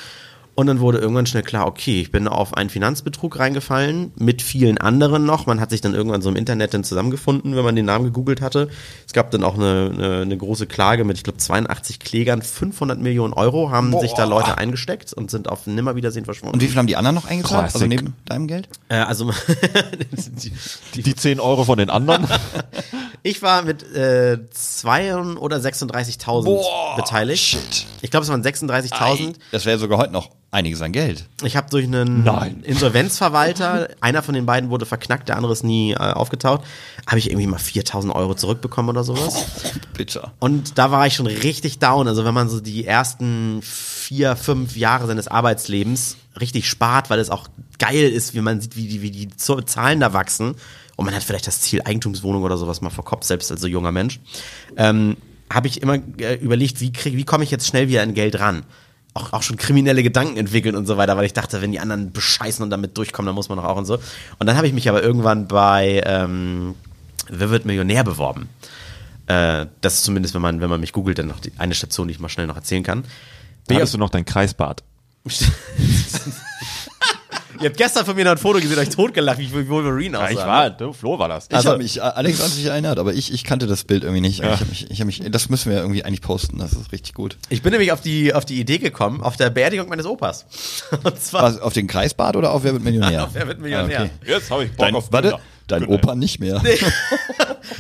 Und 0.59 0.67
dann 0.67 0.81
wurde 0.81 0.99
irgendwann 0.99 1.25
schnell 1.25 1.45
klar, 1.45 1.69
okay, 1.69 2.01
ich 2.01 2.11
bin 2.11 2.27
auf 2.27 2.55
einen 2.55 2.69
Finanzbetrug 2.69 3.39
reingefallen, 3.39 4.11
mit 4.17 4.43
vielen 4.43 4.77
anderen 4.79 5.25
noch. 5.25 5.47
Man 5.47 5.61
hat 5.61 5.71
sich 5.71 5.83
dann 5.83 5.95
irgendwann 5.95 6.21
so 6.21 6.31
im 6.31 6.35
Internet 6.35 6.75
dann 6.75 6.83
zusammengefunden, 6.83 7.55
wenn 7.55 7.65
man 7.65 7.77
den 7.77 7.85
Namen 7.85 8.07
gegoogelt 8.07 8.41
hatte. 8.41 8.69
Es 9.07 9.13
gab 9.13 9.31
dann 9.31 9.45
auch 9.45 9.55
eine, 9.55 9.93
eine, 9.95 10.23
eine 10.23 10.37
große 10.37 10.67
Klage 10.67 11.05
mit, 11.05 11.17
ich 11.17 11.23
glaube, 11.23 11.39
82 11.39 12.01
Klägern. 12.01 12.43
500 12.43 12.99
Millionen 12.99 13.35
Euro 13.35 13.71
haben 13.71 13.97
sich 14.01 14.15
da 14.15 14.25
Leute 14.25 14.59
eingesteckt 14.59 15.13
und 15.13 15.31
sind 15.31 15.49
auf 15.49 15.69
Nimmerwiedersehen 15.69 16.25
verschwunden. 16.25 16.55
Und 16.55 16.61
wie 16.61 16.67
viel 16.67 16.77
haben 16.77 16.89
die 16.89 16.97
anderen 16.97 17.15
noch 17.15 17.27
eingezahlt? 17.27 17.67
Also 17.67 17.79
Classic. 17.79 17.91
neben 17.91 18.17
deinem 18.25 18.49
Geld? 18.49 18.69
äh, 18.89 18.97
also, 18.97 19.31
Die, 20.97 21.03
die 21.05 21.15
10 21.15 21.39
Euro 21.39 21.63
von 21.67 21.79
den 21.79 21.89
anderen. 21.89 22.27
ich 23.23 23.43
war 23.43 23.63
mit 23.63 23.85
äh, 23.95 24.39
2 24.51 25.37
oder 25.37 25.59
36.000 25.59 26.97
beteiligt. 26.97 27.45
shit. 27.45 27.87
Ich 28.03 28.11
glaube, 28.11 28.25
es 28.25 28.31
waren 28.31 28.43
36.000. 28.43 29.35
Das 29.53 29.65
wäre 29.65 29.79
sogar 29.79 29.99
heute 29.99 30.13
noch 30.13 30.31
einiges 30.51 30.81
an 30.81 30.93
Geld. 30.93 31.27
Ich 31.43 31.57
habe 31.57 31.69
durch 31.71 31.85
einen 31.85 32.25
Nein. 32.25 32.63
Insolvenzverwalter, 32.63 33.89
einer 34.01 34.23
von 34.23 34.35
den 34.35 34.47
beiden 34.47 34.71
wurde 34.71 34.87
verknackt, 34.87 35.29
der 35.29 35.37
andere 35.37 35.53
ist 35.53 35.63
nie 35.63 35.93
äh, 35.93 35.97
aufgetaucht, 35.97 36.65
habe 37.07 37.19
ich 37.19 37.31
irgendwie 37.31 37.47
mal 37.47 37.59
4000 37.59 38.15
Euro 38.15 38.35
zurückbekommen 38.35 38.89
oder 38.91 39.05
sowas. 39.05 39.45
Bitter. 39.97 40.33
Und 40.39 40.79
da 40.79 40.91
war 40.91 41.07
ich 41.07 41.15
schon 41.15 41.27
richtig 41.27 41.79
down. 41.79 42.09
Also 42.09 42.25
wenn 42.25 42.35
man 42.35 42.49
so 42.49 42.61
die 42.61 42.87
ersten 42.87 43.61
vier, 43.63 44.37
fünf 44.37 44.77
Jahre 44.77 45.07
seines 45.07 45.29
Arbeitslebens 45.29 46.17
richtig 46.41 46.69
spart, 46.69 47.11
weil 47.11 47.19
es 47.19 47.31
auch 47.31 47.49
geil 47.79 48.09
ist, 48.09 48.35
wie 48.35 48.41
man 48.41 48.61
sieht, 48.61 48.77
wie 48.77 48.89
die, 48.89 49.03
wie 49.03 49.11
die 49.11 49.29
Zahlen 49.37 50.01
da 50.01 50.13
wachsen. 50.13 50.55
Und 50.97 51.05
man 51.05 51.15
hat 51.15 51.23
vielleicht 51.23 51.47
das 51.47 51.61
Ziel 51.61 51.83
Eigentumswohnung 51.83 52.43
oder 52.43 52.57
sowas 52.57 52.81
mal 52.81 52.91
vor 52.91 53.05
Kopf, 53.05 53.25
selbst 53.25 53.51
als 53.53 53.61
so 53.61 53.67
junger 53.67 53.93
Mensch. 53.93 54.19
Ähm, 54.77 55.17
habe 55.51 55.69
ich 55.69 55.83
immer 55.83 55.99
äh, 56.19 56.35
überlegt, 56.37 56.81
wie, 56.81 56.93
krieg, 56.93 57.15
wie 57.17 57.25
komme 57.25 57.45
ich 57.45 57.51
jetzt 57.51 57.67
schnell 57.67 57.89
wieder 57.89 58.03
an 58.03 58.15
Geld 58.15 58.39
ran? 58.41 58.65
Auch, 59.19 59.33
auch 59.33 59.43
schon 59.43 59.57
kriminelle 59.57 60.03
Gedanken 60.03 60.37
entwickeln 60.37 60.77
und 60.77 60.87
so 60.87 60.97
weiter, 60.97 61.17
weil 61.17 61.25
ich 61.25 61.33
dachte, 61.33 61.61
wenn 61.61 61.73
die 61.73 61.81
anderen 61.81 62.13
bescheißen 62.13 62.63
und 62.63 62.71
damit 62.71 62.97
durchkommen, 62.97 63.27
dann 63.27 63.35
muss 63.35 63.49
man 63.49 63.59
doch 63.59 63.65
auch 63.65 63.77
und 63.77 63.85
so. 63.85 63.95
Und 64.39 64.47
dann 64.47 64.57
habe 64.57 64.67
ich 64.67 64.73
mich 64.73 64.89
aber 64.89 65.03
irgendwann 65.03 65.49
bei 65.49 66.03
ähm, 66.05 66.75
Wer 67.31 67.51
wird 67.51 67.67
Millionär 67.67 68.05
beworben. 68.05 68.49
Äh, 69.27 69.67
das 69.81 69.95
ist 69.95 70.05
zumindest, 70.05 70.35
wenn 70.35 70.43
man, 70.43 70.61
wenn 70.61 70.71
man 70.71 70.81
mich 70.81 70.93
googelt, 70.93 71.19
dann 71.19 71.27
noch 71.27 71.41
die, 71.41 71.53
eine 71.59 71.75
Station, 71.75 72.09
die 72.09 72.15
ich 72.15 72.21
mal 72.21 72.29
schnell 72.29 72.47
noch 72.47 72.57
erzählen 72.57 72.83
kann. 72.83 73.05
Hattest 73.71 73.95
du 73.95 73.99
noch 73.99 74.11
dein 74.11 74.25
Kreisbad. 74.25 74.83
Ihr 77.61 77.67
habt 77.69 77.77
gestern 77.77 78.05
von 78.05 78.15
mir 78.15 78.25
noch 78.25 78.33
ein 78.33 78.39
Foto 78.39 78.61
gesehen, 78.61 78.79
euch 78.79 78.89
totgelacht, 78.91 79.39
wie 79.39 79.45
ich 79.45 79.69
Wolverine 79.69 80.19
aussah. 80.19 80.71
du, 80.71 80.93
Flo 80.93 81.19
war 81.19 81.29
das. 81.29 81.47
Ich 81.49 81.55
Also- 81.57 81.71
habe 81.71 81.83
mich, 81.83 82.03
Alex 82.03 82.41
hat 82.43 82.51
sich 82.51 82.65
erinnert, 82.67 82.99
aber 82.99 83.13
ich, 83.15 83.33
ich 83.33 83.45
kannte 83.45 83.67
das 83.67 83.85
Bild 83.85 84.05
irgendwie 84.05 84.21
nicht. 84.21 84.41
Ich 84.41 84.47
hab 84.49 84.69
mich, 84.69 84.91
ich 84.91 85.01
hab 85.01 85.07
mich, 85.07 85.23
das 85.31 85.49
müssen 85.49 85.71
wir 85.71 85.79
irgendwie 85.79 86.05
eigentlich 86.05 86.23
posten, 86.23 86.59
das 86.59 86.73
ist 86.73 86.93
richtig 86.93 87.15
gut. 87.15 87.37
Ich 87.49 87.63
bin 87.63 87.73
nämlich 87.73 87.93
auf 87.93 88.01
die, 88.01 88.33
auf 88.35 88.45
die 88.45 88.61
Idee 88.61 88.79
gekommen, 88.79 89.23
auf 89.23 89.37
der 89.37 89.51
Beerdigung 89.51 89.89
meines 89.89 90.07
Opas. 90.07 90.47
Und 91.03 91.21
zwar 91.21 91.43
Was, 91.43 91.61
auf 91.61 91.73
den 91.73 91.87
Kreisbad 91.87 92.37
oder 92.37 92.53
auf 92.53 92.63
Wer 92.65 92.73
wird 92.75 92.85
Millionär? 92.85 93.25
auf 93.25 93.31
Wer 93.35 93.47
wird 93.49 93.61
Millionär. 93.61 94.01
Ah, 94.01 94.03
okay. 94.05 94.11
Jetzt 94.33 94.51
habe 94.51 94.65
ich 94.65 94.71
Bock 94.71 94.79
Dein, 94.87 94.95
auf 94.95 95.13
warte, 95.13 95.31
Kinder. 95.31 95.43
Dein 95.69 95.83
Genau. 95.83 95.95
Opa 95.95 96.15
nicht 96.15 96.41
mehr. 96.41 96.61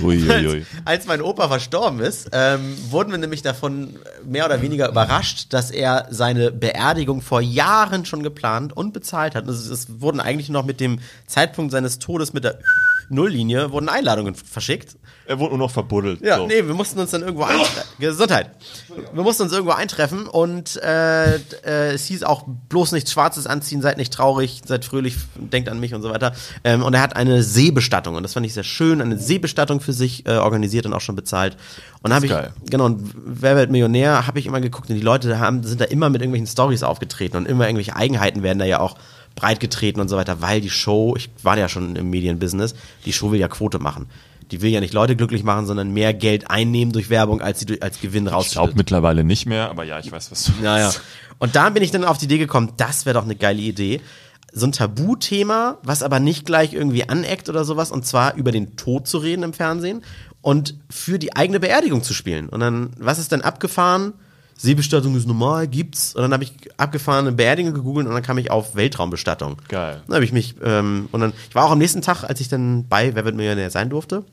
Uiuiui. 0.00 0.64
Als 0.84 1.06
mein 1.06 1.20
Opa 1.20 1.48
verstorben 1.48 2.00
ist, 2.00 2.30
ähm, 2.32 2.76
wurden 2.90 3.10
wir 3.10 3.18
nämlich 3.18 3.42
davon 3.42 3.96
mehr 4.24 4.44
oder 4.46 4.62
weniger 4.62 4.88
überrascht, 4.88 5.52
dass 5.52 5.70
er 5.70 6.06
seine 6.10 6.50
Beerdigung 6.50 7.20
vor 7.20 7.40
Jahren 7.40 8.04
schon 8.04 8.22
geplant 8.22 8.76
und 8.76 8.92
bezahlt 8.92 9.34
hat. 9.34 9.46
Es, 9.48 9.66
es 9.68 10.00
wurden 10.00 10.20
eigentlich 10.20 10.48
noch 10.48 10.64
mit 10.64 10.80
dem 10.80 11.00
Zeitpunkt 11.26 11.72
seines 11.72 11.98
Todes 11.98 12.32
mit 12.32 12.44
der 12.44 12.58
Nulllinie 13.08 13.72
wurden 13.72 13.88
Einladungen 13.88 14.34
verschickt. 14.34 14.96
Er 15.26 15.38
wurde 15.38 15.50
nur 15.50 15.66
noch 15.66 15.70
verbuddelt. 15.70 16.22
Ja, 16.22 16.38
so. 16.38 16.46
nee, 16.46 16.64
wir 16.66 16.72
mussten 16.72 16.98
uns 16.98 17.10
dann 17.10 17.20
irgendwo 17.20 17.42
eintreffen. 17.42 17.82
Gesundheit. 17.98 18.50
Wir 19.12 19.22
mussten 19.22 19.42
uns 19.42 19.52
irgendwo 19.52 19.72
eintreffen 19.72 20.26
und 20.26 20.76
äh, 20.82 21.34
äh, 21.36 21.92
es 21.92 22.06
hieß 22.06 22.22
auch 22.22 22.44
bloß 22.68 22.92
nichts 22.92 23.12
Schwarzes 23.12 23.46
anziehen, 23.46 23.82
seid 23.82 23.98
nicht 23.98 24.12
traurig, 24.12 24.62
seid 24.64 24.86
fröhlich, 24.86 25.16
denkt 25.36 25.68
an 25.68 25.80
mich 25.80 25.92
und 25.92 26.00
so 26.00 26.10
weiter. 26.10 26.32
Ähm, 26.64 26.82
und 26.82 26.94
er 26.94 27.02
hat 27.02 27.14
eine 27.14 27.42
Seebestattung 27.42 28.14
und 28.14 28.22
das 28.22 28.32
fand 28.32 28.46
ich 28.46 28.54
sehr 28.54 28.64
schön, 28.64 29.02
eine 29.02 29.18
Seebestattung 29.18 29.80
für 29.80 29.92
sich 29.92 30.26
äh, 30.26 30.36
organisiert 30.36 30.86
und 30.86 30.94
auch 30.94 31.02
schon 31.02 31.16
bezahlt. 31.16 31.58
Und 32.02 32.14
habe 32.14 32.24
ich, 32.24 32.32
geil. 32.32 32.52
genau, 32.70 32.86
und 32.86 33.12
Wer 33.40 33.56
wird 33.56 33.70
Millionär, 33.70 34.26
habe 34.26 34.38
ich 34.38 34.46
immer 34.46 34.60
geguckt 34.60 34.88
und 34.88 34.96
die 34.96 35.02
Leute 35.02 35.38
haben, 35.38 35.62
sind 35.62 35.80
da 35.80 35.84
immer 35.84 36.08
mit 36.08 36.22
irgendwelchen 36.22 36.46
Stories 36.46 36.82
aufgetreten 36.82 37.36
und 37.36 37.46
immer 37.46 37.66
irgendwelche 37.66 37.94
Eigenheiten 37.94 38.42
werden 38.42 38.58
da 38.58 38.64
ja 38.64 38.80
auch 38.80 38.96
breit 39.38 39.60
getreten 39.60 40.00
und 40.00 40.08
so 40.08 40.16
weiter, 40.16 40.40
weil 40.40 40.60
die 40.60 40.70
Show, 40.70 41.14
ich 41.16 41.30
war 41.42 41.56
ja 41.56 41.68
schon 41.68 41.94
im 41.94 42.10
Medienbusiness, 42.10 42.74
die 43.04 43.12
Show 43.12 43.30
will 43.30 43.38
ja 43.38 43.48
Quote 43.48 43.78
machen. 43.78 44.06
Die 44.50 44.62
will 44.62 44.70
ja 44.70 44.80
nicht 44.80 44.94
Leute 44.94 45.14
glücklich 45.14 45.44
machen, 45.44 45.66
sondern 45.66 45.92
mehr 45.92 46.12
Geld 46.12 46.50
einnehmen 46.50 46.92
durch 46.92 47.10
Werbung, 47.10 47.40
als 47.40 47.60
sie 47.60 47.80
als 47.82 48.00
Gewinn 48.00 48.24
Ich 48.24 48.30
glaube 48.30 48.44
rausschüttet. 48.44 48.76
mittlerweile 48.76 49.22
nicht 49.22 49.46
mehr, 49.46 49.70
aber 49.70 49.84
ja, 49.84 49.98
ich 50.00 50.10
weiß, 50.10 50.30
was 50.30 50.44
du 50.44 50.52
Naja. 50.62 50.92
Und 51.38 51.54
da 51.54 51.70
bin 51.70 51.82
ich 51.82 51.90
dann 51.92 52.04
auf 52.04 52.18
die 52.18 52.24
Idee 52.24 52.38
gekommen, 52.38 52.72
das 52.76 53.06
wäre 53.06 53.14
doch 53.14 53.24
eine 53.24 53.36
geile 53.36 53.60
Idee. 53.60 54.00
So 54.52 54.66
ein 54.66 54.72
Tabuthema, 54.72 55.78
was 55.82 56.02
aber 56.02 56.18
nicht 56.18 56.46
gleich 56.46 56.72
irgendwie 56.72 57.08
aneckt 57.08 57.48
oder 57.48 57.64
sowas, 57.64 57.92
und 57.92 58.06
zwar 58.06 58.34
über 58.34 58.50
den 58.50 58.76
Tod 58.76 59.06
zu 59.06 59.18
reden 59.18 59.42
im 59.42 59.52
Fernsehen 59.52 60.02
und 60.40 60.74
für 60.90 61.18
die 61.18 61.36
eigene 61.36 61.60
Beerdigung 61.60 62.02
zu 62.02 62.14
spielen. 62.14 62.48
Und 62.48 62.60
dann, 62.60 62.90
was 62.98 63.18
ist 63.18 63.30
denn 63.30 63.42
abgefahren? 63.42 64.14
Seebestattung 64.58 65.16
ist 65.16 65.26
normal, 65.26 65.68
gibt's. 65.68 66.14
Und 66.14 66.22
dann 66.22 66.32
habe 66.32 66.42
ich 66.42 66.52
abgefahrene 66.76 67.30
Beerdigung 67.32 67.72
gegoogelt 67.72 68.08
und 68.08 68.12
dann 68.12 68.22
kam 68.24 68.38
ich 68.38 68.50
auf 68.50 68.74
Weltraumbestattung. 68.74 69.56
Geil. 69.68 70.02
Dann 70.06 70.16
habe 70.16 70.24
ich 70.24 70.32
mich, 70.32 70.56
ähm, 70.62 71.08
und 71.12 71.20
dann, 71.20 71.32
ich 71.48 71.54
war 71.54 71.64
auch 71.64 71.70
am 71.70 71.78
nächsten 71.78 72.02
Tag, 72.02 72.24
als 72.24 72.40
ich 72.40 72.48
dann 72.48 72.88
bei 72.88 73.14
Wer 73.14 73.24
wird 73.24 73.36
Millionär 73.36 73.70
sein 73.70 73.88
durfte, 73.88 74.24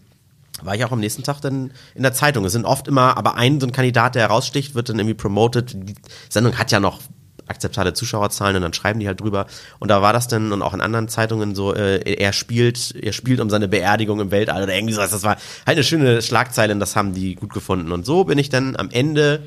war 0.64 0.76
ich 0.76 0.84
auch 0.84 0.92
am 0.92 1.00
nächsten 1.00 1.22
Tag 1.22 1.42
dann 1.42 1.72
in 1.94 2.02
der 2.02 2.14
Zeitung. 2.14 2.44
Es 2.44 2.54
sind 2.54 2.66
oft 2.66 2.88
immer, 2.88 3.18
aber 3.18 3.36
ein 3.36 3.60
so 3.60 3.68
ein 3.68 3.72
Kandidat, 3.72 4.16
der 4.16 4.24
heraussticht, 4.24 4.74
wird 4.74 4.90
dann 4.90 4.98
irgendwie 4.98 5.14
promoted. 5.14 5.74
Die 5.74 5.96
Sendung 6.30 6.58
hat 6.58 6.72
ja 6.72 6.80
noch 6.80 7.02
akzeptable 7.48 7.94
Zuschauerzahlen 7.94 8.56
und 8.56 8.64
dann 8.64 8.74
schreiben 8.74 9.00
die 9.00 9.08
halt 9.08 9.22
drüber. 9.22 9.46
Und 9.78 9.90
da 9.90 10.02
war 10.02 10.12
das 10.14 10.28
dann 10.28 10.52
und 10.52 10.64
auch 10.64 10.74
in 10.74 10.82
anderen 10.82 11.08
Zeitungen 11.08 11.54
so, 11.54 11.76
äh, 11.76 12.00
er 12.00 12.34
spielt, 12.34 12.96
er 12.96 13.14
spielt 13.14 13.40
um 13.40 13.52
seine 13.52 13.68
Beerdigung 13.68 14.20
im 14.20 14.32
Weltall 14.32 14.64
oder 14.64 14.74
irgendwie 14.74 14.96
sowas. 14.96 15.12
Das 15.12 15.22
war 15.22 15.38
halt 15.68 15.78
eine 15.78 15.84
schöne 15.84 16.24
Schlagzeile 16.24 16.74
und 16.74 16.80
das 16.80 16.96
haben 16.96 17.14
die 17.14 17.36
gut 17.36 17.54
gefunden. 17.54 17.92
Und 17.92 18.06
so 18.06 18.24
bin 18.24 18.40
ich 18.40 18.50
dann 18.50 18.76
am 18.76 18.90
Ende 18.90 19.44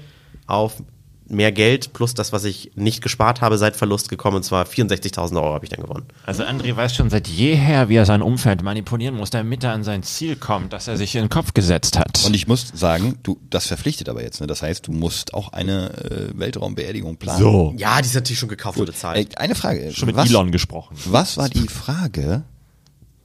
auf 0.48 0.82
mehr 1.30 1.52
Geld 1.52 1.92
plus 1.92 2.14
das, 2.14 2.32
was 2.32 2.44
ich 2.44 2.72
nicht 2.74 3.02
gespart 3.02 3.40
habe, 3.40 3.58
seit 3.58 3.76
Verlust 3.76 4.08
gekommen. 4.08 4.36
Und 4.36 4.42
zwar 4.44 4.64
64.000 4.64 5.36
Euro 5.36 5.54
habe 5.54 5.64
ich 5.64 5.70
dann 5.70 5.82
gewonnen. 5.82 6.06
Also 6.24 6.42
André 6.42 6.74
weiß 6.74 6.94
schon 6.94 7.10
seit 7.10 7.28
jeher, 7.28 7.88
wie 7.88 7.96
er 7.96 8.06
sein 8.06 8.22
Umfeld 8.22 8.62
manipulieren 8.62 9.14
muss, 9.14 9.30
damit 9.30 9.62
er 9.62 9.72
an 9.72 9.84
sein 9.84 10.02
Ziel 10.02 10.36
kommt, 10.36 10.72
das 10.72 10.88
er 10.88 10.96
sich 10.96 11.14
in 11.14 11.24
den 11.24 11.30
Kopf 11.30 11.54
gesetzt 11.54 11.98
hat. 11.98 12.24
Und 12.24 12.34
ich 12.34 12.48
muss 12.48 12.68
sagen, 12.74 13.18
du, 13.22 13.38
das 13.50 13.66
verpflichtet 13.66 14.08
aber 14.08 14.22
jetzt, 14.22 14.40
ne? 14.40 14.46
Das 14.46 14.62
heißt, 14.62 14.86
du 14.86 14.92
musst 14.92 15.34
auch 15.34 15.52
eine 15.52 15.90
äh, 16.04 16.38
Weltraumbeerdigung 16.38 17.16
planen. 17.16 17.40
So. 17.40 17.74
Ja, 17.76 18.00
die 18.00 18.08
ist 18.08 18.14
natürlich 18.14 18.38
schon 18.38 18.48
gekauft 18.48 18.78
und 18.78 18.86
bezahlt. 18.86 19.34
Äh, 19.34 19.36
eine 19.36 19.54
Frage. 19.54 19.92
Schon 19.92 20.06
mit 20.06 20.16
was, 20.16 20.30
Elon 20.30 20.50
gesprochen. 20.50 20.96
Was 21.04 21.36
war 21.36 21.48
die 21.48 21.68
Frage, 21.68 22.44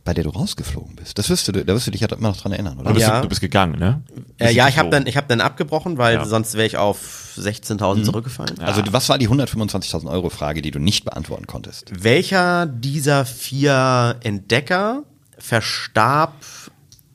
bei 0.05 0.13
der 0.13 0.23
du 0.25 0.29
rausgeflogen 0.31 0.95
bist? 0.95 1.17
Das 1.17 1.29
wirst 1.29 1.47
du, 1.47 1.51
da 1.51 1.65
wirst 1.73 1.87
du 1.87 1.91
dich 1.91 2.01
ja 2.01 2.07
immer 2.09 2.29
noch 2.29 2.37
dran 2.37 2.51
erinnern, 2.51 2.77
oder? 2.77 2.89
Du 2.89 2.93
bist, 2.95 3.07
Ja. 3.07 3.21
du 3.21 3.29
bist 3.29 3.41
gegangen, 3.41 3.79
ne? 3.79 4.01
Äh, 4.37 4.51
ja, 4.51 4.67
ich 4.67 4.77
habe 4.77 4.89
dann, 4.89 5.07
ich 5.07 5.15
hab 5.15 5.27
dann 5.27 5.39
abgebrochen, 5.41 5.97
weil 5.97 6.15
Ja. 6.15 6.25
sonst 6.25 6.55
wäre 6.55 6.65
ich 6.67 6.77
auf 6.77 7.33
16.000 7.37 8.03
zurückgefallen. 8.03 8.59
Also 8.59 8.81
was 8.91 9.07
war 9.09 9.17
die 9.17 9.29
125.000 9.29 10.09
Euro 10.09 10.29
Frage, 10.29 10.61
die 10.61 10.71
du 10.71 10.79
nicht 10.79 11.05
beantworten 11.05 11.47
konntest? 11.47 11.91
Welcher 12.03 12.65
dieser 12.65 13.25
vier 13.25 14.17
Entdecker 14.23 15.03
verstarb 15.37 16.33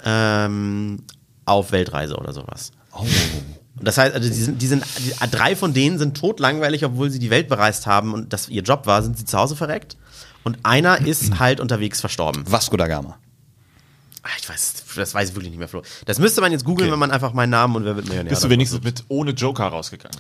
ähm, 0.05 1.03
auf 1.45 1.73
Weltreise 1.73 2.17
oder 2.17 2.33
sowas? 2.33 2.73
Oh. 2.93 3.05
Das 3.81 3.97
heißt, 3.99 4.15
also 4.15 4.29
die 4.29 4.35
sind, 4.35 4.61
die 4.61 4.67
sind, 4.67 4.85
die, 4.99 5.13
drei 5.31 5.55
von 5.55 5.73
denen 5.73 5.99
sind 5.99 6.17
totlangweilig, 6.17 6.85
obwohl 6.85 7.11
sie 7.11 7.19
die 7.21 7.31
Welt 7.31 7.49
bereist 7.49 7.87
haben 7.87 8.13
und 8.13 8.33
das 8.33 8.49
ihr 8.49 8.63
Job 8.63 8.87
war, 8.87 9.03
sind 9.03 9.17
sie 9.19 9.25
zu 9.25 9.39
Hause 9.39 9.55
verreckt. 9.57 9.97
Und 10.49 10.59
einer 10.65 10.99
ist 11.07 11.39
halt 11.39 11.61
unterwegs 11.61 12.01
verstorben. 12.01 12.43
Vasco 12.51 12.75
da 12.79 12.87
Gama. 12.89 13.19
Ah, 14.23 14.29
Ich 14.41 14.49
weiß, 14.49 14.85
das 14.97 15.13
weiß 15.15 15.29
ich 15.29 15.35
wirklich 15.35 15.51
nicht 15.51 15.59
mehr, 15.59 15.69
Flo. 15.69 15.83
Das 16.07 16.19
müsste 16.19 16.41
man 16.41 16.53
jetzt 16.53 16.65
googeln, 16.65 16.89
Okay. 16.89 16.93
wenn 16.93 16.99
man 16.99 17.11
einfach 17.11 17.35
meinen 17.35 17.51
Namen 17.51 17.77
und 17.77 17.85
wer 17.85 17.97
wird 17.97 18.09
Millionär. 18.09 18.31
Bist 18.31 18.43
du 18.43 18.49
wenigstens 18.49 18.83
mit 18.83 19.05
ohne 19.09 19.33
Joker 19.33 19.65
rausgegangen? 19.67 20.17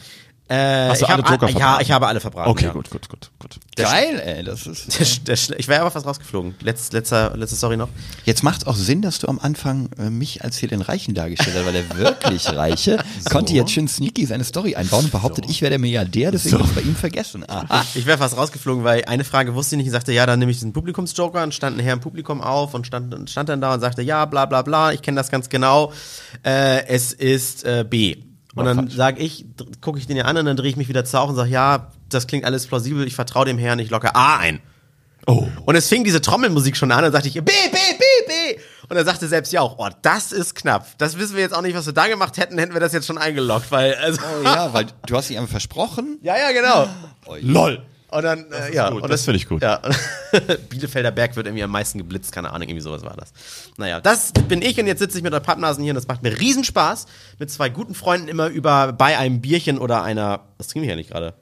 Äh, 0.48 0.88
Hast 0.88 1.02
du 1.02 1.04
ich 1.04 1.10
alle 1.10 1.22
hab, 1.22 1.30
Joker 1.42 1.50
Ja, 1.50 1.78
ich 1.80 1.90
habe 1.90 2.06
alle 2.06 2.20
verbraten. 2.20 2.50
Okay, 2.50 2.66
ja. 2.66 2.72
gut, 2.72 2.88
gut, 2.88 3.08
gut, 3.08 3.30
gut. 3.38 3.58
Geil, 3.76 4.20
ey, 4.24 4.42
das 4.42 4.66
ist. 4.66 4.98
Der, 5.28 5.36
der, 5.36 5.58
ich 5.58 5.68
wäre 5.68 5.82
aber 5.82 5.90
fast 5.90 6.06
rausgeflogen. 6.06 6.54
Letz, 6.62 6.90
letzter, 6.92 7.36
letzte 7.36 7.56
Story 7.56 7.76
noch. 7.76 7.88
Jetzt 8.24 8.42
macht 8.42 8.62
es 8.62 8.66
auch 8.66 8.74
Sinn, 8.74 9.02
dass 9.02 9.18
du 9.18 9.28
am 9.28 9.38
Anfang 9.38 9.90
äh, 9.98 10.10
mich 10.10 10.42
als 10.42 10.56
hier 10.56 10.68
den 10.68 10.80
Reichen 10.80 11.14
dargestellt 11.14 11.54
hast, 11.56 11.66
weil 11.66 11.72
der 11.72 11.96
wirklich 11.96 12.48
Reiche 12.52 12.98
konnte 13.30 13.52
jetzt 13.52 13.72
schön 13.72 13.88
sneaky 13.88 14.24
seine 14.26 14.44
Story 14.44 14.74
einbauen 14.74 15.04
und 15.04 15.12
behauptet, 15.12 15.44
ich 15.48 15.60
wäre 15.60 15.70
der 15.70 15.78
Milliardär, 15.78 16.30
deswegen 16.30 16.60
ist 16.60 16.74
bei 16.74 16.80
ihm 16.80 16.96
vergessen. 16.96 17.44
Aha. 17.48 17.84
Ich 17.94 18.06
wäre 18.06 18.18
fast 18.18 18.36
rausgeflogen, 18.36 18.84
weil 18.84 19.04
eine 19.06 19.24
Frage 19.24 19.54
wusste 19.54 19.74
ich 19.74 19.78
nicht. 19.78 19.86
Ich 19.86 19.92
sagte, 19.92 20.12
ja, 20.12 20.24
dann 20.24 20.38
nehme 20.38 20.50
ich 20.50 20.58
diesen 20.58 20.72
Publikumsjoker 20.72 21.42
und 21.42 21.54
stand 21.54 21.78
ein 21.78 21.80
Herr 21.82 21.94
im 21.94 22.00
Publikum 22.00 22.40
auf 22.40 22.74
und 22.74 22.86
stand, 22.86 23.28
stand 23.28 23.48
dann 23.48 23.60
da 23.60 23.74
und 23.74 23.80
sagte, 23.80 24.02
ja, 24.02 24.24
bla 24.24 24.46
bla 24.46 24.62
bla, 24.62 24.92
ich 24.92 25.02
kenne 25.02 25.16
das 25.16 25.30
ganz 25.30 25.48
genau. 25.48 25.92
Äh, 26.44 26.86
es 26.86 27.12
ist 27.12 27.64
äh, 27.64 27.84
B. 27.88 28.16
Und 28.58 28.64
dann 28.64 28.90
sage 28.90 29.20
ich, 29.20 29.46
gucke 29.80 29.98
ich 29.98 30.06
den 30.06 30.16
ja 30.16 30.24
an 30.24 30.36
und 30.36 30.46
dann 30.46 30.56
drehe 30.56 30.70
ich 30.70 30.76
mich 30.76 30.88
wieder 30.88 31.04
zu 31.04 31.18
auf 31.20 31.30
und 31.30 31.36
sage, 31.36 31.50
ja, 31.50 31.90
das 32.08 32.26
klingt 32.26 32.44
alles 32.44 32.66
plausibel, 32.66 33.06
ich 33.06 33.14
vertraue 33.14 33.44
dem 33.44 33.58
Herrn, 33.58 33.78
ich 33.78 33.90
locke 33.90 34.14
A 34.14 34.38
ein. 34.38 34.60
Oh. 35.26 35.46
Und 35.66 35.76
es 35.76 35.88
fing 35.88 36.04
diese 36.04 36.22
Trommelmusik 36.22 36.76
schon 36.76 36.90
an 36.90 37.04
und 37.04 37.12
sagte 37.12 37.28
ich, 37.28 37.34
B, 37.34 37.40
B, 37.40 37.50
B, 37.50 38.04
B. 38.26 38.60
Und 38.88 38.96
er 38.96 39.04
sagte 39.04 39.28
selbst 39.28 39.52
ja 39.52 39.60
auch, 39.60 39.76
oh, 39.78 39.88
das 40.00 40.32
ist 40.32 40.54
knapp. 40.54 40.86
Das 40.96 41.18
wissen 41.18 41.34
wir 41.34 41.42
jetzt 41.42 41.54
auch 41.54 41.60
nicht, 41.60 41.76
was 41.76 41.84
wir 41.84 41.92
da 41.92 42.06
gemacht 42.06 42.38
hätten, 42.38 42.58
hätten 42.58 42.72
wir 42.72 42.80
das 42.80 42.94
jetzt 42.94 43.06
schon 43.06 43.18
eingeloggt, 43.18 43.70
weil, 43.70 43.94
also. 43.96 44.20
Oh 44.22 44.44
ja, 44.44 44.72
weil 44.72 44.86
du 45.06 45.16
hast 45.16 45.28
dich 45.28 45.36
einfach 45.36 45.50
versprochen. 45.50 46.18
Ja, 46.22 46.36
ja, 46.36 46.52
genau. 46.52 46.88
LOL. 47.40 47.82
Und 48.10 48.22
dann, 48.22 48.50
äh, 48.52 48.74
ja, 48.74 48.88
gut, 48.88 49.02
und 49.02 49.10
das 49.10 49.24
finde 49.24 49.36
ich 49.36 49.48
gut. 49.48 49.62
Ja. 49.62 49.82
Bielefelder 50.70 51.10
Berg 51.10 51.36
wird 51.36 51.46
irgendwie 51.46 51.62
am 51.62 51.70
meisten 51.70 51.98
geblitzt, 51.98 52.32
keine 52.32 52.50
Ahnung, 52.50 52.68
irgendwie 52.68 52.80
sowas 52.80 53.02
war 53.02 53.14
das. 53.16 53.32
Naja, 53.76 54.00
das 54.00 54.32
bin 54.32 54.62
ich 54.62 54.80
und 54.80 54.86
jetzt 54.86 55.00
sitze 55.00 55.18
ich 55.18 55.24
mit 55.24 55.32
der 55.32 55.40
Pappnasen 55.40 55.82
hier 55.82 55.92
und 55.92 55.96
das 55.96 56.08
macht 56.08 56.22
mir 56.22 56.38
Riesenspaß, 56.38 57.06
mit 57.38 57.50
zwei 57.50 57.68
guten 57.68 57.94
Freunden 57.94 58.28
immer 58.28 58.48
über 58.48 58.92
bei 58.92 59.18
einem 59.18 59.42
Bierchen 59.42 59.78
oder 59.78 60.02
einer, 60.02 60.40
was 60.56 60.68
trinke 60.68 60.86
ich 60.86 60.92
eigentlich 60.92 61.08
gerade? 61.08 61.34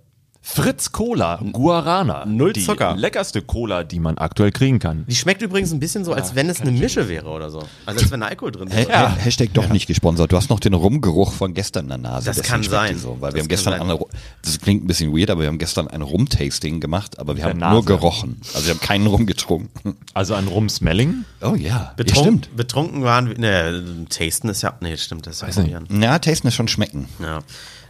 Fritz 0.48 0.92
Cola, 0.92 1.40
Guarana. 1.52 2.24
Null 2.24 2.52
die 2.52 2.64
Zucker. 2.64 2.94
leckerste 2.96 3.42
Cola, 3.42 3.82
die 3.82 3.98
man 3.98 4.16
aktuell 4.16 4.52
kriegen 4.52 4.78
kann. 4.78 5.04
Die 5.08 5.14
schmeckt 5.16 5.42
übrigens 5.42 5.72
ein 5.72 5.80
bisschen 5.80 6.04
so, 6.04 6.12
als 6.12 6.36
wenn 6.36 6.48
es 6.48 6.60
eine 6.60 6.70
Mische 6.70 7.08
wäre 7.08 7.28
oder 7.30 7.50
so. 7.50 7.64
Also 7.84 8.00
als 8.00 8.10
wenn 8.12 8.20
da 8.20 8.26
Alkohol 8.28 8.52
drin 8.52 8.68
ist. 8.68 8.88
ja. 8.88 9.10
Hashtag 9.16 9.52
doch 9.54 9.68
nicht 9.68 9.88
gesponsert. 9.88 10.30
Du 10.30 10.36
hast 10.36 10.48
noch 10.48 10.60
den 10.60 10.72
Rumgeruch 10.74 11.32
von 11.32 11.52
gestern 11.52 11.86
in 11.86 11.88
der 11.88 11.98
Nase. 11.98 12.26
Das 12.26 12.36
Deswegen 12.36 12.48
kann 12.52 12.62
sein. 12.62 12.96
So, 12.96 13.16
weil 13.20 13.30
Das 13.32 13.34
wir 13.34 13.40
haben 13.42 13.48
gestern 13.48 13.72
sein. 13.72 13.82
eine, 13.90 13.98
das 14.42 14.60
klingt 14.60 14.84
ein 14.84 14.86
bisschen 14.86 15.12
weird, 15.12 15.30
aber 15.30 15.40
wir 15.42 15.48
haben 15.48 15.58
gestern 15.58 15.88
ein 15.88 16.00
Rum-Tasting 16.00 16.78
gemacht, 16.78 17.18
aber 17.18 17.36
wir 17.36 17.44
haben 17.44 17.58
Nase. 17.58 17.74
nur 17.74 17.84
gerochen. 17.84 18.40
Also 18.54 18.68
wir 18.68 18.74
haben 18.74 18.80
keinen 18.80 19.08
Rum 19.08 19.26
getrunken. 19.26 19.96
Also 20.14 20.34
ein 20.34 20.46
Rum-Smelling. 20.46 21.24
Oh 21.42 21.54
ja, 21.56 21.66
ja 21.68 21.92
Betrunken, 21.96 22.42
stimmt. 22.44 22.56
betrunken 22.56 23.02
waren 23.02 23.28
wir, 23.28 23.38
ne, 23.38 24.06
tasten 24.08 24.48
ist 24.48 24.62
ja, 24.62 24.74
nee, 24.80 24.96
stimmt, 24.96 25.26
das 25.26 25.42
ist 25.42 25.56
ja 25.56 25.62
probieren. 25.62 25.86
Ja, 26.00 26.20
Tasten 26.20 26.46
ist 26.46 26.54
schon 26.54 26.68
schmecken. 26.68 27.08
Ja. 27.20 27.40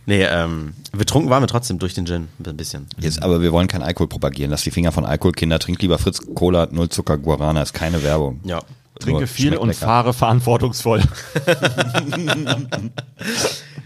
Nee, 0.07 0.23
ähm, 0.25 0.73
betrunken 0.93 1.31
waren 1.31 1.43
wir 1.43 1.49
trotzdem 1.49 1.79
durch 1.79 1.95
den 1.95 2.07
Gin, 2.07 2.29
ein 2.45 2.57
bisschen. 2.57 2.87
Jetzt, 2.99 3.23
aber 3.23 3.43
wir 3.43 3.53
wollen 3.53 3.67
keinen 3.67 3.83
Alkohol 3.83 4.07
propagieren. 4.09 4.51
Lass 4.53 4.63
die 4.63 4.71
Finger 4.71 4.93
von 4.93 5.05
Alkohol, 5.05 5.33
Kinder. 5.33 5.59
Trinkt 5.59 5.83
lieber 5.83 5.99
Fritz 5.99 6.21
Cola, 6.35 6.69
Null 6.71 6.89
Zucker, 6.89 7.19
Guarana. 7.19 7.63
Ist 7.63 7.75
keine 7.75 8.03
Werbung. 8.03 8.41
Ja. 8.45 8.61
Trinke 9.01 9.21
Nur 9.21 9.29
viel 9.29 9.57
und 9.57 9.69
lecker. 9.69 9.85
fahre 9.85 10.13
verantwortungsvoll. 10.15 11.03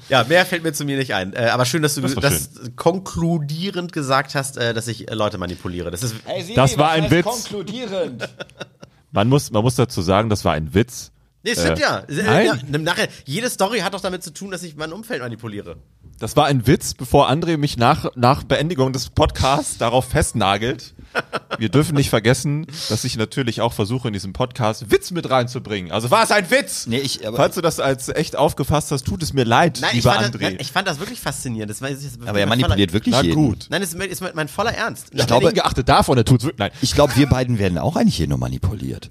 Ja, 0.09 0.25
mehr 0.25 0.45
fällt 0.45 0.65
mir 0.65 0.73
zu 0.73 0.85
mir 0.85 0.99
nicht 0.99 1.15
ein. 1.15 1.33
Äh, 1.35 1.47
aber 1.51 1.65
schön, 1.65 1.83
dass 1.83 1.95
du 1.95 2.01
Das 2.01 2.15
das, 2.15 2.51
konkludierend 2.75 3.93
gesagt 3.93 4.35
hast, 4.35 4.57
äh, 4.57 4.75
dass 4.75 4.89
ich 4.89 5.09
äh, 5.09 5.15
Leute 5.15 5.39
manipuliere. 5.39 5.93
Das 5.93 6.03
ist 6.03 6.17
Das 6.57 6.77
war 6.79 6.91
ein 6.91 7.11
Witz. 7.13 7.25
Konkludierend. 7.25 8.29
Man 9.13 9.29
muss, 9.29 9.51
man 9.51 9.63
muss 9.65 9.75
dazu 9.75 10.03
sagen, 10.03 10.29
das 10.29 10.45
war 10.45 10.53
ein 10.53 10.73
Witz. 10.73 11.11
Nee, 11.43 11.55
stimmt 11.55 11.79
Äh, 11.79 11.83
ja. 11.83 12.03
nein. 12.09 12.47
ja. 12.47 12.79
Nachher, 12.79 13.09
jede 13.25 13.51
Story 13.51 13.81
hat 13.81 13.93
doch 13.93 14.01
damit 14.01 14.23
zu 14.23 14.33
tun, 14.33 14.53
dass 14.53 14.63
ich 14.63 14.77
mein 14.77 14.93
Umfeld 14.93 15.21
manipuliere. 15.21 15.79
Das 16.21 16.37
war 16.37 16.45
ein 16.45 16.67
Witz, 16.67 16.93
bevor 16.93 17.31
André 17.31 17.57
mich 17.57 17.79
nach, 17.79 18.11
nach 18.15 18.43
Beendigung 18.45 18.93
des 18.93 19.09
Podcasts 19.09 19.79
darauf 19.79 20.05
festnagelt. 20.05 20.93
Wir 21.59 21.71
dürfen 21.71 21.97
nicht 21.97 22.11
vergessen, 22.11 22.67
dass 22.91 23.05
ich 23.05 23.17
natürlich 23.17 23.63
auch 23.63 23.73
versuche, 23.73 24.09
in 24.09 24.13
diesem 24.13 24.35
Podcast 24.35 24.91
Witz 24.91 25.13
mit 25.13 25.31
reinzubringen. 25.31 25.91
Also 25.91 26.11
war 26.11 26.23
es 26.23 26.31
ein 26.31 26.51
Witz? 26.51 26.87
Nee, 26.87 26.99
ich- 26.99 27.27
aber- 27.27 27.39
Falls 27.39 27.55
du 27.55 27.63
das 27.63 27.81
als 27.81 28.11
echt 28.11 28.37
aufgefasst 28.37 28.91
hast, 28.93 29.07
tut 29.07 29.23
es 29.23 29.33
mir 29.33 29.45
leid, 29.45 29.79
Nein, 29.81 29.91
ich 29.97 30.05
lieber 30.05 30.13
fand, 30.13 30.37
André. 30.37 30.51
das, 30.59 30.61
ich 30.61 30.71
fand 30.73 30.87
das 30.87 31.01
wirklich 31.01 31.21
faszinierend. 31.21 31.71
Das 31.71 31.81
war, 31.81 31.89
das 31.89 32.05
ist 32.05 32.21
Aber 32.25 32.39
er 32.39 32.47
manipuliert 32.47 32.91
voller, 32.91 32.93
wirklich 32.93 33.15
Na 33.15 33.23
jeden. 33.23 33.35
gut. 33.35 33.67
Nein, 33.71 33.81
das 33.81 33.95
ist, 33.95 34.01
ist 34.23 34.35
mein 34.35 34.49
voller 34.49 34.75
Ernst. 34.75 35.09
Ich 35.13 35.27
glaube- 35.27 35.47
Ungeachtet 35.49 35.89
davon, 35.89 36.19
er 36.19 36.27
tut's 36.27 36.45
wirklich. 36.45 36.59
Nein. 36.59 36.71
Ich 36.83 36.93
glaube, 36.95 37.17
wir 37.17 37.29
beiden 37.29 37.59
werden 37.59 37.79
auch 37.79 37.97
eigentlich 37.97 38.17
hier 38.17 38.29
nur 38.29 38.37
manipuliert. 38.39 39.11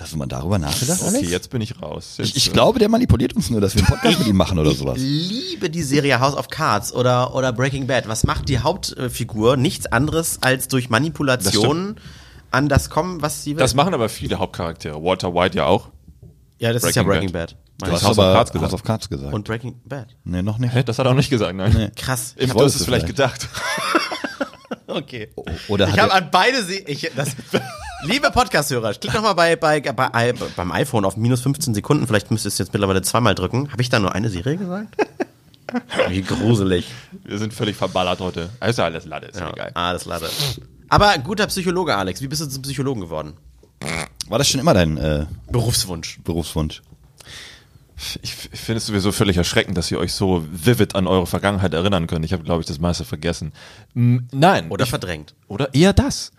Hast 0.00 0.12
du 0.12 0.16
mal 0.16 0.26
darüber 0.26 0.58
nachgedacht, 0.58 1.00
Okay, 1.02 1.16
Alex? 1.16 1.30
jetzt 1.30 1.50
bin 1.50 1.60
ich 1.60 1.82
raus. 1.82 2.14
Jetzt, 2.18 2.28
Ich, 2.30 2.36
ich 2.36 2.52
glaube, 2.52 2.78
der 2.78 2.88
manipuliert 2.88 3.34
uns 3.34 3.50
nur, 3.50 3.60
dass 3.60 3.74
wir 3.74 3.80
einen 3.82 3.88
Podcast 3.88 4.18
mit 4.20 4.28
ihm 4.28 4.36
machen 4.36 4.58
oder 4.58 4.70
sowas. 4.72 4.96
liebe 4.98 5.70
die 5.70 5.82
Serie 5.82 6.20
House 6.20 6.34
of 6.34 6.48
Cards 6.48 6.92
oder, 6.92 7.34
oder 7.34 7.52
Breaking 7.52 7.86
Bad. 7.86 8.08
Was 8.08 8.24
macht 8.24 8.48
die 8.48 8.60
Hauptfigur? 8.60 9.56
Nichts 9.56 9.86
anderes 9.86 10.38
als 10.42 10.68
durch 10.68 10.88
Manipulation 10.90 11.96
an 12.50 12.68
das 12.68 12.90
kommen, 12.90 13.20
was 13.22 13.42
sie 13.44 13.52
will. 13.56 13.60
das 13.60 13.74
machen 13.74 13.92
aber 13.92 14.08
viele 14.08 14.38
Hauptcharaktere. 14.38 15.02
Walter 15.02 15.34
White 15.34 15.56
ja 15.58 15.66
auch. 15.66 15.88
ja, 16.58 16.72
das 16.72 16.84
ist 16.84 16.94
ja 16.96 17.02
Breaking 17.02 17.30
Breaking 17.30 17.32
Bad. 17.32 17.56
Du 17.80 17.92
hast 17.92 18.00
ich. 18.02 18.08
House 18.08 18.18
of 18.18 18.24
aber 18.24 18.32
Cards 18.34 18.52
gesagt. 18.52 18.64
House 18.72 18.74
of 18.74 18.82
Cards 18.84 19.08
gesagt. 19.08 19.34
Und 19.34 19.44
Breaking 19.44 19.80
Bad. 19.84 20.08
nee, 20.24 20.42
noch 20.42 20.58
nicht. 20.58 20.74
Hä, 20.74 20.82
Das 20.82 20.98
hat 20.98 21.06
er 21.06 21.10
auch 21.10 21.14
nicht 21.16 21.30
gesagt, 21.30 21.54
nein. 21.56 21.92
Krass. 21.96 22.34
Ich 22.36 22.44
Ich 22.44 22.48
habe 22.50 22.60
wolltest 22.60 22.80
es 22.80 22.84
vielleicht 22.86 23.06
vielleicht. 23.06 23.40
gedacht. 23.40 23.48
Okay. 24.90 25.28
Oder 25.68 25.86
Ich 25.86 25.92
hat 25.92 26.00
habe 26.00 26.12
er, 26.12 26.16
an 26.16 26.28
beide 26.32 26.62
Se 26.64 26.74
ich, 26.76 27.10
das, 27.14 27.28
Liebe 28.02 28.30
Podcast-Hörer, 28.30 28.94
klick 28.94 29.12
doch 29.12 29.22
mal 29.22 29.32
bei, 29.32 29.56
bei, 29.56 29.80
bei, 29.80 30.32
beim 30.32 30.72
iPhone 30.72 31.04
auf 31.04 31.16
minus 31.16 31.40
15 31.40 31.74
Sekunden. 31.74 32.06
Vielleicht 32.06 32.30
müsst 32.30 32.46
ihr 32.46 32.48
es 32.48 32.58
jetzt 32.58 32.72
mittlerweile 32.72 33.02
zweimal 33.02 33.34
drücken. 33.34 33.72
Habe 33.72 33.82
ich 33.82 33.88
da 33.88 33.98
nur 33.98 34.14
eine 34.14 34.30
Serie 34.30 34.56
gesagt? 34.56 34.96
Wie 36.08 36.22
gruselig. 36.22 36.86
Wir 37.24 37.38
sind 37.38 37.52
völlig 37.52 37.76
verballert 37.76 38.20
heute. 38.20 38.50
Ist 38.64 38.78
ja 38.78 38.84
alles 38.84 39.04
Lade, 39.04 39.26
ist 39.26 39.40
ja, 39.40 39.50
egal. 39.50 39.72
alles 39.74 40.04
lade. 40.04 40.30
Aber 40.88 41.18
guter 41.18 41.46
Psychologe, 41.48 41.96
Alex. 41.96 42.22
Wie 42.22 42.28
bist 42.28 42.40
du 42.40 42.46
zum 42.46 42.62
Psychologen 42.62 43.00
geworden? 43.00 43.34
war 44.28 44.38
das 44.38 44.48
schon 44.48 44.60
immer 44.60 44.74
dein 44.74 44.96
äh, 44.96 45.26
Berufswunsch. 45.50 46.20
Berufswunsch? 46.22 46.82
Ich, 48.22 48.48
ich 48.52 48.60
finde 48.60 48.78
es 48.78 48.86
sowieso 48.86 49.10
völlig 49.10 49.36
erschreckend, 49.36 49.76
dass 49.76 49.90
ihr 49.90 49.98
euch 49.98 50.12
so 50.12 50.46
vivid 50.50 50.94
an 50.94 51.08
eure 51.08 51.26
Vergangenheit 51.26 51.74
erinnern 51.74 52.06
könnt. 52.06 52.24
Ich 52.24 52.32
habe, 52.32 52.44
glaube 52.44 52.60
ich, 52.60 52.66
das 52.66 52.78
meiste 52.78 53.04
vergessen. 53.04 53.52
Mm, 53.94 54.18
nein. 54.30 54.70
Oder 54.70 54.84
ich, 54.84 54.90
verdrängt. 54.90 55.34
Oder 55.48 55.74
eher 55.74 55.92
das. 55.92 56.30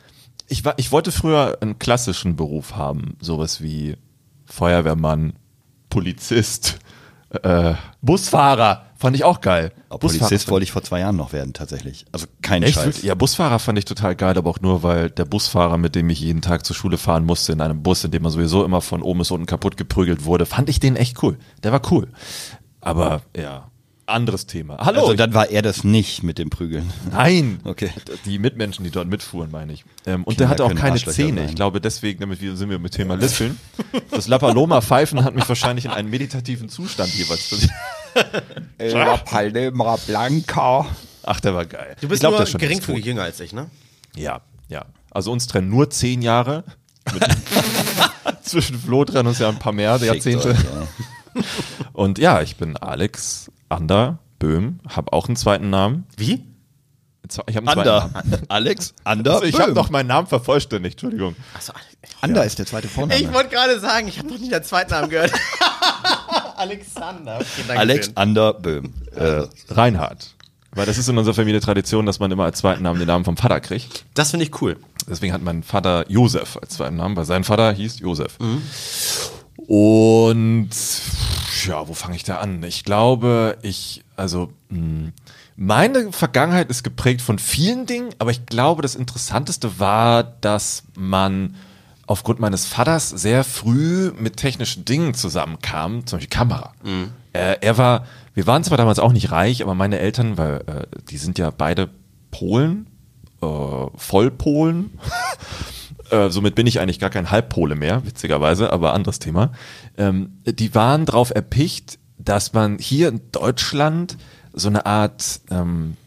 Ich, 0.49 0.65
war, 0.65 0.73
ich 0.77 0.91
wollte 0.91 1.11
früher 1.11 1.57
einen 1.61 1.79
klassischen 1.79 2.35
Beruf 2.35 2.75
haben. 2.75 3.15
Sowas 3.21 3.61
wie 3.61 3.97
Feuerwehrmann, 4.45 5.33
Polizist, 5.89 6.79
äh, 7.43 7.75
Busfahrer. 8.01 8.85
Fand 8.97 9.15
ich 9.15 9.23
auch 9.23 9.39
geil. 9.39 9.71
Auch 9.87 9.99
Busfahrer 9.99 10.27
Polizist 10.27 10.49
wollte 10.49 10.63
ich 10.63 10.71
vor 10.71 10.83
zwei 10.83 10.99
Jahren 10.99 11.15
noch 11.15 11.31
werden, 11.31 11.53
tatsächlich. 11.53 12.05
Also 12.11 12.25
kein 12.41 12.63
Echt? 12.63 12.75
Scheiß. 12.75 13.01
Ja, 13.03 13.15
Busfahrer 13.15 13.59
fand 13.59 13.77
ich 13.79 13.85
total 13.85 14.15
geil, 14.15 14.37
aber 14.37 14.49
auch 14.49 14.59
nur, 14.59 14.83
weil 14.83 15.09
der 15.09 15.23
Busfahrer, 15.23 15.77
mit 15.77 15.95
dem 15.95 16.09
ich 16.09 16.19
jeden 16.19 16.41
Tag 16.41 16.65
zur 16.65 16.75
Schule 16.75 16.97
fahren 16.97 17.25
musste, 17.25 17.53
in 17.53 17.61
einem 17.61 17.81
Bus, 17.81 18.03
in 18.03 18.11
dem 18.11 18.23
man 18.23 18.31
sowieso 18.31 18.65
immer 18.65 18.81
von 18.81 19.01
oben 19.01 19.19
bis 19.19 19.31
unten 19.31 19.45
kaputt 19.45 19.77
geprügelt 19.77 20.25
wurde, 20.25 20.45
fand 20.45 20.67
ich 20.67 20.81
den 20.81 20.97
echt 20.97 21.23
cool. 21.23 21.37
Der 21.63 21.71
war 21.71 21.81
cool. 21.91 22.09
Aber 22.81 23.21
ja, 23.37 23.68
anderes 24.09 24.45
Thema. 24.45 24.77
Hallo. 24.79 25.01
Also 25.01 25.13
dann 25.13 25.33
war 25.33 25.49
er 25.49 25.61
das 25.61 25.83
nicht 25.83 26.23
mit 26.23 26.37
dem 26.37 26.49
Prügeln. 26.49 26.91
Nein. 27.11 27.59
Okay. 27.69 27.91
Die 28.25 28.39
Mitmenschen, 28.39 28.83
die 28.83 28.89
dort 28.89 29.07
mitfuhren, 29.07 29.51
meine 29.51 29.73
ich. 29.73 29.83
Ähm, 30.05 30.23
und 30.23 30.37
Kinder 30.37 30.37
der 30.37 30.49
hatte 30.49 30.63
auch 30.65 30.75
keine 30.75 30.97
Zähne. 30.97 31.41
sein. 31.41 31.49
Ich 31.49 31.55
glaube, 31.55 31.79
deswegen, 31.79 32.19
damit 32.19 32.41
wir, 32.41 32.55
sind 32.55 32.69
wir 32.69 32.79
mit 32.79 32.93
Thema 32.93 33.15
Lispeln. 33.15 33.59
Das 34.09 34.27
Lapaloma-Pfeifen 34.27 35.23
hat 35.23 35.35
mich 35.35 35.47
wahrscheinlich 35.47 35.85
in 35.85 35.91
einen 35.91 36.09
meditativen 36.09 36.67
Zustand 36.67 37.13
jeweils. 37.13 37.69
La 38.79 39.17
Palma 39.25 39.97
Blanca. 40.07 40.87
Ach, 41.23 41.39
der 41.39 41.53
war 41.53 41.65
geil. 41.65 41.95
Du 42.01 42.07
bist 42.07 42.23
ich 42.23 42.27
glaub, 42.29 42.39
nur 42.39 42.59
geringfügig 42.59 43.05
jünger 43.05 43.23
als 43.23 43.39
ich, 43.39 43.53
ne? 43.53 43.69
Ja, 44.15 44.41
ja. 44.67 44.85
Also 45.11 45.31
uns 45.31 45.47
trennen 45.47 45.69
nur 45.69 45.89
zehn 45.89 46.21
Jahre. 46.21 46.63
Zwischen 48.41 48.79
Flo 48.79 49.05
trennen 49.05 49.27
uns 49.27 49.39
ja 49.39 49.49
ein 49.49 49.59
paar 49.59 49.73
mehr 49.73 49.97
Jahrzehnte. 49.97 50.49
Euch, 50.49 51.45
Und 51.93 52.17
ja, 52.17 52.41
ich 52.41 52.55
bin 52.55 52.77
Alex 52.77 53.51
Ander 53.69 54.19
Böhm, 54.39 54.79
habe 54.87 55.13
auch 55.13 55.27
einen 55.27 55.35
zweiten 55.35 55.69
Namen. 55.69 56.05
Wie? 56.17 56.45
Ich 57.47 57.55
habe 57.55 57.57
einen 57.57 57.65
zweiten 57.67 57.79
Ander. 57.79 58.09
Namen. 58.13 58.43
Alex 58.49 58.93
Ander. 59.03 59.33
Also 59.35 59.45
ich 59.45 59.59
habe 59.59 59.73
noch 59.73 59.89
meinen 59.89 60.07
Namen 60.07 60.27
vervollständigt, 60.27 60.95
Entschuldigung. 60.95 61.35
Achso, 61.53 61.73
Ander 62.21 62.43
ist 62.43 62.57
der 62.57 62.65
zweite 62.65 62.87
Vorname. 62.87 63.21
ich 63.21 63.31
wollte 63.31 63.49
gerade 63.49 63.79
sagen, 63.79 64.07
ich 64.07 64.17
habe 64.17 64.29
noch 64.29 64.39
nie 64.39 64.49
den 64.49 64.63
zweiten 64.63 64.91
Namen 64.91 65.09
gehört. 65.09 65.31
Alexander. 66.55 67.37
Okay, 67.37 67.77
Alex. 67.77 68.11
Ander 68.15 68.53
Böhm. 68.53 68.93
Äh, 69.15 69.43
Reinhard. 69.69 70.35
Weil 70.71 70.85
das 70.85 70.97
ist 70.97 71.07
in 71.07 71.17
unserer 71.17 71.33
Familie 71.33 71.61
Tradition, 71.61 72.05
dass 72.05 72.19
man 72.19 72.31
immer 72.31 72.43
als 72.43 72.59
zweiten 72.59 72.83
Namen 72.83 72.99
den 72.99 73.07
Namen 73.07 73.25
vom 73.25 73.37
Vater 73.37 73.59
kriegt. 73.59 74.05
Das 74.13 74.31
finde 74.31 74.45
ich 74.45 74.61
cool. 74.61 74.77
Deswegen 75.07 75.33
hat 75.33 75.41
mein 75.41 75.63
Vater 75.63 76.05
Josef 76.09 76.57
als 76.61 76.75
zweiten 76.75 76.97
Namen, 76.97 77.15
weil 77.15 77.25
sein 77.25 77.43
Vater 77.43 77.71
hieß 77.71 77.99
Josef. 77.99 78.37
Und 79.69 80.71
ja, 81.63 81.87
wo 81.87 81.93
fange 81.93 82.15
ich 82.15 82.23
da 82.23 82.37
an? 82.39 82.63
Ich 82.63 82.83
glaube, 82.83 83.59
ich, 83.61 84.03
also 84.15 84.51
mh, 84.69 85.11
meine 85.55 86.11
Vergangenheit 86.11 86.71
ist 86.71 86.81
geprägt 86.81 87.21
von 87.21 87.37
vielen 87.37 87.85
Dingen, 87.85 88.09
aber 88.17 88.31
ich 88.31 88.47
glaube, 88.47 88.81
das 88.81 88.95
Interessanteste 88.95 89.79
war, 89.79 90.23
dass 90.23 90.85
man 90.95 91.53
aufgrund 92.07 92.39
meines 92.39 92.65
Vaters 92.65 93.09
sehr 93.09 93.43
früh 93.43 94.11
mit 94.17 94.37
technischen 94.37 94.85
Dingen 94.85 95.13
zusammenkam, 95.13 96.07
zum 96.07 96.17
Beispiel 96.17 96.35
Kamera. 96.35 96.73
Äh, 97.33 97.57
er 97.61 97.77
war, 97.77 98.07
wir 98.33 98.47
waren 98.47 98.63
zwar 98.63 98.79
damals 98.79 98.97
auch 98.97 99.11
nicht 99.13 99.29
reich, 99.29 99.61
aber 99.61 99.75
meine 99.75 99.99
Eltern, 99.99 100.39
weil 100.39 100.63
äh, 100.65 100.97
die 101.11 101.17
sind 101.17 101.37
ja 101.37 101.51
beide 101.51 101.91
Polen, 102.31 102.87
äh, 103.43 103.45
Vollpolen. 103.95 104.97
Äh, 106.11 106.29
somit 106.29 106.55
bin 106.55 106.67
ich 106.67 106.79
eigentlich 106.79 106.99
gar 106.99 107.09
kein 107.09 107.31
Halbpole 107.31 107.75
mehr, 107.75 108.05
witzigerweise, 108.05 108.71
aber 108.71 108.93
anderes 108.93 109.19
Thema. 109.19 109.51
Ähm, 109.97 110.39
die 110.45 110.73
waren 110.75 111.05
darauf 111.05 111.31
erpicht, 111.33 111.99
dass 112.17 112.53
man 112.53 112.77
hier 112.77 113.09
in 113.09 113.21
Deutschland 113.31 114.17
so 114.53 114.67
eine 114.67 114.85
Art, 114.85 115.41
ähm, 115.51 115.97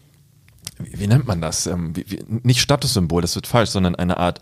wie, 0.79 0.99
wie 0.99 1.07
nennt 1.07 1.27
man 1.27 1.41
das? 1.41 1.67
Ähm, 1.67 1.95
wie, 1.95 2.05
wie, 2.07 2.23
nicht 2.43 2.61
Statussymbol, 2.61 3.21
das 3.21 3.35
wird 3.35 3.47
falsch, 3.47 3.69
sondern 3.69 3.95
eine 3.95 4.17
Art 4.17 4.41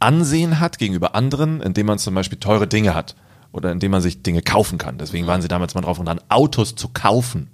Ansehen 0.00 0.60
hat 0.60 0.78
gegenüber 0.78 1.14
anderen, 1.14 1.60
indem 1.60 1.86
man 1.86 1.98
zum 1.98 2.14
Beispiel 2.14 2.38
teure 2.38 2.68
Dinge 2.68 2.94
hat 2.94 3.16
oder 3.50 3.72
indem 3.72 3.90
man 3.90 4.00
sich 4.00 4.22
Dinge 4.22 4.42
kaufen 4.42 4.78
kann. 4.78 4.98
Deswegen 4.98 5.26
waren 5.26 5.42
sie 5.42 5.48
damals 5.48 5.74
mal 5.74 5.80
drauf 5.80 5.98
und 5.98 6.06
dran, 6.06 6.20
Autos 6.28 6.76
zu 6.76 6.88
kaufen. 6.88 7.48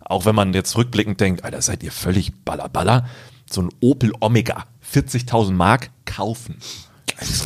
Auch 0.00 0.24
wenn 0.24 0.34
man 0.34 0.54
jetzt 0.54 0.76
rückblickend 0.76 1.20
denkt, 1.20 1.44
Alter, 1.44 1.60
seid 1.60 1.82
ihr 1.82 1.92
völlig 1.92 2.32
ballerballer. 2.44 3.06
So 3.50 3.62
ein 3.62 3.68
Opel 3.80 4.12
Omega, 4.20 4.64
40.000 4.92 5.52
Mark, 5.52 5.90
kaufen. 6.06 6.56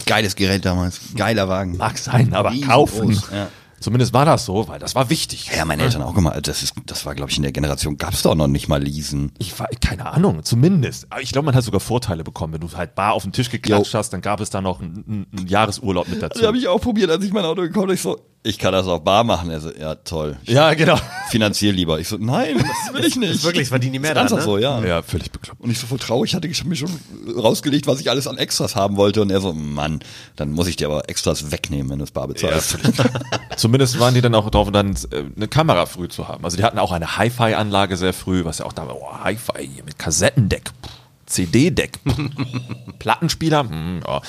Geiles, 0.06 0.36
Gerät 0.36 0.64
damals. 0.64 1.00
Geiler 1.16 1.48
Wagen. 1.48 1.76
Mag 1.76 1.98
sein, 1.98 2.34
aber 2.34 2.50
Riesengroß, 2.50 2.90
kaufen. 2.90 3.18
ja. 3.32 3.48
Zumindest 3.80 4.14
war 4.14 4.24
das 4.24 4.46
so, 4.46 4.66
weil 4.66 4.78
das 4.78 4.94
war 4.94 5.10
wichtig. 5.10 5.50
Ja, 5.54 5.66
meine 5.66 5.82
Eltern 5.82 6.00
auch 6.00 6.14
gemacht. 6.14 6.48
Das 6.48 6.62
ist, 6.62 6.72
das 6.86 7.04
war, 7.04 7.14
glaube 7.14 7.30
ich, 7.30 7.36
in 7.36 7.42
der 7.42 7.52
Generation 7.52 7.98
gab's 7.98 8.22
doch 8.22 8.34
noch 8.34 8.46
nicht 8.46 8.66
mal 8.66 8.82
Leasen. 8.82 9.32
Ich 9.38 9.58
war, 9.60 9.68
keine 9.78 10.06
Ahnung, 10.06 10.42
zumindest. 10.42 11.06
Aber 11.10 11.20
ich 11.20 11.32
glaube, 11.32 11.44
man 11.44 11.54
hat 11.54 11.64
sogar 11.64 11.80
Vorteile 11.80 12.24
bekommen. 12.24 12.54
Wenn 12.54 12.62
du 12.62 12.74
halt 12.74 12.94
bar 12.94 13.12
auf 13.12 13.24
den 13.24 13.32
Tisch 13.32 13.50
geklatscht 13.50 13.92
hast, 13.92 14.10
dann 14.14 14.22
gab 14.22 14.40
es 14.40 14.48
da 14.48 14.62
noch 14.62 14.80
einen, 14.80 15.26
einen 15.36 15.46
Jahresurlaub 15.46 16.08
mit 16.08 16.22
dazu. 16.22 16.38
Das 16.38 16.46
habe 16.46 16.56
ich 16.56 16.66
auch 16.66 16.80
probiert, 16.80 17.10
als 17.10 17.22
ich 17.26 17.32
mein 17.34 17.44
Auto 17.44 17.60
gekauft 17.60 17.82
habe. 17.82 17.92
Ich 17.94 18.00
so, 18.00 18.18
ich 18.46 18.58
kann 18.58 18.72
das 18.72 18.86
auch 18.86 19.00
bar 19.00 19.24
machen. 19.24 19.48
Er 19.48 19.58
so, 19.58 19.70
ja, 19.72 19.94
toll. 19.94 20.36
Ich 20.42 20.50
ja, 20.50 20.74
genau. 20.74 20.98
finanziell 21.30 21.72
lieber. 21.72 21.98
Ich 21.98 22.08
so, 22.08 22.18
nein, 22.18 22.58
das 22.58 22.94
will 22.94 23.04
ich 23.04 23.16
nicht. 23.16 23.42
Wirklich, 23.42 23.68
verdienen 23.68 23.94
die 23.94 23.98
mehr 23.98 24.14
Ist 24.14 24.30
dran, 24.30 24.38
ne? 24.38 24.44
so, 24.44 24.58
ja. 24.58 24.84
Ja, 24.84 25.00
völlig 25.00 25.32
bekloppt. 25.32 25.62
Und 25.62 25.70
ich 25.70 25.78
so 25.78 25.86
voll 25.86 25.98
traurig, 25.98 26.34
hatte 26.34 26.46
ich 26.46 26.62
mir 26.62 26.76
schon 26.76 26.90
rausgelegt, 27.34 27.86
was 27.86 28.00
ich 28.00 28.10
alles 28.10 28.26
an 28.26 28.36
Extras 28.36 28.76
haben 28.76 28.98
wollte. 28.98 29.22
Und 29.22 29.30
er 29.30 29.40
so, 29.40 29.54
Mann, 29.54 30.00
dann 30.36 30.52
muss 30.52 30.66
ich 30.66 30.76
dir 30.76 30.88
aber 30.88 31.08
Extras 31.08 31.52
wegnehmen, 31.52 31.90
wenn 31.90 31.98
du 31.98 32.04
es 32.04 32.10
bar 32.10 32.28
bezahlst. 32.28 32.76
Zumindest 33.56 33.98
waren 33.98 34.12
die 34.12 34.20
dann 34.20 34.34
auch 34.34 34.50
drauf, 34.50 34.70
dann 34.70 34.94
äh, 35.10 35.24
eine 35.34 35.48
Kamera 35.48 35.86
früh 35.86 36.08
zu 36.08 36.28
haben. 36.28 36.44
Also 36.44 36.58
die 36.58 36.64
hatten 36.64 36.78
auch 36.78 36.92
eine 36.92 37.16
Hi-Fi-Anlage 37.16 37.96
sehr 37.96 38.12
früh, 38.12 38.44
was 38.44 38.58
ja 38.58 38.66
auch 38.66 38.74
da 38.74 38.86
war, 38.86 38.96
oh, 38.96 39.24
Hi-Fi 39.24 39.66
hier 39.66 39.84
mit 39.84 39.98
Kassettendeck, 39.98 40.70
CD-Deck, 41.24 41.98
Plattenspieler, 42.98 43.60
hm, 43.60 44.02
ja, 44.06 44.20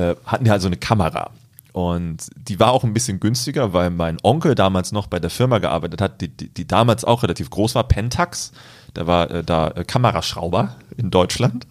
äh, 0.00 0.14
hatten 0.24 0.44
die 0.44 0.52
halt 0.52 0.62
so 0.62 0.68
eine 0.68 0.76
Kamera. 0.76 1.32
Und 1.76 2.30
die 2.38 2.58
war 2.58 2.72
auch 2.72 2.84
ein 2.84 2.94
bisschen 2.94 3.20
günstiger, 3.20 3.74
weil 3.74 3.90
mein 3.90 4.16
Onkel 4.22 4.54
damals 4.54 4.92
noch 4.92 5.08
bei 5.08 5.20
der 5.20 5.28
Firma 5.28 5.58
gearbeitet 5.58 6.00
hat, 6.00 6.22
die, 6.22 6.28
die, 6.28 6.48
die 6.48 6.66
damals 6.66 7.04
auch 7.04 7.22
relativ 7.22 7.50
groß 7.50 7.74
war, 7.74 7.84
Pentax. 7.86 8.52
Der 8.96 9.06
war 9.06 9.30
äh, 9.30 9.44
da 9.44 9.68
äh, 9.72 9.84
Kameraschrauber 9.84 10.74
in 10.96 11.10
Deutschland. 11.10 11.66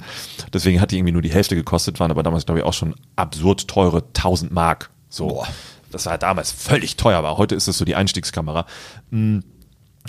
Deswegen 0.54 0.80
hat 0.80 0.92
die 0.92 1.00
irgendwie 1.00 1.14
nur 1.14 1.24
die 1.24 1.32
Hälfte 1.32 1.56
gekostet, 1.56 2.00
waren 2.00 2.12
aber 2.12 2.22
damals, 2.22 2.46
glaube 2.46 2.60
ich, 2.60 2.66
auch 2.66 2.74
schon 2.74 2.94
absurd 3.16 3.68
teure 3.68 4.04
1000 4.04 4.52
Mark. 4.52 4.92
So. 5.10 5.44
Das 5.90 6.06
war 6.06 6.20
damals 6.20 6.52
völlig 6.52 6.98
teuer, 6.98 7.18
aber 7.18 7.40
heute 7.40 7.56
ist 7.56 7.68
es 7.68 7.80
so 7.80 7.84
die 7.84 7.96
Einstiegskamera. 7.96 8.68
Mm. 9.10 9.40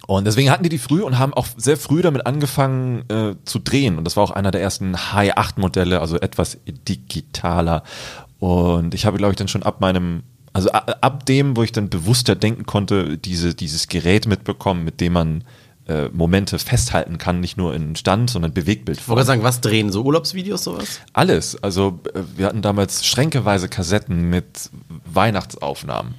Und 0.07 0.27
deswegen 0.27 0.51
hatten 0.51 0.63
die 0.63 0.69
die 0.69 0.77
früh 0.77 1.01
und 1.03 1.19
haben 1.19 1.33
auch 1.33 1.47
sehr 1.57 1.79
früh 1.79 2.03
damit 2.03 2.27
angefangen 2.27 3.09
äh, 3.09 3.35
zu 3.47 3.59
drehen. 3.61 3.97
Und 3.97 4.05
das 4.05 4.15
war 4.19 4.25
auch 4.25 4.31
einer 4.31 4.51
der 4.51 4.61
ersten 4.61 5.15
High 5.15 5.39
8 5.39 5.57
Modelle, 5.57 6.03
also 6.03 6.21
etwas 6.21 6.59
digitaler. 6.67 7.83
Und 8.39 8.95
ich 8.95 9.07
habe, 9.07 9.19
glaube 9.19 9.33
ich, 9.33 9.37
dann 9.37 9.49
schon 9.49 9.63
ab 9.63 9.81
meinem, 9.81 10.23
also 10.53 10.71
ab 10.71 11.27
dem, 11.27 11.57
wo 11.57 11.63
ich 11.63 11.73
dann 11.73 11.89
bewusster 11.89 12.35
denken 12.35 12.67
konnte, 12.67 13.19
diese, 13.19 13.55
dieses 13.55 13.89
Gerät 13.89 14.27
mitbekommen, 14.27 14.85
mit 14.85 15.01
dem 15.01 15.15
man 15.15 15.45
äh, 15.89 16.09
Momente 16.13 16.59
festhalten 16.59 17.17
kann, 17.19 17.41
nicht 17.41 17.57
nur 17.57 17.75
in 17.75 17.95
Stand, 17.97 18.31
sondern 18.31 18.53
Bewegtbild. 18.53 18.99
Ich 18.99 19.07
wollte 19.09 19.19
gerade 19.19 19.27
sagen, 19.27 19.43
was 19.43 19.61
drehen? 19.61 19.93
So 19.93 20.03
Urlaubsvideos, 20.03 20.65
sowas? 20.65 21.01
Alles. 21.13 21.63
Also 21.63 22.01
äh, 22.15 22.23
wir 22.37 22.47
hatten 22.47 22.63
damals 22.63 23.07
schränkeweise 23.07 23.69
Kassetten 23.69 24.29
mit 24.29 24.71
Weihnachtsaufnahmen, 25.31 26.15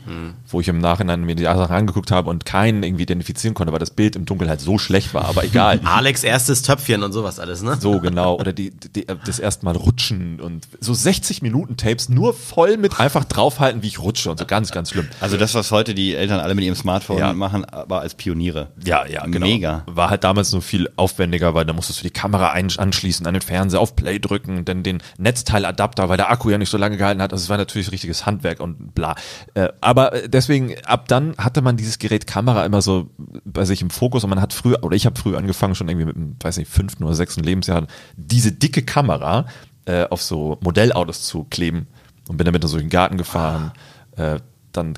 wo 0.49 0.59
ich 0.61 0.67
im 0.67 0.79
Nachhinein 0.79 1.23
mir 1.23 1.35
die 1.35 1.43
Sachen 1.43 1.73
angeguckt 1.75 2.11
habe 2.11 2.29
und 2.29 2.45
keinen 2.45 2.83
irgendwie 2.83 3.03
identifizieren 3.03 3.53
konnte, 3.53 3.71
weil 3.73 3.79
das 3.79 3.91
Bild 3.91 4.15
im 4.15 4.25
Dunkeln 4.25 4.49
halt 4.49 4.61
so 4.61 4.77
schlecht 4.77 5.13
war, 5.13 5.25
aber 5.25 5.43
egal. 5.43 5.79
Alex 5.85 6.23
erstes 6.23 6.61
Töpfchen 6.61 7.03
und 7.03 7.11
sowas 7.13 7.39
alles, 7.39 7.61
ne? 7.61 7.77
So 7.79 7.99
genau. 7.99 8.35
Oder 8.39 8.53
die, 8.53 8.71
die, 8.71 9.05
das 9.25 9.39
erste 9.39 9.65
Mal 9.65 9.75
rutschen 9.75 10.39
und 10.39 10.67
so 10.79 10.93
60 10.93 11.41
Minuten 11.41 11.77
Tapes 11.77 12.09
nur 12.09 12.33
voll 12.33 12.77
mit 12.77 12.99
einfach 12.99 13.23
draufhalten, 13.25 13.83
wie 13.83 13.87
ich 13.87 13.99
rutsche 13.99 14.31
und 14.31 14.39
so 14.39 14.45
ganz, 14.45 14.71
ganz 14.71 14.91
schlimm. 14.91 15.07
Also 15.19 15.37
das, 15.37 15.53
was 15.53 15.71
heute 15.71 15.93
die 15.93 16.15
Eltern 16.15 16.39
alle 16.39 16.55
mit 16.55 16.63
ihrem 16.65 16.75
Smartphone 16.75 17.19
Ja. 17.19 17.33
machen, 17.33 17.65
aber 17.65 18.01
als 18.01 18.15
Pioniere. 18.15 18.69
Ja, 18.83 19.05
ja, 19.05 19.25
genau. 19.25 19.45
Mega. 19.45 19.56
War 19.87 20.09
halt 20.09 20.23
damals 20.23 20.51
nur 20.51 20.61
viel 20.61 20.89
aufwendiger, 20.95 21.53
weil 21.53 21.65
da 21.65 21.73
musstest 21.73 21.99
du 21.99 22.03
die 22.03 22.11
Kamera 22.11 22.49
anschließen, 22.51 23.25
an 23.25 23.33
den 23.33 23.41
Fernseher 23.41 23.79
auf 23.79 23.95
Play 23.95 24.19
drücken, 24.19 24.65
dann 24.65 24.83
den 24.83 25.01
Netzteiladapter, 25.17 26.09
weil 26.09 26.17
der 26.17 26.29
Akku 26.29 26.49
ja 26.49 26.57
nicht 26.57 26.69
so 26.69 26.77
lange 26.77 26.97
gehalten 26.97 27.21
hat. 27.21 27.33
Also 27.33 27.43
es 27.43 27.49
war 27.49 27.57
natürlich 27.57 27.91
richtiges 27.91 28.25
Handwerk 28.25 28.59
und 28.59 28.93
bla. 28.93 29.15
Äh, 29.53 29.69
aber 29.81 30.11
deswegen, 30.27 30.75
ab 30.85 31.07
dann 31.07 31.35
hatte 31.37 31.61
man 31.61 31.77
dieses 31.77 31.99
Gerät 31.99 32.27
Kamera 32.27 32.65
immer 32.65 32.81
so 32.81 33.09
bei 33.45 33.65
sich 33.65 33.81
im 33.81 33.89
Fokus 33.89 34.23
und 34.23 34.29
man 34.29 34.41
hat 34.41 34.53
früher, 34.53 34.83
oder 34.83 34.95
ich 34.95 35.05
habe 35.05 35.19
früh 35.19 35.35
angefangen, 35.35 35.75
schon 35.75 35.89
irgendwie 35.89 36.05
mit 36.05 36.15
dem, 36.15 36.35
weiß 36.41 36.57
nicht, 36.57 36.71
fünften 36.71 37.03
oder 37.03 37.13
sechsten 37.13 37.43
Lebensjahr, 37.43 37.87
diese 38.15 38.51
dicke 38.51 38.83
Kamera 38.83 39.45
äh, 39.85 40.05
auf 40.09 40.21
so 40.21 40.57
Modellautos 40.61 41.23
zu 41.23 41.45
kleben 41.45 41.87
und 42.27 42.37
bin 42.37 42.45
damit 42.45 42.63
in 42.63 42.69
so 42.69 42.77
den 42.77 42.89
Garten 42.89 43.17
gefahren. 43.17 43.71
Äh, 44.15 44.39
dann 44.71 44.93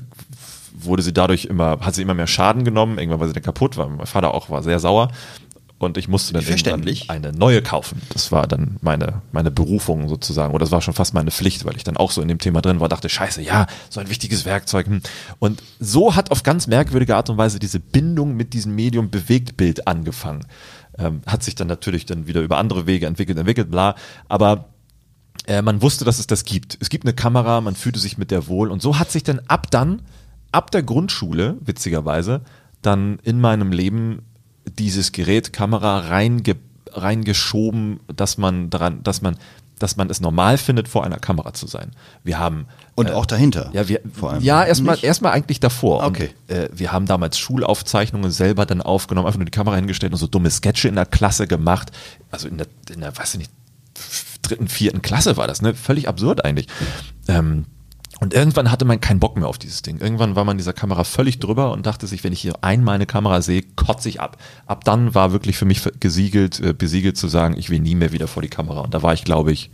wurde 0.84 1.02
sie 1.02 1.12
dadurch 1.12 1.44
immer, 1.46 1.80
hat 1.80 1.94
sie 1.94 2.02
immer 2.02 2.14
mehr 2.14 2.26
Schaden 2.26 2.64
genommen, 2.64 2.98
irgendwann 2.98 3.20
war 3.20 3.26
sie 3.26 3.32
dann 3.32 3.42
kaputt, 3.42 3.76
weil 3.76 3.88
mein 3.88 4.06
Vater 4.06 4.34
auch 4.34 4.50
war 4.50 4.62
sehr 4.62 4.78
sauer. 4.78 5.10
Und 5.80 5.96
ich 5.96 6.08
musste 6.08 6.34
dann 6.34 6.42
Verständlich. 6.42 7.08
eine 7.08 7.32
neue 7.32 7.62
kaufen. 7.62 8.02
Das 8.10 8.30
war 8.30 8.46
dann 8.46 8.76
meine, 8.82 9.22
meine 9.32 9.50
Berufung 9.50 10.10
sozusagen. 10.10 10.52
Oder 10.52 10.64
das 10.64 10.72
war 10.72 10.82
schon 10.82 10.92
fast 10.92 11.14
meine 11.14 11.30
Pflicht, 11.30 11.64
weil 11.64 11.74
ich 11.74 11.84
dann 11.84 11.96
auch 11.96 12.10
so 12.10 12.20
in 12.20 12.28
dem 12.28 12.38
Thema 12.38 12.60
drin 12.60 12.80
war, 12.80 12.90
dachte, 12.90 13.08
scheiße, 13.08 13.40
ja, 13.40 13.66
so 13.88 13.98
ein 13.98 14.10
wichtiges 14.10 14.44
Werkzeug. 14.44 14.86
hm. 14.86 15.00
Und 15.38 15.62
so 15.78 16.14
hat 16.14 16.32
auf 16.32 16.42
ganz 16.42 16.66
merkwürdige 16.66 17.16
Art 17.16 17.30
und 17.30 17.38
Weise 17.38 17.58
diese 17.58 17.80
Bindung 17.80 18.36
mit 18.36 18.52
diesem 18.52 18.74
Medium 18.74 19.08
Bewegtbild 19.08 19.88
angefangen. 19.88 20.44
Ähm, 20.98 21.22
hat 21.26 21.42
sich 21.42 21.54
dann 21.54 21.68
natürlich 21.68 22.04
dann 22.04 22.26
wieder 22.26 22.42
über 22.42 22.58
andere 22.58 22.86
Wege 22.86 23.06
entwickelt, 23.06 23.38
entwickelt, 23.38 23.70
bla. 23.70 23.94
Aber 24.28 24.66
äh, 25.46 25.62
man 25.62 25.80
wusste, 25.80 26.04
dass 26.04 26.18
es 26.18 26.26
das 26.26 26.44
gibt. 26.44 26.76
Es 26.80 26.90
gibt 26.90 27.06
eine 27.06 27.14
Kamera, 27.14 27.62
man 27.62 27.74
fühlte 27.74 27.98
sich 27.98 28.18
mit 28.18 28.30
der 28.30 28.48
wohl. 28.48 28.70
Und 28.70 28.82
so 28.82 28.98
hat 28.98 29.10
sich 29.10 29.22
dann 29.22 29.40
ab 29.48 29.70
dann, 29.70 30.02
ab 30.52 30.70
der 30.70 30.82
Grundschule, 30.82 31.56
witzigerweise, 31.60 32.42
dann 32.82 33.18
in 33.22 33.40
meinem 33.40 33.72
Leben 33.72 34.22
dieses 34.78 35.12
Gerät 35.12 35.52
Kamera 35.52 35.98
reinge 35.98 36.56
reingeschoben, 36.92 38.00
dass 38.08 38.36
man 38.36 38.68
dran, 38.68 39.02
dass 39.04 39.22
man, 39.22 39.36
dass 39.78 39.96
man 39.96 40.10
es 40.10 40.20
normal 40.20 40.58
findet, 40.58 40.88
vor 40.88 41.04
einer 41.04 41.18
Kamera 41.18 41.52
zu 41.52 41.68
sein. 41.68 41.92
Wir 42.24 42.38
haben 42.38 42.66
Und 42.96 43.12
auch 43.12 43.26
dahinter. 43.26 43.70
ja, 43.72 43.86
wir, 43.88 44.00
vor 44.12 44.32
allem. 44.32 44.42
ja 44.42 44.64
erstmal 44.64 44.98
erstmal 45.02 45.32
eigentlich 45.32 45.60
davor. 45.60 46.04
Okay. 46.04 46.30
Und, 46.48 46.56
äh, 46.56 46.68
wir 46.72 46.90
haben 46.90 47.06
damals 47.06 47.38
Schulaufzeichnungen 47.38 48.32
selber 48.32 48.66
dann 48.66 48.82
aufgenommen, 48.82 49.26
einfach 49.26 49.38
nur 49.38 49.44
die 49.44 49.52
Kamera 49.52 49.76
hingestellt 49.76 50.12
und 50.12 50.18
so 50.18 50.26
dumme 50.26 50.50
Sketche 50.50 50.88
in 50.88 50.96
der 50.96 51.06
Klasse 51.06 51.46
gemacht. 51.46 51.92
Also 52.32 52.48
in 52.48 52.58
der, 52.58 52.66
in 52.92 53.00
der 53.00 53.16
weiß 53.16 53.34
ich 53.34 53.38
nicht, 53.38 53.52
dritten, 54.42 54.68
vierten 54.68 55.02
Klasse 55.02 55.36
war 55.36 55.46
das, 55.46 55.62
ne? 55.62 55.74
Völlig 55.74 56.08
absurd 56.08 56.44
eigentlich. 56.44 56.66
Ähm, 57.28 57.66
und 58.20 58.34
irgendwann 58.34 58.70
hatte 58.70 58.84
man 58.84 59.00
keinen 59.00 59.18
Bock 59.18 59.36
mehr 59.36 59.48
auf 59.48 59.58
dieses 59.58 59.80
Ding. 59.80 59.98
Irgendwann 59.98 60.36
war 60.36 60.44
man 60.44 60.58
dieser 60.58 60.74
Kamera 60.74 61.04
völlig 61.04 61.38
drüber 61.38 61.72
und 61.72 61.86
dachte 61.86 62.06
sich, 62.06 62.22
wenn 62.22 62.34
ich 62.34 62.42
hier 62.42 62.62
einmal 62.62 62.94
eine 62.94 63.06
Kamera 63.06 63.40
sehe, 63.40 63.62
kotze 63.76 64.10
ich 64.10 64.20
ab. 64.20 64.36
Ab 64.66 64.84
dann 64.84 65.14
war 65.14 65.32
wirklich 65.32 65.56
für 65.56 65.64
mich 65.64 65.82
gesiegelt, 66.00 66.60
äh, 66.60 66.74
besiegelt 66.74 67.16
zu 67.16 67.28
sagen, 67.28 67.56
ich 67.56 67.70
will 67.70 67.80
nie 67.80 67.94
mehr 67.94 68.12
wieder 68.12 68.28
vor 68.28 68.42
die 68.42 68.50
Kamera. 68.50 68.80
Und 68.80 68.92
da 68.92 69.02
war 69.02 69.14
ich, 69.14 69.24
glaube 69.24 69.52
ich, 69.52 69.70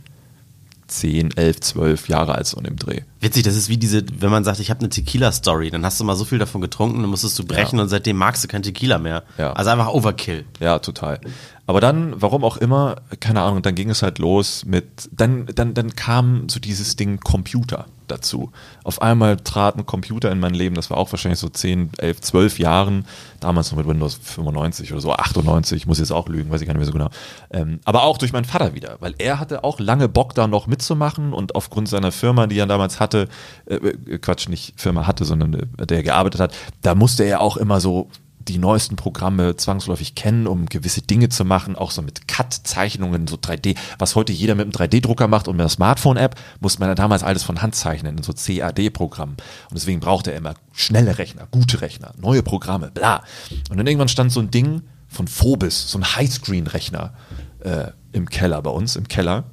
10, 0.87 1.35
11, 1.35 1.59
12 1.59 2.07
Jahre 2.07 2.35
alt 2.35 2.47
so 2.47 2.57
in 2.57 2.63
dem 2.63 2.77
Dreh. 2.77 3.01
Witzig, 3.19 3.43
das 3.43 3.55
ist 3.55 3.67
wie 3.69 3.77
diese, 3.77 4.03
wenn 4.19 4.29
man 4.29 4.43
sagt, 4.43 4.59
ich 4.59 4.69
habe 4.69 4.79
eine 4.81 4.89
Tequila-Story, 4.89 5.71
dann 5.71 5.83
hast 5.85 5.99
du 5.99 6.03
mal 6.03 6.15
so 6.15 6.23
viel 6.25 6.37
davon 6.37 6.61
getrunken, 6.61 7.01
dann 7.01 7.09
musstest 7.09 7.37
du 7.39 7.45
brechen 7.45 7.77
Ja. 7.77 7.83
und 7.83 7.89
seitdem 7.89 8.17
magst 8.17 8.43
du 8.43 8.47
kein 8.47 8.61
Tequila 8.63 8.99
mehr. 8.99 9.23
Ja. 9.37 9.53
Also 9.53 9.71
einfach 9.71 9.87
Overkill. 9.89 10.45
Ja, 10.59 10.79
total. 10.79 11.19
Aber 11.65 11.81
dann, 11.81 12.21
warum 12.21 12.43
auch 12.45 12.57
immer, 12.57 12.95
keine 13.19 13.41
Ahnung, 13.41 13.61
dann 13.61 13.75
ging 13.75 13.89
es 13.89 14.01
halt 14.01 14.19
los 14.19 14.63
mit, 14.65 15.09
dann, 15.11 15.47
dann, 15.53 15.73
dann 15.73 15.95
kam 15.95 16.47
so 16.47 16.59
dieses 16.61 16.95
Ding 16.95 17.19
Computer 17.19 17.87
dazu. 18.07 18.53
Auf 18.85 19.01
einmal 19.01 19.35
trat 19.35 19.75
ein 19.75 19.85
Computer 19.85 20.31
in 20.31 20.39
mein 20.39 20.53
Leben, 20.53 20.75
das 20.75 20.89
war 20.89 20.95
auch 20.95 21.11
wahrscheinlich 21.11 21.39
so 21.39 21.49
10, 21.49 21.89
11, 21.97 22.21
12 22.21 22.59
Jahren, 22.59 23.05
damals 23.41 23.69
noch 23.71 23.77
mit 23.79 23.85
Windows 23.85 24.17
95 24.23 24.93
oder 24.93 25.01
so, 25.01 25.11
98, 25.11 25.75
ich 25.75 25.87
muss 25.87 25.99
jetzt 25.99 26.11
auch 26.11 26.29
lügen, 26.29 26.49
weiß 26.49 26.61
ich 26.61 26.67
gar 26.67 26.73
nicht 26.73 26.79
mehr 26.79 26.85
so 26.85 26.93
genau. 26.93 27.09
Ähm, 27.51 27.81
aber 27.83 28.03
auch 28.03 28.17
durch 28.17 28.31
meinen 28.31 28.45
Vater 28.45 28.73
wieder, 28.73 28.95
weil 29.01 29.13
er 29.17 29.41
hatte 29.41 29.65
auch 29.65 29.81
lange 29.81 30.07
Bock 30.07 30.35
da 30.35 30.47
noch 30.47 30.67
mitzumachen 30.67 31.33
und 31.33 31.53
aufgrund 31.55 31.89
seiner 31.89 32.13
Firma, 32.13 32.47
die 32.47 32.57
er 32.59 32.65
damals 32.65 33.01
hatte, 33.01 33.06
äh, 33.13 33.27
äh, 33.65 34.17
Quatsch, 34.19 34.49
nicht 34.49 34.79
Firma 34.79 35.07
hatte, 35.07 35.25
sondern 35.25 35.53
äh, 35.53 35.85
der 35.85 36.03
gearbeitet 36.03 36.41
hat, 36.41 36.55
da 36.81 36.95
musste 36.95 37.23
er 37.23 37.41
auch 37.41 37.57
immer 37.57 37.79
so 37.79 38.09
die 38.47 38.57
neuesten 38.57 38.95
Programme 38.95 39.55
zwangsläufig 39.57 40.15
kennen, 40.15 40.47
um 40.47 40.67
gewisse 40.67 41.01
Dinge 41.01 41.29
zu 41.29 41.45
machen, 41.45 41.75
auch 41.75 41.91
so 41.91 42.01
mit 42.01 42.27
Cut-Zeichnungen, 42.27 43.27
so 43.27 43.35
3D, 43.35 43.75
was 43.99 44.15
heute 44.15 44.31
jeder 44.31 44.55
mit 44.55 44.63
einem 44.63 44.71
3D-Drucker 44.71 45.27
macht 45.27 45.47
und 45.47 45.55
mit 45.55 45.61
einer 45.61 45.69
Smartphone-App, 45.69 46.35
musste 46.59 46.79
man 46.79 46.89
ja 46.89 46.95
damals 46.95 47.23
alles 47.23 47.43
von 47.43 47.61
Hand 47.61 47.75
zeichnen, 47.75 48.17
in 48.17 48.23
so 48.23 48.33
CAD-Programmen. 48.33 49.35
Und 49.69 49.75
deswegen 49.75 49.99
brauchte 49.99 50.31
er 50.31 50.37
immer 50.37 50.53
schnelle 50.71 51.17
Rechner, 51.17 51.47
gute 51.51 51.81
Rechner, 51.81 52.13
neue 52.17 52.43
Programme, 52.43 52.91
bla. 52.91 53.23
Und 53.69 53.77
dann 53.77 53.87
irgendwann 53.87 54.07
stand 54.07 54.31
so 54.31 54.39
ein 54.39 54.51
Ding 54.51 54.83
von 55.07 55.27
Phobis, 55.27 55.91
so 55.91 55.99
ein 55.99 56.15
Highscreen-Rechner 56.15 57.13
äh, 57.59 57.87
im 58.11 58.29
Keller 58.29 58.61
bei 58.61 58.71
uns, 58.71 58.95
im 58.95 59.07
Keller. 59.07 59.45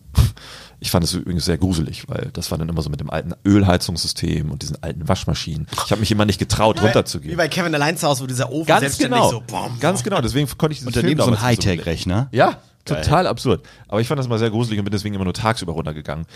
Ich 0.85 0.91
fand 0.91 1.03
es 1.03 1.15
übrigens 1.15 1.47
sehr 1.47 1.57
gruselig, 1.57 2.11
weil 2.11 2.29
das 2.35 2.51
war 2.51 2.59
dann 2.59 2.69
immer 2.69 2.83
so 2.83 2.91
mit 2.91 3.01
dem 3.01 3.09
alten 3.09 3.33
Ölheizungssystem 3.47 4.51
und 4.51 4.61
diesen 4.61 4.83
alten 4.83 5.09
Waschmaschinen. 5.09 5.67
Ich 5.87 5.91
habe 5.91 6.01
mich 6.01 6.13
immer 6.13 6.27
nicht 6.27 6.39
getraut, 6.39 6.77
Wie 6.79 6.85
runterzugehen. 6.85 7.39
bei 7.39 7.49
Kevin 7.49 7.75
allein 7.75 7.97
zu 7.97 8.07
Hause, 8.07 8.23
wo 8.23 8.27
dieser 8.27 8.53
Ofen 8.53 8.67
Ganz 8.67 8.81
selbstständig 8.81 9.19
genau. 9.19 9.31
so 9.31 9.43
bom, 9.47 9.81
Ganz 9.81 10.05
genau. 10.05 10.21
Deswegen 10.21 10.47
konnte 10.59 10.75
ich 10.75 10.85
daneben 10.85 11.17
Film 11.17 11.19
so 11.21 11.31
ein 11.31 11.41
Hightech-Rechner. 11.41 12.29
Ja, 12.33 12.59
total 12.85 13.27
absurd. 13.27 13.65
Aber 13.89 14.03
ich 14.03 14.09
fand 14.09 14.19
das 14.19 14.29
mal 14.29 14.39
sehr 14.39 14.51
gruselig 14.51 14.79
und 14.79 14.85
bin 14.85 14.93
deswegen 14.93 15.15
immer 15.15 15.25
nur 15.25 15.33
tagsüber 15.33 15.73
runtergegangen. 15.73 16.27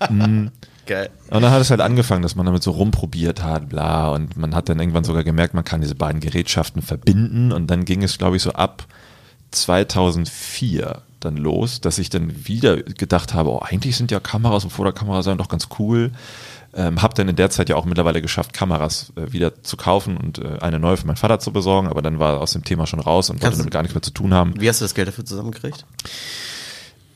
Geil. 0.86 1.10
Und 1.28 1.42
dann 1.42 1.52
hat 1.52 1.60
es 1.60 1.68
halt 1.68 1.82
angefangen, 1.82 2.22
dass 2.22 2.34
man 2.34 2.46
damit 2.46 2.62
so 2.62 2.70
rumprobiert 2.70 3.42
hat, 3.42 3.68
bla. 3.68 4.08
Und 4.08 4.38
man 4.38 4.54
hat 4.54 4.70
dann 4.70 4.80
irgendwann 4.80 5.04
sogar 5.04 5.22
gemerkt, 5.22 5.52
man 5.52 5.64
kann 5.64 5.82
diese 5.82 5.94
beiden 5.94 6.22
Gerätschaften 6.22 6.80
verbinden. 6.80 7.52
Und 7.52 7.66
dann 7.66 7.84
ging 7.84 8.02
es, 8.02 8.16
glaube 8.16 8.36
ich, 8.36 8.42
so 8.42 8.52
ab 8.52 8.86
2004 9.50 11.02
dann 11.20 11.36
los, 11.36 11.80
dass 11.80 11.98
ich 11.98 12.10
dann 12.10 12.46
wieder 12.46 12.76
gedacht 12.82 13.34
habe, 13.34 13.50
oh, 13.50 13.58
eigentlich 13.60 13.96
sind 13.96 14.10
ja 14.10 14.20
Kameras 14.20 14.64
und 14.64 14.70
Fotokamera 14.70 15.22
sein 15.22 15.38
doch 15.38 15.48
ganz 15.48 15.68
cool. 15.78 16.12
Ähm, 16.74 17.00
hab 17.02 17.14
dann 17.14 17.28
in 17.28 17.36
der 17.36 17.48
Zeit 17.50 17.68
ja 17.70 17.76
auch 17.76 17.86
mittlerweile 17.86 18.20
geschafft, 18.20 18.52
Kameras 18.52 19.12
äh, 19.16 19.32
wieder 19.32 19.62
zu 19.64 19.76
kaufen 19.76 20.16
und 20.18 20.38
äh, 20.38 20.58
eine 20.60 20.78
neue 20.78 20.96
für 20.98 21.06
meinen 21.06 21.16
Vater 21.16 21.38
zu 21.40 21.50
besorgen, 21.52 21.88
aber 21.88 22.02
dann 22.02 22.18
war 22.18 22.34
er 22.34 22.40
aus 22.40 22.52
dem 22.52 22.62
Thema 22.62 22.86
schon 22.86 23.00
raus 23.00 23.30
und 23.30 23.36
wollte 23.36 23.44
Kannst 23.46 23.58
du- 23.58 23.62
damit 23.62 23.72
gar 23.72 23.82
nichts 23.82 23.94
mehr 23.94 24.02
zu 24.02 24.10
tun 24.12 24.34
haben. 24.34 24.54
Wie 24.60 24.68
hast 24.68 24.80
du 24.80 24.84
das 24.84 24.94
Geld 24.94 25.08
dafür 25.08 25.24
zusammengekriegt? 25.24 25.84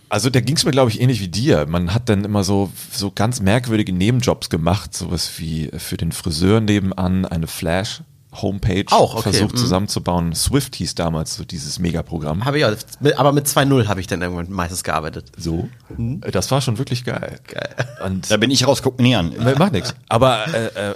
Also 0.09 0.29
da 0.29 0.41
ging 0.41 0.57
es 0.57 0.65
mir, 0.65 0.73
glaube 0.73 0.91
ich, 0.91 1.01
ähnlich 1.01 1.21
wie 1.21 1.29
dir. 1.29 1.67
Man 1.67 1.95
hat 1.95 2.09
dann 2.11 2.25
immer 2.25 2.45
so, 2.45 2.71
so 2.93 3.11
ganz 3.11 3.41
merkwürdige 3.41 3.93
Nebenjobs 3.95 4.51
gemacht, 4.51 4.95
sowas 4.95 5.33
wie 5.39 5.71
für 5.79 5.97
den 5.97 6.13
Friseur 6.13 6.61
nebenan 6.61 7.25
eine 7.25 7.47
Flash. 7.47 8.03
Homepage 8.41 8.85
Auch, 8.91 9.15
okay, 9.15 9.23
versucht 9.25 9.53
mhm. 9.55 9.59
zusammenzubauen. 9.59 10.35
Swift 10.35 10.77
hieß 10.77 10.95
damals 10.95 11.35
so 11.35 11.45
dieses 11.45 11.79
Megaprogramm. 11.79 12.45
Habe 12.45 12.59
ich 12.59 12.65
auch. 12.65 12.73
Mit- 13.01 13.19
Aber 13.19 13.33
mit 13.33 13.47
2.0 13.47 13.87
habe 13.89 14.01
ich 14.01 14.07
dann 14.07 14.23
irgendwann 14.23 14.51
meistens 14.51 14.83
gearbeitet. 14.85 15.31
So. 15.37 15.69
Das 16.31 16.51
war 16.51 16.61
schon 16.61 16.79
wirklich 16.79 17.05
geil. 17.05 17.39
Geil. 17.47 17.75
Und 18.05 18.31
Da 18.31 18.37
bin 18.39 18.51
ich 18.51 18.67
raus, 18.67 18.83
guck 18.83 19.01
mir 19.01 19.19
an. 19.19 19.33
macht 19.59 19.73
nichts. 19.73 19.95
Aber 20.09 20.47
äh, 20.55 20.93
äh, 20.93 20.95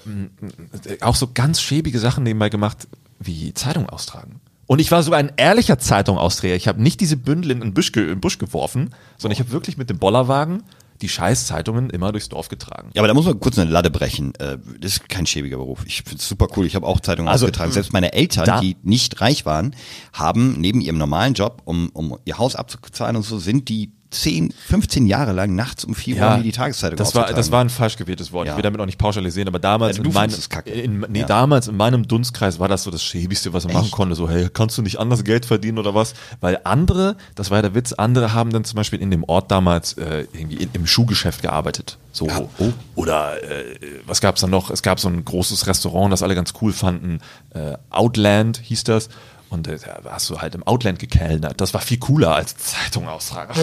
auch 1.03 1.15
so 1.17 1.29
ganz 1.33 1.61
schäbige 1.61 1.99
Sachen 1.99 2.25
nebenbei 2.25 2.49
gemacht, 2.49 2.89
wie 3.19 3.53
Zeitung 3.55 3.89
austragen. 3.89 4.41
Und 4.67 4.81
ich 4.81 4.91
war 4.91 5.03
sogar 5.03 5.21
ein 5.21 5.31
ehrlicher 5.37 5.79
Zeitungausträger. 5.79 6.57
Ich 6.57 6.67
habe 6.67 6.83
nicht 6.83 7.01
diese 7.01 7.17
Bündel 7.17 7.53
in 7.53 7.61
den 7.61 7.75
Busch, 7.75 7.93
ge 7.93 8.03
in 8.03 8.09
den 8.09 8.21
Busch 8.21 8.39
geworfen, 8.39 8.91
sondern 9.17 9.35
ich 9.35 9.41
habe 9.41 9.53
wirklich 9.53 9.77
mit 9.77 9.91
dem 9.91 9.99
Bollerwagen 9.99 10.65
die 11.03 11.09
scheiß 11.09 11.47
Zeitungen 11.47 11.91
immer 11.91 12.13
durchs 12.13 12.29
Dorf 12.29 12.49
getragen. 12.49 12.91
Ja, 12.95 13.01
aber 13.03 13.09
da 13.09 13.15
muss 13.15 13.27
man 13.27 13.39
kurz 13.41 13.59
eine 13.59 13.71
Ladde 13.71 13.91
brechen. 13.91 14.35
Äh, 14.37 14.59
Das 14.81 14.93
ist 14.93 15.09
kein 15.09 15.27
schäbiger 15.27 15.57
Beruf. 15.59 15.85
Ich 15.87 16.03
finde 16.03 16.19
es 16.19 16.29
super 16.29 16.49
cool. 16.57 16.67
Ich 16.67 16.75
habe 16.75 16.87
auch 16.87 17.01
Zeitungen 17.01 17.29
Also, 17.29 17.47
ausgetragen. 17.47 17.73
Selbst 17.73 17.93
meine 17.93 18.13
Eltern, 18.13 18.61
die 18.61 18.77
nicht 18.83 19.21
reich 19.21 19.47
waren, 19.47 19.75
haben 20.13 20.61
neben 20.61 20.81
ihrem 20.81 20.99
normalen 20.99 21.35
Job, 21.35 21.63
um, 21.65 21.91
um 21.93 22.19
ihr 22.25 22.39
Haus 22.39 22.57
abzuzahlen 22.57 23.17
und 23.17 23.23
so, 23.23 23.39
sind 23.39 23.69
die 23.69 23.93
10, 24.23 24.53
15 24.69 25.07
Jahre 25.07 25.33
lang 25.33 25.55
nachts 25.55 25.85
um 25.85 25.95
4 25.95 26.17
Uhr 26.17 26.21
haben 26.23 26.43
die 26.43 26.51
die 26.51 26.53
Tageszeitung 26.57 26.97
das 26.97 27.15
war, 27.15 27.33
das 27.33 27.51
war 27.51 27.61
ein 27.61 27.71
falsch 27.71 27.97
gewähltes 27.97 28.33
Wort. 28.33 28.47
Ja. 28.47 28.53
Ich 28.53 28.57
will 28.57 28.63
damit 28.63 28.81
auch 28.81 28.87
nicht 28.87 28.99
pauschalisieren, 28.99 29.49
aber 29.49 29.59
damals 29.59 29.97
Ja, 29.99 30.03
du 30.03 30.11
in, 30.11 30.31
es 30.31 30.49
kacke. 30.49 30.71
in, 30.71 31.01
nee, 31.09 31.21
Ja. 31.21 31.27
damals 31.27 31.69
in 31.69 31.77
meinem 31.77 32.07
Dunstkreis 32.09 32.59
war 32.59 32.69
das 32.69 32.83
so 32.85 32.91
das 32.91 33.03
Schäbigste, 33.03 33.53
was 33.53 33.65
man 33.65 33.75
machen 33.75 33.91
konnte. 33.91 34.15
So, 34.15 34.29
hey, 34.29 34.49
kannst 34.53 34.79
du 34.79 34.83
nicht 34.83 34.99
anders 34.99 35.25
Geld 35.25 35.47
verdienen 35.47 35.79
oder 35.79 35.95
was? 35.95 36.15
Weil 36.41 36.59
andere, 36.65 37.17
das 37.35 37.51
war 37.51 37.59
ja 37.59 37.63
der 37.63 37.75
Witz, 37.75 37.93
andere 37.93 38.33
haben 38.33 38.51
dann 38.51 38.65
zum 38.65 38.77
Beispiel 38.77 39.01
in 39.01 39.11
dem 39.11 39.25
Ort 39.25 39.51
damals 39.51 39.95
äh, 39.95 40.27
irgendwie 40.33 40.57
in, 40.57 40.71
im 40.73 40.87
Schuhgeschäft 40.87 41.43
gearbeitet. 41.43 41.99
So. 42.13 42.29
oh. 42.59 42.73
Oder 42.95 43.43
äh, 43.43 43.77
was 44.07 44.21
gab's 44.21 44.41
dann 44.41 44.51
noch? 44.51 44.71
Es 44.71 44.83
gab 44.83 44.99
so 44.99 45.09
ein 45.09 45.25
großes 45.25 45.67
Restaurant, 45.67 46.13
das 46.13 46.23
alle 46.23 46.35
ganz 46.35 46.55
cool 46.63 46.73
fanden. 46.73 47.21
Äh, 47.51 47.75
Outland 47.91 48.59
hieß 48.63 48.85
das. 48.85 49.09
Und 49.49 49.69
äh, 49.69 49.79
da 49.79 50.11
hast 50.11 50.29
du 50.29 50.41
halt 50.41 50.55
im 50.55 50.65
Outland 50.65 50.99
gekellnert. 50.99 51.61
Das 51.61 51.73
war 51.73 51.81
viel 51.81 51.99
cooler 51.99 52.35
als 52.35 52.57
Zeitung 52.57 53.09
austragen. 53.09 53.55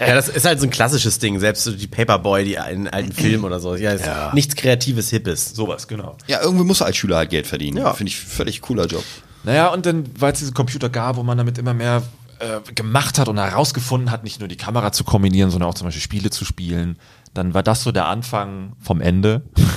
Ja, 0.00 0.14
das 0.14 0.28
ist 0.28 0.44
halt 0.44 0.60
so 0.60 0.66
ein 0.66 0.70
klassisches 0.70 1.18
Ding. 1.18 1.40
Selbst 1.40 1.64
so 1.64 1.72
die 1.72 1.86
Paperboy, 1.86 2.44
die 2.44 2.58
in 2.70 2.88
alten 2.88 3.12
Filmen 3.12 3.44
oder 3.44 3.58
so. 3.58 3.74
Ja, 3.74 3.92
ist 3.92 4.08
nichts 4.34 4.54
Kreatives, 4.54 5.10
Hippes. 5.10 5.50
Sowas, 5.54 5.88
genau. 5.88 6.16
ja, 6.26 6.42
irgendwie 6.42 6.64
muss 6.64 6.82
als 6.82 6.96
Schüler 6.96 7.16
halt 7.16 7.30
Geld 7.30 7.46
verdienen. 7.46 7.78
Ja. 7.78 7.94
Finde 7.94 8.10
ich 8.10 8.18
völlig 8.18 8.60
cooler 8.60 8.86
Job. 8.86 9.04
Naja, 9.44 9.68
und 9.68 9.86
dann, 9.86 10.04
weil 10.18 10.32
es 10.32 10.40
diese 10.40 10.52
Computer 10.52 10.90
gab, 10.90 11.16
wo 11.16 11.22
man 11.22 11.38
damit 11.38 11.56
immer 11.56 11.72
mehr 11.72 12.02
äh, 12.40 12.60
gemacht 12.72 13.18
hat 13.18 13.28
und 13.28 13.38
herausgefunden 13.38 14.10
hat, 14.10 14.24
nicht 14.24 14.40
nur 14.40 14.48
die 14.48 14.56
Kamera 14.56 14.92
zu 14.92 15.04
kombinieren, 15.04 15.50
sondern 15.50 15.70
auch 15.70 15.74
zum 15.74 15.86
Beispiel 15.86 16.02
Spiele 16.02 16.30
zu 16.30 16.44
spielen, 16.44 16.98
dann 17.34 17.54
war 17.54 17.62
das 17.62 17.82
so 17.82 17.92
der 17.92 18.06
Anfang 18.06 18.72
vom 18.80 19.00
Ende. 19.00 19.42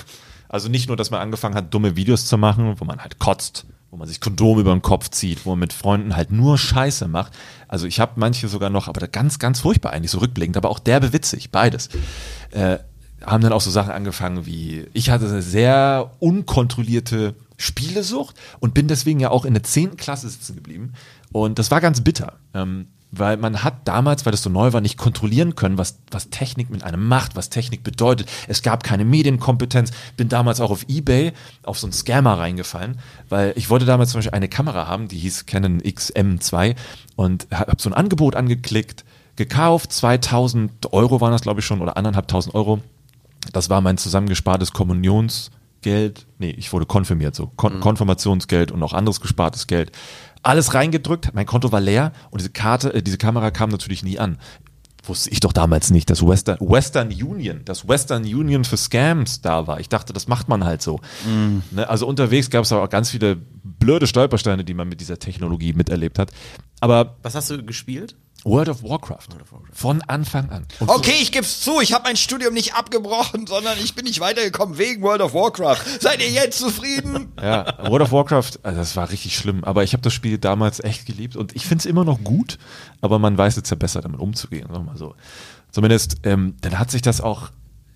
Also 0.54 0.68
nicht 0.68 0.90
nur, 0.90 0.98
dass 0.98 1.12
man 1.12 1.22
angefangen 1.22 1.56
hat, 1.56 1.74
dumme 1.74 1.96
Videos 1.96 2.26
zu 2.26 2.38
machen, 2.38 2.76
wo 2.78 2.84
man 2.84 3.00
halt 3.00 3.20
kotzt, 3.20 3.66
wo 3.92 3.98
man 3.98 4.08
sich 4.08 4.22
Kondom 4.22 4.58
über 4.58 4.72
den 4.72 4.82
Kopf 4.82 5.10
zieht, 5.10 5.46
wo 5.46 5.52
man 5.52 5.60
mit 5.60 5.74
Freunden 5.74 6.16
halt 6.16 6.32
nur 6.32 6.58
Scheiße 6.58 7.08
macht. 7.10 7.34
Also 7.68 7.86
ich 7.86 8.00
habe 8.00 8.14
manche 8.16 8.48
sogar 8.48 8.70
noch, 8.70 8.88
aber 8.88 9.06
ganz, 9.08 9.38
ganz 9.38 9.60
furchtbar 9.60 9.92
eigentlich, 9.92 10.12
so 10.12 10.20
rückblickend, 10.20 10.58
aber 10.58 10.70
auch 10.70 10.80
derbe 10.80 11.14
witzig, 11.14 11.52
beides. 11.52 11.90
Äh, 12.52 12.78
haben 13.26 13.44
dann 13.44 13.54
auch 13.54 13.62
so 13.62 13.70
Sachen 13.70 13.92
angefangen 13.92 14.46
wie, 14.46 14.88
ich 14.94 15.10
hatte 15.10 15.28
eine 15.28 15.42
sehr 15.42 16.12
unkontrollierte 16.20 17.36
Spielesucht 17.58 18.36
und 18.60 18.74
bin 18.74 18.88
deswegen 18.88 19.20
ja 19.20 19.30
auch 19.30 19.46
in 19.46 19.54
der 19.54 19.64
10. 19.64 19.98
Klasse 19.98 20.30
sitzen 20.30 20.56
geblieben. 20.56 20.94
Und 21.32 21.60
das 21.60 21.70
war 21.70 21.82
ganz 21.82 22.02
bitter. 22.02 22.40
Ähm, 22.54 22.88
weil 23.12 23.38
man 23.38 23.64
hat 23.64 23.88
damals, 23.88 24.26
weil 24.26 24.32
das 24.32 24.42
so 24.42 24.50
neu 24.50 24.74
war, 24.74 24.82
nicht 24.82 24.98
kontrollieren 24.98 25.56
können, 25.56 25.78
was, 25.78 26.00
was 26.10 26.30
Technik 26.30 26.70
mit 26.70 26.84
einem 26.84 27.08
macht, 27.08 27.36
was 27.36 27.50
Technik 27.50 27.84
bedeutet. 27.84 28.30
Es 28.48 28.62
gab 28.62 28.84
keine 28.84 29.06
Medienkompetenz. 29.06 29.92
Bin 30.18 30.30
damals 30.30 30.62
auch 30.62 30.72
auf 30.72 30.86
Ebay 30.88 31.34
auf 31.64 31.78
so 31.78 31.88
einen 31.88 31.94
Scammer 31.94 32.38
reingefallen, 32.38 33.00
weil 33.30 33.54
ich 33.56 33.70
wollte 33.70 33.86
damals 33.86 34.12
zum 34.12 34.20
Beispiel 34.20 34.36
eine 34.36 34.48
Kamera 34.48 34.88
haben, 34.88 35.08
die 35.08 35.18
hieß 35.18 35.46
Canon 35.46 35.82
XM2 35.82 36.76
und 37.16 37.48
habe 37.52 37.82
so 37.82 37.90
ein 37.90 37.94
Angebot 37.94 38.36
angeklickt, 38.36 39.04
gekauft, 39.36 39.92
2000 39.92 40.94
Euro 40.94 41.22
waren 41.22 41.32
das 41.32 41.42
glaube 41.42 41.60
ich 41.60 41.66
schon 41.66 41.82
oder 41.82 41.98
anderthalbtausend 41.98 42.56
Euro. 42.56 42.80
Das 43.54 43.70
war 43.70 43.82
mein 43.82 43.98
zusammengespartes 43.98 44.72
Kommunionsgeld. 44.72 46.28
Nee, 46.38 46.52
ich 46.52 46.72
wurde 46.72 46.86
konfirmiert, 46.86 47.36
so 47.36 47.48
Kon 47.56 47.80
Konfirmationsgeld 47.80 48.72
und 48.72 48.84
auch 48.84 48.94
anderes 48.94 49.20
gespartes 49.20 49.68
Geld. 49.68 49.92
Alles 50.44 50.74
reingedrückt, 50.74 51.32
mein 51.34 51.46
Konto 51.46 51.72
war 51.72 51.82
leer 51.82 52.14
und 52.32 52.42
diese 52.42 52.50
Karte, 52.50 52.94
äh, 52.94 53.04
diese 53.04 53.18
Kamera 53.18 53.52
kam 53.52 53.70
natürlich 53.70 54.04
nie 54.04 54.20
an. 54.20 54.38
Wusste 55.04 55.32
ich 55.32 55.40
doch 55.40 55.52
damals 55.52 55.90
nicht, 55.90 56.12
dass 56.12 56.26
Western, 56.26 56.58
Western 56.60 57.08
Union, 57.10 57.62
dass 57.66 57.88
Western 57.88 58.22
Union 58.24 58.64
für 58.64 58.78
Scams 58.78 59.42
da 59.42 59.66
war. 59.66 59.80
Ich 59.80 59.90
dachte, 59.90 60.14
das 60.14 60.28
macht 60.28 60.48
man 60.48 60.64
halt 60.64 60.84
so. 60.84 61.00
Ne, 61.72 61.90
also 61.90 62.06
unterwegs 62.06 62.52
gab 62.52 62.66
es 62.66 62.72
aber 62.72 62.84
auch 62.84 62.90
ganz 62.90 63.10
viele 63.10 63.36
blöde 63.64 64.06
Stolpersteine, 64.06 64.64
die 64.64 64.76
man 64.76 64.88
mit 64.88 65.02
dieser 65.02 65.18
Technologie 65.18 65.74
miterlebt 65.74 66.20
hat. 66.20 66.30
Aber 66.82 67.18
Was 67.24 67.34
hast 67.34 67.50
du 67.50 67.64
gespielt? 67.64 68.16
World 68.44 68.70
of 68.70 68.84
Warcraft. 68.84 69.28
Von 69.72 70.02
Anfang 70.04 70.50
an. 70.50 70.66
Und 70.80 70.90
Okay, 70.90 71.14
ich 71.22 71.32
geb's 71.32 71.62
zu, 71.62 71.80
ich 71.80 71.94
habe 71.94 72.06
mein 72.06 72.16
Studium 72.18 72.54
nicht 72.54 72.74
abgebrochen, 72.74 73.46
sondern 73.48 73.78
ich 73.78 73.94
bin 73.96 74.06
nicht 74.06 74.20
weitergekommen 74.20 74.78
wegen 74.78 75.02
World 75.04 75.22
of 75.22 75.34
Warcraft. 75.34 75.82
Seid 76.00 76.22
ihr 76.22 76.30
jetzt 76.30 76.60
zufrieden? 76.60 77.32
Ja, 77.42 77.66
World 77.90 78.04
of 78.04 78.12
Warcraft, 78.12 78.52
also 78.64 78.80
das 78.80 78.96
war 78.96 79.10
richtig 79.10 79.36
schlimm. 79.36 79.64
Aber 79.64 79.84
ich 79.84 79.94
habe 79.94 80.02
das 80.04 80.14
Spiel 80.14 80.38
damals 80.38 80.80
echt 80.80 81.06
geliebt 81.06 81.36
und 81.36 81.56
ich 81.56 81.64
finde 81.66 81.82
es 81.82 81.86
immer 81.86 82.04
noch 82.06 82.24
gut, 82.24 82.58
aber 83.02 83.18
man 83.20 83.38
weiß 83.38 83.56
jetzt 83.56 83.70
ja 83.72 83.76
besser, 83.76 84.02
damit 84.02 84.20
umzugehen, 84.20 84.68
sagen 84.68 84.86
wir 84.86 84.92
mal 84.92 84.98
so. 84.98 85.16
Zumindest, 85.72 86.18
ähm, 86.24 86.56
dann 86.62 86.78
hat 86.78 86.92
sich 86.92 87.02
das 87.02 87.20
auch, 87.22 87.50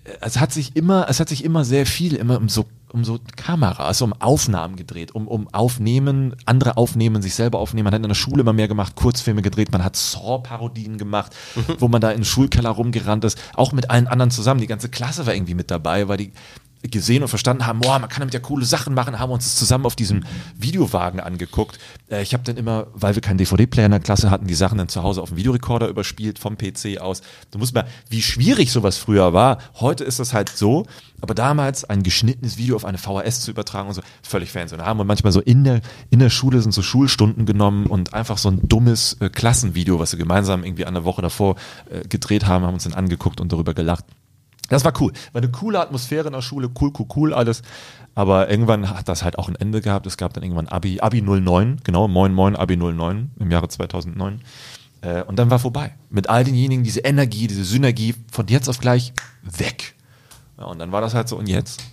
äh, 0.06 0.12
es 0.22 0.40
hat 0.40 0.52
sich 0.52 0.76
immer, 0.76 1.08
es 1.10 1.20
hat 1.20 1.30
sich 1.30 1.44
immer 1.44 1.64
sehr 1.64 1.86
viel 1.86 2.16
immer 2.16 2.38
um 2.38 2.50
so, 2.50 2.66
um 2.92 3.04
so 3.04 3.20
Kameras, 3.36 4.02
um 4.02 4.14
Aufnahmen 4.14 4.76
gedreht, 4.76 5.14
um, 5.14 5.28
um 5.28 5.48
Aufnehmen, 5.54 6.36
andere 6.46 6.78
aufnehmen, 6.78 7.22
sich 7.22 7.36
selber 7.36 7.60
aufnehmen. 7.60 7.86
Man 7.86 7.94
hat 7.94 8.02
in 8.02 8.08
der 8.08 8.16
Schule 8.16 8.42
immer 8.42 8.54
mehr 8.54 8.68
gemacht, 8.68 8.96
Kurzfilme 8.96 9.42
gedreht, 9.42 9.72
man 9.72 9.84
hat 9.84 9.96
Saw-Parodien 9.96 10.98
gemacht, 10.98 11.36
wo 11.80 11.88
man 11.88 12.02
da 12.02 12.12
in 12.12 12.20
den 12.20 12.26
Schulkeller 12.26 12.70
rumgerannt 12.70 13.26
ist, 13.26 13.40
auch 13.56 13.72
mit 13.72 13.90
allen 13.90 14.08
anderen 14.08 14.32
zusammen. 14.32 14.62
Die 14.62 14.68
ganze 14.68 14.90
Klasse 14.90 15.26
war 15.26 15.34
irgendwie 15.34 15.56
mit 15.56 15.72
dabei, 15.72 16.08
weil 16.08 16.18
die 16.18 16.32
gesehen 16.88 17.24
und 17.24 17.30
verstanden 17.30 17.66
haben, 17.66 17.80
boah, 17.80 18.00
man 18.00 18.10
kann 18.10 18.22
damit 18.22 18.34
ja 18.34 18.40
coole 18.40 18.66
Sachen 18.66 18.94
machen, 18.94 19.20
haben 19.20 19.32
uns 19.32 19.46
das 19.46 19.56
zusammen 19.56 19.86
auf 19.86 19.96
diesem 19.96 20.24
Videowagen 20.58 21.20
angeguckt. 21.20 21.80
Äh, 22.10 22.22
ich 22.22 22.34
habe 22.34 22.44
dann 22.44 22.58
immer, 22.58 22.88
weil 22.94 23.16
wir 23.16 23.22
keinen 23.22 23.38
DVD-Player 23.38 23.86
in 23.86 23.92
der 23.92 24.00
Klasse 24.00 24.30
hatten, 24.30 24.48
die 24.48 24.56
Sachen 24.56 24.78
dann 24.78 24.90
zu 24.90 25.04
Hause 25.04 25.22
auf 25.22 25.30
dem 25.30 25.38
Videorekorder 25.38 25.88
überspielt 25.88 26.40
vom 26.40 26.58
PC 26.58 27.00
aus. 27.00 27.22
Du 27.52 27.60
musst 27.60 27.74
mal, 27.74 27.86
wie 28.10 28.22
schwierig 28.22 28.72
sowas 28.72 28.98
früher 28.98 29.34
war. 29.34 29.60
Heute 29.80 30.04
ist 30.04 30.20
das 30.20 30.34
halt 30.34 30.50
so, 30.50 30.86
aber 31.22 31.34
damals 31.34 31.84
ein 31.86 32.04
geschnittenes 32.04 32.58
Video 32.58 32.76
auf 32.76 32.86
eine 32.86 32.98
VHS 32.98 33.42
zu 33.42 33.52
übertragen 33.52 33.88
und 33.88 33.96
so, 33.96 34.02
völlig 34.22 34.52
Fancy. 34.52 34.76
Und 34.76 34.80
da 34.80 34.86
haben 34.86 34.98
wir 34.98 35.06
manchmal 35.06 35.32
so 35.32 35.42
in 35.42 35.64
der, 35.64 35.82
in 36.10 36.20
der 36.20 36.30
Schule 36.30 36.62
sind 36.62 36.74
so 36.74 36.82
Schulstunden 36.82 37.46
genommen 37.46 37.88
und 37.88 38.14
einfach 38.14 38.38
so 38.38 38.50
ein 38.50 38.68
dummes 38.68 39.18
äh, 39.20 39.30
Klassenvideo, 39.30 40.00
was 40.00 40.12
wir 40.12 40.20
gemeinsam 40.20 40.64
irgendwie 40.64 40.86
an 40.86 40.94
der 40.94 41.04
Woche 41.04 41.22
davor 41.22 41.56
äh, 41.90 42.08
gedreht 42.08 42.46
haben, 42.46 42.66
haben 42.66 42.74
uns 42.74 42.84
dann 42.84 42.94
angeguckt 42.94 43.42
und 43.42 43.52
darüber 43.52 43.74
gelacht. 43.74 44.06
Das 44.70 44.84
war 44.84 44.94
cool. 45.00 45.12
War 45.34 45.42
eine 45.42 45.52
coole 45.52 45.80
Atmosphäre 45.80 46.28
in 46.28 46.34
der 46.34 46.42
Schule, 46.42 46.70
cool, 46.80 46.92
cool, 46.98 47.08
cool 47.16 47.34
alles. 47.34 47.62
Aber 48.16 48.50
irgendwann 48.50 48.90
hat 48.90 49.08
das 49.10 49.24
halt 49.24 49.38
auch 49.38 49.50
ein 49.50 49.56
Ende 49.56 49.82
gehabt. 49.82 50.08
Es 50.08 50.18
gab 50.18 50.34
dann 50.34 50.44
irgendwann 50.44 50.68
Abi, 50.68 51.02
Abi 51.02 51.22
09, 51.22 51.82
genau, 51.84 52.08
Moin 52.08 52.34
Moin, 52.34 52.56
Abi 52.56 52.78
09 52.78 53.32
im 53.38 53.52
Jahre 53.52 53.68
2009. 53.68 54.42
Äh, 55.02 55.24
und 55.24 55.38
dann 55.38 55.50
war 55.52 55.60
vorbei. 55.60 55.94
Mit 56.10 56.30
all 56.30 56.44
denjenigen, 56.44 56.84
diese 56.84 57.02
Energie, 57.02 57.48
diese 57.48 57.66
Synergie 57.66 58.16
von 58.32 58.48
jetzt 58.48 58.70
auf 58.70 58.80
gleich 58.80 59.14
weg. 59.44 59.96
Ja, 60.58 60.66
und 60.66 60.80
dann 60.80 60.92
war 60.92 61.02
das 61.02 61.14
halt 61.14 61.28
so, 61.28 61.38
und 61.38 61.48
jetzt? 61.48 61.84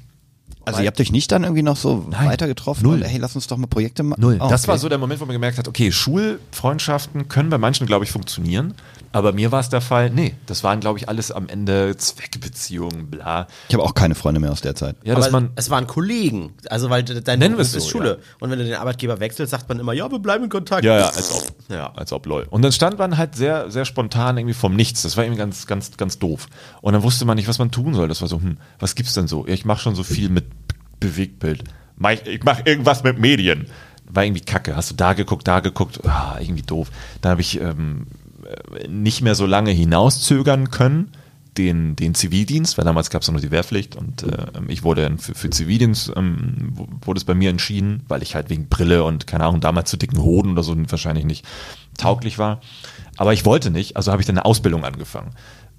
Also 0.64 0.80
ihr 0.80 0.86
habt 0.86 1.01
euch 1.01 1.10
nicht 1.12 1.30
dann 1.32 1.43
irgendwie 1.44 1.62
noch 1.62 1.76
so 1.76 2.06
Nein. 2.10 2.26
weiter 2.28 2.47
getroffen? 2.47 2.82
Null. 2.84 2.97
Und, 2.98 3.05
hey, 3.05 3.18
lass 3.18 3.34
uns 3.34 3.47
doch 3.47 3.56
mal 3.56 3.66
Projekte 3.66 4.02
machen. 4.02 4.20
Null. 4.20 4.39
Oh, 4.40 4.48
Das 4.48 4.62
okay. 4.62 4.70
war 4.72 4.78
so 4.78 4.89
der 4.89 4.98
Moment, 4.98 5.20
wo 5.20 5.24
man 5.26 5.32
gemerkt 5.34 5.59
hat, 5.59 5.66
okay, 5.68 5.90
Schulfreundschaften 5.93 7.28
können 7.28 7.51
bei 7.51 7.59
manchen, 7.59 7.86
glaube 7.86 8.05
ich, 8.05 8.10
funktionieren. 8.12 8.74
Aber 9.14 9.32
mir 9.34 9.52
war 9.52 9.60
es 9.60 9.68
der 9.68 9.82
Fall, 9.82 10.09
nee, 10.09 10.34
das 10.47 10.64
waren, 10.64 10.80
glaube 10.80 10.98
ich, 10.98 11.06
alles 11.09 11.30
am 11.30 11.47
Ende 11.48 11.94
Zweckbeziehungen, 11.98 13.09
bla. 13.10 13.47
Ich 13.68 13.74
habe 13.74 13.84
auch 13.84 13.93
keine 13.93 14.14
Freunde 14.14 14.40
mehr 14.40 14.51
aus 14.51 14.62
der 14.62 14.74
Zeit. 14.74 14.97
Ja, 15.05 15.14
dass 15.14 15.26
Aber 15.26 15.40
man, 15.43 15.51
es 15.55 15.68
waren 15.68 15.86
Kollegen. 15.86 16.55
Also, 16.70 16.89
weil 16.89 17.02
de- 17.02 17.20
dein 17.20 17.39
Nennen 17.39 17.56
Beruf 17.56 17.66
es 17.68 17.74
ist 17.74 17.84
so, 17.84 17.90
Schule. 17.90 18.20
Und 18.40 18.51
wenn 18.51 18.59
du 18.59 18.64
den 18.64 18.74
Arbeitgeber 18.74 19.20
wechselst, 19.20 19.51
sagt 19.51 19.68
man 19.68 19.78
immer, 19.80 19.93
ja, 19.93 20.10
wir 20.10 20.18
bleiben 20.18 20.44
in 20.44 20.51
Kontakt. 20.51 20.84
Ja, 20.84 20.98
ja, 20.98 21.06
als 21.09 21.30
ob. 21.30 21.43
Ja. 21.68 21.93
Als 21.94 22.10
ob, 22.12 22.24
lol. 22.24 22.47
Und 22.48 22.62
dann 22.62 22.72
stand 22.72 22.98
man 22.98 23.18
halt 23.18 23.34
sehr, 23.34 23.70
sehr 23.70 23.84
spontan 23.84 24.39
irgendwie 24.39 24.55
vom 24.55 24.74
Nichts. 24.74 25.02
Das 25.02 25.16
war 25.18 25.24
irgendwie 25.24 25.40
ganz, 25.40 25.66
ganz, 25.66 25.94
ganz 25.98 26.18
doof. 26.18 26.47
Und 26.80 26.94
dann 26.94 27.02
wusste 27.02 27.26
man 27.26 27.36
nicht, 27.36 27.48
was 27.48 27.59
man 27.59 27.70
tun 27.70 27.93
soll. 27.94 28.09
Das 28.09 28.22
war 28.22 28.28
so, 28.28 28.40
hm, 28.40 28.56
was 28.78 28.94
gibt's 28.94 29.12
denn 29.12 29.28
so? 29.28 29.47
Ja, 29.47 29.52
ich 29.52 29.66
mache 29.66 29.80
schon 29.82 29.94
so 29.94 30.05
viel 30.05 30.30
mit 30.30 30.44
Bewegtbild. 31.03 31.65
Ich, 32.27 32.43
mache 32.43 32.62
irgendwas 32.65 33.05
mit 33.05 33.19
Medien. 33.19 33.66
War 34.07 34.24
irgendwie 34.24 34.41
kacke. 34.41 34.77
Hast 34.77 34.91
du 34.91 34.95
da 34.95 35.12
geguckt, 35.12 35.47
da 35.47 35.61
geguckt, 35.61 36.05
ah, 36.07 36.37
irgendwie 36.41 36.62
doof. 36.62 36.91
Dann 37.20 37.33
habe 37.33 37.41
ich 37.41 37.61
ähm, 37.61 38.07
äh, 38.45 38.89
nicht 38.89 39.23
mehr 39.23 39.35
so 39.35 39.47
lange 39.47 39.70
hinauszögern 39.70 40.70
können, 40.70 41.12
den, 41.59 41.97
den 41.97 42.15
Zivildienst, 42.15 42.79
weil 42.79 42.85
damals 42.85 43.11
gab 43.11 43.23
es 43.23 43.31
noch 43.31 43.41
die 43.41 43.51
Wehrpflicht 43.51 43.95
und 43.95 44.23
äh, 44.23 44.47
ich 44.69 44.85
wurde 44.85 45.16
für, 45.19 45.35
für 45.35 45.51
Zivildienst, 45.51 46.12
ähm, 46.16 46.73
wurde 47.05 47.19
es 47.19 47.24
bei 47.24 47.35
mir 47.35 47.51
entschieden, 47.51 48.03
weil 48.09 48.23
ich 48.23 48.35
halt 48.35 48.49
wegen 48.49 48.69
Brille 48.69 49.05
und 49.05 49.27
keine 49.27 49.45
Ahnung, 49.45 49.61
damals 49.61 49.91
zu 49.91 49.99
dicken 49.99 50.23
Hoden 50.23 50.53
oder 50.53 50.62
so 50.62 50.74
wahrscheinlich 50.91 51.27
nicht 51.27 51.45
tauglich 51.99 52.39
war. 52.39 52.61
Aber 53.19 53.35
ich 53.35 53.45
wollte 53.45 53.70
nicht, 53.70 53.97
also 53.97 54.11
habe 54.12 54.23
ich 54.23 54.27
dann 54.27 54.39
eine 54.39 54.47
Ausbildung 54.47 54.85
angefangen 54.85 55.33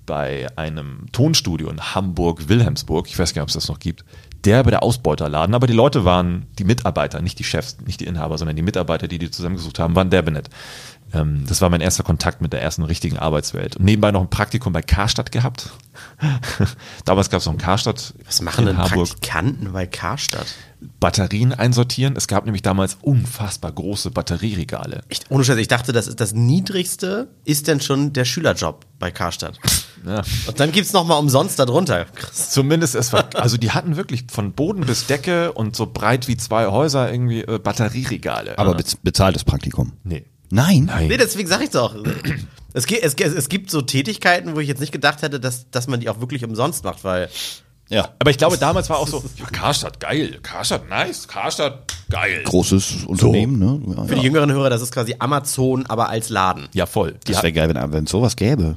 bei 0.05 0.47
einem 0.57 1.05
Tonstudio 1.11 1.69
in 1.69 1.95
Hamburg-Wilhelmsburg, 1.95 3.07
ich 3.07 3.17
weiß 3.17 3.33
gar 3.33 3.41
nicht, 3.41 3.43
ob 3.43 3.49
es 3.49 3.55
das 3.55 3.69
noch 3.69 3.79
gibt, 3.79 4.03
der 4.45 4.63
bei 4.63 4.71
der 4.71 4.83
Ausbeuterladen, 4.83 5.55
aber 5.55 5.67
die 5.67 5.73
Leute 5.73 6.05
waren 6.05 6.47
die 6.59 6.63
Mitarbeiter, 6.63 7.21
nicht 7.21 7.39
die 7.39 7.43
Chefs, 7.43 7.77
nicht 7.85 7.99
die 7.99 8.05
Inhaber, 8.05 8.37
sondern 8.37 8.55
die 8.55 8.61
Mitarbeiter, 8.61 9.07
die 9.07 9.19
die 9.19 9.31
zusammengesucht 9.31 9.79
haben, 9.79 9.95
waren 9.95 10.09
derbe 10.09 10.31
nett. 10.31 10.49
Ähm, 11.13 11.45
das 11.47 11.61
war 11.61 11.69
mein 11.69 11.81
erster 11.81 12.03
Kontakt 12.03 12.41
mit 12.41 12.53
der 12.53 12.61
ersten 12.61 12.83
richtigen 12.83 13.17
Arbeitswelt. 13.17 13.77
Und 13.77 13.85
nebenbei 13.85 14.11
noch 14.11 14.21
ein 14.21 14.29
Praktikum 14.29 14.73
bei 14.73 14.81
Karstadt 14.81 15.31
gehabt. 15.31 15.71
Damals 17.05 17.29
gab 17.29 17.39
es 17.39 17.45
noch 17.45 17.53
ein 17.53 17.59
Karstadt 17.59 18.13
Was 18.25 18.41
machen 18.41 18.61
in 18.61 18.67
denn 18.67 18.77
Hamburg. 18.77 19.09
Praktikanten 19.09 19.73
bei 19.73 19.85
Karstadt? 19.85 20.47
Batterien 20.99 21.53
einsortieren. 21.53 22.15
Es 22.15 22.27
gab 22.27 22.45
nämlich 22.45 22.61
damals 22.61 22.97
unfassbar 23.01 23.71
große 23.71 24.11
Batterieregale. 24.11 25.01
Echt, 25.09 25.29
ohne 25.29 25.43
Scheiß, 25.43 25.57
ich 25.57 25.67
dachte, 25.67 25.91
das 25.93 26.07
ist 26.07 26.19
das 26.19 26.33
Niedrigste, 26.33 27.27
ist 27.45 27.67
denn 27.67 27.81
schon 27.81 28.13
der 28.13 28.25
Schülerjob 28.25 28.85
bei 28.99 29.11
Karstadt. 29.11 29.59
Ja. 30.05 30.21
Und 30.47 30.59
dann 30.59 30.73
gibt's 30.73 30.91
noch 30.91 31.05
mal 31.05 31.15
umsonst 31.15 31.57
darunter. 31.59 32.03
Krass. 32.03 32.49
Zumindest 32.49 32.93
es 32.93 33.13
war, 33.13 33.29
also 33.35 33.55
die 33.55 33.71
hatten 33.71 33.95
wirklich 33.95 34.25
von 34.29 34.51
Boden 34.51 34.81
bis 34.85 35.05
Decke 35.07 35.53
und 35.53 35.77
so 35.77 35.85
breit 35.85 36.27
wie 36.27 36.35
zwei 36.35 36.65
Häuser 36.67 37.09
irgendwie 37.09 37.39
äh, 37.39 37.57
Batterieregale. 37.57 38.57
Aber 38.59 38.75
bez 38.75 38.97
bezahltes 38.97 39.45
Praktikum. 39.45 39.93
nee. 40.03 40.25
Nein? 40.49 40.85
Nein. 40.87 41.07
Nee, 41.07 41.15
deswegen 41.15 41.47
sag 41.47 41.61
ich 41.63 41.69
doch. 41.69 41.95
Es, 42.73 42.85
gibt- 42.85 43.01
es, 43.01 43.15
es 43.15 43.47
gibt 43.47 43.71
so 43.71 43.81
Tätigkeiten, 43.81 44.55
wo 44.55 44.59
ich 44.59 44.67
jetzt 44.67 44.81
nicht 44.81 44.91
gedacht 44.91 45.21
hätte, 45.21 45.39
dass, 45.39 45.71
dass 45.71 45.87
man 45.87 46.01
die 46.01 46.09
auch 46.09 46.19
wirklich 46.19 46.43
umsonst 46.43 46.83
macht, 46.83 47.05
weil 47.05 47.29
Ja. 47.89 48.09
Aber 48.19 48.31
ich 48.31 48.37
glaube, 48.37 48.57
damals 48.57 48.89
war 48.89 48.97
auch 48.97 49.07
so, 49.07 49.23
ja, 49.37 49.45
Karstadt, 49.51 49.99
geil, 49.99 50.39
Karstadt, 50.41 50.89
nice, 50.89 51.27
Karstadt, 51.27 51.93
geil. 52.09 52.41
Großes 52.45 53.03
Unternehmen, 53.05 53.59
ne? 53.59 53.95
Ja, 53.95 54.03
für 54.05 54.15
die 54.15 54.21
jüngeren 54.21 54.51
Hörer, 54.51 54.69
das 54.69 54.81
ist 54.81 54.91
quasi 54.93 55.15
Amazon, 55.19 55.85
aber 55.87 56.09
als 56.09 56.29
Laden. 56.29 56.67
Ja, 56.73 56.85
voll. 56.85 57.15
Die 57.27 57.31
Das 57.33 57.43
wäre 57.43 57.53
geil, 57.53 57.69
wenn 57.73 57.91
wenn 57.93 58.05
es 58.05 58.09
sowas 58.11 58.35
gäbe. 58.35 58.75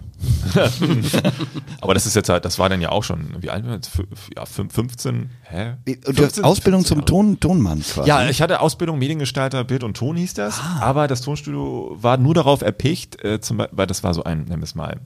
aber 1.81 1.95
das 1.95 2.07
ist 2.07 2.15
jetzt 2.17 2.29
halt, 2.29 2.45
das 2.45 2.59
war 2.59 2.69
dann 2.69 2.81
ja 2.81 2.91
auch 2.91 3.05
schon, 3.05 3.37
wie 3.41 3.51
alt 3.51 3.67
war 3.67 3.79
das? 3.79 3.89
Fü- 3.91 4.07
Ja, 4.35 4.45
fünf- 4.47 4.73
15, 4.75 5.31
hä? 5.45 5.75
Und 5.87 6.19
du 6.19 6.25
hast 6.25 6.35
15, 6.35 6.45
Ausbildung 6.45 6.81
15 6.81 6.97
zum 6.99 7.07
Ton, 7.07 7.41
Tonmann 7.41 7.83
quasi. 7.83 8.09
Ja, 8.09 8.29
ich 8.29 8.43
hatte 8.43 8.61
Ausbildung 8.61 8.99
Mediengestalter, 8.99 9.65
Bild 9.65 9.85
und 9.85 9.97
Ton 9.97 10.17
hieß 10.17 10.35
das, 10.35 10.61
aber 10.81 11.07
das 11.09 11.21
Tonstudio 11.23 11.97
war 12.01 12.17
nur 12.17 12.35
darauf 12.35 12.63
erpicht, 12.63 13.23
äh, 13.25 13.41
zum, 13.41 13.63
weil 13.71 13.87
das 13.87 14.03
war 14.03 14.15
so 14.15 14.25
ein, 14.25 14.45
nennen 14.45 14.61
wir 14.61 14.65
es 14.65 14.75
mal, 14.75 14.97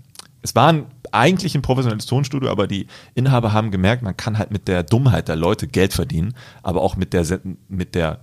es 0.43 0.55
war 0.55 0.73
ein, 0.73 0.87
eigentlich 1.13 1.55
ein 1.55 1.63
professionelles 1.63 2.07
Tonstudio, 2.07 2.51
aber 2.51 2.67
die 2.67 2.87
Inhaber 3.15 3.53
haben 3.53 3.71
gemerkt, 3.71 4.03
man 4.03 4.17
kann 4.17 4.39
halt 4.39 4.51
mit 4.51 4.69
der 4.69 4.83
Dummheit 4.83 5.29
der 5.29 5.37
Leute 5.37 5.67
Geld 5.67 5.93
verdienen, 5.93 6.35
aber 6.63 6.81
auch 6.83 6.97
mit 6.97 7.13
der, 7.13 7.41
mit 7.69 7.95
der, 7.95 8.21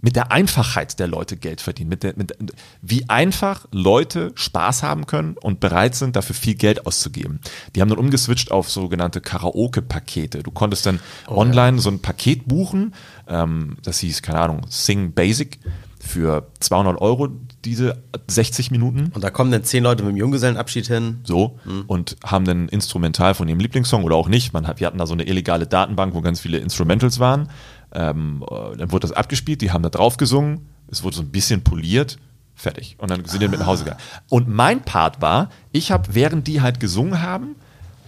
mit 0.00 0.16
der 0.16 0.32
Einfachheit 0.32 0.98
der 0.98 1.06
Leute 1.06 1.36
Geld 1.36 1.60
verdienen, 1.60 1.88
mit 1.88 2.02
der, 2.02 2.14
mit, 2.16 2.36
wie 2.82 3.08
einfach 3.08 3.66
Leute 3.70 4.32
Spaß 4.34 4.82
haben 4.82 5.06
können 5.06 5.36
und 5.40 5.60
bereit 5.60 5.94
sind, 5.94 6.16
dafür 6.16 6.34
viel 6.34 6.54
Geld 6.54 6.86
auszugeben. 6.86 7.40
Die 7.74 7.80
haben 7.80 7.88
dann 7.88 7.98
umgeswitcht 7.98 8.50
auf 8.50 8.70
sogenannte 8.70 9.20
Karaoke-Pakete. 9.20 10.42
Du 10.42 10.50
konntest 10.50 10.86
dann 10.86 11.00
online 11.26 11.78
so 11.78 11.90
ein 11.90 12.02
Paket 12.02 12.46
buchen, 12.46 12.94
ähm, 13.28 13.76
das 13.82 14.00
hieß, 14.00 14.22
keine 14.22 14.40
Ahnung, 14.40 14.62
Sing 14.68 15.12
Basic 15.12 15.58
für 16.00 16.48
200 16.60 17.00
Euro 17.00 17.28
diese 17.64 18.02
60 18.26 18.70
Minuten. 18.70 19.10
Und 19.14 19.24
da 19.24 19.30
kommen 19.30 19.50
dann 19.50 19.64
zehn 19.64 19.82
Leute 19.82 20.02
mit 20.02 20.12
dem 20.12 20.16
Junggesellenabschied 20.16 20.86
hin. 20.86 21.20
So, 21.24 21.58
und 21.86 22.16
haben 22.24 22.44
dann 22.44 22.68
Instrumental 22.68 23.34
von 23.34 23.48
ihrem 23.48 23.60
Lieblingssong 23.60 24.04
oder 24.04 24.16
auch 24.16 24.28
nicht. 24.28 24.52
Man 24.52 24.66
hat, 24.66 24.80
wir 24.80 24.86
hatten 24.86 24.98
da 24.98 25.06
so 25.06 25.14
eine 25.14 25.24
illegale 25.24 25.66
Datenbank, 25.66 26.14
wo 26.14 26.20
ganz 26.20 26.40
viele 26.40 26.58
Instrumentals 26.58 27.18
waren. 27.18 27.48
Ähm, 27.92 28.44
äh, 28.50 28.76
dann 28.76 28.92
wurde 28.92 29.06
das 29.06 29.12
abgespielt, 29.12 29.60
die 29.60 29.70
haben 29.70 29.82
da 29.82 29.88
drauf 29.88 30.16
gesungen, 30.16 30.66
es 30.90 31.02
wurde 31.04 31.16
so 31.16 31.22
ein 31.22 31.30
bisschen 31.30 31.62
poliert, 31.62 32.18
fertig. 32.54 32.96
Und 32.98 33.10
dann 33.10 33.24
sind 33.24 33.40
die 33.40 33.48
mit 33.48 33.60
nach 33.60 33.66
Hause 33.66 33.84
gegangen. 33.84 34.02
Und 34.28 34.48
mein 34.48 34.82
Part 34.82 35.22
war, 35.22 35.50
ich 35.72 35.92
habe, 35.92 36.14
während 36.14 36.46
die 36.46 36.60
halt 36.60 36.80
gesungen 36.80 37.22
haben, 37.22 37.56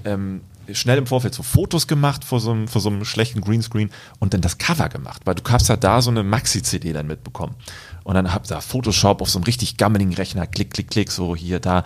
ähm, 0.05 0.41
schnell 0.73 0.99
im 0.99 1.07
Vorfeld 1.07 1.35
so 1.35 1.43
Fotos 1.43 1.87
gemacht 1.87 2.25
vor 2.25 2.41
so, 2.41 2.51
einem, 2.51 2.69
vor 2.69 2.81
so 2.81 2.89
einem 2.89 3.05
schlechten 3.05 3.41
Greenscreen 3.41 3.91
und 4.19 4.35
dann 4.35 4.41
das 4.41 4.59
Cover 4.59 4.89
gemacht, 4.89 5.23
weil 5.25 5.35
du 5.35 5.43
hast 5.51 5.69
ja 5.69 5.77
da 5.77 6.03
so 6.03 6.11
eine 6.11 6.23
Maxi-CD 6.23 6.93
dann 6.93 7.07
mitbekommen. 7.07 7.55
Und 8.07 8.15
dann 8.15 8.33
hab 8.33 8.47
da 8.47 8.61
Photoshop 8.61 9.21
auf 9.21 9.29
so 9.29 9.41
einem 9.41 9.47
richtig 9.47 9.79
gammeligen 9.79 10.15
Rechner, 10.15 10.47
klick, 10.47 10.73
klick, 10.73 10.91
klick, 10.91 11.11
so 11.11 11.35
hier, 11.35 11.59
da. 11.59 11.83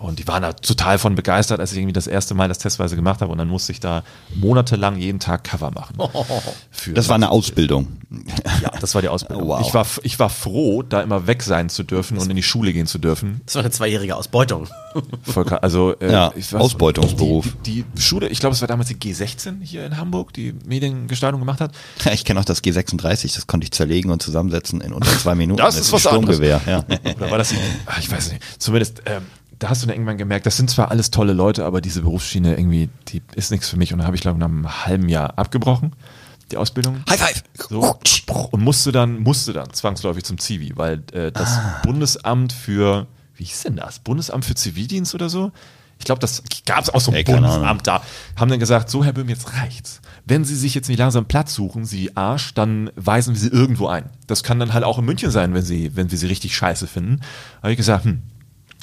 Und 0.00 0.18
die 0.18 0.26
waren 0.26 0.42
da 0.42 0.52
total 0.54 0.98
von 0.98 1.14
begeistert, 1.14 1.60
als 1.60 1.72
ich 1.72 1.78
irgendwie 1.78 1.92
das 1.92 2.06
erste 2.06 2.34
Mal 2.34 2.48
das 2.48 2.58
testweise 2.58 2.96
gemacht 2.96 3.20
habe. 3.20 3.30
Und 3.30 3.38
dann 3.38 3.48
musste 3.48 3.70
ich 3.72 3.80
da 3.80 4.02
monatelang 4.34 4.96
jeden 4.96 5.20
Tag 5.20 5.44
Cover 5.44 5.70
machen. 5.70 5.96
Für 6.70 6.92
Das 6.94 7.08
war 7.08 7.16
eine 7.16 7.30
Ausbildung. 7.30 7.98
ja, 8.62 8.70
das 8.80 8.94
war 8.94 9.02
die 9.02 9.08
Ausbildung. 9.08 9.46
Wow. 9.48 9.60
Ich, 9.66 9.74
war, 9.74 9.86
ich 10.02 10.18
war 10.18 10.30
froh, 10.30 10.82
da 10.82 11.02
immer 11.02 11.26
weg 11.26 11.42
sein 11.42 11.68
zu 11.68 11.82
dürfen 11.82 12.16
und 12.18 12.30
in 12.30 12.36
die 12.36 12.42
Schule 12.42 12.72
gehen 12.72 12.86
zu 12.86 12.98
dürfen. 12.98 13.42
Das 13.44 13.56
war 13.56 13.60
eine 13.62 13.70
zweijährige 13.70 14.16
Ausbeutung. 14.16 14.68
Voll. 15.22 15.46
Also, 15.60 15.94
äh, 16.00 16.10
Ja, 16.10 16.32
ich 16.34 16.46
weiß- 16.46 16.56
Ausbeutungsberuf. 16.56 17.46
Die, 17.66 17.84
die 17.94 18.00
Schule, 18.00 18.28
ich 18.28 18.40
glaube, 18.40 18.54
es 18.54 18.60
war 18.62 18.68
damals 18.68 18.88
die 18.88 18.96
G16 18.96 19.62
hier 19.62 19.84
in 19.84 19.96
Hamburg, 19.98 20.32
die 20.32 20.54
Mediengestaltung 20.64 21.40
gemacht 21.40 21.60
hat. 21.60 21.72
Ich 22.12 22.24
kenne 22.24 22.40
auch 22.40 22.44
das 22.44 22.64
G36, 22.64 23.34
das 23.34 23.46
konnte 23.46 23.64
ich 23.66 23.70
zerlegen 23.72 24.10
und 24.10 24.22
zusammensetzen 24.22 24.80
in 24.80 24.92
unter 24.94 25.10
zwei 25.18 25.34
Minuten. 25.36 25.58
Das 25.58 25.76
ist 25.76 25.90
ein 25.90 25.92
was 25.92 26.06
anderes. 26.06 26.38
Ja. 26.40 26.84
Oder 27.16 27.30
war 27.30 27.38
das? 27.38 27.52
Ah, 27.86 27.94
Ich 28.00 28.10
weiß 28.10 28.32
nicht. 28.32 28.42
Zumindest, 28.58 29.02
ähm, 29.06 29.22
da 29.60 29.68
hast 29.68 29.82
du 29.82 29.86
dann 29.86 29.94
irgendwann 29.94 30.18
gemerkt, 30.18 30.46
das 30.46 30.56
sind 30.56 30.70
zwar 30.70 30.90
alles 30.90 31.10
tolle 31.10 31.34
Leute, 31.34 31.66
aber 31.66 31.80
diese 31.80 32.00
Berufsschiene 32.00 32.56
irgendwie, 32.56 32.88
die 33.08 33.22
ist 33.36 33.50
nichts 33.50 33.68
für 33.68 33.76
mich. 33.76 33.92
Und 33.92 33.98
dann 33.98 34.06
habe 34.06 34.16
ich, 34.16 34.22
glaube 34.22 34.38
ich, 34.38 34.40
nach 34.40 34.48
einem 34.48 34.86
halben 34.86 35.08
Jahr 35.08 35.38
abgebrochen, 35.38 35.92
die 36.50 36.56
Ausbildung. 36.56 37.04
High 37.08 37.20
five! 37.20 37.42
So, 37.68 37.98
und 38.50 38.62
musste 38.62 38.90
dann, 38.90 39.18
musste 39.18 39.52
dann 39.52 39.70
zwangsläufig 39.72 40.24
zum 40.24 40.38
Zivi, 40.38 40.72
weil 40.76 41.02
äh, 41.12 41.30
das 41.30 41.60
Bundesamt 41.82 42.54
für, 42.54 43.06
wie 43.36 43.44
hieß 43.44 43.64
denn 43.64 43.76
das? 43.76 43.98
Bundesamt 43.98 44.46
für 44.46 44.54
Zivildienst 44.54 45.14
oder 45.14 45.28
so? 45.28 45.52
Ich 45.98 46.06
glaube, 46.06 46.20
das 46.20 46.42
gab 46.64 46.82
es 46.82 46.88
auch 46.88 47.00
so 47.00 47.10
ein 47.10 47.18
Ey, 47.18 47.24
keine 47.24 47.42
Bundesamt 47.42 47.86
da. 47.86 48.02
Haben 48.36 48.50
dann 48.50 48.60
gesagt, 48.60 48.88
so 48.88 49.04
Herr 49.04 49.12
Böhm, 49.12 49.28
jetzt 49.28 49.52
reicht's. 49.52 50.00
Wenn 50.24 50.46
Sie 50.46 50.56
sich 50.56 50.74
jetzt 50.74 50.88
nicht 50.88 50.98
langsam 50.98 51.26
Platz 51.26 51.52
suchen, 51.52 51.84
Sie 51.84 52.16
Arsch, 52.16 52.54
dann 52.54 52.90
weisen 52.96 53.34
wir 53.34 53.40
Sie 53.40 53.48
irgendwo 53.48 53.88
ein. 53.88 54.08
Das 54.26 54.42
kann 54.42 54.58
dann 54.58 54.72
halt 54.72 54.84
auch 54.84 54.98
in 54.98 55.04
München 55.04 55.30
sein, 55.30 55.52
wenn 55.52 55.62
Sie, 55.62 55.94
wenn 55.96 56.10
wir 56.10 56.16
Sie 56.16 56.28
richtig 56.28 56.56
scheiße 56.56 56.86
finden. 56.86 57.20
Habe 57.62 57.72
ich 57.72 57.76
gesagt, 57.76 58.06
hm, 58.06 58.22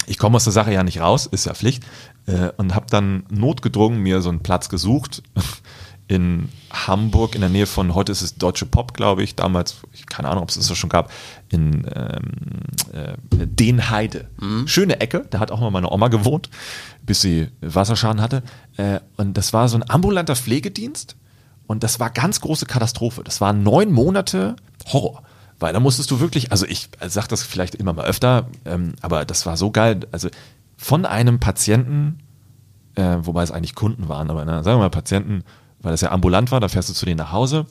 ich 0.08 0.18
komme 0.18 0.36
aus 0.36 0.44
der 0.44 0.52
Sache 0.52 0.72
ja 0.72 0.82
nicht 0.82 1.00
raus, 1.00 1.26
ist 1.26 1.46
ja 1.46 1.54
Pflicht. 1.54 1.84
Äh, 2.26 2.50
und 2.56 2.74
habe 2.74 2.86
dann 2.90 3.24
notgedrungen 3.30 4.00
mir 4.00 4.20
so 4.20 4.28
einen 4.28 4.40
Platz 4.40 4.68
gesucht 4.68 5.22
in 6.08 6.48
Hamburg, 6.70 7.34
in 7.34 7.42
der 7.42 7.50
Nähe 7.50 7.66
von, 7.66 7.94
heute 7.94 8.12
ist 8.12 8.22
es 8.22 8.36
Deutsche 8.36 8.64
Pop, 8.66 8.94
glaube 8.94 9.22
ich, 9.22 9.34
damals, 9.34 9.76
ich, 9.92 10.06
keine 10.06 10.28
Ahnung, 10.28 10.42
ob 10.42 10.48
es 10.48 10.56
das 10.56 10.76
schon 10.76 10.88
gab, 10.88 11.10
in 11.50 11.86
ähm, 11.94 12.22
äh, 12.92 13.46
Denheide. 13.46 14.28
Schöne 14.66 15.00
Ecke, 15.00 15.26
da 15.28 15.38
hat 15.38 15.50
auch 15.50 15.60
mal 15.60 15.70
meine 15.70 15.90
Oma 15.90 16.08
gewohnt, 16.08 16.48
bis 17.02 17.20
sie 17.20 17.48
Wasserschaden 17.60 18.22
hatte. 18.22 18.42
Äh, 18.78 19.00
und 19.18 19.36
das 19.36 19.52
war 19.52 19.68
so 19.68 19.76
ein 19.76 19.88
ambulanter 19.88 20.34
Pflegedienst 20.34 21.16
und 21.66 21.82
das 21.82 22.00
war 22.00 22.08
ganz 22.08 22.40
große 22.40 22.64
Katastrophe. 22.64 23.22
Das 23.22 23.42
waren 23.42 23.62
neun 23.62 23.92
Monate 23.92 24.56
Horror. 24.86 25.22
Weil 25.60 25.72
da 25.72 25.80
musstest 25.80 26.10
du 26.10 26.20
wirklich, 26.20 26.52
also 26.52 26.66
ich 26.66 26.88
sag 27.06 27.26
das 27.28 27.42
vielleicht 27.42 27.74
immer 27.74 27.92
mal 27.92 28.04
öfter, 28.04 28.48
ähm, 28.64 28.94
aber 29.00 29.24
das 29.24 29.44
war 29.44 29.56
so 29.56 29.70
geil. 29.70 30.00
Also 30.12 30.28
von 30.76 31.04
einem 31.04 31.40
Patienten, 31.40 32.20
äh, 32.94 33.16
wobei 33.20 33.42
es 33.42 33.50
eigentlich 33.50 33.74
Kunden 33.74 34.08
waren, 34.08 34.30
aber 34.30 34.44
na, 34.44 34.62
sagen 34.62 34.78
wir 34.78 34.84
mal 34.84 34.90
Patienten, 34.90 35.42
weil 35.80 35.92
das 35.92 36.00
ja 36.00 36.12
ambulant 36.12 36.50
war, 36.52 36.60
da 36.60 36.68
fährst 36.68 36.88
du 36.88 36.94
zu 36.94 37.06
denen 37.06 37.18
nach 37.18 37.32
Hause, 37.32 37.66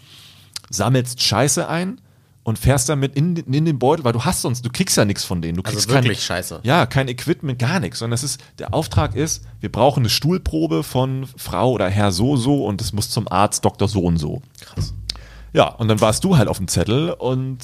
sammelst 0.70 1.22
Scheiße 1.22 1.68
ein 1.68 2.02
und 2.44 2.58
fährst 2.58 2.88
damit 2.88 3.16
in, 3.16 3.36
in 3.36 3.66
den 3.66 3.78
Beutel, 3.78 4.06
weil 4.06 4.14
du 4.14 4.24
hast 4.24 4.42
sonst, 4.42 4.66
du 4.66 4.70
kriegst 4.70 4.96
ja 4.96 5.04
nichts 5.04 5.26
von 5.26 5.42
denen. 5.42 5.58
Du 5.58 5.64
Also 5.64 5.76
kriegst 5.76 5.90
wirklich 5.90 6.20
keine, 6.20 6.40
Scheiße. 6.40 6.60
Ja, 6.64 6.86
kein 6.86 7.10
Equipment, 7.10 7.60
gar 7.60 7.82
nichts. 7.82 8.00
Sondern 8.00 8.16
es 8.16 8.24
ist, 8.24 8.42
der 8.58 8.74
Auftrag 8.74 9.16
ist, 9.16 9.44
wir 9.60 9.70
brauchen 9.70 10.00
eine 10.02 10.10
Stuhlprobe 10.10 10.84
von 10.84 11.28
Frau 11.36 11.72
oder 11.72 11.90
Herr 11.90 12.14
so 12.14 12.38
so 12.38 12.66
und 12.66 12.80
es 12.80 12.94
muss 12.94 13.10
zum 13.10 13.28
Arzt 13.28 13.66
Doktor 13.66 13.90
so 13.90 14.02
und 14.02 14.18
so. 14.18 14.42
Krass. 14.62 14.94
Ja, 15.54 15.68
und 15.70 15.88
dann 15.88 16.02
warst 16.02 16.24
du 16.24 16.38
halt 16.38 16.48
auf 16.48 16.58
dem 16.58 16.68
Zettel 16.68 17.12
und 17.12 17.60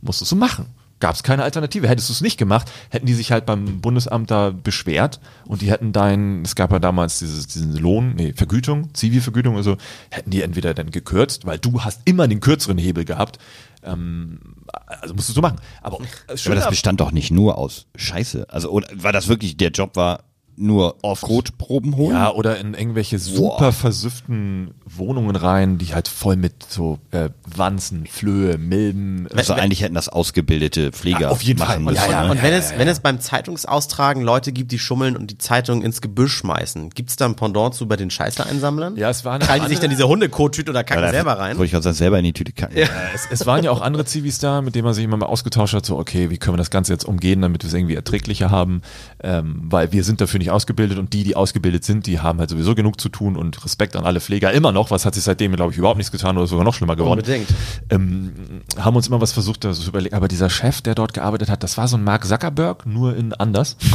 musstest 0.00 0.32
du 0.32 0.36
machen. 0.36 0.66
Gab 1.00 1.16
es 1.16 1.24
keine 1.24 1.42
Alternative. 1.42 1.88
Hättest 1.88 2.08
du 2.08 2.12
es 2.12 2.20
nicht 2.20 2.36
gemacht, 2.36 2.70
hätten 2.90 3.06
die 3.06 3.14
sich 3.14 3.32
halt 3.32 3.44
beim 3.44 3.80
Bundesamt 3.80 4.30
da 4.30 4.50
beschwert 4.50 5.18
und 5.46 5.60
die 5.60 5.68
hätten 5.68 5.92
dein, 5.92 6.42
es 6.42 6.54
gab 6.54 6.70
ja 6.70 6.78
damals 6.78 7.18
dieses, 7.18 7.48
diesen 7.48 7.76
Lohn, 7.76 8.14
nee, 8.14 8.32
Vergütung, 8.32 8.94
Zivilvergütung 8.94 9.54
oder 9.54 9.64
so, 9.64 9.76
hätten 10.10 10.30
die 10.30 10.42
entweder 10.42 10.74
dann 10.74 10.92
gekürzt, 10.92 11.44
weil 11.44 11.58
du 11.58 11.82
hast 11.82 12.02
immer 12.04 12.28
den 12.28 12.38
kürzeren 12.38 12.78
Hebel 12.78 13.04
gehabt. 13.04 13.38
Ähm, 13.82 14.38
also 14.86 15.14
musstest 15.14 15.36
du 15.36 15.42
machen. 15.42 15.58
Aber, 15.82 15.98
Aber 16.28 16.54
das 16.54 16.68
bestand 16.68 17.00
doch 17.00 17.10
nicht 17.10 17.32
nur 17.32 17.58
aus 17.58 17.86
Scheiße. 17.96 18.46
Also 18.48 18.70
oder 18.70 18.86
war 18.94 19.10
das 19.10 19.26
wirklich, 19.26 19.56
der 19.56 19.70
Job 19.70 19.96
war 19.96 20.22
nur 20.56 20.96
Kotproben 21.00 21.96
holen? 21.96 22.14
Ja, 22.14 22.32
oder 22.32 22.58
in 22.58 22.74
irgendwelche 22.74 23.18
super 23.18 23.72
versüfften 23.72 24.74
Wohnungen 24.84 25.36
rein, 25.36 25.78
die 25.78 25.94
halt 25.94 26.08
voll 26.08 26.36
mit 26.36 26.52
so 26.68 26.98
äh, 27.10 27.30
Wanzen, 27.46 28.06
Flöhe, 28.06 28.58
Milben. 28.58 29.28
Also 29.34 29.54
eigentlich 29.54 29.82
hätten 29.82 29.94
das 29.94 30.08
ausgebildete 30.08 30.92
Pfleger 30.92 31.20
Ja, 31.20 31.28
auf 31.30 31.42
jeden 31.42 31.58
machen 31.60 31.84
Fall. 31.84 31.92
müssen. 31.94 32.10
Ja, 32.10 32.10
ja. 32.10 32.24
ne? 32.24 32.30
Und 32.32 32.42
wenn, 32.42 32.52
es, 32.52 32.76
wenn 32.76 32.88
es 32.88 33.00
beim 33.00 33.20
Zeitungsaustragen 33.20 34.22
Leute 34.22 34.52
gibt, 34.52 34.72
die 34.72 34.78
schummeln 34.78 35.16
und 35.16 35.30
die 35.30 35.38
Zeitung 35.38 35.82
ins 35.82 36.00
Gebüsch 36.00 36.34
schmeißen, 36.34 36.90
gibt 36.90 37.10
es 37.10 37.16
da 37.16 37.26
ein 37.26 37.34
Pendant 37.36 37.74
zu 37.74 37.86
bei 37.86 37.96
den 37.96 38.10
Scheiße-Einsammlern? 38.10 38.96
Ja, 38.96 39.10
es 39.10 39.24
waren 39.24 39.40
Krallen 39.40 39.62
die 39.62 39.68
sich 39.68 39.80
dann 39.80 39.90
diese 39.90 40.06
Hundekotüte 40.06 40.70
oder 40.70 40.84
kacken 40.84 41.10
selber 41.10 41.38
rein? 41.38 41.56
Wollte 41.56 41.66
ich 41.66 41.72
gerade 41.72 41.84
sagen, 41.84 41.96
selber 41.96 42.18
in 42.18 42.24
die 42.24 42.32
Tüte 42.32 42.52
kacken. 42.52 42.76
Es, 43.14 43.28
es 43.30 43.46
waren 43.46 43.64
ja 43.64 43.70
auch 43.70 43.80
andere 43.80 44.04
Zivis 44.04 44.38
da, 44.38 44.60
mit 44.60 44.74
denen 44.74 44.84
man 44.84 44.94
sich 44.94 45.04
immer 45.04 45.16
mal 45.16 45.26
ausgetauscht 45.26 45.74
hat, 45.74 45.86
so, 45.86 45.98
okay, 45.98 46.30
wie 46.30 46.38
können 46.38 46.54
wir 46.54 46.58
das 46.58 46.70
Ganze 46.70 46.92
jetzt 46.92 47.04
umgehen, 47.04 47.40
damit 47.42 47.62
wir 47.62 47.68
es 47.68 47.74
irgendwie 47.74 47.94
erträglicher 47.94 48.50
haben, 48.50 48.82
ähm, 49.22 49.62
weil 49.64 49.92
wir 49.92 50.04
sind 50.04 50.20
dafür 50.20 50.41
nicht 50.42 50.50
ausgebildet 50.50 50.98
und 50.98 51.12
die, 51.12 51.24
die 51.24 51.36
ausgebildet 51.36 51.84
sind, 51.84 52.06
die 52.06 52.20
haben 52.20 52.38
halt 52.38 52.50
sowieso 52.50 52.74
genug 52.74 53.00
zu 53.00 53.08
tun 53.08 53.36
und 53.36 53.64
Respekt 53.64 53.96
an 53.96 54.04
alle 54.04 54.20
Pfleger 54.20 54.52
immer 54.52 54.72
noch, 54.72 54.90
was 54.90 55.04
hat 55.06 55.14
sich 55.14 55.24
seitdem, 55.24 55.54
glaube 55.56 55.72
ich, 55.72 55.78
überhaupt 55.78 55.96
nichts 55.96 56.12
getan 56.12 56.36
oder 56.36 56.46
sogar 56.46 56.64
noch 56.64 56.74
schlimmer 56.74 56.96
geworden. 56.96 57.20
Unbedingt. 57.20 57.48
Ähm, 57.90 58.62
haben 58.78 58.96
uns 58.96 59.08
immer 59.08 59.20
was 59.20 59.32
versucht, 59.32 59.64
da 59.64 59.72
so 59.72 59.82
zu 59.82 59.88
überlegen, 59.88 60.14
aber 60.14 60.28
dieser 60.28 60.50
Chef, 60.50 60.80
der 60.82 60.94
dort 60.94 61.14
gearbeitet 61.14 61.48
hat, 61.48 61.62
das 61.62 61.78
war 61.78 61.88
so 61.88 61.96
ein 61.96 62.04
Mark 62.04 62.26
Zuckerberg, 62.26 62.86
nur 62.86 63.16
in 63.16 63.32
anders. 63.34 63.76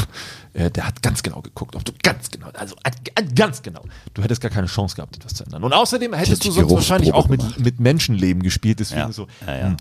Äh, 0.53 0.71
der 0.71 0.87
hat 0.87 1.03
ganz 1.03 1.21
genau 1.21 1.41
geguckt, 1.41 1.75
ob 1.75 1.85
du 1.85 1.91
ganz 2.01 2.31
genau, 2.31 2.47
also 2.53 2.73
äh, 2.83 3.23
ganz 3.35 3.61
genau, 3.61 3.83
du 4.15 4.23
hättest 4.23 4.41
gar 4.41 4.49
keine 4.49 4.65
Chance 4.65 4.95
gehabt, 4.95 5.15
etwas 5.15 5.35
zu 5.35 5.43
ändern. 5.43 5.63
Und 5.63 5.71
außerdem 5.73 6.13
hättest 6.13 6.43
du 6.45 6.51
sonst 6.51 6.71
wahrscheinlich 6.71 7.13
auch 7.13 7.29
mit, 7.29 7.59
mit 7.59 7.79
Menschenleben 7.79 8.41
gespielt, 8.41 8.79
deswegen 8.79 9.01
Ja. 9.01 9.11
so. 9.11 9.27
Ja, 9.45 9.55
ja. 9.55 9.65
hm. 9.67 9.77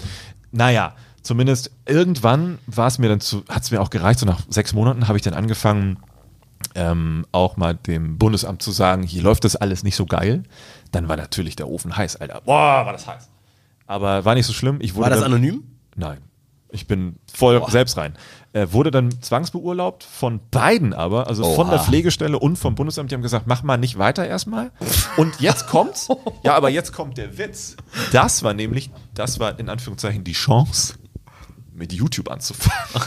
Naja, 0.52 0.94
zumindest 1.22 1.70
irgendwann 1.86 2.58
war 2.66 2.88
es 2.88 2.98
mir 2.98 3.08
dann 3.08 3.20
zu, 3.20 3.42
hat 3.48 3.62
es 3.62 3.70
mir 3.70 3.80
auch 3.80 3.90
gereicht, 3.90 4.20
so 4.20 4.26
nach 4.26 4.40
sechs 4.48 4.74
Monaten 4.74 5.08
habe 5.08 5.16
ich 5.18 5.24
dann 5.24 5.34
angefangen, 5.34 5.98
ähm, 6.74 7.26
auch 7.32 7.56
mal 7.56 7.74
dem 7.74 8.18
Bundesamt 8.18 8.62
zu 8.62 8.70
sagen, 8.70 9.02
hier 9.02 9.22
läuft 9.22 9.44
das 9.44 9.56
alles 9.56 9.82
nicht 9.82 9.96
so 9.96 10.06
geil. 10.06 10.42
Dann 10.92 11.08
war 11.08 11.16
natürlich 11.16 11.56
der 11.56 11.68
Ofen 11.68 11.96
heiß, 11.96 12.16
Alter. 12.16 12.42
Boah, 12.44 12.84
war 12.84 12.92
das 12.92 13.06
heiß. 13.06 13.28
Aber 13.86 14.24
war 14.24 14.34
nicht 14.34 14.46
so 14.46 14.52
schlimm. 14.52 14.78
Ich 14.80 14.94
wurde 14.94 15.04
War 15.04 15.10
das 15.10 15.20
dann, 15.20 15.32
anonym? 15.32 15.64
Nein. 15.94 16.18
Ich 16.70 16.86
bin 16.88 17.16
voll 17.32 17.62
selbst 17.70 17.96
rein. 17.96 18.14
Äh, 18.52 18.66
wurde 18.70 18.90
dann 18.90 19.22
zwangsbeurlaubt 19.22 20.02
von 20.02 20.40
beiden 20.50 20.92
aber, 20.92 21.28
also 21.28 21.44
von 21.54 21.68
Oha. 21.68 21.76
der 21.76 21.84
Pflegestelle 21.84 22.38
und 22.38 22.56
vom 22.56 22.74
Bundesamt. 22.74 23.10
Die 23.10 23.14
haben 23.14 23.22
gesagt, 23.22 23.46
mach 23.46 23.62
mal 23.62 23.76
nicht 23.76 23.98
weiter 23.98 24.26
erstmal. 24.26 24.72
Und 25.16 25.40
jetzt 25.40 25.68
kommt's. 25.68 26.08
Ja, 26.42 26.54
aber 26.54 26.68
jetzt 26.68 26.92
kommt 26.92 27.18
der 27.18 27.38
Witz. 27.38 27.76
Das 28.12 28.42
war 28.42 28.54
nämlich, 28.54 28.90
das 29.14 29.40
war 29.40 29.58
in 29.58 29.68
Anführungszeichen 29.68 30.22
die 30.22 30.32
Chance, 30.32 30.94
mit 31.72 31.92
YouTube 31.92 32.30
anzufangen. 32.30 33.02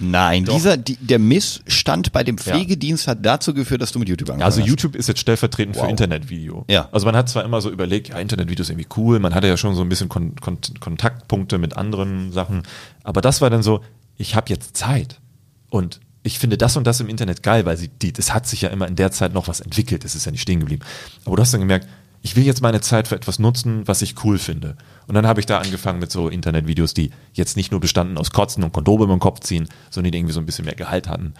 Nein, 0.00 0.46
dieser, 0.46 0.76
die, 0.76 0.96
der 0.96 1.18
Missstand 1.18 2.12
bei 2.12 2.24
dem 2.24 2.38
Pflegedienst 2.38 3.06
hat 3.06 3.18
dazu 3.24 3.52
geführt, 3.54 3.82
dass 3.82 3.92
du 3.92 3.98
mit 3.98 4.08
YouTube 4.08 4.30
angefangen 4.30 4.44
Also 4.46 4.60
hast. 4.62 4.68
YouTube 4.68 4.96
ist 4.96 5.08
jetzt 5.08 5.20
stellvertretend 5.20 5.76
für 5.76 5.82
Wow. 5.82 5.90
Internetvideo. 5.90 6.64
Ja. 6.68 6.88
Also 6.90 7.06
man 7.06 7.14
hat 7.16 7.28
zwar 7.28 7.44
immer 7.44 7.60
so 7.60 7.70
überlegt, 7.70 8.08
ja, 8.08 8.18
Internetvideo 8.18 8.62
ist 8.62 8.70
irgendwie 8.70 8.88
cool, 8.96 9.18
man 9.18 9.34
hatte 9.34 9.46
ja 9.46 9.56
schon 9.56 9.74
so 9.74 9.82
ein 9.82 9.88
bisschen 9.88 10.08
Kon 10.08 10.34
Kon 10.40 10.58
Kontaktpunkte 10.80 11.58
mit 11.58 11.76
anderen 11.76 12.32
Sachen, 12.32 12.62
aber 13.04 13.20
das 13.20 13.40
war 13.40 13.50
dann 13.50 13.62
so, 13.62 13.80
ich 14.16 14.34
habe 14.34 14.48
jetzt 14.48 14.76
Zeit 14.76 15.20
und 15.68 16.00
ich 16.22 16.38
finde 16.38 16.58
das 16.58 16.76
und 16.76 16.86
das 16.86 17.00
im 17.00 17.08
Internet 17.08 17.42
geil, 17.42 17.64
weil 17.64 17.76
sie, 17.78 17.88
die, 17.88 18.12
das 18.12 18.34
hat 18.34 18.46
sich 18.46 18.62
ja 18.62 18.68
immer 18.68 18.86
in 18.86 18.96
der 18.96 19.10
Zeit 19.10 19.32
noch 19.32 19.48
was 19.48 19.60
entwickelt, 19.60 20.04
es 20.04 20.14
ist 20.14 20.26
ja 20.26 20.32
nicht 20.32 20.42
stehen 20.42 20.60
geblieben. 20.60 20.82
Aber 21.24 21.36
du 21.36 21.42
hast 21.42 21.52
dann 21.54 21.60
gemerkt, 21.60 21.88
ich 22.22 22.36
will 22.36 22.44
jetzt 22.44 22.60
meine 22.60 22.80
Zeit 22.80 23.08
für 23.08 23.14
etwas 23.16 23.38
nutzen, 23.38 23.86
was 23.88 24.02
ich 24.02 24.14
cool 24.24 24.38
finde. 24.38 24.76
Und 25.06 25.14
dann 25.14 25.26
habe 25.26 25.40
ich 25.40 25.46
da 25.46 25.58
angefangen 25.58 25.98
mit 26.00 26.10
so 26.10 26.28
Internetvideos, 26.28 26.92
die 26.94 27.10
jetzt 27.32 27.56
nicht 27.56 27.70
nur 27.70 27.80
bestanden 27.80 28.18
aus 28.18 28.30
Kotzen 28.30 28.62
und 28.62 28.72
Kondome 28.72 29.10
im 29.12 29.18
Kopf 29.20 29.40
ziehen, 29.40 29.68
sondern 29.90 30.12
die 30.12 30.18
irgendwie 30.18 30.34
so 30.34 30.40
ein 30.40 30.46
bisschen 30.46 30.66
mehr 30.66 30.74
Gehalt 30.74 31.08
hatten. 31.08 31.32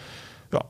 Ja. 0.53 0.65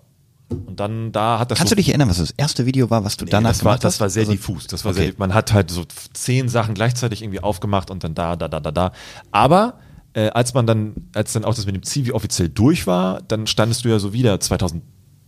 Und 0.49 0.81
dann 0.81 1.13
da 1.13 1.39
hat 1.39 1.51
das 1.53 1.59
Kannst 1.59 1.71
so 1.71 1.75
du 1.77 1.81
dich 1.81 1.91
erinnern, 1.91 2.09
was 2.09 2.19
das 2.19 2.33
erste 2.33 2.67
Video 2.67 2.91
war, 2.91 3.05
was 3.05 3.17
du 3.17 3.25
danach 3.25 3.51
das 3.51 3.65
war, 3.65 3.73
gemacht 3.75 3.85
das 3.85 3.95
hast? 3.95 4.01
war 4.01 4.11
sehr 4.11 4.23
Also- 4.23 4.33
diffus. 4.33 4.67
Das 4.67 4.85
war 4.85 4.93
Okay. 4.93 5.05
sehr, 5.07 5.15
man 5.17 5.33
hat 5.33 5.53
halt 5.53 5.71
so 5.71 5.85
zehn 6.13 6.49
Sachen 6.49 6.75
gleichzeitig 6.75 7.23
irgendwie 7.23 7.41
aufgemacht 7.41 7.91
und 7.91 8.03
dann 8.03 8.15
da, 8.15 8.35
da, 8.35 8.49
da, 8.49 8.59
da, 8.59 8.73
da. 8.73 8.93
Aber 9.31 9.79
äh, 10.15 10.29
als 10.31 10.55
man 10.55 10.67
dann, 10.67 10.95
als 11.15 11.33
dann 11.35 11.45
auch 11.45 11.55
das 11.55 11.67
mit 11.67 11.77
dem 11.77 11.85
Zivi 11.85 12.11
offiziell 12.11 12.49
durch 12.49 12.89
war, 12.89 13.23
dann 13.23 13.47
standest 13.47 13.85
du 13.85 13.89
ja 13.91 14.01
so 14.01 14.13
wieder 14.13 14.41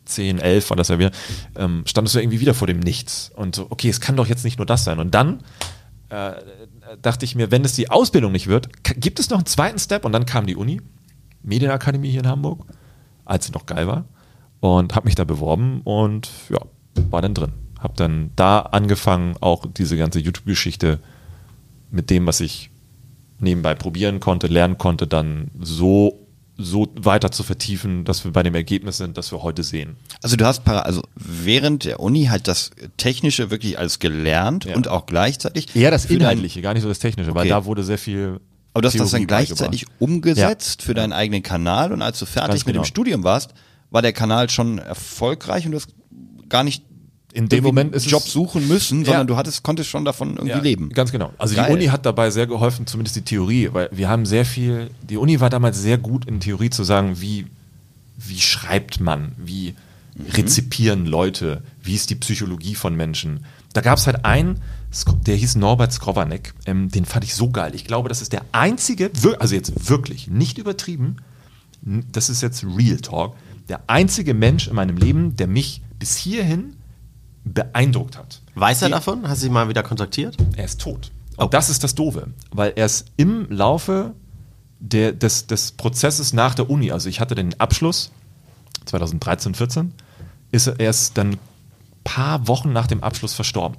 2010, 0.04 0.38
11 0.38 0.70
war 0.70 0.76
das 0.76 0.88
ja 0.88 0.98
wieder, 0.98 1.10
ähm, 1.56 1.82
standest 1.86 2.14
du 2.14 2.20
irgendwie 2.20 2.40
wieder 2.40 2.54
vor 2.54 2.66
dem 2.66 2.80
Nichts 2.80 3.30
und 3.34 3.54
so, 3.54 3.66
okay, 3.70 3.88
es 3.88 4.00
kann 4.00 4.16
doch 4.16 4.26
jetzt 4.26 4.44
nicht 4.44 4.58
nur 4.58 4.66
das 4.66 4.84
sein. 4.84 4.98
Und 4.98 5.14
dann 5.14 5.42
äh, 6.08 6.32
dachte 7.00 7.24
ich 7.24 7.34
mir, 7.34 7.50
wenn 7.50 7.64
es 7.64 7.74
die 7.74 7.90
Ausbildung 7.90 8.32
nicht 8.32 8.46
wird, 8.46 8.68
gibt 8.82 9.18
es 9.18 9.30
noch 9.30 9.38
einen 9.38 9.46
zweiten 9.46 9.78
Step 9.78 10.04
und 10.04 10.12
dann 10.12 10.26
kam 10.26 10.46
die 10.46 10.56
Uni, 10.56 10.80
Medienakademie 11.42 12.10
hier 12.10 12.20
in 12.20 12.28
Hamburg, 12.28 12.66
als 13.24 13.46
sie 13.46 13.52
noch 13.52 13.66
geil 13.66 13.86
war 13.86 14.04
und 14.60 14.94
habe 14.94 15.06
mich 15.06 15.14
da 15.14 15.24
beworben 15.24 15.80
und 15.82 16.30
ja, 16.48 16.60
war 17.10 17.22
dann 17.22 17.34
drin. 17.34 17.52
Habe 17.78 17.94
dann 17.96 18.30
da 18.36 18.60
angefangen, 18.60 19.36
auch 19.40 19.66
diese 19.66 19.96
ganze 19.96 20.20
YouTube-Geschichte 20.20 21.00
mit 21.90 22.10
dem, 22.10 22.26
was 22.26 22.40
ich 22.40 22.70
nebenbei 23.40 23.74
probieren 23.74 24.20
konnte, 24.20 24.46
lernen 24.46 24.78
konnte, 24.78 25.08
dann 25.08 25.50
so 25.60 26.21
so 26.58 26.88
weiter 26.96 27.30
zu 27.30 27.42
vertiefen, 27.42 28.04
dass 28.04 28.24
wir 28.24 28.32
bei 28.32 28.42
dem 28.42 28.54
Ergebnis 28.54 28.98
sind, 28.98 29.16
das 29.16 29.32
wir 29.32 29.42
heute 29.42 29.62
sehen. 29.62 29.96
Also 30.22 30.36
du 30.36 30.44
hast 30.44 30.64
para, 30.64 30.80
also 30.80 31.02
während 31.14 31.84
der 31.84 31.98
Uni 32.00 32.26
halt 32.26 32.46
das 32.46 32.70
Technische 32.98 33.50
wirklich 33.50 33.78
alles 33.78 33.98
gelernt 33.98 34.66
Ja. 34.66 34.76
und 34.76 34.86
auch 34.88 35.06
gleichzeitig 35.06 35.74
Eher 35.74 35.90
das 35.90 36.04
Inhaltliche, 36.06 36.60
gar 36.62 36.74
nicht 36.74 36.82
so 36.82 36.88
das 36.88 36.98
Technische, 36.98 37.34
weil 37.34 37.42
Okay. 37.42 37.48
da 37.48 37.64
wurde 37.64 37.82
sehr 37.82 37.98
viel. 37.98 38.38
Aber 38.74 38.82
du 38.82 38.88
hast 38.88 38.98
das 39.00 39.10
dann 39.10 39.26
gleichzeitig 39.26 39.86
umgesetzt 39.98 40.82
für 40.82 40.94
deinen 40.94 41.12
eigenen 41.12 41.42
Kanal 41.42 41.92
und 41.92 42.00
als 42.02 42.18
du 42.18 42.26
fertig 42.26 42.50
Ganz 42.50 42.66
mit 42.66 42.74
dem 42.74 42.82
genau. 42.82 42.84
Studium 42.84 43.24
warst, 43.24 43.54
war 43.90 44.02
der 44.02 44.12
Kanal 44.12 44.48
schon 44.50 44.78
erfolgreich 44.78 45.64
und 45.66 45.72
du 45.72 45.76
hast 45.78 45.88
gar 46.48 46.64
nicht 46.64 46.84
In 47.34 47.48
dem 47.48 47.64
Moment 47.64 47.94
ist 47.94 48.04
es- 48.04 48.10
Job 48.12 48.22
suchen 48.22 48.68
müssen, 48.68 49.00
Ja. 49.00 49.06
sondern 49.06 49.26
du 49.26 49.36
hattest, 49.36 49.62
konntest 49.62 49.88
schon 49.88 50.04
davon 50.04 50.30
irgendwie 50.32 50.48
Ja, 50.50 50.58
leben. 50.60 50.90
Ganz 50.90 51.12
genau. 51.12 51.32
Also 51.38 51.54
Geil. 51.54 51.66
die 51.68 51.72
Uni 51.72 51.84
hat 51.86 52.04
dabei 52.04 52.30
sehr 52.30 52.46
geholfen, 52.46 52.86
zumindest 52.86 53.16
die 53.16 53.22
Theorie, 53.22 53.70
weil 53.72 53.88
wir 53.90 54.08
haben 54.10 54.26
sehr 54.26 54.44
viel, 54.44 54.90
die 55.08 55.16
Uni 55.16 55.40
war 55.40 55.48
damals 55.48 55.80
sehr 55.80 55.96
gut 55.96 56.26
in 56.26 56.40
Theorie 56.40 56.68
zu 56.70 56.84
sagen, 56.84 57.20
wie, 57.20 57.46
wie 58.18 58.38
schreibt 58.40 59.00
man, 59.00 59.32
wie 59.38 59.74
rezipieren 60.34 61.06
Leute, 61.06 61.62
wie 61.82 61.94
ist 61.94 62.10
die 62.10 62.14
Psychologie 62.16 62.74
von 62.74 62.94
Menschen. 62.94 63.46
Da 63.72 63.80
gab 63.80 63.96
es 63.98 64.06
halt 64.06 64.26
einen, 64.26 64.60
der 65.26 65.36
hieß 65.36 65.56
Norbert 65.56 65.90
Skrowanek, 65.92 66.52
ähm, 66.66 66.90
den 66.90 67.06
fand 67.06 67.24
ich 67.24 67.34
so 67.34 67.48
geil. 67.48 67.74
Ich 67.74 67.86
glaube, 67.86 68.10
das 68.10 68.20
ist 68.20 68.34
der 68.34 68.42
einzige, 68.52 69.10
also 69.38 69.54
jetzt 69.54 69.88
wirklich, 69.88 70.28
nicht 70.28 70.58
übertrieben, 70.58 71.16
das 71.80 72.28
ist 72.28 72.42
jetzt 72.42 72.62
Real 72.64 72.98
Talk, 72.98 73.34
der 73.70 73.80
einzige 73.86 74.34
Mensch 74.34 74.68
in 74.68 74.74
meinem 74.74 74.98
Leben, 74.98 75.34
der 75.36 75.46
mich 75.46 75.80
bis 75.98 76.16
hierhin 76.16 76.74
beeindruckt 77.44 78.16
hat. 78.18 78.40
Weiß 78.54 78.82
er 78.82 78.88
Die- 78.88 78.92
davon? 78.94 79.26
Hast 79.28 79.42
du 79.42 79.46
ihn 79.46 79.52
mal 79.52 79.68
wieder 79.68 79.82
kontaktiert? 79.82 80.36
er 80.56 80.64
ist 80.64 80.80
tot. 80.80 81.10
Und 81.36 81.54
das 81.54 81.70
ist 81.70 81.82
das 81.82 81.94
Doofe, 81.94 82.28
weil 82.52 82.72
er 82.76 82.86
ist 82.86 83.06
im 83.16 83.50
Laufe 83.50 84.12
der, 84.80 85.12
des, 85.12 85.46
des 85.46 85.72
Prozesses 85.72 86.32
nach 86.32 86.54
der 86.54 86.68
Uni, 86.70 86.92
also 86.92 87.08
ich 87.08 87.20
hatte 87.20 87.34
den 87.34 87.58
Abschluss 87.58 88.10
2013, 88.84 89.54
14, 89.54 89.92
ist 90.50 90.66
er 90.66 90.78
erst 90.80 91.16
dann 91.18 91.38
paar 92.04 92.46
Wochen 92.48 92.72
nach 92.72 92.86
dem 92.86 93.02
Abschluss 93.02 93.34
verstorben. 93.34 93.78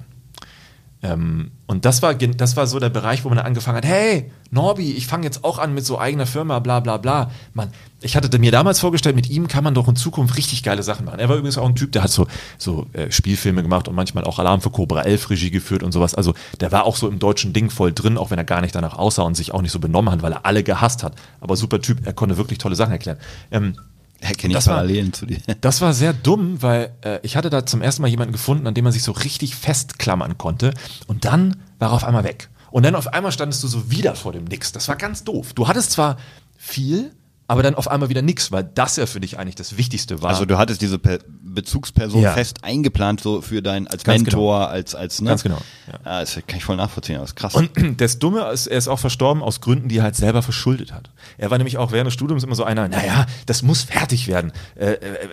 Ähm, 1.04 1.50
und 1.66 1.84
das 1.84 2.00
war, 2.00 2.14
das 2.14 2.56
war 2.56 2.66
so 2.66 2.78
der 2.78 2.88
Bereich, 2.88 3.24
wo 3.24 3.28
man 3.28 3.36
dann 3.36 3.46
angefangen 3.46 3.76
hat, 3.76 3.84
hey, 3.84 4.30
Norbi, 4.50 4.92
ich 4.92 5.06
fange 5.06 5.24
jetzt 5.24 5.44
auch 5.44 5.58
an 5.58 5.74
mit 5.74 5.84
so 5.84 5.98
eigener 5.98 6.24
Firma, 6.24 6.58
bla 6.60 6.80
bla 6.80 6.96
bla. 6.96 7.30
Man, 7.52 7.70
ich 8.00 8.16
hatte 8.16 8.38
mir 8.38 8.50
damals 8.50 8.80
vorgestellt, 8.80 9.14
mit 9.14 9.28
ihm 9.28 9.46
kann 9.46 9.64
man 9.64 9.74
doch 9.74 9.86
in 9.86 9.96
Zukunft 9.96 10.36
richtig 10.38 10.62
geile 10.62 10.82
Sachen 10.82 11.04
machen. 11.04 11.18
Er 11.18 11.28
war 11.28 11.36
übrigens 11.36 11.58
auch 11.58 11.68
ein 11.68 11.74
Typ, 11.74 11.92
der 11.92 12.04
hat 12.04 12.10
so, 12.10 12.26
so 12.56 12.86
äh, 12.94 13.10
Spielfilme 13.10 13.62
gemacht 13.62 13.86
und 13.86 13.94
manchmal 13.94 14.24
auch 14.24 14.38
Alarm 14.38 14.62
für 14.62 14.70
Cobra 14.70 15.02
11 15.02 15.28
Regie 15.28 15.50
geführt 15.50 15.82
und 15.82 15.92
sowas. 15.92 16.14
Also 16.14 16.32
der 16.60 16.72
war 16.72 16.84
auch 16.84 16.96
so 16.96 17.06
im 17.08 17.18
deutschen 17.18 17.52
Ding 17.52 17.68
voll 17.68 17.92
drin, 17.92 18.16
auch 18.16 18.30
wenn 18.30 18.38
er 18.38 18.44
gar 18.44 18.62
nicht 18.62 18.74
danach 18.74 18.96
aussah 18.96 19.22
und 19.22 19.36
sich 19.36 19.52
auch 19.52 19.60
nicht 19.60 19.72
so 19.72 19.80
benommen 19.80 20.10
hat, 20.10 20.22
weil 20.22 20.32
er 20.32 20.46
alle 20.46 20.62
gehasst 20.62 21.02
hat. 21.02 21.14
Aber 21.40 21.56
super 21.56 21.82
Typ, 21.82 22.06
er 22.06 22.14
konnte 22.14 22.38
wirklich 22.38 22.58
tolle 22.58 22.76
Sachen 22.76 22.92
erklären. 22.92 23.18
Ähm, 23.50 23.76
Erkenne 24.24 24.52
ich 24.52 24.56
das 24.56 24.66
war- 24.66 24.74
Parallelen 24.76 25.12
zu 25.12 25.26
dir. 25.26 25.38
das 25.60 25.80
war 25.80 25.92
sehr 25.92 26.12
dumm, 26.12 26.62
weil 26.62 26.92
äh, 27.02 27.18
ich 27.22 27.36
hatte 27.36 27.50
da 27.50 27.66
zum 27.66 27.82
ersten 27.82 28.02
Mal 28.02 28.08
jemanden 28.08 28.32
gefunden, 28.32 28.66
an 28.66 28.74
dem 28.74 28.84
man 28.84 28.92
sich 28.92 29.02
so 29.02 29.12
richtig 29.12 29.54
festklammern 29.54 30.38
konnte. 30.38 30.72
Und 31.06 31.24
dann 31.24 31.56
war 31.78 31.90
er 31.90 31.92
auf 31.94 32.04
einmal 32.04 32.24
weg. 32.24 32.48
Und 32.70 32.84
dann 32.84 32.94
auf 32.96 33.12
einmal 33.12 33.30
standest 33.32 33.62
du 33.62 33.68
so 33.68 33.90
wieder 33.90 34.14
vor 34.16 34.32
dem 34.32 34.44
Nix. 34.44 34.72
Das 34.72 34.88
war 34.88 34.96
ganz 34.96 35.24
doof. 35.24 35.52
Du 35.52 35.68
hattest 35.68 35.92
zwar 35.92 36.16
viel, 36.56 37.12
aber 37.46 37.62
dann 37.62 37.74
auf 37.74 37.88
einmal 37.88 38.08
wieder 38.08 38.22
nix, 38.22 38.52
weil 38.52 38.64
das 38.64 38.96
ja 38.96 39.06
für 39.06 39.20
dich 39.20 39.38
eigentlich 39.38 39.54
das 39.54 39.76
Wichtigste 39.76 40.22
war. 40.22 40.30
Also 40.30 40.44
du 40.46 40.56
hattest 40.58 40.80
diese 40.80 40.98
per 40.98 41.18
Bezugsperson 41.42 42.20
Ja. 42.22 42.32
fest 42.32 42.58
eingeplant, 42.64 43.20
so 43.20 43.40
für 43.40 43.62
dein, 43.62 43.86
als 43.86 44.02
Ganz 44.02 44.22
Mentor, 44.22 44.68
als, 44.70 44.94
als, 44.94 45.20
ne? 45.20 45.28
Ganz 45.30 45.42
genau, 45.42 45.58
Ja. 46.04 46.20
das 46.20 46.34
kann 46.46 46.56
ich 46.56 46.64
voll 46.64 46.76
nachvollziehen, 46.76 47.16
das 47.18 47.30
ist 47.30 47.36
krass. 47.36 47.54
Und 47.54 47.70
das 48.00 48.18
Dumme 48.18 48.40
ist, 48.50 48.66
er 48.66 48.78
ist 48.78 48.88
auch 48.88 48.98
verstorben 48.98 49.42
aus 49.42 49.60
Gründen, 49.60 49.88
die 49.88 49.98
er 49.98 50.04
halt 50.04 50.16
selber 50.16 50.42
verschuldet 50.42 50.92
hat. 50.92 51.10
Er 51.38 51.50
war 51.50 51.58
nämlich 51.58 51.78
auch 51.78 51.92
während 51.92 52.06
des 52.06 52.14
Studiums 52.14 52.42
immer 52.44 52.54
so 52.54 52.64
einer, 52.64 52.88
naja, 52.88 53.26
das 53.46 53.62
muss 53.62 53.82
fertig 53.82 54.26
werden. 54.26 54.52
Äh, 54.74 54.86
äh, 54.86 54.94
äh, 54.94 55.24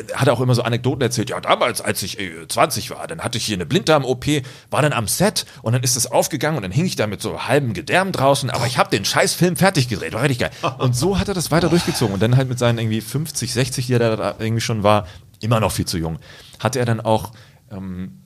äh, 0.00 0.14
hat 0.14 0.28
auch 0.28 0.40
immer 0.40 0.54
so 0.54 0.62
Anekdoten 0.62 1.00
erzählt. 1.00 1.30
Ja, 1.30 1.40
damals, 1.40 1.80
als 1.80 2.02
ich 2.02 2.18
äh, 2.18 2.46
20 2.48 2.90
war, 2.90 3.06
dann 3.06 3.20
hatte 3.20 3.38
ich 3.38 3.44
hier 3.46 3.56
eine 3.56 3.66
Blinddarm-OP, 3.66 4.26
war 4.70 4.82
dann 4.82 4.92
am 4.92 5.06
Set 5.08 5.46
und 5.62 5.72
dann 5.72 5.82
ist 5.82 5.96
das 5.96 6.10
aufgegangen 6.10 6.56
und 6.56 6.62
dann 6.64 6.72
hing 6.72 6.84
ich 6.84 6.96
da 6.96 7.06
mit 7.06 7.22
so 7.22 7.44
halbem 7.46 7.72
Gedärm 7.72 8.12
draußen, 8.12 8.50
aber 8.50 8.66
ich 8.66 8.78
habe 8.78 8.90
den 8.90 9.04
scheiß 9.04 9.32
Film 9.34 9.56
fertig 9.56 9.88
gedreht, 9.88 10.12
war 10.12 10.22
richtig 10.22 10.40
geil. 10.40 10.50
Und 10.78 10.96
so 10.96 11.18
hat 11.18 11.28
er 11.28 11.34
das 11.34 11.50
weiter 11.52 11.68
durchgezogen 11.68 12.14
und 12.14 12.22
dann 12.22 12.36
halt 12.36 12.48
mit 12.48 12.58
seinen 12.58 12.78
irgendwie 12.78 13.00
50, 13.00 13.52
60, 13.52 13.86
die 13.86 13.92
er 13.92 14.16
da 14.16 14.34
irgendwie 14.38 14.60
schon 14.60 14.82
war, 14.82 15.06
immer 15.40 15.60
noch 15.60 15.72
viel 15.72 15.86
zu 15.86 15.98
jung, 15.98 16.18
hatte 16.58 16.78
er 16.78 16.84
dann 16.84 17.00
auch 17.00 17.32
ähm, 17.70 18.22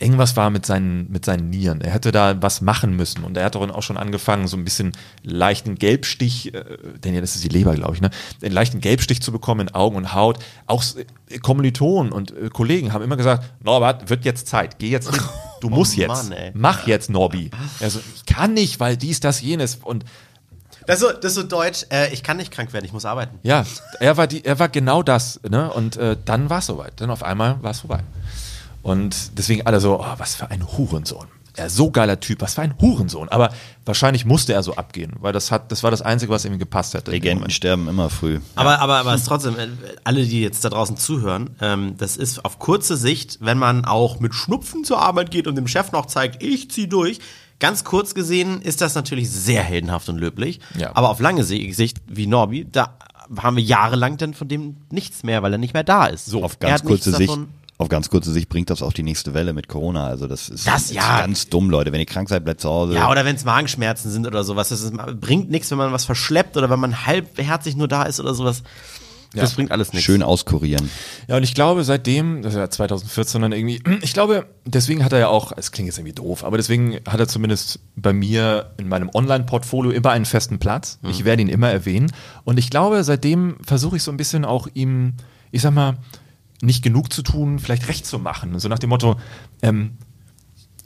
irgendwas 0.00 0.36
war 0.36 0.50
mit 0.50 0.64
seinen, 0.66 1.10
mit 1.10 1.24
seinen 1.24 1.50
Nieren. 1.50 1.80
Er 1.80 1.92
hätte 1.92 2.12
da 2.12 2.40
was 2.40 2.60
machen 2.60 2.96
müssen 2.96 3.24
und 3.24 3.36
er 3.36 3.44
hat 3.44 3.54
dann 3.54 3.70
auch 3.70 3.82
schon 3.82 3.96
angefangen, 3.96 4.46
so 4.46 4.56
ein 4.56 4.64
bisschen 4.64 4.92
leichten 5.22 5.76
Gelbstich, 5.76 6.54
äh, 6.54 6.64
denn 7.02 7.14
ja, 7.14 7.20
das 7.20 7.34
ist 7.34 7.44
die 7.44 7.48
Leber, 7.48 7.74
glaube 7.74 7.94
ich, 7.94 8.00
ne? 8.00 8.10
Den 8.42 8.52
leichten 8.52 8.80
Gelbstich 8.80 9.20
zu 9.22 9.32
bekommen 9.32 9.68
in 9.68 9.74
Augen 9.74 9.96
und 9.96 10.14
Haut. 10.14 10.38
Auch 10.66 10.84
äh, 11.28 11.38
Kommilitonen 11.38 12.12
und 12.12 12.30
äh, 12.36 12.48
Kollegen 12.48 12.92
haben 12.92 13.02
immer 13.02 13.16
gesagt, 13.16 13.52
Norbert, 13.62 14.08
wird 14.10 14.24
jetzt 14.24 14.46
Zeit, 14.46 14.78
geh 14.78 14.88
jetzt 14.88 15.10
hin. 15.10 15.20
Du 15.60 15.70
musst 15.70 15.96
jetzt. 15.96 16.08
Mann, 16.08 16.30
ey. 16.30 16.52
Mach 16.54 16.86
jetzt, 16.86 17.10
Norbi. 17.10 17.50
Also, 17.80 17.98
ich 18.14 18.26
kann 18.26 18.54
nicht, 18.54 18.78
weil 18.78 18.96
dies, 18.96 19.18
das, 19.18 19.40
jenes. 19.40 19.80
Und 19.82 20.04
Das 20.88 21.02
ist 21.02 21.06
so, 21.06 21.12
das 21.12 21.24
ist 21.32 21.34
so 21.34 21.42
deutsch, 21.42 21.84
äh, 21.90 22.10
ich 22.14 22.22
kann 22.22 22.38
nicht 22.38 22.50
krank 22.50 22.72
werden, 22.72 22.86
ich 22.86 22.94
muss 22.94 23.04
arbeiten. 23.04 23.38
ja, 23.42 23.66
er 24.00 24.16
war, 24.16 24.26
die, 24.26 24.42
er 24.42 24.58
war 24.58 24.70
genau 24.70 25.02
das. 25.02 25.38
Ne? 25.46 25.70
Und 25.70 25.98
äh, 25.98 26.16
dann 26.24 26.48
war 26.48 26.60
es 26.60 26.66
soweit. 26.66 26.94
Dann 26.96 27.10
auf 27.10 27.22
einmal 27.22 27.62
war 27.62 27.72
es 27.72 27.80
vorbei. 27.80 28.00
Und 28.82 29.36
deswegen 29.36 29.66
alle 29.66 29.80
so, 29.80 30.00
oh, 30.00 30.14
was 30.16 30.34
für 30.34 30.50
ein 30.50 30.66
Hurensohn. 30.66 31.26
Er 31.56 31.68
so 31.68 31.90
geiler 31.90 32.20
Typ, 32.20 32.40
was 32.40 32.54
für 32.54 32.62
ein 32.62 32.74
Hurensohn. 32.80 33.28
Aber 33.28 33.50
wahrscheinlich 33.84 34.24
musste 34.24 34.54
er 34.54 34.62
so 34.62 34.76
abgehen, 34.76 35.12
weil 35.20 35.34
das 35.34 35.50
hat, 35.50 35.70
das 35.70 35.82
war 35.82 35.90
das 35.90 36.00
Einzige, 36.00 36.32
was 36.32 36.46
ihm 36.46 36.58
gepasst 36.58 36.94
hätte. 36.94 37.10
Legenden 37.10 37.50
sterben 37.50 37.86
immer 37.86 38.08
früh. 38.08 38.40
Aber, 38.54 38.78
aber, 38.78 38.96
aber 38.96 39.12
es 39.12 39.20
ist 39.20 39.26
trotzdem, 39.26 39.58
äh, 39.58 39.68
alle, 40.04 40.24
die 40.24 40.40
jetzt 40.40 40.64
da 40.64 40.70
draußen 40.70 40.96
zuhören, 40.96 41.50
ähm, 41.60 41.96
das 41.98 42.16
ist 42.16 42.46
auf 42.46 42.58
kurze 42.58 42.96
Sicht, 42.96 43.38
wenn 43.42 43.58
man 43.58 43.84
auch 43.84 44.20
mit 44.20 44.34
Schnupfen 44.34 44.84
zur 44.84 45.02
Arbeit 45.02 45.30
geht 45.30 45.48
und 45.48 45.56
dem 45.56 45.68
Chef 45.68 45.92
noch 45.92 46.06
zeigt, 46.06 46.42
ich 46.42 46.70
zieh 46.70 46.88
durch. 46.88 47.18
Ganz 47.60 47.84
kurz 47.84 48.14
gesehen 48.14 48.62
ist 48.62 48.80
das 48.80 48.94
natürlich 48.94 49.30
sehr 49.30 49.62
heldenhaft 49.62 50.08
und 50.08 50.18
löblich. 50.18 50.60
Ja. 50.76 50.94
Aber 50.94 51.10
auf 51.10 51.18
lange 51.20 51.42
Si- 51.44 51.72
Sicht, 51.72 51.98
wie 52.06 52.26
Norbi, 52.26 52.66
da 52.70 52.96
haben 53.36 53.56
wir 53.56 53.64
jahrelang 53.64 54.16
dann 54.16 54.32
von 54.34 54.48
dem 54.48 54.76
nichts 54.90 55.22
mehr, 55.24 55.42
weil 55.42 55.52
er 55.52 55.58
nicht 55.58 55.74
mehr 55.74 55.84
da 55.84 56.06
ist. 56.06 56.26
So, 56.26 56.42
Auf 56.44 56.58
ganz 56.60 56.82
kurze 56.84 57.12
Sicht. 57.12 57.28
davon- 57.30 57.48
Auf 57.76 57.88
ganz 57.88 58.10
kurze 58.10 58.32
Sicht 58.32 58.48
bringt 58.48 58.70
das 58.70 58.82
auch 58.82 58.92
die 58.92 59.02
nächste 59.04 59.34
Welle 59.34 59.52
mit 59.52 59.68
Corona. 59.68 60.06
Also 60.06 60.26
das 60.26 60.48
ist, 60.48 60.66
Das 60.66 60.84
ist 60.86 60.92
ja. 60.94 61.20
ganz 61.20 61.48
dumm, 61.48 61.70
Leute. 61.70 61.92
Wenn 61.92 62.00
ihr 62.00 62.06
krank 62.06 62.28
seid, 62.28 62.44
bleibt 62.44 62.60
zu 62.60 62.68
Hause. 62.68 62.94
Ja, 62.94 63.08
oder 63.10 63.24
wenn 63.24 63.36
es 63.36 63.44
Magenschmerzen 63.44 64.10
sind 64.10 64.26
oder 64.26 64.42
sowas. 64.44 64.70
Das 64.70 64.80
ist, 64.80 64.92
bringt 65.20 65.50
nichts, 65.50 65.70
wenn 65.70 65.78
man 65.78 65.92
was 65.92 66.04
verschleppt 66.04 66.56
oder 66.56 66.70
wenn 66.70 66.80
man 66.80 67.06
halbherzig 67.06 67.76
nur 67.76 67.86
da 67.86 68.02
ist 68.04 68.18
oder 68.18 68.34
sowas. 68.34 68.62
Das 69.34 69.54
bringt 69.54 69.70
alles 69.70 69.92
nichts. 69.92 70.04
Schön 70.04 70.22
auskurieren. 70.22 70.90
Ja, 71.26 71.36
und 71.36 71.42
ich 71.42 71.54
glaube, 71.54 71.84
seitdem, 71.84 72.42
das 72.42 72.54
ist 72.54 72.58
ja 72.58 72.70
2014 72.70 73.42
dann 73.42 73.52
irgendwie, 73.52 73.82
ich 74.02 74.14
glaube, 74.14 74.46
deswegen 74.64 75.04
hat 75.04 75.12
er 75.12 75.18
ja 75.18 75.28
auch, 75.28 75.52
es 75.56 75.70
klingt 75.70 75.86
jetzt 75.86 75.98
irgendwie 75.98 76.14
doof, 76.14 76.44
aber 76.44 76.56
deswegen 76.56 76.98
hat 77.06 77.20
er 77.20 77.28
zumindest 77.28 77.80
bei 77.96 78.12
mir 78.12 78.72
in 78.78 78.88
meinem 78.88 79.10
Online-Portfolio 79.12 79.90
immer 79.90 80.10
einen 80.10 80.24
festen 80.24 80.58
Platz. 80.58 80.98
Ich 81.08 81.24
werde 81.24 81.42
ihn 81.42 81.48
immer 81.48 81.70
erwähnen. 81.70 82.10
Und 82.44 82.58
ich 82.58 82.70
glaube, 82.70 83.04
seitdem 83.04 83.56
versuche 83.64 83.96
ich 83.96 84.02
so 84.02 84.10
ein 84.10 84.16
bisschen 84.16 84.44
auch 84.44 84.66
ihm, 84.72 85.14
ich 85.50 85.62
sag 85.62 85.74
mal, 85.74 85.98
nicht 86.62 86.82
genug 86.82 87.12
zu 87.12 87.22
tun, 87.22 87.58
vielleicht 87.58 87.88
recht 87.88 88.06
zu 88.06 88.18
machen. 88.18 88.58
So 88.58 88.68
nach 88.68 88.78
dem 88.78 88.90
Motto, 88.90 89.16
ähm, 89.62 89.92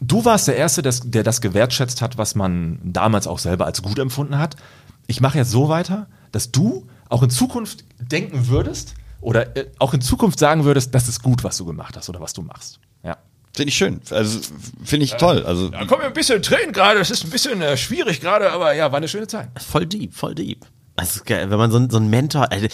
du 0.01 0.25
warst 0.25 0.49
der 0.49 0.57
Erste, 0.57 0.83
das, 0.83 1.03
der 1.11 1.23
das 1.23 1.41
gewertschätzt 1.41 2.03
hat, 2.03 2.19
was 2.19 2.35
man 2.35 2.79
damals 2.83 3.27
auch 3.27 3.39
selber 3.39 3.67
als 3.67 3.83
gut 3.83 3.99
empfunden 3.99 4.39
hat. 4.39 4.57
Ich 5.07 5.21
mache 5.21 5.39
jetzt 5.39 5.51
so 5.51 5.69
weiter, 5.69 6.09
dass 6.31 6.53
du 6.53 6.87
auch 7.13 7.23
in 7.23 7.31
Zukunft 7.31 7.85
denken 8.01 8.49
würdest 8.49 8.95
oder 9.21 9.57
äh, 9.57 9.67
auch 9.79 9.95
in 9.95 10.01
Zukunft 10.01 10.39
sagen 10.39 10.65
würdest, 10.65 10.95
das 10.95 11.09
ist 11.09 11.23
gut, 11.23 11.45
was 11.45 11.57
du 11.59 11.65
gemacht 11.65 11.97
hast 11.97 12.09
oder 12.09 12.21
was 12.21 12.33
du 12.33 12.43
machst. 12.43 12.81
Ja. 13.05 13.17
Finde 13.55 13.69
ich 13.69 13.77
schön. 13.77 14.01
Also 14.11 14.41
finde 14.83 15.05
ich 15.05 15.15
toll. 15.15 15.45
Also 15.45 15.69
Da 15.69 15.85
kommen 15.85 16.01
mir 16.03 16.07
ein 16.09 16.13
bisschen 16.15 16.43
Tränen 16.43 16.73
gerade, 16.73 16.99
das 16.99 17.11
ist 17.11 17.25
ein 17.25 17.31
bisschen 17.31 17.61
äh, 17.63 17.77
schwierig 17.77 18.21
gerade, 18.21 18.51
aber 18.53 18.73
ja, 18.75 18.91
war 18.91 18.97
eine 18.97 19.09
schöne 19.09 19.27
Zeit. 19.29 19.49
Voll 19.63 19.87
deep, 19.87 20.15
voll 20.15 20.35
deep. 20.35 20.65
Das 20.97 21.17
ist 21.17 21.27
geil, 21.27 21.51
wenn 21.51 21.59
man 21.59 21.71
so, 21.71 21.79
ein- 21.79 21.91
so 21.91 21.97
einen 21.99 22.11
Mentor, 22.11 22.51
also, 22.51 22.67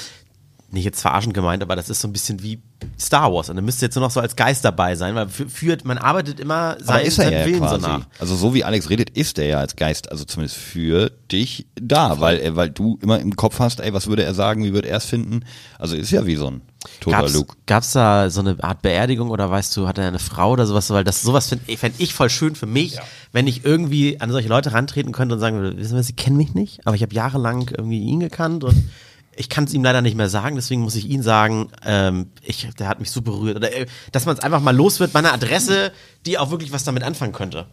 nicht 0.70 0.84
jetzt 0.84 1.00
verarschend 1.00 1.32
gemeint, 1.32 1.62
aber 1.62 1.76
das 1.76 1.88
ist 1.88 2.00
so 2.00 2.08
ein 2.08 2.12
bisschen 2.12 2.42
wie 2.42 2.60
Star 2.98 3.32
Wars. 3.32 3.48
Und 3.48 3.56
dann 3.56 3.64
müsste 3.64 3.86
jetzt 3.86 3.94
nur 3.94 4.04
noch 4.04 4.10
so 4.10 4.20
als 4.20 4.36
Geist 4.36 4.64
dabei 4.64 4.96
sein, 4.96 5.14
weil 5.14 5.28
führt, 5.28 5.84
man 5.84 5.96
arbeitet 5.96 6.40
immer 6.40 6.72
aber 6.72 6.84
sein, 6.84 7.06
ist 7.06 7.18
er 7.18 7.24
seinen 7.24 7.38
ja 7.38 7.46
Willen 7.46 7.58
quasi. 7.60 7.80
so 7.80 7.86
nach. 7.86 8.06
Also 8.18 8.36
so 8.36 8.54
wie 8.54 8.64
Alex 8.64 8.90
redet, 8.90 9.10
ist 9.10 9.38
er 9.38 9.46
ja 9.46 9.58
als 9.60 9.76
Geist, 9.76 10.10
also 10.10 10.24
zumindest 10.24 10.58
für 10.58 11.10
dich 11.32 11.66
da, 11.80 12.20
weil 12.20 12.54
weil 12.54 12.70
du 12.70 12.98
immer 13.02 13.18
im 13.18 13.34
Kopf 13.36 13.58
hast, 13.60 13.80
ey, 13.80 13.94
was 13.94 14.08
würde 14.08 14.24
er 14.24 14.34
sagen, 14.34 14.62
wie 14.62 14.74
würde 14.74 14.88
er 14.88 14.98
es 14.98 15.06
finden? 15.06 15.44
Also 15.78 15.96
ist 15.96 16.10
ja 16.10 16.26
wie 16.26 16.36
so 16.36 16.48
ein 16.48 16.60
toter 17.00 17.18
Gab's, 17.18 17.34
Luke. 17.34 17.56
gab's 17.66 17.92
da 17.92 18.28
so 18.28 18.40
eine 18.40 18.62
Art 18.62 18.82
Beerdigung 18.82 19.30
oder 19.30 19.50
weißt 19.50 19.74
du, 19.76 19.88
hat 19.88 19.96
er 19.96 20.08
eine 20.08 20.18
Frau 20.18 20.52
oder 20.52 20.66
sowas? 20.66 20.90
Weil 20.90 21.04
das 21.04 21.22
sowas 21.22 21.48
fände 21.48 21.76
fänd 21.76 21.94
ich 21.98 22.12
voll 22.12 22.28
schön 22.28 22.54
für 22.54 22.66
mich, 22.66 22.98
wenn 23.32 23.46
ich 23.46 23.64
irgendwie 23.64 24.20
an 24.20 24.30
solche 24.30 24.48
Leute 24.48 24.72
rantreten 24.72 25.12
könnte 25.12 25.34
und 25.34 25.40
sagen 25.40 25.58
würde, 25.60 25.78
wissen 25.78 25.96
wir, 25.96 26.02
sie 26.02 26.12
kennen 26.12 26.36
mich 26.36 26.52
nicht, 26.52 26.86
aber 26.86 26.94
ich 26.94 27.02
habe 27.02 27.14
jahrelang 27.14 27.70
irgendwie 27.70 28.00
ihn 28.00 28.20
gekannt 28.20 28.64
und 28.64 28.90
ich 29.38 29.48
kann 29.48 29.64
es 29.64 29.72
ihm 29.72 29.84
leider 29.84 30.02
nicht 30.02 30.16
mehr 30.16 30.28
sagen, 30.28 30.56
deswegen 30.56 30.82
muss 30.82 30.96
ich 30.96 31.08
ihn 31.08 31.22
sagen, 31.22 31.70
ähm, 31.86 32.30
ich, 32.42 32.68
der 32.78 32.88
hat 32.88 32.98
mich 32.98 33.10
so 33.10 33.22
berührt. 33.22 33.56
Oder 33.56 33.72
äh, 33.72 33.86
dass 34.12 34.26
man 34.26 34.36
es 34.36 34.42
einfach 34.42 34.60
mal 34.60 34.74
los 34.74 34.98
wird 35.00 35.12
bei 35.12 35.20
einer 35.20 35.32
Adresse, 35.32 35.92
die 36.26 36.38
auch 36.38 36.50
wirklich 36.50 36.72
was 36.72 36.84
damit 36.84 37.04
anfangen 37.04 37.32
könnte. 37.32 37.66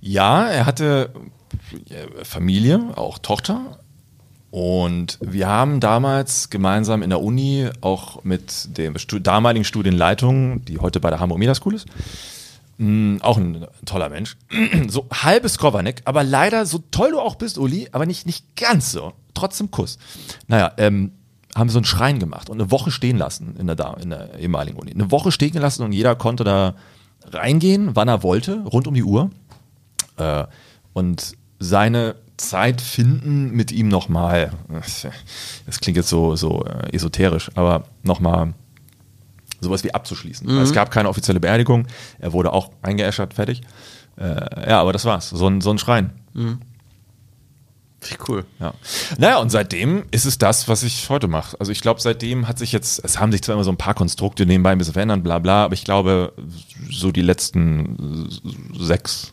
Ja, 0.00 0.46
er 0.46 0.66
hatte 0.66 1.12
äh, 1.88 2.24
Familie, 2.24 2.80
auch 2.96 3.18
Tochter. 3.18 3.80
Und 4.50 5.18
wir 5.20 5.46
haben 5.46 5.80
damals 5.80 6.50
gemeinsam 6.50 7.02
in 7.02 7.10
der 7.10 7.20
Uni 7.20 7.68
auch 7.80 8.24
mit 8.24 8.76
der 8.78 8.92
damaligen 9.20 9.64
Studienleitung, 9.64 10.64
die 10.64 10.78
heute 10.78 11.00
bei 11.00 11.10
der 11.10 11.20
Hamburg 11.20 11.38
Media 11.38 11.54
School 11.54 11.74
ist, 11.74 11.86
mh, 12.80 13.22
auch 13.22 13.36
ein 13.36 13.66
toller 13.84 14.08
Mensch, 14.08 14.36
so 14.88 15.06
halbes 15.12 15.58
Kovanek, 15.58 16.02
aber 16.06 16.24
leider 16.24 16.66
so 16.66 16.82
toll 16.90 17.12
du 17.12 17.20
auch 17.20 17.36
bist, 17.36 17.58
Uli, 17.58 17.88
aber 17.92 18.06
nicht, 18.06 18.26
nicht 18.26 18.56
ganz 18.56 18.90
so. 18.90 19.12
Trotzdem 19.34 19.70
Kuss. 19.70 19.98
Naja, 20.48 20.72
ähm, 20.78 21.12
haben 21.54 21.68
so 21.68 21.78
einen 21.78 21.84
Schrein 21.84 22.18
gemacht 22.18 22.48
und 22.48 22.60
eine 22.60 22.70
Woche 22.70 22.90
stehen 22.90 23.18
lassen 23.18 23.56
in 23.58 23.66
der, 23.66 23.96
in 24.00 24.10
der 24.10 24.38
ehemaligen 24.38 24.78
Uni. 24.78 24.92
Eine 24.92 25.10
Woche 25.10 25.30
stehen 25.32 25.52
gelassen 25.52 25.84
und 25.84 25.92
jeder 25.92 26.14
konnte 26.16 26.44
da 26.44 26.74
reingehen, 27.26 27.94
wann 27.94 28.08
er 28.08 28.22
wollte, 28.22 28.64
rund 28.64 28.86
um 28.86 28.94
die 28.94 29.04
Uhr 29.04 29.30
äh, 30.16 30.44
und 30.92 31.34
seine 31.58 32.16
Zeit 32.36 32.80
finden 32.80 33.50
mit 33.50 33.72
ihm 33.72 33.88
nochmal, 33.88 34.52
das 35.66 35.80
klingt 35.80 35.96
jetzt 35.96 36.08
so, 36.08 36.34
so 36.36 36.64
äh, 36.64 36.94
esoterisch, 36.94 37.50
aber 37.54 37.84
nochmal 38.02 38.54
sowas 39.60 39.84
wie 39.84 39.94
abzuschließen. 39.94 40.48
Es 40.58 40.72
gab 40.72 40.90
keine 40.90 41.08
offizielle 41.08 41.40
Beerdigung, 41.40 41.86
er 42.18 42.32
wurde 42.32 42.52
auch 42.52 42.70
eingeäschert, 42.82 43.34
fertig. 43.34 43.62
Äh, 44.16 44.70
ja, 44.70 44.80
aber 44.80 44.92
das 44.92 45.04
war's, 45.04 45.30
so 45.30 45.46
ein, 45.46 45.60
so 45.60 45.70
ein 45.70 45.78
Schrein. 45.78 46.12
Wie 48.02 48.16
cool. 48.28 48.46
Ja. 48.58 48.72
Naja, 49.18 49.38
und 49.38 49.50
seitdem 49.50 50.04
ist 50.10 50.24
es 50.24 50.38
das, 50.38 50.68
was 50.68 50.82
ich 50.82 51.10
heute 51.10 51.28
mache. 51.28 51.58
Also 51.60 51.70
ich 51.70 51.82
glaube, 51.82 52.00
seitdem 52.00 52.48
hat 52.48 52.58
sich 52.58 52.72
jetzt, 52.72 53.04
es 53.04 53.20
haben 53.20 53.30
sich 53.30 53.42
zwar 53.42 53.54
immer 53.54 53.64
so 53.64 53.70
ein 53.70 53.76
paar 53.76 53.94
Konstrukte 53.94 54.46
nebenbei 54.46 54.72
ein 54.72 54.78
bisschen 54.78 54.94
verändert, 54.94 55.22
bla 55.22 55.38
bla, 55.38 55.64
aber 55.64 55.74
ich 55.74 55.84
glaube, 55.84 56.32
so 56.90 57.12
die 57.12 57.20
letzten 57.20 58.28
sechs 58.78 59.32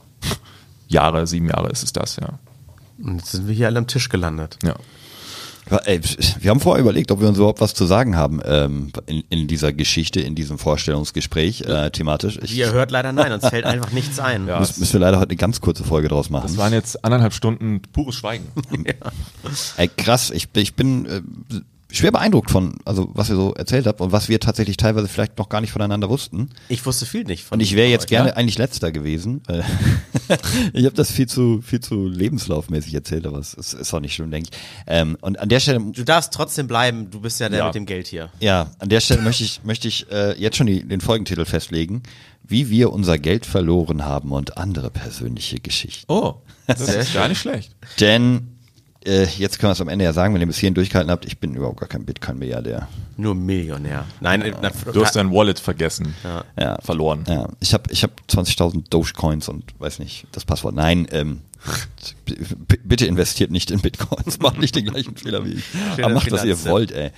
Jahre, 0.87 1.27
sieben 1.27 1.47
Jahre 1.47 1.69
ist 1.69 1.83
es 1.83 1.93
das, 1.93 2.17
ja. 2.17 2.39
Und 3.01 3.19
jetzt 3.19 3.31
sind 3.31 3.47
wir 3.47 3.53
hier 3.53 3.67
alle 3.67 3.79
am 3.79 3.87
Tisch 3.87 4.09
gelandet. 4.09 4.57
Ja. 4.63 4.75
Ja, 5.69 5.77
ey, 5.85 5.99
wir 6.39 6.49
haben 6.49 6.59
vorher 6.59 6.81
überlegt, 6.81 7.11
ob 7.11 7.19
wir 7.19 7.27
uns 7.27 7.37
überhaupt 7.37 7.61
was 7.61 7.73
zu 7.73 7.85
sagen 7.85 8.15
haben 8.15 8.39
ähm, 8.45 8.91
in, 9.05 9.23
in 9.29 9.47
dieser 9.47 9.73
Geschichte, 9.73 10.21
in 10.21 10.35
diesem 10.35 10.57
Vorstellungsgespräch 10.57 11.61
äh, 11.61 11.89
thematisch. 11.91 12.39
Ich, 12.41 12.53
Wie 12.53 12.59
ihr 12.59 12.71
hört, 12.71 12.91
leider 12.91 13.11
nein, 13.11 13.31
uns 13.31 13.47
fällt 13.47 13.65
einfach 13.65 13.91
nichts 13.91 14.19
ein. 14.19 14.47
Ja. 14.47 14.59
muss, 14.59 14.77
müssen 14.77 14.93
wir 14.93 14.99
leider 15.01 15.19
heute 15.19 15.31
eine 15.31 15.37
ganz 15.37 15.61
kurze 15.61 15.83
Folge 15.83 16.07
draus 16.07 16.29
machen. 16.29 16.47
Das 16.47 16.57
waren 16.57 16.73
jetzt 16.73 17.03
anderthalb 17.03 17.33
Stunden 17.33 17.81
pures 17.93 18.15
Schweigen. 18.15 18.45
Ey, 19.77 19.89
krass, 19.89 20.31
ich, 20.31 20.47
ich 20.55 20.75
bin 20.75 21.05
äh, 21.05 21.21
schwer 21.91 22.11
beeindruckt 22.11 22.51
von, 22.51 22.75
also 22.85 23.09
was 23.13 23.29
ihr 23.29 23.35
so 23.37 23.53
erzählt 23.53 23.87
habt 23.87 24.01
und 24.01 24.11
was 24.11 24.27
wir 24.27 24.39
tatsächlich 24.39 24.75
teilweise 24.77 25.07
vielleicht 25.07 25.37
noch 25.37 25.47
gar 25.49 25.61
nicht 25.61 25.71
voneinander 25.71 26.09
wussten. 26.09 26.49
Ich 26.67 26.85
wusste 26.85 27.05
viel 27.05 27.23
nicht 27.23 27.43
von 27.45 27.55
Und 27.57 27.61
ich 27.61 27.75
wäre 27.75 27.87
jetzt 27.89 28.03
euch. 28.03 28.07
gerne 28.09 28.35
eigentlich 28.35 28.57
letzter 28.57 28.91
gewesen. 28.91 29.41
weil 29.47 29.63
ich 30.73 30.85
habe 30.85 30.95
das 30.95 31.11
viel 31.11 31.27
zu 31.27 31.61
viel 31.61 31.79
zu 31.79 32.07
lebenslaufmäßig 32.07 32.93
erzählt, 32.93 33.25
aber 33.25 33.39
es 33.39 33.53
ist, 33.53 33.73
ist 33.73 33.93
auch 33.93 33.99
nicht 34.01 34.13
schlimm, 34.15 34.31
denke 34.31 34.49
ich. 34.51 34.57
Ähm, 34.85 35.17
und 35.21 35.39
an 35.39 35.47
der 35.49 35.59
Stelle 35.59 35.79
Du 35.79 36.03
darfst 36.03 36.33
trotzdem 36.33 36.67
bleiben, 36.67 37.09
du 37.09 37.21
bist 37.21 37.39
ja 37.39 37.47
der 37.49 37.59
Ja. 37.59 37.65
mit 37.67 37.75
dem 37.75 37.85
Geld 37.85 38.07
hier. 38.07 38.29
Ja, 38.39 38.71
an 38.79 38.89
der 38.89 38.99
Stelle 38.99 39.21
möchte 39.21 39.43
ich, 39.45 39.61
möchte 39.63 39.87
ich 39.87 40.11
äh, 40.11 40.37
jetzt 40.39 40.57
schon 40.57 40.67
die, 40.67 40.83
den 40.85 40.99
Folgentitel 41.01 41.45
festlegen, 41.45 42.03
wie 42.43 42.69
wir 42.69 42.91
unser 42.91 43.17
Geld 43.17 43.45
verloren 43.45 44.03
haben 44.05 44.31
und 44.31 44.57
andere 44.57 44.89
persönliche 44.91 45.59
Geschichten. 45.59 46.05
Oh, 46.11 46.35
das 46.67 46.81
ist 46.81 47.13
gar 47.13 47.29
nicht 47.29 47.39
schlecht. 47.39 47.75
Denn 48.01 48.56
äh, 49.07 49.23
jetzt 49.37 49.57
können 49.59 49.69
wir 49.69 49.73
es 49.73 49.81
am 49.81 49.87
Ende 49.87 50.05
ja 50.05 50.13
sagen, 50.13 50.33
wenn 50.33 50.41
ihr 50.41 50.47
bis 50.47 50.57
hierhin 50.57 50.73
durchgehalten 50.73 51.09
habt, 51.09 51.25
ich 51.25 51.39
bin 51.39 51.55
überhaupt 51.55 51.79
gar 51.79 51.87
kein 51.89 52.05
Bitcoin-Milliardär. 52.05 52.87
Nur 53.15 53.33
Millionär. 53.33 54.05
Nein, 54.19 54.41
äh, 54.41 54.53
na, 54.61 54.69
Du 54.91 55.03
hast 55.03 55.15
dein 55.15 55.31
Wallet 55.31 55.59
vergessen. 55.59 56.13
Ja. 56.57 56.77
Verloren. 56.81 57.23
Ja, 57.27 57.47
ich 57.59 57.73
habe 57.73 57.91
ich 57.91 58.03
hab 58.03 58.11
20.000 58.29 58.89
Dogecoins 58.89 59.49
und 59.49 59.63
weiß 59.79 59.99
nicht 59.99 60.27
das 60.33 60.45
Passwort. 60.45 60.75
Nein, 60.75 61.07
ähm, 61.11 61.41
bitte 62.83 63.05
investiert 63.05 63.49
nicht 63.51 63.71
in 63.71 63.79
Bitcoins, 63.79 64.39
macht 64.41 64.59
nicht 64.59 64.75
den 64.75 64.85
gleichen 64.85 65.15
Fehler 65.15 65.45
wie 65.45 65.53
ich. 65.53 65.63
Schöner 65.95 66.05
Aber 66.07 66.13
macht, 66.15 66.31
was 66.31 66.43
ihr 66.43 66.57
Finanztipp. 66.57 66.71
wollt, 66.71 66.91
ey. 66.91 67.11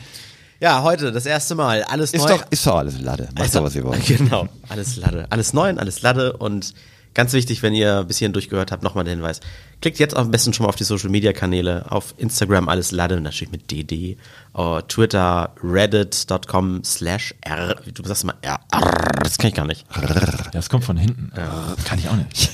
ja, 0.59 0.83
heute 0.83 1.11
das 1.11 1.25
erste 1.25 1.55
Mal. 1.55 1.83
Alles 1.83 2.13
Ist 2.13 2.21
neu. 2.21 2.29
doch, 2.37 2.45
ist 2.49 2.65
doch 2.65 2.75
alles 2.75 3.01
Lade. 3.01 3.29
Macht 3.37 3.55
doch, 3.55 3.63
was 3.63 3.75
ihr 3.75 3.83
wollt. 3.83 4.05
Genau, 4.07 4.47
alles 4.69 4.95
Lade. 4.95 5.25
Alles 5.29 5.53
neu 5.53 5.69
und 5.69 5.79
alles 5.79 6.01
Lade 6.01 6.33
und 6.37 6.73
Ganz 7.15 7.33
wichtig, 7.33 7.63
wenn 7.63 7.73
ihr 7.73 8.03
bis 8.03 8.19
hierhin 8.19 8.33
durchgehört 8.33 8.71
habt, 8.71 8.83
nochmal 8.83 9.03
der 9.03 9.13
Hinweis. 9.13 9.39
Klickt 9.81 9.99
jetzt 9.99 10.15
am 10.15 10.29
besten 10.29 10.53
schon 10.53 10.65
mal 10.65 10.69
auf 10.69 10.75
die 10.75 10.83
Social 10.83 11.09
Media 11.09 11.31
Kanäle, 11.31 11.85
auf 11.89 12.13
Instagram 12.17 12.67
alles 12.67 12.91
Lade, 12.91 13.21
natürlich 13.21 13.51
mit 13.51 13.71
DD, 13.71 14.17
uh, 14.57 14.81
Twitter, 14.81 15.53
reddit.com 15.63 16.83
slash 16.83 17.33
r, 17.41 17.75
du 17.93 18.03
sagst 18.03 18.23
immer 18.23 18.35
r, 18.41 18.59
r, 18.71 19.11
das 19.23 19.37
kann 19.37 19.49
ich 19.49 19.55
gar 19.55 19.65
nicht. 19.65 19.85
Ja, 19.95 20.49
das 20.51 20.69
kommt 20.69 20.83
von 20.83 20.97
hinten. 20.97 21.31
Kann 21.85 21.99
ich 21.99 22.09
auch 22.09 22.15
nicht. 22.15 22.49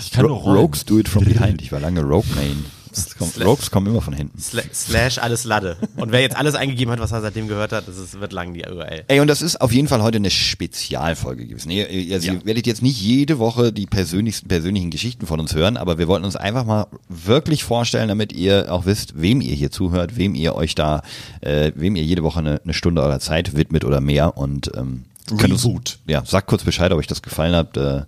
Ich 0.00 0.12
kann 0.12 0.26
nur 0.26 0.36
Ro 0.36 0.44
rollen. 0.44 0.58
Rogues 0.58 0.84
do 0.84 0.98
it 0.98 1.08
from 1.08 1.24
behind. 1.24 1.60
Ich 1.62 1.72
war 1.72 1.80
lange 1.80 2.02
Rogue 2.02 2.34
Main. 2.34 2.64
Kommt, 3.18 3.40
Rogues 3.44 3.70
kommen 3.70 3.86
immer 3.86 4.00
von 4.02 4.14
hinten. 4.14 4.38
Sla 4.40 4.62
slash 4.72 5.18
alles 5.18 5.44
Lade. 5.44 5.76
Und 5.96 6.12
wer 6.12 6.20
jetzt 6.20 6.36
alles 6.36 6.54
eingegeben 6.54 6.92
hat, 6.92 7.00
was 7.00 7.12
er 7.12 7.20
seitdem 7.20 7.48
gehört 7.48 7.72
hat, 7.72 7.86
das 7.88 7.96
ist, 7.98 8.18
wird 8.20 8.32
lang 8.32 8.52
die 8.54 8.62
URL. 8.64 9.04
Ey, 9.08 9.20
und 9.20 9.26
das 9.28 9.42
ist 9.42 9.60
auf 9.60 9.72
jeden 9.72 9.88
Fall 9.88 10.02
heute 10.02 10.16
eine 10.16 10.30
Spezialfolge 10.30 11.46
gewesen. 11.46 11.70
Ihr, 11.70 11.88
ihr, 11.90 12.14
also 12.14 12.26
Ja. 12.28 12.34
ihr 12.34 12.44
werdet 12.46 12.66
jetzt 12.66 12.82
nicht 12.82 13.00
jede 13.00 13.38
Woche 13.38 13.72
die 13.72 13.86
persönlichsten 13.86 14.48
persönlichen 14.48 14.90
Geschichten 14.90 15.26
von 15.26 15.40
uns 15.40 15.54
hören, 15.54 15.76
aber 15.76 15.98
wir 15.98 16.08
wollten 16.08 16.24
uns 16.24 16.36
einfach 16.36 16.64
mal 16.64 16.86
wirklich 17.08 17.64
vorstellen, 17.64 18.08
damit 18.08 18.32
ihr 18.32 18.72
auch 18.72 18.86
wisst, 18.86 19.20
wem 19.20 19.40
ihr 19.40 19.54
hier 19.54 19.70
zuhört, 19.70 20.16
wem 20.16 20.34
ihr 20.34 20.54
euch 20.54 20.74
da, 20.74 21.02
äh, 21.40 21.72
wem 21.74 21.96
ihr 21.96 22.04
jede 22.04 22.22
Woche 22.22 22.38
eine, 22.40 22.60
eine 22.62 22.74
Stunde 22.74 23.02
eurer 23.02 23.20
Zeit 23.20 23.56
widmet 23.56 23.84
oder 23.84 24.00
mehr 24.00 24.36
und 24.36 24.70
ähm, 24.76 25.04
könnt 25.38 25.52
uns, 25.52 25.64
Reboot. 25.64 25.98
ja, 26.06 26.24
sagt 26.24 26.46
kurz 26.48 26.64
Bescheid, 26.64 26.90
ob 26.92 26.98
euch 26.98 27.06
das 27.06 27.22
gefallen 27.22 27.54
hat. 27.54 27.76
Äh, 27.76 28.02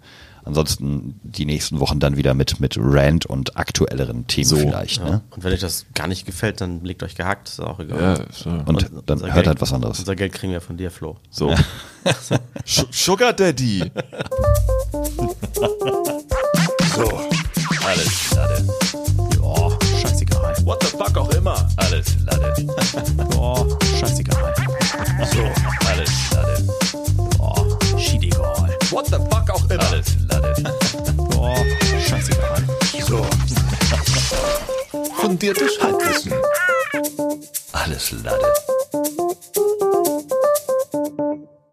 ansonsten 0.45 1.21
die 1.23 1.45
nächsten 1.45 1.81
Wochen 1.81 2.01
dann 2.01 2.17
wieder 2.17 2.35
mit 2.35 2.61
mit 2.61 2.77
Rant 2.79 3.27
und 3.27 3.57
aktuelleren 3.57 4.27
Themen 4.27 4.49
vielleicht. 4.57 5.03
Ne? 5.05 5.21
Und 5.31 5.45
wenn 5.45 5.53
euch 5.53 5.61
das 5.61 5.87
gar 5.95 6.07
nicht 6.07 6.27
gefällt, 6.27 6.61
dann 6.61 6.83
legt 6.85 7.03
euch 7.03 7.15
gehackt, 7.15 7.49
ist 7.49 7.61
auch 7.61 7.79
egal. 7.81 8.01
Ja, 8.19 8.25
so. 8.33 8.51
Und, 8.51 8.91
dann 9.07 9.19
unser 9.19 9.27
hört 9.27 9.35
Geld- 9.35 9.47
halt 9.47 9.61
was 9.61 9.73
anderes. 9.73 9.99
Unser 10.01 10.17
Geld 10.17 10.33
kriegen 10.33 10.53
wir 10.53 10.61
von 10.61 10.77
dir, 10.77 10.91
Flo. 10.91 11.17
So. 11.31 11.51
Sch- 12.67 12.87
Sugar 12.91 13.33
Daddy. 13.33 13.91
So, 16.95 17.09
alles 17.87 18.35
Lade. 18.35 18.69
Oh, 19.43 19.73
scheißegal. 20.01 20.55
What 20.65 20.83
the 20.83 20.89
fuck 20.89 21.17
auch 21.17 21.31
immer. 21.31 21.69
Alles 21.77 22.07
Lade. 22.27 22.55
Oh, 23.37 23.67
scheißegal. 23.99 24.55
So, 25.33 25.89
alles 25.89 26.11
Lade 26.33 26.69
what 28.93 29.07
the 29.07 29.19
fuck 29.31 29.51
auch 29.51 29.71
immer. 29.71 29.83
Alles, 29.89 30.07
Lade. 30.29 30.55
Boah, 31.17 31.57
scheißegal. 32.07 32.65
So. 33.07 33.27
Fundiertes 35.21 35.81
Halbwissen. 35.81 36.33
Alles 37.73 38.13
Lade. 38.23 38.53